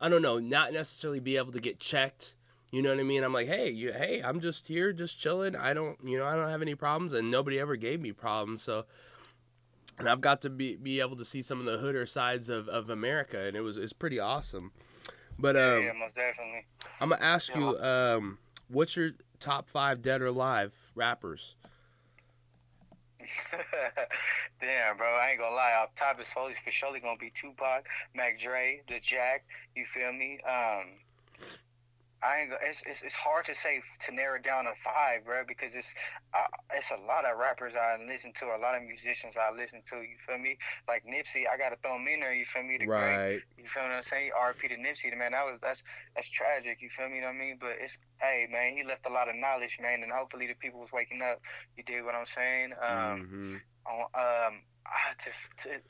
I 0.00 0.08
don't 0.08 0.22
know, 0.22 0.40
not 0.40 0.72
necessarily 0.72 1.20
be 1.20 1.36
able 1.36 1.52
to 1.52 1.60
get 1.60 1.78
checked. 1.78 2.34
You 2.72 2.82
know 2.82 2.90
what 2.90 2.98
I 2.98 3.04
mean? 3.04 3.22
I'm 3.22 3.32
like, 3.32 3.46
hey, 3.46 3.70
you, 3.70 3.92
hey, 3.92 4.20
I'm 4.24 4.40
just 4.40 4.66
here, 4.66 4.92
just 4.92 5.20
chilling. 5.20 5.54
I 5.54 5.74
don't, 5.74 5.96
you 6.02 6.18
know, 6.18 6.26
I 6.26 6.34
don't 6.34 6.48
have 6.48 6.62
any 6.62 6.74
problems, 6.74 7.12
and 7.12 7.30
nobody 7.30 7.60
ever 7.60 7.76
gave 7.76 8.00
me 8.00 8.10
problems. 8.12 8.62
So, 8.62 8.86
and 9.98 10.08
I've 10.08 10.20
got 10.20 10.40
to 10.42 10.50
be 10.50 10.76
be 10.76 11.00
able 11.00 11.16
to 11.16 11.24
see 11.24 11.40
some 11.40 11.60
of 11.60 11.66
the 11.66 11.78
hooder 11.78 12.08
sides 12.08 12.48
of, 12.48 12.68
of 12.68 12.90
America, 12.90 13.38
and 13.38 13.56
it 13.56 13.60
was 13.60 13.76
it's 13.76 13.92
pretty 13.92 14.18
awesome. 14.18 14.72
But 15.38 15.56
um, 15.56 15.82
yeah, 15.82 15.92
most 15.92 16.16
definitely. 16.16 16.66
I'm 17.00 17.10
gonna 17.10 17.22
ask 17.22 17.54
you, 17.54 17.78
um, 17.78 18.38
what's 18.68 18.96
your 18.96 19.12
top 19.42 19.68
five 19.68 20.00
dead 20.02 20.22
or 20.22 20.26
alive 20.26 20.72
rappers? 20.94 21.56
Damn, 24.60 24.96
bro, 24.96 25.06
I 25.06 25.30
ain't 25.30 25.38
gonna 25.38 25.54
lie. 25.54 25.74
Up 25.82 25.92
top 25.96 26.20
is 26.20 26.28
for 26.28 26.70
surely 26.70 27.00
gonna 27.00 27.16
be 27.18 27.32
Tupac, 27.34 27.86
Mac 28.14 28.38
Dre, 28.38 28.82
the 28.88 29.00
Jack. 29.00 29.44
You 29.74 29.84
feel 29.84 30.12
me? 30.12 30.38
Um, 30.48 31.01
I 32.22 32.42
ain't. 32.42 32.52
It's, 32.62 32.82
it's 32.86 33.02
it's 33.02 33.14
hard 33.14 33.44
to 33.46 33.54
say 33.54 33.82
to 34.06 34.14
narrow 34.14 34.38
down 34.40 34.66
a 34.66 34.74
five, 34.84 35.24
bro, 35.24 35.42
because 35.46 35.74
it's 35.74 35.94
uh, 36.32 36.46
it's 36.74 36.90
a 36.90 36.96
lot 37.06 37.24
of 37.24 37.36
rappers 37.38 37.74
I 37.74 37.98
listen 38.02 38.32
to, 38.38 38.46
a 38.46 38.60
lot 38.62 38.76
of 38.76 38.82
musicians 38.82 39.34
I 39.36 39.50
listen 39.54 39.82
to. 39.90 39.96
You 39.96 40.16
feel 40.26 40.38
me? 40.38 40.56
Like 40.86 41.04
Nipsey, 41.04 41.44
I 41.52 41.58
gotta 41.58 41.76
throw 41.82 41.96
him 41.96 42.06
in 42.06 42.20
there. 42.20 42.32
You 42.32 42.44
feel 42.44 42.62
me? 42.62 42.78
The 42.78 42.86
great. 42.86 43.42
You 43.58 43.66
feel 43.66 43.82
what 43.82 43.92
I'm 43.92 44.02
saying? 44.02 44.30
RP 44.38 44.68
to 44.68 44.76
Nipsey, 44.76 45.10
the 45.10 45.16
man. 45.16 45.32
That 45.32 45.44
was 45.44 45.58
that's 45.60 45.82
that's 46.14 46.30
tragic. 46.30 46.80
You 46.80 46.90
feel 46.90 47.08
me? 47.08 47.16
You 47.16 47.20
know 47.22 47.34
what 47.34 47.36
I 47.36 47.38
mean? 47.38 47.56
But 47.60 47.76
it's 47.80 47.98
hey, 48.20 48.46
man, 48.50 48.76
he 48.76 48.84
left 48.84 49.04
a 49.06 49.10
lot 49.12 49.28
of 49.28 49.34
knowledge, 49.34 49.78
man, 49.82 50.02
and 50.02 50.12
hopefully 50.12 50.46
the 50.46 50.54
people 50.54 50.80
was 50.80 50.92
waking 50.92 51.22
up. 51.22 51.40
You 51.76 51.82
dig 51.82 52.04
what 52.04 52.14
I'm 52.14 52.26
saying? 52.26 52.72
Um, 52.80 53.26
Mhm. 53.26 53.60
I- 53.84 54.46
um, 54.46 54.62
I, 54.86 55.14
to, 55.24 55.30
to, 55.62 55.80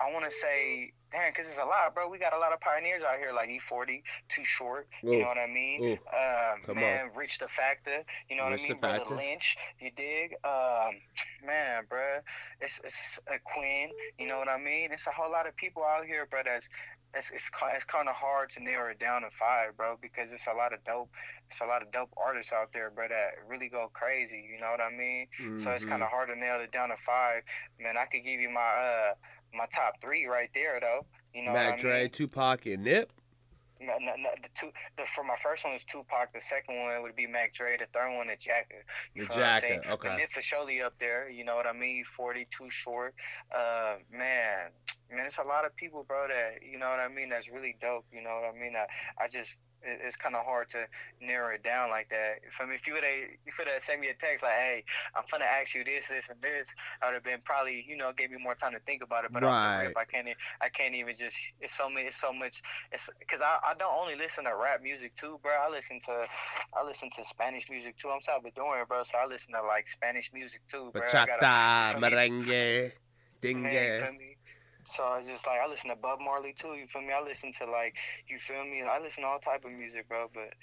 I 0.00 0.12
want 0.12 0.24
to 0.24 0.30
say, 0.34 0.92
damn, 1.12 1.30
because 1.30 1.46
it's 1.46 1.58
a 1.58 1.64
lot, 1.64 1.94
bro. 1.94 2.08
We 2.08 2.18
got 2.18 2.32
a 2.32 2.38
lot 2.38 2.52
of 2.52 2.60
pioneers 2.60 3.02
out 3.02 3.18
here, 3.18 3.32
like 3.32 3.50
E40, 3.50 4.02
Too 4.28 4.44
Short. 4.44 4.88
You 5.02 5.12
Ooh. 5.12 5.18
know 5.20 5.26
what 5.26 5.38
I 5.38 5.46
mean? 5.46 5.82
Ooh. 5.84 5.92
Um, 5.92 6.62
Come 6.64 6.76
man, 6.76 7.10
Rich 7.14 7.38
the 7.38 7.48
Factor. 7.48 8.04
You 8.28 8.36
know 8.36 8.48
Rich 8.48 8.62
what 8.68 8.86
I 8.86 8.92
mean? 8.92 9.04
Brotha 9.04 9.14
Lynch. 9.16 9.56
You 9.80 9.90
dig? 9.94 10.34
Um, 10.44 10.96
man, 11.44 11.84
bro, 11.88 12.20
it's 12.60 12.80
it's 12.84 13.20
a 13.28 13.38
Quinn. 13.44 13.90
You 14.18 14.28
know 14.28 14.38
what 14.38 14.48
I 14.48 14.58
mean? 14.58 14.90
It's 14.92 15.06
a 15.06 15.10
whole 15.10 15.30
lot 15.30 15.46
of 15.46 15.56
people 15.56 15.82
out 15.84 16.06
here, 16.06 16.26
bro. 16.30 16.40
That's 16.44 16.68
it's 17.14 17.30
it's, 17.30 17.50
it's 17.74 17.84
kind 17.84 18.08
of 18.08 18.14
hard 18.14 18.50
to 18.50 18.62
narrow 18.62 18.90
it 18.90 19.00
down 19.00 19.22
to 19.22 19.28
five, 19.38 19.76
bro, 19.76 19.98
because 20.00 20.30
it's 20.32 20.46
a 20.46 20.56
lot 20.56 20.72
of 20.72 20.82
dope. 20.84 21.10
It's 21.50 21.60
a 21.60 21.66
lot 21.66 21.82
of 21.82 21.90
dope 21.90 22.10
artists 22.16 22.52
out 22.52 22.72
there, 22.72 22.90
bro, 22.90 23.08
that 23.08 23.30
really 23.48 23.68
go 23.68 23.90
crazy. 23.92 24.48
You 24.52 24.60
know 24.60 24.70
what 24.70 24.80
I 24.80 24.90
mean? 24.96 25.26
So 25.58 25.72
it's 25.72 25.84
kind 25.84 26.02
of 26.02 26.08
hard 26.08 26.28
to 26.28 26.36
nail 26.38 26.60
it 26.62 26.70
down 26.70 26.90
to 26.90 26.96
five. 27.04 27.42
Man, 27.80 27.96
I 27.98 28.04
could 28.06 28.24
give 28.24 28.40
you 28.40 28.48
my 28.50 28.60
uh 28.60 29.14
my 29.54 29.66
top 29.74 30.00
three 30.00 30.26
right 30.26 30.50
there 30.54 30.78
though. 30.80 31.06
You 31.34 31.44
know 31.44 31.52
Mac 31.52 31.72
what 31.72 31.78
I 31.78 31.82
Dre, 31.82 32.00
mean? 32.02 32.10
Tupac, 32.10 32.66
and 32.66 32.84
Nip. 32.84 33.12
No, 33.82 33.94
no, 33.98 34.12
no, 34.18 34.28
the 34.42 34.48
two, 34.60 34.70
the 34.98 35.04
for 35.14 35.24
my 35.24 35.36
first 35.42 35.64
one 35.64 35.72
is 35.72 35.86
Tupac. 35.86 36.34
The 36.34 36.40
second 36.40 36.76
one 36.76 37.02
would 37.02 37.16
be 37.16 37.26
Mac 37.26 37.54
Dre. 37.54 37.78
The 37.78 37.86
third 37.94 38.14
one 38.14 38.28
is 38.28 38.38
Jacka. 38.38 38.74
You 39.14 39.26
The 39.26 39.34
Jacka, 39.34 39.90
okay. 39.92 40.08
The 40.08 40.16
Nip 40.16 40.32
for 40.32 40.42
surely 40.42 40.82
up 40.82 40.92
there. 41.00 41.30
You 41.30 41.44
know 41.44 41.56
what 41.56 41.66
I 41.66 41.72
mean? 41.72 42.04
Forty-two 42.04 42.68
short. 42.68 43.14
Uh, 43.54 43.94
man, 44.12 44.68
man, 45.10 45.24
it's 45.26 45.38
a 45.38 45.42
lot 45.48 45.64
of 45.64 45.74
people, 45.76 46.04
bro. 46.06 46.28
That 46.28 46.62
you 46.62 46.78
know 46.78 46.90
what 46.90 47.00
I 47.00 47.08
mean. 47.08 47.30
That's 47.30 47.50
really 47.50 47.74
dope. 47.80 48.04
You 48.12 48.22
know 48.22 48.40
what 48.42 48.54
I 48.54 48.60
mean? 48.60 48.74
I, 48.76 48.84
I 49.24 49.28
just 49.28 49.58
it's 49.82 50.16
kind 50.16 50.34
of 50.34 50.44
hard 50.44 50.68
to 50.70 50.86
narrow 51.20 51.54
it 51.54 51.62
down 51.62 51.90
like 51.90 52.08
that. 52.10 52.40
If 52.46 52.54
I 52.60 52.64
mean, 52.66 52.74
if 52.74 52.86
you 52.86 52.94
would 52.94 53.04
have 53.04 53.12
if 53.46 53.58
you 53.58 53.64
would 53.64 53.68
have 53.68 53.82
sent 53.82 54.00
me 54.00 54.08
a 54.08 54.14
text 54.14 54.42
like, 54.42 54.52
"Hey, 54.58 54.84
I'm 55.14 55.24
gonna 55.30 55.44
ask 55.44 55.74
you 55.74 55.84
this, 55.84 56.08
this, 56.08 56.28
and 56.28 56.40
this," 56.42 56.68
I 57.02 57.06
would 57.06 57.14
have 57.14 57.24
been 57.24 57.40
probably 57.44 57.84
you 57.86 57.96
know 57.96 58.12
gave 58.16 58.30
me 58.30 58.38
more 58.38 58.54
time 58.54 58.72
to 58.72 58.80
think 58.80 59.02
about 59.02 59.24
it. 59.24 59.32
But 59.32 59.42
Right. 59.42 59.86
rip, 59.88 59.96
I 59.96 60.04
can't 60.04 60.28
I 60.60 60.68
can't 60.68 60.94
even 60.94 61.14
just 61.16 61.36
it's 61.60 61.74
so 61.76 61.88
many 61.88 62.08
it's 62.08 62.20
so 62.20 62.32
much 62.32 62.62
it's 62.92 63.08
because 63.18 63.40
I, 63.40 63.58
I 63.64 63.74
don't 63.74 63.94
only 63.94 64.16
listen 64.16 64.44
to 64.44 64.54
rap 64.56 64.82
music 64.82 65.16
too, 65.16 65.38
bro. 65.42 65.52
I 65.52 65.70
listen 65.70 66.00
to 66.06 66.26
I 66.74 66.84
listen 66.84 67.10
to 67.16 67.24
Spanish 67.24 67.68
music 67.70 67.96
too. 67.96 68.10
I'm 68.10 68.20
Salvadorian, 68.20 68.86
bro, 68.88 69.02
so 69.04 69.18
I 69.18 69.26
listen 69.26 69.54
to 69.54 69.62
like 69.62 69.88
Spanish 69.88 70.30
music 70.32 70.60
too, 70.70 70.90
bro. 70.92 71.02
I 71.02 71.04
Bachata, 71.06 71.26
gotta- 71.26 71.46
you 71.94 72.00
feel 72.00 72.00
me? 72.00 72.10
merengue, 72.10 72.92
dingue. 73.40 74.08
So 74.90 75.14
it's 75.14 75.28
just 75.28 75.46
like 75.46 75.60
I 75.62 75.68
listen 75.68 75.90
to 75.90 75.96
Bob 75.96 76.18
Marley 76.20 76.54
too. 76.58 76.74
You 76.74 76.86
feel 76.86 77.02
me? 77.02 77.12
I 77.12 77.22
listen 77.22 77.52
to 77.58 77.66
like 77.70 77.94
you 78.28 78.38
feel 78.38 78.64
me? 78.64 78.82
I 78.82 78.98
listen 79.00 79.22
to 79.22 79.28
all 79.28 79.38
type 79.38 79.64
of 79.64 79.72
music, 79.72 80.08
bro. 80.08 80.26
But 80.34 80.54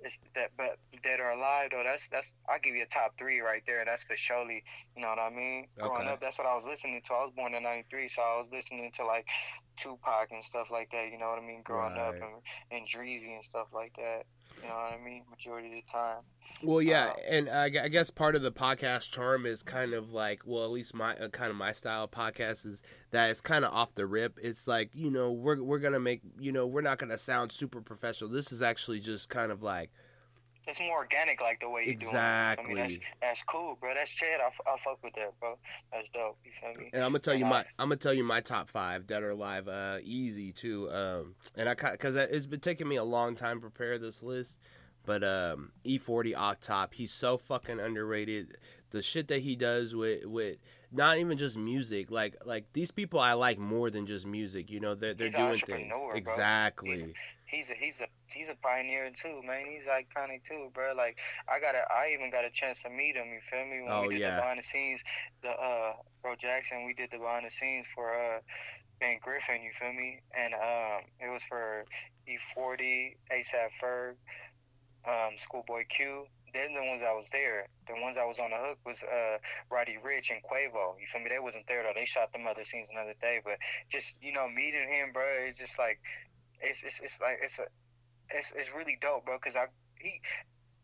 it's 0.00 0.16
that, 0.34 0.50
but 0.56 0.78
dead 1.02 1.20
or 1.20 1.30
alive 1.30 1.70
though. 1.72 1.82
That's 1.84 2.08
that's 2.08 2.32
I 2.48 2.58
give 2.58 2.74
you 2.74 2.82
a 2.82 2.86
top 2.86 3.18
three 3.18 3.40
right 3.40 3.62
there. 3.66 3.84
That's 3.84 4.02
for 4.02 4.16
surely. 4.16 4.64
You 4.96 5.02
know 5.02 5.08
what 5.08 5.18
I 5.18 5.30
mean? 5.30 5.66
Okay. 5.78 5.88
Growing 5.88 6.08
up, 6.08 6.20
that's 6.20 6.38
what 6.38 6.46
I 6.46 6.54
was 6.54 6.64
listening 6.64 7.02
to. 7.06 7.14
I 7.14 7.24
was 7.24 7.32
born 7.36 7.54
in 7.54 7.62
'93, 7.62 8.08
so 8.08 8.22
I 8.22 8.36
was 8.40 8.48
listening 8.52 8.90
to 8.96 9.04
like 9.04 9.28
Tupac 9.76 10.30
and 10.30 10.44
stuff 10.44 10.70
like 10.70 10.90
that. 10.92 11.10
You 11.12 11.18
know 11.18 11.28
what 11.28 11.38
I 11.38 11.46
mean? 11.46 11.62
Growing 11.62 11.98
up 11.98 12.14
and 12.14 12.40
and 12.70 12.88
Dreezy 12.88 13.34
and 13.34 13.44
stuff 13.44 13.68
like 13.72 13.92
that. 13.96 14.24
You 14.62 14.68
know 14.68 14.74
what 14.74 14.98
I 15.00 15.04
mean? 15.04 15.22
Majority 15.30 15.68
of 15.68 15.74
the 15.74 15.92
time. 15.92 16.18
Well, 16.62 16.80
yeah, 16.80 17.08
Um, 17.08 17.16
and 17.28 17.48
I, 17.50 17.64
I 17.64 17.88
guess 17.88 18.10
part 18.10 18.36
of 18.36 18.42
the 18.42 18.52
podcast 18.52 19.10
charm 19.10 19.44
is 19.44 19.62
kind 19.62 19.92
of 19.92 20.12
like, 20.12 20.42
well, 20.46 20.64
at 20.64 20.70
least 20.70 20.94
my 20.94 21.16
uh, 21.16 21.28
kind 21.28 21.50
of 21.50 21.56
my 21.56 21.72
style 21.72 22.04
of 22.04 22.10
podcast 22.10 22.64
is 22.64 22.80
that 23.10 23.30
it's 23.30 23.40
kind 23.40 23.64
of 23.64 23.72
off 23.72 23.94
the 23.94 24.06
rip. 24.06 24.38
It's 24.42 24.66
like 24.66 24.90
you 24.94 25.10
know 25.10 25.32
we're 25.32 25.62
we're 25.62 25.78
gonna 25.80 26.00
make 26.00 26.22
you 26.38 26.52
know 26.52 26.66
we're 26.66 26.80
not 26.80 26.98
gonna 26.98 27.18
sound 27.18 27.52
super 27.52 27.80
professional. 27.80 28.30
This 28.30 28.52
is 28.52 28.62
actually 28.62 29.00
just 29.00 29.28
kind 29.28 29.50
of 29.52 29.62
like 29.62 29.90
It's 30.66 30.80
more 30.80 30.96
organic, 30.98 31.40
like 31.40 31.60
the 31.60 31.68
way 31.68 31.82
you 31.86 31.96
doing 31.96 32.14
it. 32.14 32.18
I 32.18 32.56
mean, 32.66 32.76
that's 32.76 32.92
Exactly. 32.94 33.00
that's 33.20 33.42
cool, 33.44 33.76
bro. 33.80 33.94
That's 33.94 34.10
shit. 34.10 34.40
I, 34.40 34.46
I 34.70 34.76
fuck 34.78 35.02
with 35.02 35.14
that, 35.14 35.38
bro. 35.40 35.56
That's 35.92 36.08
dope. 36.14 36.38
You 36.44 36.50
feel 36.60 36.74
me? 36.82 36.90
And 36.92 37.02
I'm 37.04 37.10
gonna 37.10 37.18
tell 37.20 37.34
you 37.34 37.42
And 37.44 37.50
my 37.50 37.58
I- 37.60 37.64
I'm 37.78 37.88
gonna 37.88 37.96
tell 37.96 38.14
you 38.14 38.24
my 38.24 38.40
top 38.40 38.68
five 38.70 39.06
dead 39.06 39.22
or 39.22 39.30
alive, 39.30 39.68
uh, 39.68 39.98
easy 40.02 40.52
too. 40.52 40.90
Um, 40.90 41.34
and 41.56 41.68
I 41.68 41.74
because 41.74 42.16
it's 42.16 42.46
been 42.46 42.60
taking 42.60 42.88
me 42.88 42.96
a 42.96 43.04
long 43.04 43.34
time 43.34 43.56
to 43.58 43.60
prepare 43.60 43.98
this 43.98 44.22
list, 44.22 44.58
but 45.04 45.22
um, 45.22 45.72
E40 45.84 46.34
off 46.36 46.60
top, 46.60 46.94
he's 46.94 47.12
so 47.12 47.36
fucking 47.36 47.78
underrated. 47.80 48.56
The 48.90 49.02
shit 49.02 49.28
that 49.28 49.40
he 49.42 49.56
does 49.56 49.94
with 49.94 50.24
with 50.24 50.58
not 50.92 51.18
even 51.18 51.36
just 51.36 51.56
music, 51.56 52.10
like 52.12 52.36
like 52.44 52.66
these 52.74 52.92
people 52.92 53.18
I 53.18 53.32
like 53.32 53.58
more 53.58 53.90
than 53.90 54.06
just 54.06 54.24
music. 54.24 54.70
You 54.70 54.78
know, 54.78 54.94
they're 54.94 55.14
they're 55.14 55.26
He's 55.26 55.34
doing 55.34 55.58
things 55.58 55.92
bro. 55.92 56.12
exactly. 56.12 56.90
he's 56.90 57.06
a 57.62 57.68
he's 57.68 57.92
a 57.92 58.00
he's 58.26 58.42
a 58.42 58.48
pioneer 58.54 59.10
too, 59.10 59.40
man. 59.42 59.66
He's 59.66 59.84
iconic 59.84 60.44
too, 60.44 60.70
bro. 60.72 60.94
Like 60.94 61.18
I 61.48 61.58
got 61.60 61.74
a 61.74 61.82
I 61.92 62.12
even 62.12 62.30
got 62.30 62.44
a 62.44 62.50
chance 62.50 62.82
to 62.82 62.90
meet 62.90 63.16
him. 63.16 63.26
You 63.32 63.40
feel 63.50 63.64
me? 63.66 63.82
When 63.82 63.94
Oh, 63.94 64.00
we 64.00 64.08
did 64.08 64.22
yeah. 64.22 64.26
the 64.26 64.32
behind 64.32 64.58
the 64.58 64.62
scenes, 64.62 65.02
the 65.42 65.50
uh 65.50 65.94
Bro 66.22 66.36
Jackson, 66.38 66.84
we 66.86 66.94
did 66.94 67.10
the 67.10 67.18
behind 67.18 67.46
the 67.46 67.50
scenes 67.50 67.86
for 67.94 68.14
uh 68.14 68.40
Ben 69.00 69.18
Griffin. 69.22 69.62
You 69.62 69.70
feel 69.78 69.92
me? 69.92 70.20
And 70.36 70.54
um 70.54 71.02
it 71.20 71.30
was 71.30 71.42
for 71.44 71.84
E40, 72.26 73.16
ASAP 73.30 73.70
Ferg, 73.82 74.16
um 75.06 75.36
Schoolboy 75.36 75.84
Q. 75.88 76.26
They're 76.52 76.68
the 76.68 76.86
ones 76.86 77.00
that 77.00 77.14
was 77.14 77.30
there. 77.30 77.68
The 77.86 77.94
ones 78.00 78.16
that 78.16 78.26
was 78.26 78.38
on 78.38 78.50
the 78.50 78.56
hook 78.56 78.78
was 78.86 79.02
uh 79.02 79.38
Roddy 79.70 79.96
Ricch 80.04 80.30
and 80.30 80.42
Quavo. 80.42 80.94
You 81.00 81.06
feel 81.06 81.20
me? 81.22 81.28
They 81.30 81.38
wasn't 81.40 81.66
there 81.66 81.82
though. 81.82 81.92
They 81.94 82.04
shot 82.04 82.32
them 82.32 82.46
other 82.46 82.64
scenes 82.64 82.90
another 82.90 83.14
day. 83.20 83.40
But 83.44 83.58
just 83.90 84.22
you 84.22 84.32
know 84.32 84.48
meeting 84.48 84.88
him, 84.88 85.12
bro, 85.12 85.24
it's 85.46 85.58
just 85.58 85.78
like 85.78 85.98
it's 86.60 86.84
it's, 86.84 87.00
it's 87.00 87.20
like 87.20 87.38
it's 87.42 87.58
a 87.58 87.66
it's 88.30 88.52
it's 88.56 88.72
really 88.74 88.98
dope, 89.00 89.24
bro. 89.26 89.38
Cause 89.38 89.56
I 89.56 89.66
he 89.98 90.20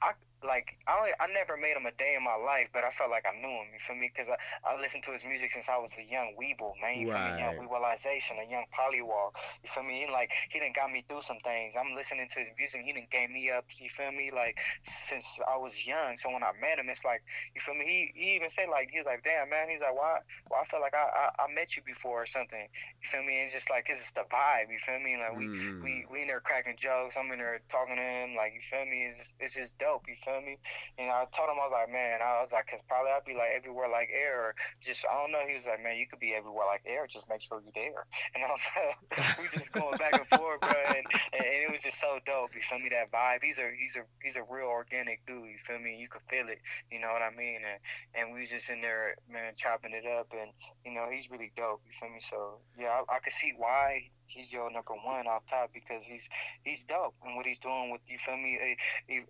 I 0.03 0.13
like 0.45 0.77
I 0.89 0.97
only, 0.99 1.13
I 1.21 1.27
never 1.33 1.57
made 1.57 1.77
him 1.77 1.87
a 1.87 1.93
day 1.93 2.15
in 2.17 2.25
my 2.25 2.37
life, 2.37 2.69
but 2.73 2.85
I 2.85 2.91
felt 2.91 3.11
like 3.11 3.25
I 3.29 3.35
knew 3.37 3.51
him. 3.63 3.69
You 3.73 3.81
feel 3.81 3.97
me? 3.97 4.11
Cause 4.15 4.27
I, 4.29 4.37
I 4.67 4.81
listened 4.81 5.05
to 5.05 5.13
his 5.13 5.25
music 5.25 5.53
since 5.53 5.69
I 5.69 5.79
was 5.79 5.93
a 5.99 6.05
young 6.05 6.35
weeble, 6.39 6.75
man. 6.81 6.99
You 7.01 7.07
feel 7.07 7.21
me? 7.23 7.35
Young 7.37 7.57
Right. 7.57 7.69
weebleization, 7.69 8.41
a 8.41 8.47
young 8.51 8.65
polywalk. 8.73 9.35
You 9.63 9.69
feel 9.71 9.83
me? 9.85 10.05
And 10.05 10.13
like 10.13 10.31
he 10.51 10.59
didn't 10.61 10.77
got 10.77 10.91
me 10.93 11.05
through 11.09 11.23
some 11.23 11.39
things. 11.45 11.75
I'm 11.79 11.95
listening 11.95 12.29
to 12.33 12.39
his 12.41 12.49
music. 12.57 12.83
He 12.85 12.93
didn't 12.93 13.11
gave 13.11 13.31
me 13.31 13.51
up. 13.51 13.65
You 13.79 13.89
feel 13.91 14.13
me? 14.13 14.31
Like 14.33 14.57
since 14.85 15.27
I 15.47 15.57
was 15.57 15.87
young. 15.87 16.17
So 16.17 16.31
when 16.31 16.43
I 16.43 16.53
met 16.61 16.79
him, 16.79 16.89
it's 16.89 17.05
like 17.05 17.23
you 17.55 17.61
feel 17.61 17.75
me? 17.75 17.85
He 17.87 17.99
he 18.15 18.29
even 18.37 18.49
said 18.51 18.69
like 18.71 18.91
he 18.91 18.99
was 18.99 19.07
like, 19.07 19.23
damn 19.25 19.49
man. 19.51 19.69
He's 19.69 19.81
like, 19.81 19.95
why? 19.95 20.19
Well, 20.51 20.61
I 20.61 20.65
felt 20.67 20.83
like 20.83 20.95
I, 20.95 21.05
I 21.05 21.45
I 21.45 21.53
met 21.53 21.77
you 21.77 21.83
before 21.85 22.23
or 22.23 22.27
something. 22.27 22.61
You 22.61 23.07
feel 23.09 23.23
me? 23.25 23.41
It's 23.43 23.53
just 23.53 23.71
like 23.71 23.87
it's 23.89 24.03
just 24.03 24.15
the 24.15 24.25
vibe. 24.31 24.71
You 24.71 24.79
feel 24.79 25.01
me? 25.01 25.17
Like 25.17 25.35
we 25.37 25.51
Mm. 25.51 25.83
we 25.83 26.05
we 26.11 26.23
in 26.23 26.29
there 26.29 26.41
cracking 26.41 26.77
jokes. 26.79 27.17
I'm 27.17 27.31
in 27.33 27.39
there 27.39 27.61
talking 27.71 27.97
to 27.97 28.03
him. 28.03 28.35
Like 28.37 28.53
you 28.55 28.61
feel 28.61 28.85
me? 28.87 29.07
It's 29.09 29.19
just, 29.19 29.35
it's 29.41 29.55
just 29.55 29.79
dope. 29.79 30.05
You 30.07 30.15
feel 30.23 30.30
feel 30.31 30.41
me? 30.47 30.59
And 30.99 31.11
I 31.11 31.27
told 31.35 31.51
him 31.51 31.59
I 31.59 31.67
was 31.67 31.75
like, 31.75 31.91
man, 31.91 32.23
I 32.23 32.39
was 32.41 32.55
like, 32.55 32.71
cause 32.71 32.81
probably 32.87 33.11
I'd 33.11 33.27
be 33.27 33.35
like 33.35 33.51
everywhere 33.57 33.91
like 33.91 34.11
air, 34.15 34.55
or 34.55 34.55
just 34.79 35.03
I 35.11 35.19
don't 35.19 35.35
know. 35.35 35.43
He 35.43 35.59
was 35.59 35.67
like, 35.67 35.83
man, 35.83 35.99
you 35.99 36.07
could 36.07 36.23
be 36.23 36.35
everywhere 36.35 36.67
like 36.71 36.87
air, 36.87 37.07
just 37.11 37.27
make 37.29 37.43
sure 37.43 37.59
you're 37.59 37.75
there. 37.75 38.07
And 38.35 38.47
I 38.47 38.49
was 38.55 38.63
like, 38.71 39.39
we 39.43 39.51
just 39.51 39.73
going 39.73 39.99
back 39.99 40.15
and 40.15 40.29
forth, 40.39 40.61
bro, 40.61 40.71
and, 40.71 41.05
and 41.35 41.45
it 41.67 41.71
was 41.71 41.83
just 41.83 41.99
so 41.99 42.23
dope. 42.25 42.55
You 42.55 42.63
feel 42.63 42.79
me? 42.79 42.89
That 42.91 43.11
vibe. 43.11 43.43
He's 43.43 43.59
a 43.59 43.69
he's 43.75 43.97
a 43.97 44.07
he's 44.23 44.37
a 44.37 44.47
real 44.47 44.71
organic 44.71 45.27
dude. 45.27 45.51
You 45.51 45.59
feel 45.67 45.79
me? 45.79 45.99
You 45.99 46.09
could 46.09 46.23
feel 46.31 46.47
it. 46.49 46.63
You 46.91 47.01
know 47.01 47.11
what 47.11 47.23
I 47.23 47.35
mean? 47.35 47.61
And 47.67 47.79
and 48.15 48.35
we 48.35 48.47
was 48.47 48.51
just 48.51 48.71
in 48.71 48.81
there, 48.81 49.17
man, 49.27 49.55
chopping 49.57 49.93
it 49.93 50.07
up, 50.07 50.31
and 50.31 50.53
you 50.85 50.95
know 50.95 51.09
he's 51.11 51.31
really 51.31 51.51
dope. 51.57 51.83
You 51.87 51.95
feel 51.99 52.11
me? 52.11 52.21
So 52.23 52.63
yeah, 52.79 53.03
I, 53.03 53.17
I 53.17 53.19
could 53.19 53.35
see 53.35 53.53
why 53.57 54.11
he's 54.31 54.53
your 54.53 54.71
number 54.71 54.95
one 55.05 55.27
off 55.27 55.43
top 55.49 55.71
because 55.75 56.05
he's 56.05 56.29
he's 56.63 56.85
dope 56.85 57.15
and 57.25 57.37
what 57.37 57.47
he's 57.47 57.59
doing 57.59 57.91
with 57.91 58.01
you 58.07 58.19
feel 58.19 58.37
me 58.37 58.77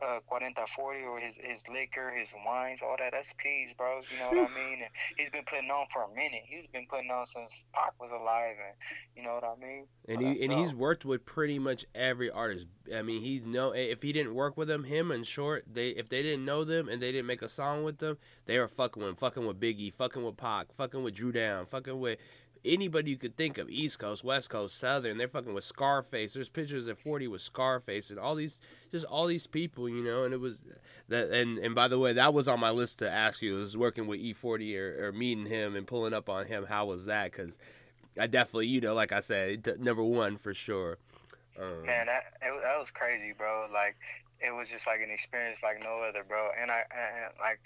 uh, 0.02 0.06
uh, 0.06 0.66
40 0.66 1.04
or 1.04 1.18
his 1.18 1.36
his 1.36 1.62
liquor 1.68 2.12
his 2.16 2.34
wines 2.46 2.80
all 2.82 2.96
that. 2.98 3.12
That's 3.12 3.32
peas 3.38 3.72
bro. 3.76 4.00
You 4.12 4.18
know 4.18 4.42
what 4.42 4.50
I 4.50 4.54
mean? 4.54 4.78
And 4.82 4.90
he's 5.16 5.30
been 5.30 5.44
putting 5.46 5.70
on 5.70 5.86
for 5.92 6.04
a 6.04 6.14
minute. 6.14 6.42
He's 6.44 6.66
been 6.66 6.86
putting 6.88 7.10
on 7.10 7.26
since 7.26 7.50
Pac 7.72 7.94
was 8.00 8.10
alive 8.10 8.56
and 8.60 8.76
you 9.16 9.22
know 9.22 9.34
what 9.34 9.44
I 9.44 9.54
mean? 9.60 9.86
And 10.08 10.20
he 10.20 10.42
and 10.42 10.50
dope. 10.50 10.60
he's 10.60 10.74
worked 10.74 11.04
with 11.04 11.24
pretty 11.24 11.58
much 11.58 11.84
every 11.94 12.30
artist. 12.30 12.66
I 12.94 13.02
mean 13.02 13.22
he 13.22 13.40
know 13.40 13.72
if 13.72 14.02
he 14.02 14.12
didn't 14.12 14.34
work 14.34 14.56
with 14.56 14.68
them 14.68 14.84
him 14.84 15.10
and 15.10 15.26
Short 15.26 15.64
they 15.70 15.88
if 15.88 16.08
they 16.08 16.22
didn't 16.22 16.44
know 16.44 16.64
them 16.64 16.88
and 16.88 17.00
they 17.00 17.12
didn't 17.12 17.26
make 17.26 17.42
a 17.42 17.48
song 17.48 17.84
with 17.84 17.98
them 17.98 18.18
they 18.46 18.58
were 18.58 18.68
fucking 18.68 19.02
with 19.02 19.18
fucking 19.18 19.46
with 19.46 19.60
Biggie 19.60 19.92
fucking 19.92 20.24
with 20.24 20.36
Pac 20.36 20.72
fucking 20.76 21.02
with 21.02 21.14
Drew 21.14 21.32
Down 21.32 21.66
fucking 21.66 21.98
with 21.98 22.18
anybody 22.64 23.10
you 23.10 23.16
could 23.16 23.36
think 23.36 23.58
of, 23.58 23.70
East 23.70 23.98
Coast, 23.98 24.24
West 24.24 24.50
Coast, 24.50 24.78
Southern. 24.78 25.18
They're 25.18 25.28
fucking 25.28 25.54
with 25.54 25.64
Scarface. 25.64 26.34
There's 26.34 26.48
pictures 26.48 26.86
at 26.88 26.98
40 26.98 27.28
with 27.28 27.40
Scarface 27.40 28.10
and 28.10 28.18
all 28.18 28.34
these, 28.34 28.58
just 28.90 29.06
all 29.06 29.26
these 29.26 29.46
people, 29.46 29.88
you 29.88 30.02
know. 30.02 30.24
And 30.24 30.34
it 30.34 30.40
was 30.40 30.62
that. 31.08 31.30
And 31.30 31.58
and 31.58 31.74
by 31.74 31.88
the 31.88 31.98
way, 31.98 32.12
that 32.12 32.34
was 32.34 32.48
on 32.48 32.60
my 32.60 32.70
list 32.70 32.98
to 32.98 33.10
ask 33.10 33.42
you. 33.42 33.54
Was 33.54 33.76
working 33.76 34.06
with 34.06 34.20
E40 34.20 34.76
or, 34.76 35.06
or 35.06 35.12
meeting 35.12 35.46
him 35.46 35.76
and 35.76 35.86
pulling 35.86 36.14
up 36.14 36.28
on 36.28 36.46
him. 36.46 36.66
How 36.66 36.86
was 36.86 37.06
that? 37.06 37.32
Because 37.32 37.58
I 38.18 38.26
definitely, 38.26 38.66
you 38.66 38.80
know, 38.80 38.94
like 38.94 39.12
I 39.12 39.20
said, 39.20 39.78
number 39.80 40.02
one 40.02 40.36
for 40.36 40.54
sure. 40.54 40.98
Um, 41.58 41.84
Man, 41.86 42.06
that 42.06 42.24
it, 42.42 42.62
that 42.62 42.78
was 42.78 42.90
crazy, 42.90 43.34
bro. 43.36 43.66
Like 43.72 43.96
it 44.40 44.54
was 44.54 44.68
just 44.70 44.86
like 44.86 45.00
an 45.00 45.10
experience 45.10 45.62
like 45.62 45.82
no 45.82 46.00
other, 46.08 46.24
bro. 46.26 46.48
And 46.60 46.70
I 46.70 46.82
and 46.90 47.32
like 47.40 47.60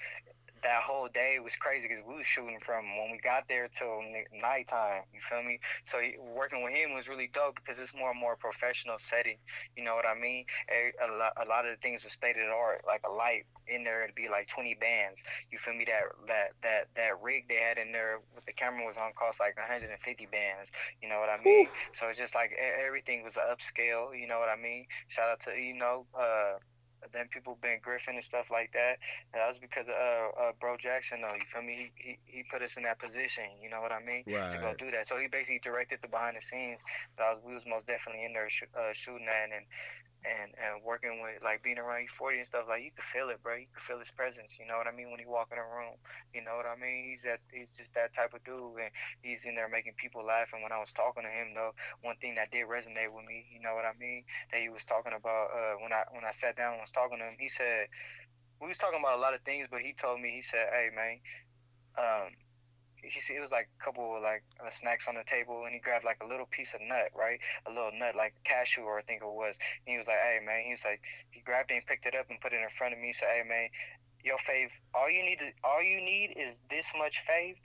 that 0.65 0.83
whole 0.83 1.09
day 1.13 1.39
was 1.43 1.55
crazy 1.57 1.87
because 1.87 2.03
we 2.09 2.17
was 2.17 2.27
shooting 2.27 2.59
from 2.59 2.97
when 2.97 3.13
we 3.13 3.19
got 3.19 3.45
there 3.49 3.69
till 3.69 4.01
nighttime. 4.41 5.03
You 5.13 5.21
feel 5.21 5.43
me? 5.43 5.61
So 5.85 6.01
working 6.35 6.65
with 6.65 6.73
him 6.73 6.95
was 6.95 7.07
really 7.09 7.31
dope 7.33 7.57
because 7.57 7.79
it's 7.79 7.95
more 7.95 8.11
and 8.11 8.19
more 8.19 8.35
professional 8.35 8.97
setting. 8.99 9.37
You 9.77 9.85
know 9.85 9.95
what 9.95 10.07
I 10.07 10.19
mean? 10.19 10.47
A, 10.73 10.93
a, 11.05 11.09
lot, 11.13 11.33
a 11.37 11.45
lot 11.49 11.67
of 11.67 11.77
the 11.77 11.81
things 11.83 12.03
were 12.03 12.11
state 12.11 12.37
of 12.37 12.49
the 12.49 12.53
art, 12.53 12.83
like 12.87 13.03
a 13.07 13.13
light 13.13 13.45
in 13.69 13.85
there 13.85 14.07
to 14.07 14.13
be 14.13 14.29
like 14.29 14.49
20 14.49 14.75
bands. 14.81 15.21
You 15.53 15.59
feel 15.59 15.75
me? 15.75 15.85
That 15.85 16.05
that 16.29 16.49
that 16.63 16.89
that 16.97 17.23
rig 17.23 17.45
they 17.49 17.61
had 17.61 17.77
in 17.77 17.93
there 17.93 18.21
with 18.35 18.47
the 18.47 18.53
camera 18.53 18.87
was 18.87 18.97
on 18.97 19.13
cost 19.13 19.41
like 19.41 19.57
150 19.57 19.93
bands. 20.33 20.71
You 21.03 21.09
know 21.09 21.21
what 21.21 21.29
I 21.29 21.43
mean? 21.45 21.67
Ooh. 21.67 21.71
So 21.93 22.09
it's 22.09 22.19
just 22.19 22.35
like 22.35 22.53
everything 22.57 23.23
was 23.23 23.37
upscale. 23.37 24.19
You 24.19 24.27
know 24.27 24.39
what 24.39 24.49
I 24.49 24.57
mean? 24.57 24.87
Shout 25.09 25.29
out 25.29 25.41
to 25.43 25.53
you 25.53 25.75
know. 25.77 26.07
uh 26.19 26.57
then 27.13 27.29
people 27.29 27.59
been 27.61 27.79
Griffin 27.83 28.15
and 28.15 28.25
stuff 28.25 28.51
like 28.51 28.73
that. 28.73 28.99
And 29.33 29.41
that 29.41 29.49
was 29.49 29.59
because 29.59 29.87
of 29.89 29.95
uh, 29.95 30.49
uh, 30.49 30.53
Bro 30.61 30.79
Jackson, 30.79 31.21
though. 31.21 31.35
You 31.35 31.45
feel 31.53 31.63
me? 31.63 31.93
He, 31.97 32.19
he, 32.27 32.39
he 32.39 32.43
put 32.51 32.63
us 32.63 32.77
in 32.77 32.85
that 32.85 32.99
position. 32.99 33.45
You 33.63 33.71
know 33.71 33.81
what 33.81 33.93
I 33.93 34.01
mean? 34.01 34.25
Right. 34.27 34.53
To 34.53 34.59
go 34.59 34.75
do 34.79 34.91
that. 34.91 35.07
So 35.07 35.19
he 35.19 35.29
basically 35.29 35.61
directed 35.63 36.01
the 36.03 36.09
behind 36.09 36.37
the 36.37 36.43
scenes. 36.43 36.81
But 37.17 37.25
I 37.25 37.33
was, 37.35 37.43
we 37.45 37.55
was 37.55 37.67
most 37.67 37.87
definitely 37.87 38.25
in 38.25 38.33
there 38.33 38.49
sh- 38.49 38.71
uh, 38.75 38.93
shooting 38.93 39.27
that 39.27 39.51
and 39.55 39.67
and 40.25 40.57
and 40.57 40.81
working 40.81 41.21
with 41.21 41.45
like 41.45 41.63
being 41.63 41.77
around 41.77 42.09
E40 42.09 42.41
and 42.41 42.49
stuff 42.49 42.65
like 42.69 42.83
you 42.83 42.91
could 42.97 43.05
feel 43.05 43.29
it, 43.29 43.45
bro. 43.45 43.61
You 43.61 43.69
could 43.73 43.85
feel 43.85 44.01
his 44.01 44.11
presence. 44.11 44.57
You 44.57 44.65
know 44.65 44.81
what 44.81 44.89
I 44.89 44.97
mean 44.97 45.13
when 45.13 45.21
he 45.21 45.29
walk 45.29 45.53
in 45.53 45.61
a 45.61 45.69
room. 45.69 46.01
You 46.33 46.41
know 46.41 46.57
what 46.57 46.65
I 46.65 46.75
mean? 46.81 47.13
He's 47.13 47.23
that 47.29 47.45
he's 47.53 47.77
just 47.77 47.93
that 47.95 48.17
type 48.17 48.33
of 48.33 48.43
dude, 48.43 48.81
and 48.81 48.93
he's 49.21 49.45
in 49.45 49.55
there 49.55 49.69
making 49.69 50.01
people 50.01 50.25
laugh. 50.25 50.51
And 50.57 50.65
when 50.65 50.73
I 50.73 50.81
was 50.81 50.93
talking 50.97 51.23
to 51.23 51.33
him, 51.33 51.53
though, 51.53 51.77
one 52.01 52.17
thing 52.19 52.35
that 52.41 52.51
did 52.51 52.65
resonate 52.67 53.13
with 53.13 53.29
me, 53.29 53.45
you 53.53 53.61
know 53.61 53.77
what 53.77 53.85
I 53.85 53.93
mean, 54.01 54.25
that 54.51 54.61
he 54.65 54.73
was 54.73 54.85
talking 54.89 55.13
about 55.13 55.53
uh, 55.53 55.77
when 55.85 55.93
I 55.93 56.09
when 56.11 56.25
I 56.25 56.33
sat 56.33 56.57
down 56.57 56.81
and 56.81 56.83
was 56.83 56.97
talking 56.97 57.21
to 57.21 57.29
him, 57.29 57.37
he 57.39 57.53
said 57.53 57.93
we 58.61 58.73
was 58.73 58.81
talking 58.81 59.01
about 59.01 59.19
a 59.19 59.23
lot 59.23 59.37
of 59.37 59.45
things, 59.45 59.69
but 59.71 59.85
he 59.85 59.93
told 59.93 60.21
me 60.21 60.33
he 60.33 60.43
said, 60.43 60.73
"Hey 60.73 60.89
man." 60.95 61.21
Um, 61.95 62.35
he 63.09 63.21
see 63.21 63.35
it 63.35 63.41
was 63.41 63.51
like 63.51 63.69
a 63.79 63.85
couple 63.85 64.17
of 64.17 64.23
like 64.23 64.43
uh, 64.65 64.71
snacks 64.71 65.09
on 65.09 65.15
the 65.15 65.25
table, 65.25 65.65
and 65.65 65.75
he 65.75 65.81
grabbed 65.81 66.05
like 66.05 66.19
a 66.23 66.27
little 66.27 66.47
piece 66.47 66.75
of 66.75 66.81
nut, 66.81 67.11
right? 67.15 67.39
A 67.67 67.71
little 67.71 67.93
nut, 67.93 68.17
like 68.17 68.35
cashew, 68.45 68.83
or 68.83 68.99
I 68.99 69.03
think 69.03 69.23
it 69.23 69.27
was. 69.27 69.57
And 69.87 69.93
he 69.93 69.99
was 69.99 70.07
like, 70.07 70.19
"Hey 70.19 70.41
man," 70.45 70.65
he 70.65 70.73
was 70.73 70.85
like, 70.85 71.01
he 71.31 71.41
grabbed 71.41 71.71
it 71.71 71.75
and 71.75 71.87
picked 71.87 72.07
it 72.07 72.15
up 72.15 72.31
and 72.31 72.41
put 72.41 72.53
it 72.53 72.61
in 72.63 72.69
front 72.77 72.95
of 72.95 73.01
me. 73.01 73.09
He 73.09 73.13
said, 73.13 73.29
"Hey 73.33 73.49
man, 73.49 73.69
your 74.25 74.39
fave, 74.39 74.71
all 74.95 75.11
you 75.11 75.23
need 75.23 75.39
to, 75.39 75.51
all 75.63 75.83
you 75.83 76.01
need 76.01 76.35
is 76.37 76.57
this 76.71 76.93
much 76.97 77.23
fave." 77.29 77.57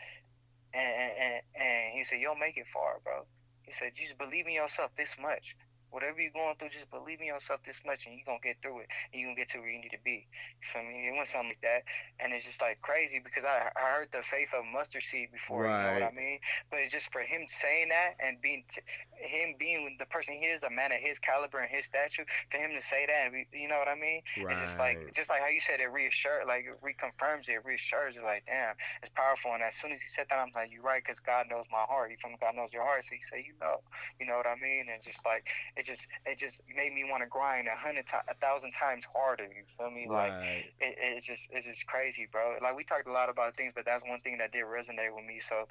And, 0.73 1.11
and, 1.17 1.41
and 1.55 1.93
he 1.97 2.03
said, 2.03 2.19
"You'll 2.19 2.35
make 2.35 2.57
it 2.57 2.67
far, 2.73 2.99
bro." 3.03 3.25
He 3.63 3.73
said, 3.73 3.93
"Just 3.95 4.17
believe 4.17 4.47
in 4.47 4.53
yourself 4.53 4.91
this 4.97 5.17
much." 5.19 5.55
Whatever 5.91 6.21
you're 6.21 6.31
going 6.31 6.55
through, 6.57 6.69
just 6.69 6.89
believe 6.89 7.21
in 7.21 7.27
yourself 7.27 7.61
this 7.65 7.81
much 7.85 8.05
and 8.05 8.15
you're 8.15 8.25
going 8.25 8.39
to 8.41 8.47
get 8.47 8.57
through 8.61 8.85
it. 8.85 8.87
And 9.11 9.21
you're 9.21 9.27
going 9.29 9.37
to 9.37 9.41
get 9.41 9.49
to 9.53 9.59
where 9.59 9.69
you 9.69 9.81
need 9.81 9.91
to 9.91 10.03
be. 10.03 10.27
You 10.61 10.65
feel 10.71 10.83
me? 10.83 11.07
It 11.07 11.15
went 11.15 11.27
something 11.27 11.55
like 11.55 11.61
that. 11.61 11.83
And 12.19 12.33
it's 12.33 12.45
just 12.45 12.61
like 12.61 12.81
crazy 12.81 13.19
because 13.23 13.43
I, 13.43 13.69
I 13.75 13.99
heard 13.99 14.09
the 14.11 14.23
faith 14.23 14.49
of 14.53 14.65
mustard 14.65 15.03
seed 15.03 15.31
before. 15.31 15.63
Right. 15.63 15.71
You 15.71 15.99
know 15.99 16.05
what 16.05 16.13
I 16.13 16.15
mean? 16.15 16.39
But 16.69 16.79
it's 16.81 16.93
just 16.93 17.11
for 17.11 17.21
him 17.21 17.45
saying 17.47 17.89
that 17.89 18.15
and 18.19 18.41
being, 18.41 18.63
t- 18.69 18.81
him 19.19 19.55
being 19.59 19.97
the 19.99 20.05
person 20.05 20.35
he 20.39 20.47
is, 20.47 20.63
a 20.63 20.69
man 20.69 20.91
of 20.91 20.99
his 20.99 21.19
caliber 21.19 21.59
and 21.59 21.69
his 21.69 21.85
stature, 21.85 22.25
for 22.51 22.57
him 22.57 22.71
to 22.75 22.81
say 22.81 23.05
that, 23.05 23.27
and 23.27 23.45
you 23.51 23.67
know 23.67 23.77
what 23.77 23.87
I 23.87 23.95
mean? 23.95 24.21
Right. 24.39 24.55
It's 24.55 24.61
just 24.63 24.79
like, 24.79 25.11
just 25.13 25.29
like 25.29 25.41
how 25.41 25.51
you 25.51 25.59
said 25.59 25.79
it 25.79 25.91
reassures, 25.91 26.47
like 26.47 26.65
it 26.65 26.79
reconfirms 26.79 27.49
it, 27.49 27.65
reassures 27.65 28.15
it, 28.15 28.23
like, 28.23 28.45
damn, 28.47 28.75
it's 29.01 29.11
powerful. 29.11 29.51
And 29.53 29.63
as 29.63 29.75
soon 29.75 29.91
as 29.91 29.99
he 29.99 30.07
said 30.07 30.27
that, 30.29 30.39
I'm 30.39 30.51
like, 30.55 30.71
you're 30.71 30.83
right, 30.83 31.03
because 31.03 31.19
God 31.19 31.47
knows 31.49 31.65
my 31.71 31.83
heart. 31.83 32.11
You 32.11 32.17
from 32.21 32.39
God 32.39 32.55
knows 32.55 32.71
your 32.71 32.83
heart. 32.83 33.03
So 33.03 33.15
he 33.15 33.21
said, 33.21 33.43
you 33.45 33.53
know, 33.59 33.83
you 34.19 34.25
know 34.25 34.37
what 34.37 34.47
I 34.47 34.55
mean? 34.55 34.87
And 34.87 35.03
just 35.03 35.25
like, 35.25 35.47
it 35.79 35.85
just 35.85 36.07
it 36.25 36.37
just 36.37 36.61
made 36.75 36.93
me 36.93 37.05
want 37.09 37.23
to 37.23 37.29
grind 37.29 37.67
a 37.71 37.75
hundred 37.75 38.05
to- 38.11 38.27
a 38.27 38.35
thousand 38.35 38.73
times 38.73 39.05
harder. 39.07 39.45
You 39.47 39.63
feel 39.77 39.89
me? 39.89 40.07
Like 40.11 40.33
it, 40.79 40.95
it's 40.99 41.25
just 41.25 41.47
it's 41.51 41.65
just 41.65 41.87
crazy, 41.87 42.27
bro. 42.31 42.57
Like 42.61 42.75
we 42.75 42.83
talked 42.83 43.07
a 43.07 43.11
lot 43.11 43.29
about 43.29 43.55
things, 43.55 43.71
but 43.73 43.85
that's 43.85 44.03
one 44.03 44.19
thing 44.19 44.37
that 44.39 44.51
did 44.51 44.65
resonate 44.65 45.15
with 45.15 45.23
me. 45.25 45.39
So, 45.39 45.67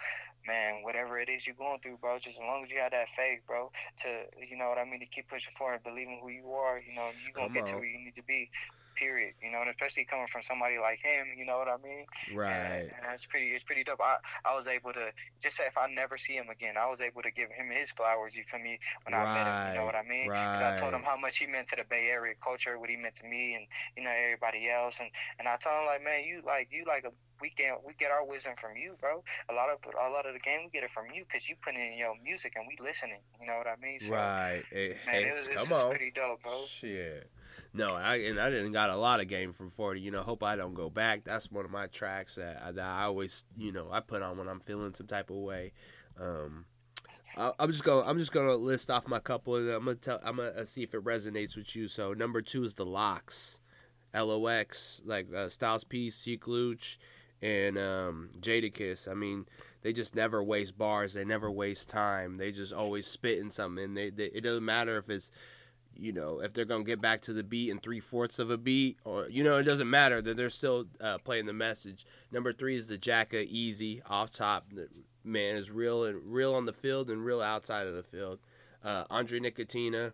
man, 0.46 0.82
whatever 0.82 1.20
it 1.20 1.28
is 1.28 1.46
you're 1.46 1.56
going 1.60 1.78
through, 1.80 1.98
bro, 2.00 2.16
just 2.18 2.40
as 2.40 2.44
long 2.46 2.64
as 2.64 2.70
you 2.70 2.80
have 2.80 2.92
that 2.92 3.08
faith, 3.14 3.40
bro, 3.46 3.70
to 4.02 4.08
you 4.40 4.56
know 4.56 4.68
what 4.70 4.78
I 4.78 4.84
mean, 4.88 5.00
to 5.00 5.06
keep 5.06 5.28
pushing 5.28 5.52
forward, 5.54 5.84
believing 5.84 6.20
who 6.22 6.30
you 6.30 6.48
are, 6.52 6.80
you 6.80 6.94
know, 6.94 7.10
you're 7.22 7.36
gonna 7.36 7.52
Come 7.52 7.54
get 7.54 7.66
on. 7.68 7.72
to 7.72 7.76
where 7.76 7.86
you 7.92 7.98
need 8.00 8.16
to 8.16 8.24
be 8.24 8.48
period. 8.98 9.34
You 9.42 9.50
know, 9.50 9.62
and 9.62 9.70
especially 9.70 10.04
coming 10.04 10.26
from 10.26 10.42
somebody 10.42 10.78
like 10.78 10.98
him, 10.98 11.38
you 11.38 11.46
know 11.46 11.58
what 11.58 11.68
I 11.68 11.78
mean? 11.78 12.04
Right. 12.34 12.50
And, 12.50 12.90
and 12.90 13.14
it's 13.14 13.26
pretty, 13.26 13.54
it's 13.54 13.64
pretty 13.64 13.84
dope. 13.84 14.00
I, 14.02 14.18
I 14.44 14.54
was 14.54 14.66
able 14.66 14.92
to 14.92 15.14
just 15.42 15.56
say 15.56 15.64
if 15.66 15.78
I 15.78 15.86
never 15.86 16.18
see 16.18 16.34
him 16.34 16.48
again, 16.50 16.74
I 16.76 16.90
was 16.90 17.00
able 17.00 17.22
to 17.22 17.30
give 17.30 17.50
him 17.50 17.70
his 17.70 17.90
flowers. 17.90 18.34
You 18.34 18.44
feel 18.50 18.60
me? 18.60 18.78
When 19.04 19.14
right. 19.14 19.22
I 19.22 19.34
met 19.34 19.46
him, 19.46 19.58
you 19.70 19.74
know 19.80 19.86
what 19.86 19.94
I 19.94 20.02
mean? 20.02 20.26
Because 20.26 20.60
right. 20.60 20.74
I 20.74 20.80
told 20.80 20.92
him 20.92 21.02
how 21.02 21.16
much 21.16 21.38
he 21.38 21.46
meant 21.46 21.68
to 21.68 21.76
the 21.76 21.84
Bay 21.88 22.08
Area 22.10 22.34
culture, 22.42 22.78
what 22.78 22.90
he 22.90 22.96
meant 22.96 23.16
to 23.16 23.26
me, 23.26 23.54
and 23.54 23.66
you 23.96 24.02
know 24.02 24.10
everybody 24.10 24.68
else. 24.68 24.98
And 25.00 25.10
and 25.38 25.46
I 25.46 25.56
told 25.56 25.80
him 25.80 25.86
like, 25.86 26.02
man, 26.02 26.24
you 26.24 26.42
like 26.44 26.68
you 26.70 26.84
like 26.86 27.04
a 27.04 27.12
we 27.40 27.52
get 27.56 27.80
we 27.86 27.94
get 27.94 28.10
our 28.10 28.24
wisdom 28.24 28.54
from 28.60 28.76
you, 28.76 28.94
bro. 29.00 29.22
A 29.50 29.54
lot 29.54 29.70
of 29.70 29.78
a 29.94 30.10
lot 30.10 30.26
of 30.26 30.34
the 30.34 30.40
game 30.40 30.66
we 30.66 30.70
get 30.70 30.84
it 30.84 30.90
from 30.90 31.06
you 31.14 31.24
because 31.24 31.48
you 31.48 31.56
put 31.62 31.74
in 31.74 31.96
your 31.96 32.14
music 32.22 32.54
and 32.56 32.66
we 32.66 32.76
listening. 32.84 33.20
You 33.40 33.46
know 33.46 33.58
what 33.58 33.66
I 33.66 33.76
mean? 33.80 34.00
So, 34.00 34.10
right. 34.10 34.62
Hey, 34.70 34.96
man, 35.06 35.22
it 35.22 35.36
was, 35.36 35.48
come 35.48 35.72
on. 35.72 35.90
pretty 35.90 36.10
dope, 36.10 36.42
bro. 36.42 36.64
Shit. 36.66 37.30
No, 37.74 37.94
I 37.94 38.16
and 38.16 38.40
I 38.40 38.50
didn't 38.50 38.72
got 38.72 38.90
a 38.90 38.96
lot 38.96 39.20
of 39.20 39.28
game 39.28 39.52
from 39.52 39.70
forty. 39.70 40.00
You 40.00 40.10
know, 40.10 40.22
hope 40.22 40.42
I 40.42 40.56
don't 40.56 40.74
go 40.74 40.88
back. 40.88 41.24
That's 41.24 41.50
one 41.50 41.64
of 41.64 41.70
my 41.70 41.86
tracks 41.86 42.36
that 42.36 42.62
I, 42.64 42.72
that 42.72 42.84
I 42.84 43.04
always, 43.04 43.44
you 43.56 43.72
know, 43.72 43.88
I 43.90 44.00
put 44.00 44.22
on 44.22 44.38
when 44.38 44.48
I'm 44.48 44.60
feeling 44.60 44.94
some 44.94 45.06
type 45.06 45.30
of 45.30 45.36
way. 45.36 45.72
Um, 46.18 46.64
I, 47.36 47.52
am 47.58 47.70
just 47.70 47.84
gonna 47.84 48.06
I'm 48.06 48.18
just 48.18 48.32
gonna 48.32 48.54
list 48.54 48.90
off 48.90 49.06
my 49.06 49.18
couple, 49.18 49.56
and 49.56 49.68
I'm 49.68 49.84
gonna 49.84 49.96
tell. 49.96 50.20
I'm 50.24 50.36
gonna 50.36 50.64
see 50.64 50.82
if 50.82 50.94
it 50.94 51.04
resonates 51.04 51.56
with 51.56 51.76
you. 51.76 51.88
So 51.88 52.14
number 52.14 52.40
two 52.42 52.64
is 52.64 52.74
the 52.74 52.86
LOX, 52.86 53.60
LOX, 54.14 55.02
like 55.04 55.32
uh, 55.34 55.48
Styles 55.48 55.84
P, 55.84 56.10
Sheek 56.10 56.48
Louch, 56.48 56.98
and 57.42 57.78
um, 57.78 58.30
Jadakiss. 58.40 59.10
I 59.10 59.14
mean, 59.14 59.46
they 59.82 59.92
just 59.92 60.14
never 60.14 60.42
waste 60.42 60.78
bars. 60.78 61.12
They 61.12 61.24
never 61.24 61.50
waste 61.50 61.88
time. 61.88 62.36
They 62.38 62.50
just 62.50 62.72
always 62.72 63.06
spitting 63.06 63.50
something. 63.50 63.94
They, 63.94 64.10
they 64.10 64.26
it 64.26 64.42
doesn't 64.42 64.64
matter 64.64 64.96
if 64.96 65.10
it's 65.10 65.30
you 65.98 66.12
know, 66.12 66.40
if 66.40 66.54
they're 66.54 66.64
gonna 66.64 66.84
get 66.84 67.00
back 67.00 67.20
to 67.22 67.32
the 67.32 67.42
beat 67.42 67.70
in 67.70 67.78
three 67.78 67.98
fourths 67.98 68.38
of 68.38 68.50
a 68.50 68.56
beat, 68.56 68.98
or 69.04 69.28
you 69.28 69.42
know, 69.42 69.58
it 69.58 69.64
doesn't 69.64 69.90
matter 69.90 70.22
that 70.22 70.36
they're 70.36 70.48
still 70.48 70.86
uh, 71.00 71.18
playing 71.18 71.46
the 71.46 71.52
message. 71.52 72.06
Number 72.30 72.52
three 72.52 72.76
is 72.76 72.86
the 72.86 72.96
Jacka 72.96 73.44
Easy 73.48 74.00
off 74.06 74.30
top. 74.30 74.66
Man 75.24 75.56
is 75.56 75.70
real 75.70 76.04
and 76.04 76.20
real 76.24 76.54
on 76.54 76.66
the 76.66 76.72
field 76.72 77.10
and 77.10 77.24
real 77.24 77.42
outside 77.42 77.86
of 77.86 77.94
the 77.94 78.04
field. 78.04 78.38
Uh, 78.82 79.04
Andre 79.10 79.40
Nickatina, 79.40 80.12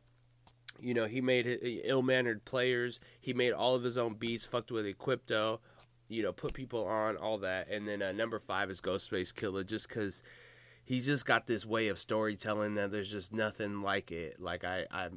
you 0.81 0.95
know, 0.95 1.05
he 1.05 1.21
made 1.21 1.59
ill 1.85 2.03
mannered 2.03 2.45
players. 2.47 2.99
He 3.21 3.35
made 3.35 3.53
all 3.53 3.75
of 3.75 3.83
his 3.83 3.99
own 3.99 4.15
beats. 4.15 4.47
Fucked 4.47 4.73
with 4.73 4.87
Equipto, 4.87 5.59
you 6.09 6.23
know, 6.23 6.33
put 6.33 6.55
people 6.55 6.87
on 6.87 7.17
all 7.19 7.39
that. 7.39 7.69
And 7.69 7.87
then 7.87 8.01
uh, 8.01 8.13
number 8.13 8.39
five 8.39 8.71
is 8.71 8.81
Ghostface 8.81 9.35
Killah, 9.35 9.67
just 9.67 9.89
because 9.89 10.23
he's 10.85 11.05
just 11.05 11.27
got 11.27 11.47
this 11.47 11.67
way 11.67 11.89
of 11.89 11.99
storytelling 11.99 12.75
that 12.77 12.91
there's 12.91 13.11
just 13.11 13.35
nothing 13.35 13.83
like 13.83 14.11
it. 14.11 14.41
Like 14.41 14.65
I, 14.65 14.87
I 14.91 15.09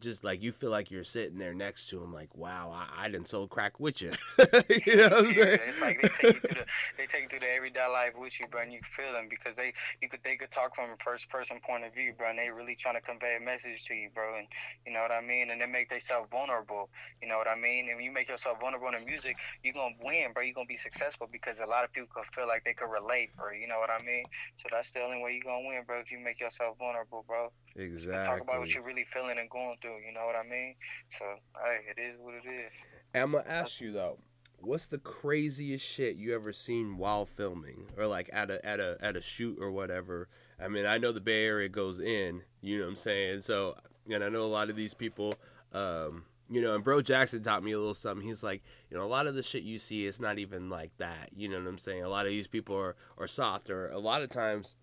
just 0.00 0.24
like 0.24 0.42
you 0.42 0.52
feel 0.52 0.70
like 0.70 0.90
you're 0.90 1.04
sitting 1.04 1.38
there 1.38 1.54
next 1.54 1.88
to 1.90 2.02
him, 2.02 2.12
like, 2.12 2.34
wow, 2.36 2.70
I, 2.72 3.04
I 3.04 3.08
didn't 3.08 3.28
sold 3.28 3.50
crack 3.50 3.78
with 3.80 4.00
you. 4.02 4.12
you 4.86 4.96
know 4.96 5.08
what 5.08 5.26
I'm 5.26 5.32
Yeah, 5.32 5.34
saying? 5.34 5.58
it's 5.66 5.80
like 5.80 5.98
they 5.98 6.08
take 6.14 6.32
you 6.32 6.40
through 6.40 6.54
the 6.62 6.66
they 6.96 7.06
take 7.06 7.22
you 7.22 7.28
through 7.28 7.40
the 7.44 7.52
everyday 7.52 7.86
life 7.86 8.12
with 8.16 8.38
you, 8.40 8.46
bro, 8.46 8.62
and 8.62 8.72
you 8.72 8.80
feel 8.96 9.12
them 9.12 9.26
because 9.28 9.56
they 9.56 9.72
you 10.00 10.08
could 10.08 10.20
they 10.24 10.36
could 10.36 10.50
talk 10.50 10.74
from 10.74 10.90
a 10.90 10.96
first 11.02 11.28
person 11.28 11.60
point 11.60 11.84
of 11.84 11.92
view, 11.94 12.14
bro, 12.16 12.30
and 12.30 12.38
they 12.38 12.50
really 12.50 12.76
trying 12.76 12.94
to 12.96 13.00
convey 13.02 13.36
a 13.36 13.40
message 13.44 13.84
to 13.86 13.94
you, 13.94 14.10
bro, 14.14 14.38
and 14.38 14.46
you 14.86 14.92
know 14.92 15.02
what 15.02 15.12
I 15.12 15.20
mean, 15.20 15.50
and 15.50 15.60
they 15.60 15.66
make 15.66 15.88
themselves 15.90 16.28
vulnerable, 16.30 16.88
you 17.20 17.28
know 17.28 17.36
what 17.36 17.48
I 17.48 17.56
mean, 17.56 17.88
and 17.88 17.96
when 17.96 18.04
you 18.04 18.12
make 18.12 18.28
yourself 18.28 18.60
vulnerable 18.60 18.88
in 18.88 19.00
the 19.00 19.06
music, 19.06 19.36
you're 19.62 19.74
gonna 19.74 19.96
win, 20.00 20.32
bro, 20.32 20.42
You're 20.42 20.54
gonna 20.54 20.66
be 20.70 20.76
successful 20.80 21.28
because 21.30 21.58
a 21.60 21.66
lot 21.66 21.84
of 21.84 21.92
people 21.92 22.08
could 22.14 22.26
feel 22.34 22.48
like 22.48 22.64
they 22.64 22.74
could 22.74 22.90
relate, 22.90 23.34
bro, 23.36 23.52
you 23.52 23.66
know 23.68 23.80
what 23.80 23.90
I 23.90 23.98
mean, 24.04 24.24
so 24.56 24.68
that's 24.70 24.92
the 24.92 25.02
only 25.02 25.22
way 25.22 25.34
you're 25.34 25.44
gonna 25.50 25.66
win, 25.66 25.82
bro, 25.86 26.00
if 26.00 26.10
you 26.10 26.18
make 26.20 26.40
yourself 26.40 26.78
vulnerable, 26.78 27.24
bro. 27.26 27.50
And 27.76 28.00
talk 28.00 28.40
about 28.40 28.60
what 28.60 28.74
you're 28.74 28.82
really 28.82 29.04
feeling 29.04 29.38
and 29.38 29.48
going 29.48 29.76
through, 29.80 29.98
you 30.06 30.12
know 30.12 30.26
what 30.26 30.36
I 30.36 30.48
mean? 30.48 30.74
So, 31.18 31.24
hey, 31.64 31.78
it 31.90 32.00
is 32.00 32.18
what 32.20 32.34
it 32.34 32.48
is. 32.48 32.72
I'm 33.14 33.32
gonna 33.32 33.44
ask 33.46 33.80
you 33.80 33.92
though, 33.92 34.18
what's 34.58 34.86
the 34.86 34.98
craziest 34.98 35.84
shit 35.84 36.16
you 36.16 36.34
ever 36.34 36.52
seen 36.52 36.96
while 36.98 37.24
filming, 37.24 37.86
or 37.96 38.06
like 38.06 38.28
at 38.32 38.50
a 38.50 38.64
at 38.66 38.80
a 38.80 38.96
at 39.00 39.16
a 39.16 39.20
shoot 39.20 39.58
or 39.60 39.70
whatever? 39.70 40.28
I 40.60 40.68
mean, 40.68 40.86
I 40.86 40.98
know 40.98 41.12
the 41.12 41.20
Bay 41.20 41.44
Area 41.44 41.68
goes 41.68 42.00
in, 42.00 42.42
you 42.60 42.78
know 42.78 42.84
what 42.84 42.90
I'm 42.90 42.96
saying. 42.96 43.42
So, 43.42 43.76
and 44.10 44.24
I 44.24 44.28
know 44.28 44.42
a 44.42 44.46
lot 44.46 44.70
of 44.70 44.76
these 44.76 44.94
people, 44.94 45.34
um, 45.72 46.24
you 46.50 46.60
know, 46.60 46.74
and 46.74 46.82
Bro 46.82 47.02
Jackson 47.02 47.42
taught 47.42 47.62
me 47.62 47.72
a 47.72 47.78
little 47.78 47.94
something. 47.94 48.26
He's 48.26 48.42
like, 48.42 48.62
you 48.90 48.96
know, 48.96 49.04
a 49.04 49.06
lot 49.06 49.26
of 49.26 49.34
the 49.34 49.42
shit 49.42 49.62
you 49.62 49.78
see 49.78 50.06
is 50.06 50.20
not 50.20 50.38
even 50.38 50.68
like 50.68 50.90
that. 50.98 51.30
You 51.36 51.48
know 51.48 51.58
what 51.58 51.68
I'm 51.68 51.78
saying? 51.78 52.02
A 52.02 52.08
lot 52.08 52.26
of 52.26 52.32
these 52.32 52.48
people 52.48 52.76
are 52.76 52.96
are 53.18 53.28
soft, 53.28 53.70
or 53.70 53.88
a 53.90 53.98
lot 53.98 54.22
of 54.22 54.30
times. 54.30 54.74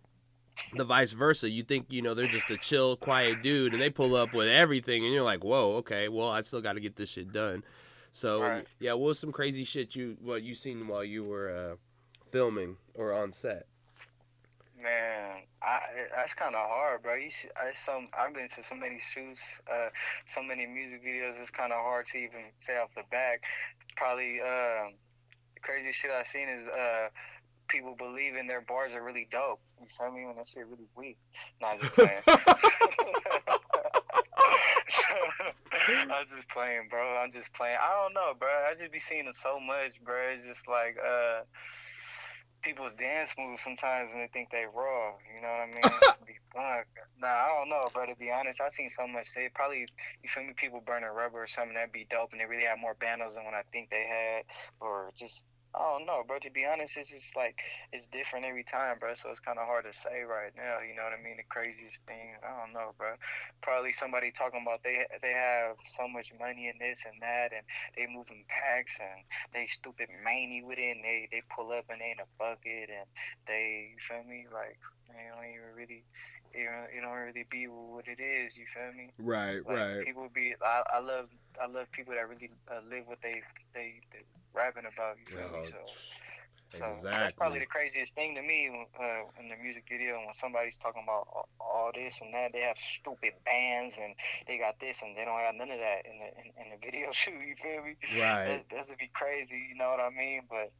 The 0.73 0.83
vice 0.83 1.13
versa. 1.13 1.49
You 1.49 1.63
think 1.63 1.91
you 1.91 2.01
know 2.01 2.13
they're 2.13 2.27
just 2.27 2.49
a 2.49 2.57
chill, 2.57 2.97
quiet 2.97 3.41
dude, 3.41 3.73
and 3.73 3.81
they 3.81 3.89
pull 3.89 4.15
up 4.15 4.33
with 4.33 4.47
everything, 4.47 5.05
and 5.05 5.13
you're 5.13 5.23
like, 5.23 5.43
"Whoa, 5.43 5.75
okay, 5.77 6.09
well, 6.09 6.29
I 6.29 6.41
still 6.41 6.61
got 6.61 6.73
to 6.73 6.79
get 6.81 6.95
this 6.95 7.09
shit 7.09 7.31
done." 7.31 7.63
So 8.11 8.41
Right. 8.41 8.67
yeah, 8.79 8.93
what 8.93 9.07
was 9.07 9.19
some 9.19 9.31
crazy 9.31 9.63
shit 9.63 9.95
you 9.95 10.17
what 10.21 10.41
you 10.43 10.53
seen 10.55 10.87
while 10.87 11.03
you 11.03 11.23
were 11.23 11.49
uh, 11.49 11.75
filming 12.29 12.77
or 12.93 13.13
on 13.13 13.31
set? 13.31 13.67
Man, 14.81 15.43
I 15.61 15.79
that's 16.15 16.33
kind 16.33 16.55
of 16.55 16.67
hard, 16.67 17.03
bro. 17.03 17.15
You 17.15 17.31
see, 17.31 17.47
I 17.55 17.71
some 17.73 18.09
I've 18.17 18.33
been 18.33 18.47
to 18.49 18.63
so 18.63 18.75
many 18.75 18.99
shoots, 18.99 19.41
uh, 19.71 19.89
so 20.27 20.43
many 20.43 20.65
music 20.65 21.03
videos. 21.03 21.39
It's 21.39 21.49
kind 21.49 21.71
of 21.71 21.79
hard 21.79 22.05
to 22.07 22.17
even 22.17 22.51
say 22.59 22.77
off 22.77 22.93
the 22.95 23.03
back. 23.11 23.43
Probably 23.95 24.39
uh, 24.41 24.91
the 25.53 25.59
craziest 25.63 25.97
shit 25.99 26.11
I've 26.11 26.27
seen 26.27 26.49
is 26.49 26.67
uh, 26.67 27.07
people 27.67 27.95
believing 27.97 28.47
their 28.47 28.61
bars 28.61 28.93
are 28.95 29.03
really 29.03 29.27
dope. 29.31 29.59
You 29.79 29.87
feel 29.97 30.11
me? 30.11 30.25
When 30.25 30.35
that 30.37 30.47
shit 30.47 30.65
really 30.67 30.87
weak. 30.95 31.17
Nah, 31.61 31.71
I'm 31.71 31.79
just 31.79 31.93
playing. 31.95 32.21
I'm 35.87 36.25
just 36.25 36.49
playing, 36.49 36.87
bro. 36.89 37.17
I'm 37.17 37.31
just 37.31 37.53
playing. 37.53 37.77
I 37.79 38.01
don't 38.01 38.13
know, 38.13 38.33
bro. 38.37 38.49
I 38.49 38.73
just 38.77 38.91
be 38.91 38.99
seeing 38.99 39.27
it 39.27 39.35
so 39.35 39.59
much, 39.59 40.01
bro. 40.03 40.33
It's 40.33 40.43
just 40.45 40.67
like 40.67 40.97
uh 40.97 41.43
people's 42.65 42.93
dance 42.95 43.29
moves 43.37 43.61
sometimes 43.61 44.09
and 44.11 44.21
they 44.21 44.27
think 44.33 44.49
they 44.49 44.65
raw. 44.65 45.13
You 45.29 45.41
know 45.41 45.53
what 45.53 45.61
I 45.61 45.67
mean? 45.67 45.83
Be. 46.25 46.33
Nah, 47.19 47.27
I 47.27 47.47
don't 47.47 47.69
know, 47.69 47.85
bro. 47.93 48.05
To 48.05 48.15
be 48.15 48.31
honest, 48.31 48.61
I've 48.61 48.71
seen 48.71 48.89
so 48.89 49.07
much. 49.07 49.27
They 49.35 49.49
probably 49.53 49.79
you 49.79 50.29
feel 50.29 50.43
me? 50.43 50.53
People 50.55 50.81
burning 50.85 51.09
rubber 51.09 51.43
or 51.43 51.47
something 51.47 51.73
that'd 51.73 51.91
be 51.91 52.07
dope, 52.09 52.31
and 52.31 52.39
they 52.39 52.45
really 52.45 52.63
have 52.63 52.79
more 52.79 52.95
bandos 52.95 53.35
than 53.35 53.43
what 53.43 53.53
I 53.53 53.63
think 53.71 53.89
they 53.89 54.05
had, 54.07 54.43
or 54.79 55.11
just. 55.17 55.43
Oh, 55.75 55.95
I 55.95 55.99
don't 55.99 56.07
know, 56.07 56.23
bro. 56.25 56.39
To 56.39 56.49
be 56.51 56.63
honest, 56.63 56.95
it's 56.95 57.09
just 57.11 57.35
like 57.35 57.59
it's 57.91 58.07
different 58.07 58.45
every 58.45 58.63
time, 58.63 58.95
bro. 58.97 59.11
So 59.15 59.27
it's 59.29 59.41
kind 59.43 59.59
of 59.59 59.67
hard 59.67 59.83
to 59.83 59.91
say 59.91 60.23
right 60.23 60.55
now. 60.55 60.79
You 60.79 60.95
know 60.95 61.03
what 61.03 61.11
I 61.11 61.19
mean? 61.21 61.35
The 61.35 61.43
craziest 61.51 61.99
thing, 62.07 62.39
I 62.39 62.63
don't 62.63 62.71
know, 62.71 62.95
bro. 62.97 63.19
Probably 63.61 63.91
somebody 63.91 64.31
talking 64.31 64.63
about 64.63 64.83
they 64.87 65.03
they 65.21 65.33
have 65.35 65.75
so 65.91 66.07
much 66.07 66.31
money 66.39 66.69
and 66.71 66.79
this 66.79 67.03
and 67.03 67.19
that, 67.21 67.51
and 67.51 67.67
they 67.97 68.07
moving 68.07 68.45
packs 68.47 68.95
and 69.03 69.27
they 69.51 69.67
stupid 69.67 70.07
manny 70.23 70.63
with 70.63 70.79
it, 70.79 70.95
and 70.95 71.03
they 71.03 71.27
they 71.29 71.43
pull 71.51 71.71
up 71.75 71.85
and 71.91 71.99
they 71.99 72.15
in 72.15 72.23
a 72.23 72.29
bucket, 72.39 72.87
and 72.87 73.07
they 73.43 73.91
you 73.91 73.99
feel 73.99 74.23
me 74.23 74.47
like 74.47 74.79
they 75.11 75.27
don't 75.27 75.43
even 75.43 75.75
really. 75.75 76.07
You 76.55 76.65
know, 76.65 76.83
you 76.93 77.01
don't 77.01 77.11
really 77.11 77.45
be 77.49 77.67
what 77.67 78.07
it 78.07 78.21
is. 78.21 78.57
You 78.57 78.65
feel 78.73 78.93
me? 78.93 79.11
Right, 79.17 79.65
Like, 79.65 80.05
People 80.05 80.29
be. 80.33 80.53
I, 80.63 80.83
I 80.95 80.99
love. 80.99 81.27
I 81.61 81.67
love 81.67 81.91
people 81.91 82.13
that 82.13 82.27
really 82.27 82.49
uh, 82.69 82.81
live 82.89 83.07
what 83.07 83.19
they 83.21 83.41
they 83.73 84.01
they 84.11 84.23
rapping 84.53 84.83
about. 84.87 85.17
You 85.19 85.37
feel 85.37 85.61
me? 85.61 85.67
So. 85.67 85.93
So 86.77 86.83
that's 87.03 87.33
probably 87.33 87.59
the 87.59 87.65
craziest 87.67 88.15
thing 88.15 88.35
to 88.35 88.41
me 88.41 88.67
uh, 88.99 89.23
in 89.39 89.49
the 89.49 89.55
music 89.61 89.85
video 89.87 90.17
when 90.17 90.33
somebody's 90.33 90.77
talking 90.77 91.03
about 91.03 91.27
all, 91.31 91.47
all 91.59 91.91
this 91.93 92.19
and 92.21 92.33
that. 92.33 92.51
They 92.51 92.61
have 92.61 92.77
stupid 92.77 93.33
bands 93.45 93.97
and 94.01 94.15
they 94.47 94.57
got 94.57 94.79
this 94.79 95.01
and 95.01 95.15
they 95.15 95.23
don't 95.23 95.39
have 95.39 95.55
none 95.55 95.71
of 95.71 95.79
that 95.79 96.03
in 96.03 96.19
the 96.19 96.29
in, 96.41 96.47
in 96.65 96.65
the 96.75 96.79
video 96.83 97.11
shoot. 97.11 97.39
You 97.39 97.55
feel 97.55 97.83
me? 97.83 97.95
Right. 98.19 98.65
That, 98.69 98.75
that'd 98.75 98.97
be 98.97 99.09
crazy. 99.13 99.67
You 99.69 99.77
know 99.77 99.91
what 99.91 100.01
I 100.01 100.09
mean? 100.09 100.41
But 100.49 100.71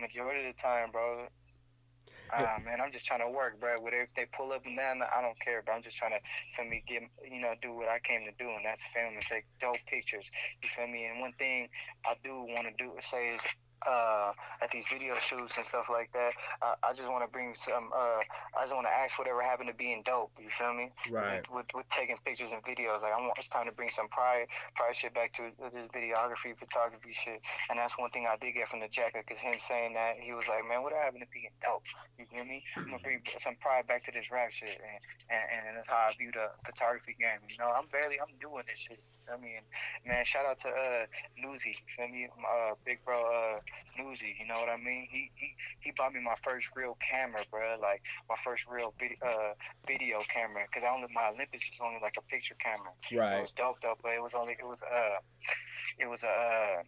majority 0.00 0.48
of 0.48 0.56
the 0.56 0.60
time, 0.60 0.90
bro. 0.90 1.26
Ah 2.32 2.58
man, 2.64 2.80
I'm 2.80 2.90
just 2.92 3.06
trying 3.06 3.20
to 3.20 3.30
work, 3.30 3.60
bro. 3.60 3.80
Whatever 3.80 4.02
if 4.02 4.14
they 4.14 4.26
pull 4.36 4.52
up 4.52 4.66
and 4.66 4.76
down, 4.76 5.02
I 5.02 5.22
don't 5.22 5.38
care, 5.40 5.62
but 5.64 5.72
I'm 5.72 5.82
just 5.82 5.96
trying 5.96 6.12
to, 6.12 6.20
for 6.54 6.64
me, 6.64 6.82
get 6.86 7.02
you 7.30 7.40
know, 7.40 7.54
do 7.62 7.72
what 7.72 7.88
I 7.88 7.98
came 8.00 8.24
to 8.26 8.32
do, 8.38 8.50
and 8.50 8.64
that's 8.64 8.82
film 8.94 9.14
and 9.14 9.22
take 9.22 9.44
dope 9.60 9.78
pictures. 9.86 10.28
You 10.62 10.68
feel 10.68 10.88
me? 10.88 11.06
And 11.06 11.20
one 11.20 11.32
thing 11.32 11.68
I 12.04 12.14
do 12.24 12.42
want 12.48 12.66
to 12.68 12.74
do 12.82 12.92
say 13.00 13.34
is 13.34 13.40
uh, 13.84 14.32
at 14.62 14.70
these 14.70 14.84
video 14.90 15.16
shoots 15.18 15.56
and 15.56 15.66
stuff 15.66 15.88
like 15.90 16.12
that. 16.12 16.32
I, 16.62 16.74
I 16.82 16.92
just 16.94 17.08
want 17.08 17.24
to 17.24 17.30
bring 17.30 17.54
some. 17.58 17.90
Uh, 17.92 18.22
I 18.56 18.64
just 18.64 18.74
want 18.74 18.86
to 18.86 18.94
ask 18.94 19.18
whatever 19.18 19.42
happened 19.42 19.68
to 19.68 19.76
being 19.76 20.02
dope. 20.04 20.32
You 20.40 20.48
feel 20.50 20.72
me? 20.72 20.88
Right. 21.10 21.44
With, 21.52 21.66
with, 21.74 21.84
with 21.84 21.88
taking 21.90 22.16
pictures 22.24 22.50
and 22.52 22.62
videos, 22.64 23.02
like 23.02 23.12
I 23.12 23.20
want 23.20 23.36
it's 23.36 23.48
time 23.48 23.68
to 23.68 23.74
bring 23.74 23.90
some 23.90 24.08
pride, 24.08 24.46
pride 24.74 24.96
shit 24.96 25.14
back 25.14 25.32
to 25.36 25.50
this 25.74 25.86
videography, 25.92 26.56
photography 26.56 27.12
shit. 27.12 27.40
And 27.68 27.78
that's 27.78 27.98
one 27.98 28.10
thing 28.10 28.26
I 28.26 28.36
did 28.36 28.54
get 28.54 28.68
from 28.68 28.80
the 28.80 28.88
Jacka, 28.88 29.22
cause 29.26 29.38
him 29.38 29.54
saying 29.68 29.94
that 29.94 30.16
he 30.20 30.32
was 30.32 30.48
like, 30.48 30.66
man, 30.68 30.82
what 30.82 30.92
happened 30.92 31.22
to 31.22 31.30
being 31.32 31.52
dope? 31.62 31.84
You 32.18 32.24
feel 32.26 32.44
me? 32.44 32.62
I'm 32.76 32.90
gonna 32.90 33.02
bring 33.02 33.20
some 33.38 33.56
pride 33.60 33.86
back 33.86 34.04
to 34.06 34.12
this 34.12 34.30
rap 34.30 34.50
shit, 34.50 34.78
and 34.80 34.98
and, 35.28 35.68
and 35.68 35.76
that's 35.76 35.88
how 35.88 36.08
I 36.08 36.12
view 36.16 36.32
the 36.32 36.46
photography 36.64 37.14
game. 37.18 37.44
You 37.48 37.56
know, 37.58 37.72
I'm 37.72 37.86
barely, 37.92 38.20
I'm 38.20 38.32
doing 38.40 38.64
this 38.66 38.78
shit. 38.78 39.00
I 39.26 39.42
mean, 39.42 39.58
man, 40.06 40.24
shout 40.24 40.46
out 40.46 40.60
to 40.60 40.68
uh 40.68 41.06
Newsy, 41.36 41.74
you 41.74 41.90
feel 41.96 42.08
me? 42.08 42.28
My, 42.40 42.48
uh, 42.48 42.74
big 42.84 43.04
bro, 43.04 43.18
uh, 43.18 43.58
Newsy, 43.98 44.36
you 44.38 44.46
know 44.46 44.54
what 44.54 44.68
I 44.68 44.76
mean? 44.76 45.06
He 45.10 45.30
he 45.34 45.54
he 45.80 45.92
bought 45.96 46.12
me 46.12 46.20
my 46.20 46.34
first 46.42 46.68
real 46.76 46.96
camera, 47.00 47.40
bro. 47.50 47.76
Like 47.80 48.02
my 48.28 48.36
first 48.44 48.66
real 48.68 48.92
video 48.98 49.16
uh 49.26 49.54
video 49.86 50.22
camera, 50.28 50.64
cause 50.72 50.82
I 50.84 50.88
only 50.94 51.08
my 51.14 51.28
Olympus 51.28 51.62
was 51.70 51.80
only 51.82 51.98
like 52.02 52.14
a 52.18 52.22
picture 52.22 52.56
camera. 52.62 52.92
Right. 53.12 53.38
It 53.38 53.42
was 53.42 53.52
dope 53.52 53.80
though, 53.80 53.96
but 54.02 54.12
it 54.12 54.22
was 54.22 54.34
only 54.34 54.52
it 54.52 54.66
was 54.66 54.82
uh 54.82 55.18
it 55.98 56.08
was 56.08 56.22
a 56.22 56.28
uh, 56.28 56.82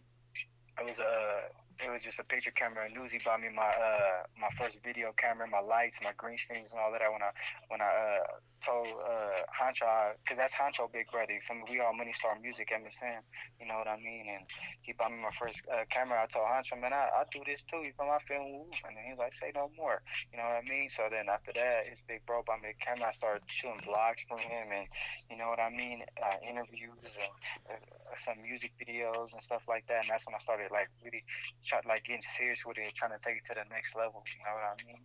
it 0.79 0.85
was 0.85 0.99
a 0.99 1.49
it 1.85 1.91
was 1.91 2.03
just 2.03 2.19
a 2.19 2.23
picture 2.23 2.51
camera. 2.51 2.85
And 2.85 2.93
Newsy 2.93 3.19
bought 3.23 3.41
me 3.41 3.47
my 3.55 3.71
uh 3.71 4.27
my 4.39 4.49
first 4.57 4.77
video 4.83 5.11
camera, 5.15 5.47
my 5.47 5.59
lights, 5.59 5.99
my 6.03 6.11
green 6.17 6.37
screens, 6.37 6.71
and 6.71 6.79
all 6.79 6.91
that. 6.91 7.01
When 7.07 7.23
I 7.23 7.31
when 7.69 7.81
I 7.81 7.87
uh 7.87 8.23
told 8.59 8.87
uh 8.87 9.47
Honcho, 9.55 9.87
cause 10.27 10.37
that's 10.37 10.53
Hancho 10.53 10.91
big 10.91 11.07
brother. 11.11 11.31
You 11.33 11.41
feel 11.41 11.57
me? 11.57 11.63
We 11.71 11.79
all 11.79 11.95
Money 11.95 12.13
Star 12.13 12.35
Music, 12.41 12.69
MSN. 12.69 13.23
You 13.59 13.67
know 13.67 13.79
what 13.79 13.87
I 13.87 13.95
mean? 13.97 14.27
And 14.27 14.43
he 14.81 14.93
bought 14.93 15.11
me 15.11 15.23
my 15.23 15.31
first 15.39 15.63
uh, 15.71 15.85
camera. 15.89 16.19
I 16.21 16.25
told 16.27 16.47
Hancho, 16.47 16.79
man, 16.79 16.93
I, 16.93 17.07
I 17.07 17.23
do 17.31 17.39
this 17.45 17.63
too. 17.63 17.77
You 17.77 17.93
feel? 17.95 18.09
I 18.09 18.19
film. 18.19 18.67
And 18.85 18.97
then 18.97 19.03
he's 19.07 19.19
like, 19.19 19.33
say 19.33 19.51
no 19.55 19.71
more. 19.77 20.01
You 20.31 20.39
know 20.39 20.45
what 20.45 20.59
I 20.59 20.65
mean? 20.67 20.89
So 20.89 21.07
then 21.09 21.29
after 21.29 21.53
that, 21.53 21.87
his 21.87 22.01
big 22.07 22.25
bro 22.25 22.43
bought 22.43 22.61
me 22.61 22.73
a 22.75 22.77
camera. 22.83 23.09
I 23.09 23.11
started 23.11 23.43
shooting 23.47 23.79
vlogs 23.85 24.25
for 24.27 24.39
him, 24.39 24.67
and 24.73 24.87
you 25.29 25.37
know 25.37 25.47
what 25.47 25.59
I 25.59 25.69
mean? 25.69 26.03
Uh, 26.17 26.37
interviews 26.43 27.15
and 27.15 27.31
uh, 27.71 28.15
some 28.17 28.41
music 28.41 28.73
videos 28.81 29.31
and 29.31 29.41
stuff 29.41 29.63
like 29.67 29.87
that. 29.87 30.03
And 30.03 30.09
that's 30.09 30.25
when 30.25 30.35
I 30.35 30.39
started 30.39 30.71
like 30.71 30.89
really 31.03 31.23
try, 31.69 31.79
like 31.85 32.09
getting 32.09 32.25
serious 32.25 32.65
with 32.65 32.81
it, 32.81 32.89
trying 32.97 33.13
to 33.13 33.21
take 33.21 33.37
it 33.37 33.45
to 33.47 33.53
the 33.53 33.69
next 33.69 33.93
level. 33.93 34.25
You 34.25 34.41
know 34.41 34.57
what 34.57 34.65
I 34.65 34.75
mean? 34.89 35.01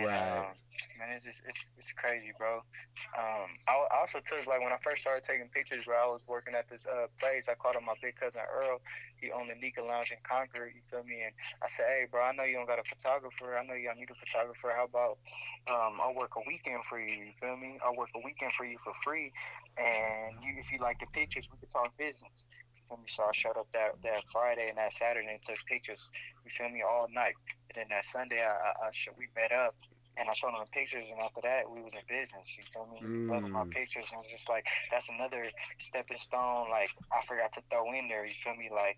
And, 0.00 0.08
um, 0.08 0.56
man, 0.96 1.12
it's 1.12 1.28
just 1.28 1.44
it's 1.44 1.68
it's 1.76 1.92
crazy, 1.92 2.32
bro. 2.40 2.64
Um, 3.12 3.48
I, 3.68 3.76
I 3.92 3.96
also 4.00 4.24
took 4.24 4.48
like 4.48 4.64
when 4.64 4.72
I 4.72 4.80
first 4.80 5.04
started 5.04 5.28
taking 5.28 5.52
pictures, 5.52 5.84
where 5.84 6.00
I 6.00 6.08
was 6.08 6.24
working 6.24 6.56
at 6.56 6.64
this 6.72 6.88
uh 6.88 7.12
place. 7.20 7.52
I 7.52 7.54
called 7.54 7.76
up 7.76 7.84
my 7.84 8.00
big 8.00 8.16
cousin 8.16 8.40
Earl. 8.48 8.80
He 9.20 9.28
owned 9.30 9.52
the 9.52 9.58
Nika 9.60 9.84
Lounge 9.84 10.10
in 10.10 10.18
Concord. 10.24 10.72
You 10.72 10.80
feel 10.88 11.04
me? 11.04 11.20
And 11.28 11.36
I 11.60 11.68
said, 11.68 11.86
hey, 11.88 12.08
bro, 12.08 12.24
I 12.24 12.32
know 12.32 12.48
you 12.48 12.56
don't 12.56 12.68
got 12.68 12.80
a 12.80 12.88
photographer. 12.88 13.56
I 13.56 13.64
know 13.68 13.76
y'all 13.76 13.96
need 13.96 14.08
a 14.08 14.16
photographer. 14.16 14.72
How 14.72 14.88
about 14.88 15.20
um, 15.68 16.00
I'll 16.00 16.16
work 16.16 16.32
a 16.36 16.44
weekend 16.46 16.84
for 16.88 16.98
you. 16.98 17.28
You 17.28 17.34
feel 17.36 17.56
me? 17.56 17.78
I'll 17.84 17.96
work 17.96 18.10
a 18.16 18.22
weekend 18.24 18.52
for 18.52 18.64
you 18.64 18.78
for 18.80 18.92
free. 19.04 19.32
And 19.76 20.32
you, 20.44 20.56
if 20.58 20.72
you 20.72 20.78
like 20.80 21.00
the 21.00 21.06
pictures, 21.12 21.48
we 21.52 21.58
could 21.58 21.70
talk 21.70 21.96
business. 21.98 22.44
Feel 22.88 22.98
me? 22.98 23.08
So 23.08 23.24
I 23.24 23.32
showed 23.34 23.56
up 23.58 23.68
that 23.72 23.98
that 24.02 24.24
Friday 24.32 24.68
and 24.68 24.78
that 24.78 24.92
Saturday 24.94 25.28
and 25.28 25.42
took 25.42 25.58
pictures. 25.66 26.10
You 26.44 26.50
feel 26.50 26.68
me? 26.70 26.82
All 26.82 27.06
night. 27.12 27.36
And 27.70 27.74
then 27.82 27.88
that 27.90 28.04
Sunday, 28.04 28.40
I, 28.42 28.50
I, 28.52 28.70
I 28.88 28.90
sh- 28.92 29.14
we 29.18 29.28
met 29.34 29.52
up 29.52 29.74
and 30.16 30.28
I 30.28 30.32
showed 30.34 30.54
him 30.54 30.62
the 30.64 30.70
pictures, 30.72 31.04
and 31.10 31.20
after 31.20 31.42
that, 31.42 31.68
we 31.70 31.82
was 31.82 31.92
in 31.94 32.02
business. 32.08 32.46
You 32.56 32.64
feel 32.72 32.86
me? 32.88 33.04
He 33.12 33.20
loved 33.28 33.46
my 33.52 33.64
Mm. 33.64 33.70
pictures, 33.70 34.08
and 34.12 34.22
it's 34.22 34.32
just 34.32 34.48
like 34.48 34.64
that's 34.90 35.08
another 35.10 35.44
stepping 35.78 36.16
stone. 36.16 36.70
Like 36.70 36.90
I 37.12 37.20
forgot 37.26 37.52
to 37.54 37.62
throw 37.70 37.92
in 37.92 38.08
there. 38.08 38.24
You 38.24 38.34
feel 38.42 38.56
me? 38.56 38.70
Like, 38.72 38.96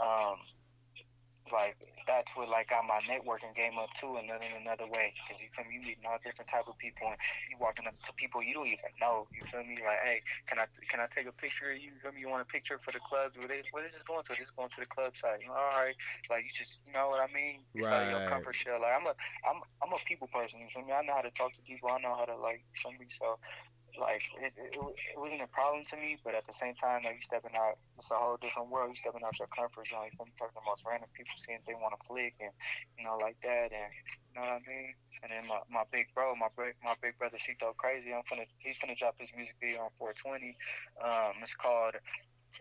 um, 0.00 0.36
like 1.52 1.76
that's 2.06 2.34
what 2.36 2.48
like 2.48 2.68
got 2.68 2.84
my 2.86 3.00
networking 3.06 3.54
game 3.54 3.78
up 3.78 3.90
too, 3.98 4.16
and 4.16 4.28
then 4.28 4.40
in 4.42 4.54
another 4.62 4.86
way, 4.86 5.12
because 5.22 5.40
you 5.42 5.48
feel 5.54 5.64
me, 5.66 5.76
you 5.78 5.82
meeting 5.84 6.04
all 6.08 6.18
different 6.22 6.48
type 6.50 6.66
of 6.68 6.76
people, 6.78 7.08
and 7.08 7.18
you 7.50 7.56
walking 7.60 7.86
up 7.86 7.94
to 8.06 8.12
people 8.14 8.42
you 8.42 8.54
don't 8.54 8.66
even 8.68 8.92
know. 9.00 9.26
You 9.34 9.42
feel 9.50 9.64
me? 9.64 9.78
Like, 9.82 10.00
hey, 10.04 10.18
can 10.48 10.58
I 10.58 10.66
can 10.88 11.00
I 11.00 11.06
take 11.10 11.26
a 11.26 11.34
picture 11.34 11.70
of 11.72 11.78
you? 11.78 11.94
You 11.94 12.00
feel 12.02 12.12
me? 12.12 12.20
You 12.22 12.28
want 12.30 12.42
a 12.42 12.50
picture 12.50 12.78
for 12.82 12.92
the 12.92 13.00
clubs? 13.02 13.36
Where 13.38 13.48
they 13.48 13.62
where 13.72 13.82
this 13.82 13.94
is 13.96 14.02
going 14.04 14.22
to? 14.26 14.32
This 14.34 14.48
is 14.48 14.54
going 14.54 14.70
to 14.72 14.80
the 14.80 14.90
club 14.90 15.14
site. 15.16 15.40
You 15.42 15.48
know, 15.48 15.58
all 15.58 15.76
right, 15.78 15.96
like 16.30 16.44
you 16.44 16.52
just 16.52 16.82
you 16.86 16.92
know 16.92 17.08
what 17.08 17.20
I 17.22 17.28
mean? 17.32 17.66
It's 17.76 17.92
out 17.92 18.02
of 18.02 18.08
your 18.08 18.22
Right. 18.22 18.28
comfort 18.28 18.54
shell. 18.56 18.80
Like 18.80 18.94
I'm 18.96 19.06
a 19.06 19.14
I'm 19.46 19.58
I'm 19.82 19.92
a 19.94 20.00
people 20.06 20.28
person. 20.28 20.60
You 20.60 20.68
feel 20.72 20.84
me? 20.84 20.92
I 20.92 21.02
know 21.04 21.14
how 21.16 21.24
to 21.26 21.32
talk 21.34 21.54
to 21.56 21.62
people. 21.64 21.90
I 21.90 21.98
know 22.00 22.14
how 22.16 22.26
to 22.26 22.36
like 22.36 22.62
you 22.64 22.76
feel 22.78 22.92
me. 22.96 23.06
So 23.10 23.38
like 23.98 24.22
it, 24.40 24.52
it, 24.56 24.76
it 24.76 25.18
wasn't 25.18 25.42
a 25.42 25.50
problem 25.50 25.84
to 25.90 25.96
me, 25.96 26.16
but 26.24 26.34
at 26.34 26.46
the 26.46 26.52
same 26.52 26.74
time, 26.74 27.02
like 27.04 27.16
you 27.16 27.24
stepping 27.24 27.56
out, 27.56 27.78
it's 27.98 28.10
a 28.10 28.14
whole 28.14 28.36
different 28.36 28.70
world. 28.70 28.90
You 28.90 28.96
stepping 28.96 29.24
out 29.24 29.38
your 29.38 29.48
comfort 29.48 29.88
zone. 29.88 30.08
You 30.10 30.16
talking 30.16 30.32
to 30.38 30.54
the 30.54 30.66
most 30.66 30.84
random 30.86 31.08
people, 31.14 31.34
seeing 31.36 31.58
if 31.58 31.66
they 31.66 31.74
want 31.74 31.94
to 31.96 32.02
flick 32.06 32.34
and 32.40 32.52
you 32.98 33.04
know 33.04 33.16
like 33.20 33.36
that, 33.42 33.72
and 33.72 33.90
you 33.92 34.32
know 34.36 34.46
what 34.46 34.60
I 34.60 34.68
mean. 34.68 34.94
And 35.22 35.32
then 35.32 35.42
my, 35.48 35.60
my 35.72 35.84
big 35.90 36.12
bro, 36.14 36.34
my 36.36 36.48
my 36.84 36.94
big 37.00 37.18
brother, 37.18 37.38
Cito 37.38 37.74
Crazy. 37.76 38.12
I'm 38.12 38.22
finna 38.28 38.46
he's 38.58 38.76
finna 38.76 38.96
drop 38.96 39.16
his 39.18 39.32
music 39.34 39.56
video 39.60 39.88
on 39.88 39.90
420. 39.98 40.56
Um, 41.02 41.42
it's 41.42 41.54
called 41.54 41.96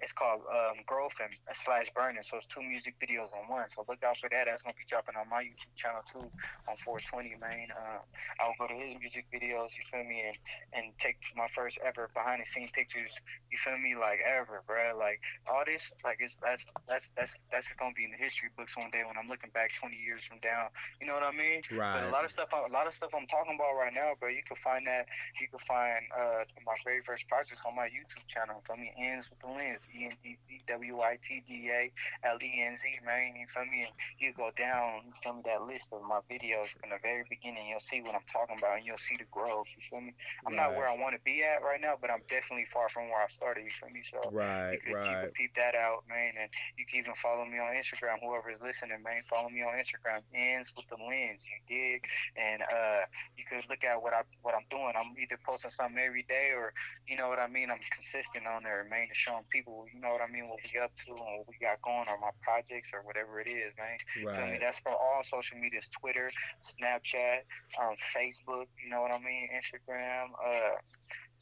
it's 0.01 0.13
called 0.13 0.41
um, 0.51 0.83
Growth 0.85 1.15
and 1.21 1.31
slash 1.53 1.91
Burning. 1.95 2.23
So 2.23 2.37
it's 2.37 2.47
two 2.47 2.61
music 2.61 2.95
videos 2.99 3.31
on 3.33 3.47
one. 3.47 3.69
So 3.69 3.83
look 3.87 4.03
out 4.03 4.17
for 4.17 4.29
that. 4.29 4.45
That's 4.45 4.63
gonna 4.63 4.77
be 4.77 4.87
dropping 4.87 5.15
on 5.15 5.29
my 5.29 5.43
YouTube 5.43 5.75
channel 5.75 6.01
too 6.11 6.27
on 6.67 6.75
420, 6.77 7.35
man. 7.39 7.67
Um, 7.75 8.01
I'll 8.39 8.57
go 8.59 8.67
to 8.67 8.77
his 8.77 8.97
music 8.99 9.25
videos. 9.33 9.75
You 9.75 9.83
feel 9.91 10.03
me? 10.03 10.23
And 10.27 10.37
and 10.73 10.85
take 10.99 11.17
my 11.35 11.47
first 11.55 11.79
ever 11.85 12.09
behind 12.13 12.41
the 12.41 12.47
scene 12.47 12.69
pictures. 12.73 13.13
You 13.51 13.57
feel 13.57 13.77
me? 13.77 13.95
Like 13.95 14.19
ever, 14.25 14.63
bro. 14.67 14.97
Like 14.97 15.19
all 15.47 15.63
this, 15.65 15.91
like 16.03 16.17
it's 16.19 16.37
that's 16.41 16.65
that's 16.87 17.11
that's 17.15 17.33
that's 17.51 17.67
gonna 17.79 17.95
be 17.95 18.05
in 18.05 18.11
the 18.11 18.21
history 18.21 18.49
books 18.57 18.75
one 18.75 18.91
day 18.91 19.03
when 19.05 19.17
I'm 19.17 19.27
looking 19.29 19.51
back 19.53 19.71
20 19.73 19.95
years 19.95 20.23
from 20.23 20.39
down. 20.39 20.69
You 20.99 21.07
know 21.07 21.13
what 21.13 21.23
I 21.23 21.31
mean? 21.31 21.61
Right. 21.71 22.01
But 22.01 22.09
a 22.09 22.11
lot 22.11 22.25
of 22.25 22.31
stuff, 22.31 22.51
a 22.51 22.71
lot 22.71 22.87
of 22.87 22.93
stuff 22.93 23.13
I'm 23.15 23.27
talking 23.27 23.55
about 23.55 23.75
right 23.77 23.93
now, 23.93 24.13
bro. 24.19 24.29
You 24.29 24.43
can 24.45 24.57
find 24.57 24.85
that. 24.87 25.07
You 25.39 25.47
can 25.47 25.59
find 25.59 26.03
uh, 26.11 26.43
my 26.65 26.75
very 26.83 27.01
first 27.01 27.27
projects 27.27 27.61
on 27.65 27.75
my 27.75 27.87
YouTube 27.87 28.25
channel. 28.27 28.59
Feel 28.65 28.77
me? 28.77 28.91
Endz 28.99 29.29
wit 29.29 29.39
da 29.39 29.49
Lenz. 29.51 29.84
E 29.93 30.05
N 30.05 30.11
D 30.23 30.37
Z 30.47 30.61
W 30.67 30.99
I 31.01 31.17
T 31.21 31.43
D 31.47 31.69
A 31.71 31.91
L 32.27 32.37
E 32.41 32.51
N 32.65 32.75
Z. 32.75 32.83
Man, 33.05 33.35
you 33.35 33.47
feel 33.47 33.65
me? 33.65 33.85
And 33.85 33.93
you 34.19 34.33
go 34.33 34.49
down. 34.57 35.05
You 35.05 35.13
feel 35.21 35.33
me? 35.33 35.41
That 35.45 35.63
list 35.67 35.93
of 35.93 36.01
my 36.03 36.19
videos 36.31 36.73
from 36.73 36.89
the 36.89 36.99
very 37.03 37.23
beginning. 37.29 37.67
You'll 37.69 37.83
see 37.83 38.01
what 38.01 38.15
I'm 38.15 38.25
talking 38.31 38.57
about, 38.57 38.77
and 38.77 38.85
you'll 38.85 38.97
see 39.01 39.17
the 39.17 39.29
growth. 39.31 39.67
You 39.75 39.83
feel 39.89 40.01
me? 40.01 40.13
I'm 40.45 40.55
not 40.55 40.75
where 40.75 40.87
I 40.87 40.95
want 40.95 41.15
to 41.15 41.21
be 41.23 41.43
at 41.43 41.61
right 41.63 41.81
now, 41.81 41.95
but 41.99 42.09
I'm 42.09 42.23
definitely 42.29 42.65
far 42.65 42.89
from 42.89 43.09
where 43.09 43.21
I 43.21 43.27
started. 43.29 43.63
You 43.65 43.71
feel 43.71 43.89
me? 43.89 44.01
So. 44.05 44.31
Right, 44.31 44.79
You 44.85 44.91
you 44.91 44.95
right. 44.95 45.21
could 45.25 45.33
peep 45.33 45.53
that 45.55 45.75
out, 45.75 46.03
man, 46.07 46.33
and 46.39 46.49
you 46.77 46.85
can 46.85 46.99
even 46.99 47.13
follow 47.15 47.45
me 47.45 47.59
on 47.59 47.73
Instagram. 47.75 48.19
Whoever 48.21 48.49
is 48.49 48.61
listening, 48.61 49.01
man, 49.03 49.21
follow 49.29 49.49
me 49.49 49.61
on 49.61 49.73
Instagram. 49.75 50.21
Endz 50.35 50.71
wit 50.75 50.87
da 50.89 50.95
Lenz, 50.95 51.43
you 51.45 51.59
dig? 51.67 52.05
And 52.37 52.61
uh, 52.63 53.03
you 53.37 53.43
can 53.47 53.61
look 53.69 53.83
at 53.83 54.01
what 54.01 54.13
I 54.13 54.21
what 54.41 54.55
I'm 54.55 54.65
doing. 54.69 54.93
I'm 54.95 55.13
either 55.19 55.37
posting 55.45 55.71
something 55.71 55.99
every 55.99 56.23
day, 56.27 56.51
or 56.55 56.73
you 57.07 57.17
know 57.17 57.27
what 57.27 57.39
I 57.39 57.47
mean. 57.47 57.69
I'm 57.71 57.79
consistent 57.91 58.47
on 58.47 58.63
there, 58.63 58.85
man, 58.89 59.07
and 59.07 59.15
showing 59.15 59.43
people, 59.49 59.74
you 59.93 59.99
know 59.99 60.11
what 60.11 60.21
I 60.21 60.31
mean, 60.31 60.47
what 60.47 60.59
we 60.63 60.79
up 60.79 60.91
to 61.05 61.11
and 61.11 61.19
what 61.19 61.47
we 61.47 61.55
got 61.59 61.81
going, 61.81 62.07
or 62.07 62.17
my 62.19 62.31
projects, 62.41 62.91
or 62.93 63.01
whatever 63.03 63.39
it 63.39 63.47
is, 63.47 63.73
man. 63.77 63.97
Feel 64.15 64.47
me? 64.47 64.57
That's 64.59 64.79
for 64.79 64.91
all 64.91 65.21
social 65.23 65.57
medias: 65.57 65.89
Twitter, 65.89 66.29
Snapchat, 66.63 67.43
um, 67.81 67.95
Facebook. 68.15 68.67
You 68.83 68.89
know 68.89 69.01
what 69.01 69.11
I 69.11 69.19
mean? 69.19 69.49
Instagram. 69.51 70.31
Uh, 70.39 70.79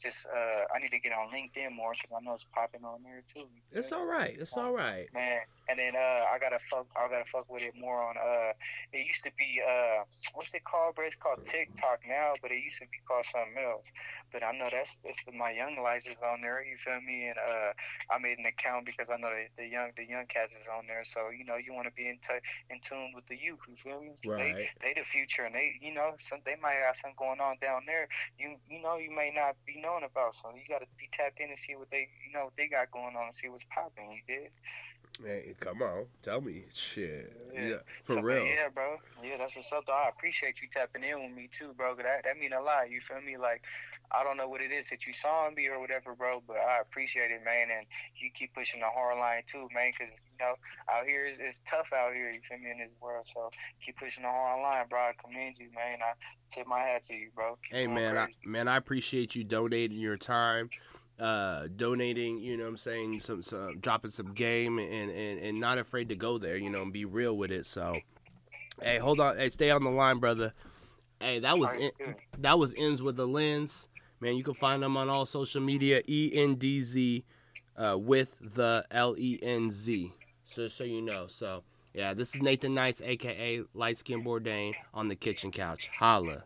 just 0.02 0.26
uh, 0.26 0.62
I 0.74 0.78
need 0.80 0.90
to 0.90 0.98
get 0.98 1.12
on 1.12 1.28
LinkedIn 1.28 1.74
more 1.74 1.92
because 1.92 2.12
I 2.12 2.22
know 2.24 2.34
it's 2.34 2.44
popping 2.44 2.84
on 2.84 3.02
there 3.02 3.22
too. 3.34 3.48
It's 3.72 3.92
all 3.92 4.06
right. 4.06 4.36
It's 4.38 4.56
all 4.56 4.72
right. 4.72 5.08
Man, 5.14 5.40
and 5.68 5.78
then 5.78 5.94
uh, 5.96 6.24
I 6.32 6.38
gotta 6.40 6.58
fuck. 6.70 6.86
I 6.96 7.08
gotta 7.08 7.24
fuck 7.28 7.48
with 7.50 7.62
it 7.62 7.74
more 7.78 8.02
on. 8.02 8.16
Uh, 8.16 8.52
it 8.92 9.06
used 9.06 9.24
to 9.24 9.32
be 9.38 9.60
uh, 9.62 10.04
what's 10.34 10.54
it 10.54 10.64
called, 10.64 10.94
bro? 10.94 11.06
It's 11.06 11.16
called 11.16 11.38
TikTok 11.46 12.00
now, 12.06 12.34
but 12.42 12.50
it 12.50 12.62
used 12.62 12.78
to 12.78 12.88
be 12.90 13.00
called 13.06 13.26
something 13.26 13.56
else. 13.62 13.86
But 14.32 14.42
I 14.42 14.52
know 14.52 14.68
that's 14.70 14.98
that's 15.04 15.20
the, 15.24 15.32
my 15.32 15.50
young 15.52 15.76
life 15.82 16.04
is 16.06 16.18
on 16.22 16.40
there. 16.42 16.64
You 16.64 16.76
feel 16.76 17.00
me? 17.00 17.28
And 17.28 17.38
uh, 17.38 17.72
I 18.10 18.18
made 18.18 18.38
an 18.38 18.46
account 18.46 18.86
because 18.86 19.08
I 19.10 19.16
know 19.16 19.30
the, 19.30 19.46
the 19.62 19.68
young 19.68 19.90
the 19.96 20.04
young 20.06 20.26
cats 20.26 20.52
is 20.52 20.66
on 20.68 20.86
there. 20.86 21.04
So 21.04 21.30
you 21.30 21.44
know 21.44 21.56
you 21.56 21.72
want 21.72 21.86
to 21.88 21.94
be 21.94 22.08
in 22.08 22.18
t- 22.20 22.44
in 22.70 22.80
tune 22.80 23.12
with 23.14 23.26
the 23.26 23.36
youth. 23.36 23.60
You 23.68 23.76
feel 23.76 24.00
me? 24.00 24.16
Right. 24.26 24.54
They 24.80 24.92
they 24.92 24.92
the 25.00 25.04
future, 25.06 25.44
and 25.44 25.54
they 25.54 25.76
you 25.80 25.94
know 25.94 26.14
some 26.18 26.40
they 26.44 26.56
might 26.60 26.80
have 26.84 26.96
something 26.96 27.18
going 27.18 27.40
on 27.40 27.56
down 27.60 27.82
there. 27.86 28.08
You 28.38 28.56
you 28.68 28.82
know 28.82 28.96
you 28.96 29.10
may 29.14 29.32
not 29.34 29.56
be 29.66 29.80
known 29.80 30.04
about. 30.04 30.34
So 30.34 30.50
you 30.54 30.64
got 30.68 30.80
to 30.80 30.90
be 30.98 31.08
tapped 31.12 31.40
in 31.40 31.48
and 31.50 31.58
see 31.58 31.74
what 31.76 31.90
they 31.90 32.08
you 32.26 32.32
know 32.32 32.50
what 32.50 32.56
they 32.56 32.68
got 32.68 32.90
going 32.90 33.16
on 33.16 33.30
and 33.30 33.34
see 33.34 33.48
what's 33.48 33.66
popping. 33.70 34.10
You 34.12 34.22
did. 34.26 34.50
Hey, 35.22 35.54
come 35.60 35.80
on. 35.82 36.06
Tell 36.22 36.40
me. 36.40 36.64
Shit. 36.72 37.32
Yeah. 37.54 37.66
Yeah. 37.68 37.76
For 38.02 38.20
real. 38.20 38.44
yeah, 38.44 38.68
bro. 38.74 38.96
Yeah, 39.22 39.36
that's 39.38 39.54
what's 39.54 39.70
up. 39.72 39.86
Though. 39.86 39.92
I 39.92 40.08
appreciate 40.08 40.60
you 40.60 40.68
tapping 40.72 41.04
in 41.04 41.22
with 41.22 41.32
me 41.32 41.48
too, 41.52 41.72
bro. 41.76 41.94
that 41.94 42.24
that 42.24 42.38
mean 42.38 42.52
a 42.52 42.60
lot. 42.60 42.90
You 42.90 43.00
feel 43.00 43.20
me? 43.20 43.36
Like, 43.36 43.62
I 44.10 44.24
don't 44.24 44.36
know 44.36 44.48
what 44.48 44.60
it 44.60 44.72
is 44.72 44.90
that 44.90 45.06
you 45.06 45.12
saw 45.12 45.46
in 45.46 45.54
me 45.54 45.68
or 45.68 45.78
whatever, 45.78 46.14
bro. 46.14 46.42
But 46.46 46.56
I 46.56 46.80
appreciate 46.80 47.30
it, 47.30 47.44
man. 47.44 47.68
And 47.70 47.86
you 48.16 48.30
keep 48.34 48.54
pushing 48.54 48.80
the 48.80 48.86
hard 48.86 49.18
line 49.18 49.42
too, 49.50 49.68
man. 49.72 49.92
Because 49.92 50.12
you 50.12 50.44
know, 50.44 50.54
out 50.92 51.06
here 51.06 51.26
is 51.26 51.38
it's 51.38 51.62
tough 51.68 51.92
out 51.94 52.12
here. 52.12 52.30
You 52.32 52.40
feel 52.48 52.58
me 52.58 52.72
in 52.72 52.78
this 52.78 52.90
world? 53.00 53.26
So 53.32 53.50
keep 53.84 53.96
pushing 53.96 54.24
the 54.24 54.30
hard 54.30 54.62
line, 54.62 54.86
bro. 54.90 54.98
I 54.98 55.12
commend 55.22 55.58
you, 55.58 55.68
man. 55.74 55.98
I 56.02 56.14
tip 56.52 56.66
my 56.66 56.80
hat 56.80 57.06
to 57.06 57.14
you, 57.14 57.30
bro. 57.36 57.56
Keep 57.62 57.72
Hey 57.72 57.86
man, 57.86 58.18
I, 58.18 58.28
man, 58.44 58.66
I 58.66 58.76
appreciate 58.76 59.36
you 59.36 59.44
donating 59.44 59.98
your 59.98 60.16
time, 60.16 60.70
uh, 61.18 61.68
donating. 61.74 62.38
You 62.40 62.56
know, 62.56 62.64
what 62.64 62.70
I'm 62.70 62.76
saying 62.76 63.20
some, 63.20 63.42
some 63.42 63.78
dropping 63.80 64.10
some 64.10 64.32
game 64.32 64.78
and, 64.78 65.10
and 65.10 65.38
and 65.40 65.60
not 65.60 65.78
afraid 65.78 66.08
to 66.10 66.16
go 66.16 66.38
there. 66.38 66.56
You 66.56 66.70
know, 66.70 66.82
and 66.82 66.92
be 66.92 67.04
real 67.04 67.36
with 67.36 67.50
it. 67.50 67.66
So, 67.66 67.98
hey, 68.82 68.98
hold 68.98 69.20
on, 69.20 69.36
hey, 69.36 69.48
stay 69.48 69.70
on 69.70 69.84
the 69.84 69.90
line, 69.90 70.18
brother. 70.18 70.52
Hey, 71.20 71.38
that 71.38 71.58
was 71.58 71.72
in, 71.72 71.90
that 72.38 72.58
was 72.58 72.74
Endz 72.74 73.00
wit 73.00 73.16
da 73.16 73.24
Lenz. 73.24 73.88
Man, 74.20 74.36
you 74.36 74.42
can 74.42 74.54
find 74.54 74.82
them 74.82 74.96
on 74.96 75.08
all 75.08 75.26
social 75.26 75.60
media. 75.60 76.02
E 76.08 76.30
N 76.34 76.54
D 76.54 76.82
Z, 76.82 77.24
uh, 77.76 77.96
with 77.98 78.36
the 78.40 78.84
L 78.90 79.14
E 79.18 79.38
N 79.42 79.70
Z. 79.70 80.12
So 80.44 80.68
so 80.68 80.84
you 80.84 81.02
know. 81.02 81.26
So 81.28 81.62
yeah, 81.92 82.14
this 82.14 82.34
is 82.34 82.42
Nathan 82.42 82.74
Nice 82.74 83.00
aka 83.02 83.62
Light 83.74 83.98
Skin 83.98 84.24
Bourdain, 84.24 84.74
on 84.92 85.08
the 85.08 85.16
kitchen 85.16 85.50
couch. 85.50 85.90
Holla. 85.98 86.42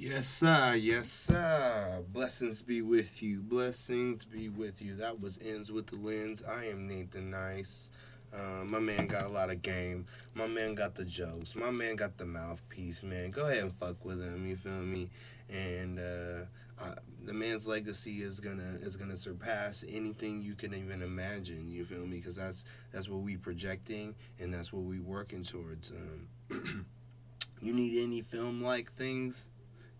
Yes, 0.00 0.28
sir. 0.28 0.76
Yes, 0.76 1.08
sir. 1.10 2.04
Blessings 2.12 2.62
be 2.62 2.82
with 2.82 3.20
you. 3.20 3.42
Blessings 3.42 4.24
be 4.24 4.48
with 4.48 4.80
you. 4.80 4.94
That 4.94 5.18
was 5.20 5.38
Endz 5.38 5.72
wit 5.72 5.86
da 5.86 5.96
Lenz. 5.96 6.40
I 6.44 6.66
am 6.66 6.86
Nathan 6.86 7.30
Nice. 7.30 7.90
Uh, 8.32 8.64
my 8.64 8.78
man 8.78 9.08
got 9.08 9.24
a 9.24 9.28
lot 9.28 9.50
of 9.50 9.60
game. 9.60 10.06
My 10.36 10.46
man 10.46 10.76
got 10.76 10.94
the 10.94 11.04
jokes. 11.04 11.56
My 11.56 11.72
man 11.72 11.96
got 11.96 12.16
the 12.16 12.26
mouthpiece, 12.26 13.02
man. 13.02 13.30
Go 13.30 13.48
ahead 13.48 13.64
and 13.64 13.72
fuck 13.72 14.04
with 14.04 14.22
him. 14.22 14.46
You 14.46 14.54
feel 14.54 14.70
me? 14.70 15.10
And 15.52 15.98
uh, 15.98 16.44
uh, 16.80 16.94
the 17.24 17.32
man's 17.32 17.66
legacy 17.66 18.22
is 18.22 18.38
gonna 18.38 18.78
is 18.80 18.96
gonna 18.96 19.16
surpass 19.16 19.84
anything 19.88 20.40
you 20.40 20.54
can 20.54 20.74
even 20.74 21.02
imagine. 21.02 21.72
You 21.72 21.84
feel 21.84 22.06
me? 22.06 22.18
Because 22.18 22.36
that's 22.36 22.64
that's 22.92 23.08
what 23.08 23.22
we 23.22 23.36
projecting 23.36 24.14
and 24.38 24.54
that's 24.54 24.72
what 24.72 24.84
we 24.84 25.00
working 25.00 25.42
towards. 25.42 25.90
Um, 25.90 26.86
you 27.60 27.72
need 27.72 28.00
any 28.00 28.20
film 28.20 28.62
like 28.62 28.92
things, 28.92 29.48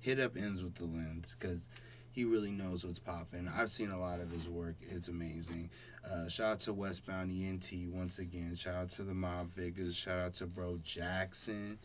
hit 0.01 0.21
up 0.21 0.35
Endz 0.35 0.63
wit 0.63 0.75
da 0.75 0.85
Lenz 0.85 1.37
because 1.39 1.69
he 2.13 2.25
really 2.25 2.51
knows 2.51 2.85
what's 2.85 2.99
popping. 2.99 3.49
I've 3.55 3.71
seen 3.71 3.91
a 3.91 3.99
lot 3.99 4.21
of 4.21 4.31
his 4.31 4.49
work; 4.49 4.77
it's 4.81 5.09
amazing. 5.09 5.71
Uh, 6.09 6.29
shout 6.29 6.53
out 6.53 6.61
to 6.61 6.73
Westbound 6.73 7.31
ENT 7.31 7.71
once 7.93 8.19
again. 8.19 8.55
Shout 8.55 8.75
out 8.75 8.91
to 8.91 9.03
the 9.03 9.15
Mob 9.15 9.51
Figaz. 9.51 9.95
Shout 9.95 10.19
out 10.19 10.35
to 10.35 10.47
Bro 10.47 10.81
Jackson. 10.83 11.79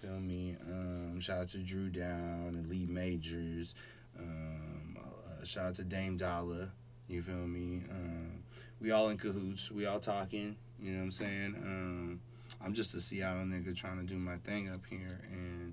Feel 0.00 0.20
me? 0.20 0.56
Um, 0.68 1.20
shout 1.20 1.38
out 1.38 1.48
to 1.48 1.58
Drew 1.58 1.88
Down 1.88 2.54
and 2.54 2.66
Lee 2.66 2.86
Majors. 2.86 3.74
Um, 4.18 4.96
uh, 4.98 5.44
shout 5.44 5.66
out 5.66 5.74
to 5.76 5.84
Dame 5.84 6.16
Dollar. 6.16 6.70
You 7.08 7.22
feel 7.22 7.46
me? 7.46 7.82
Um, 7.90 8.42
we 8.80 8.90
all 8.90 9.08
in 9.08 9.16
cahoots. 9.16 9.70
We 9.70 9.86
all 9.86 10.00
talking. 10.00 10.56
You 10.80 10.92
know 10.92 10.98
what 10.98 11.04
I'm 11.04 11.10
saying? 11.10 11.54
Um, 11.62 12.20
I'm 12.64 12.74
just 12.74 12.94
a 12.94 13.00
Seattle 13.00 13.44
nigga 13.44 13.74
trying 13.74 13.98
to 13.98 14.04
do 14.04 14.18
my 14.18 14.36
thing 14.38 14.68
up 14.68 14.84
here, 14.88 15.20
and 15.30 15.65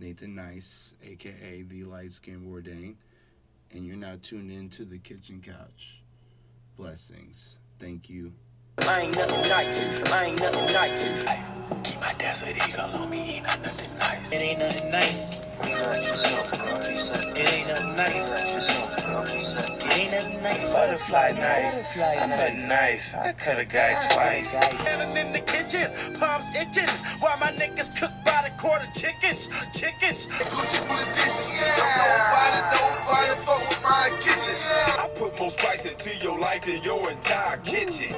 Nathan 0.00 0.34
Nice, 0.34 0.94
aka 1.04 1.62
the 1.62 1.84
light 1.84 2.12
skin 2.12 2.40
Bourdain, 2.40 2.94
and 3.70 3.86
you're 3.86 3.96
now 3.96 4.14
tuned 4.22 4.50
into 4.50 4.86
the 4.86 4.96
kitchen 4.96 5.42
couch. 5.44 6.02
Blessings. 6.78 7.58
Thank 7.78 8.08
you. 8.08 8.32
I 8.78 9.02
ain't 9.02 9.14
nothing 9.14 9.50
nice. 9.50 9.90
I 10.10 10.24
ain't 10.24 10.40
nothing 10.40 10.74
nice. 10.74 11.12
Keep 11.84 12.00
my 12.00 12.14
desert 12.16 12.56
eagle 12.66 13.02
on 13.02 13.10
me, 13.10 13.36
ain't 13.36 13.44
nothing 13.44 13.98
nice. 13.98 14.09
It 14.32 14.42
ain't 14.42 14.60
nothing 14.60 14.90
nice. 14.92 15.40
It 15.62 15.70
ain't 15.70 17.68
nothing 17.68 17.96
nice. 17.96 18.20
It 18.30 19.98
ain't 19.98 20.12
nothing 20.12 20.42
nice. 20.42 20.74
Butterfly 20.74 21.32
knife. 21.32 21.72
Butterfly 21.74 22.14
I'm 22.20 22.30
knife. 22.30 22.38
nothing 22.38 22.68
nice. 22.68 23.14
I 23.14 23.32
cut 23.32 23.58
a 23.58 23.64
guy 23.64 23.94
twice. 24.12 24.50
Standing 24.50 25.16
in 25.16 25.32
the 25.32 25.40
kitchen, 25.40 25.90
palms 26.20 26.46
itching, 26.54 26.86
while 27.18 27.36
my 27.40 27.50
niggas 27.58 27.90
cook 27.98 28.12
by 28.24 28.46
the 28.46 28.52
quarter 28.62 28.86
chickens. 28.94 29.48
Chickens. 29.74 30.26
Cooking 30.26 30.86
for 30.86 30.94
the 30.94 31.10
dishes. 31.10 31.50
Yeah. 31.50 31.74
Nobody, 31.98 32.60
nobody 32.70 33.34
fuck 33.42 33.62
with 33.66 33.82
my 33.82 34.10
kitchen. 34.22 34.56
Yeah. 34.62 35.02
I 35.02 35.08
put 35.18 35.38
more 35.40 35.50
spice 35.50 35.86
into 35.86 36.16
your 36.24 36.38
life 36.38 36.66
than 36.66 36.80
your 36.82 37.10
entire 37.10 37.56
kitchen. 37.58 38.14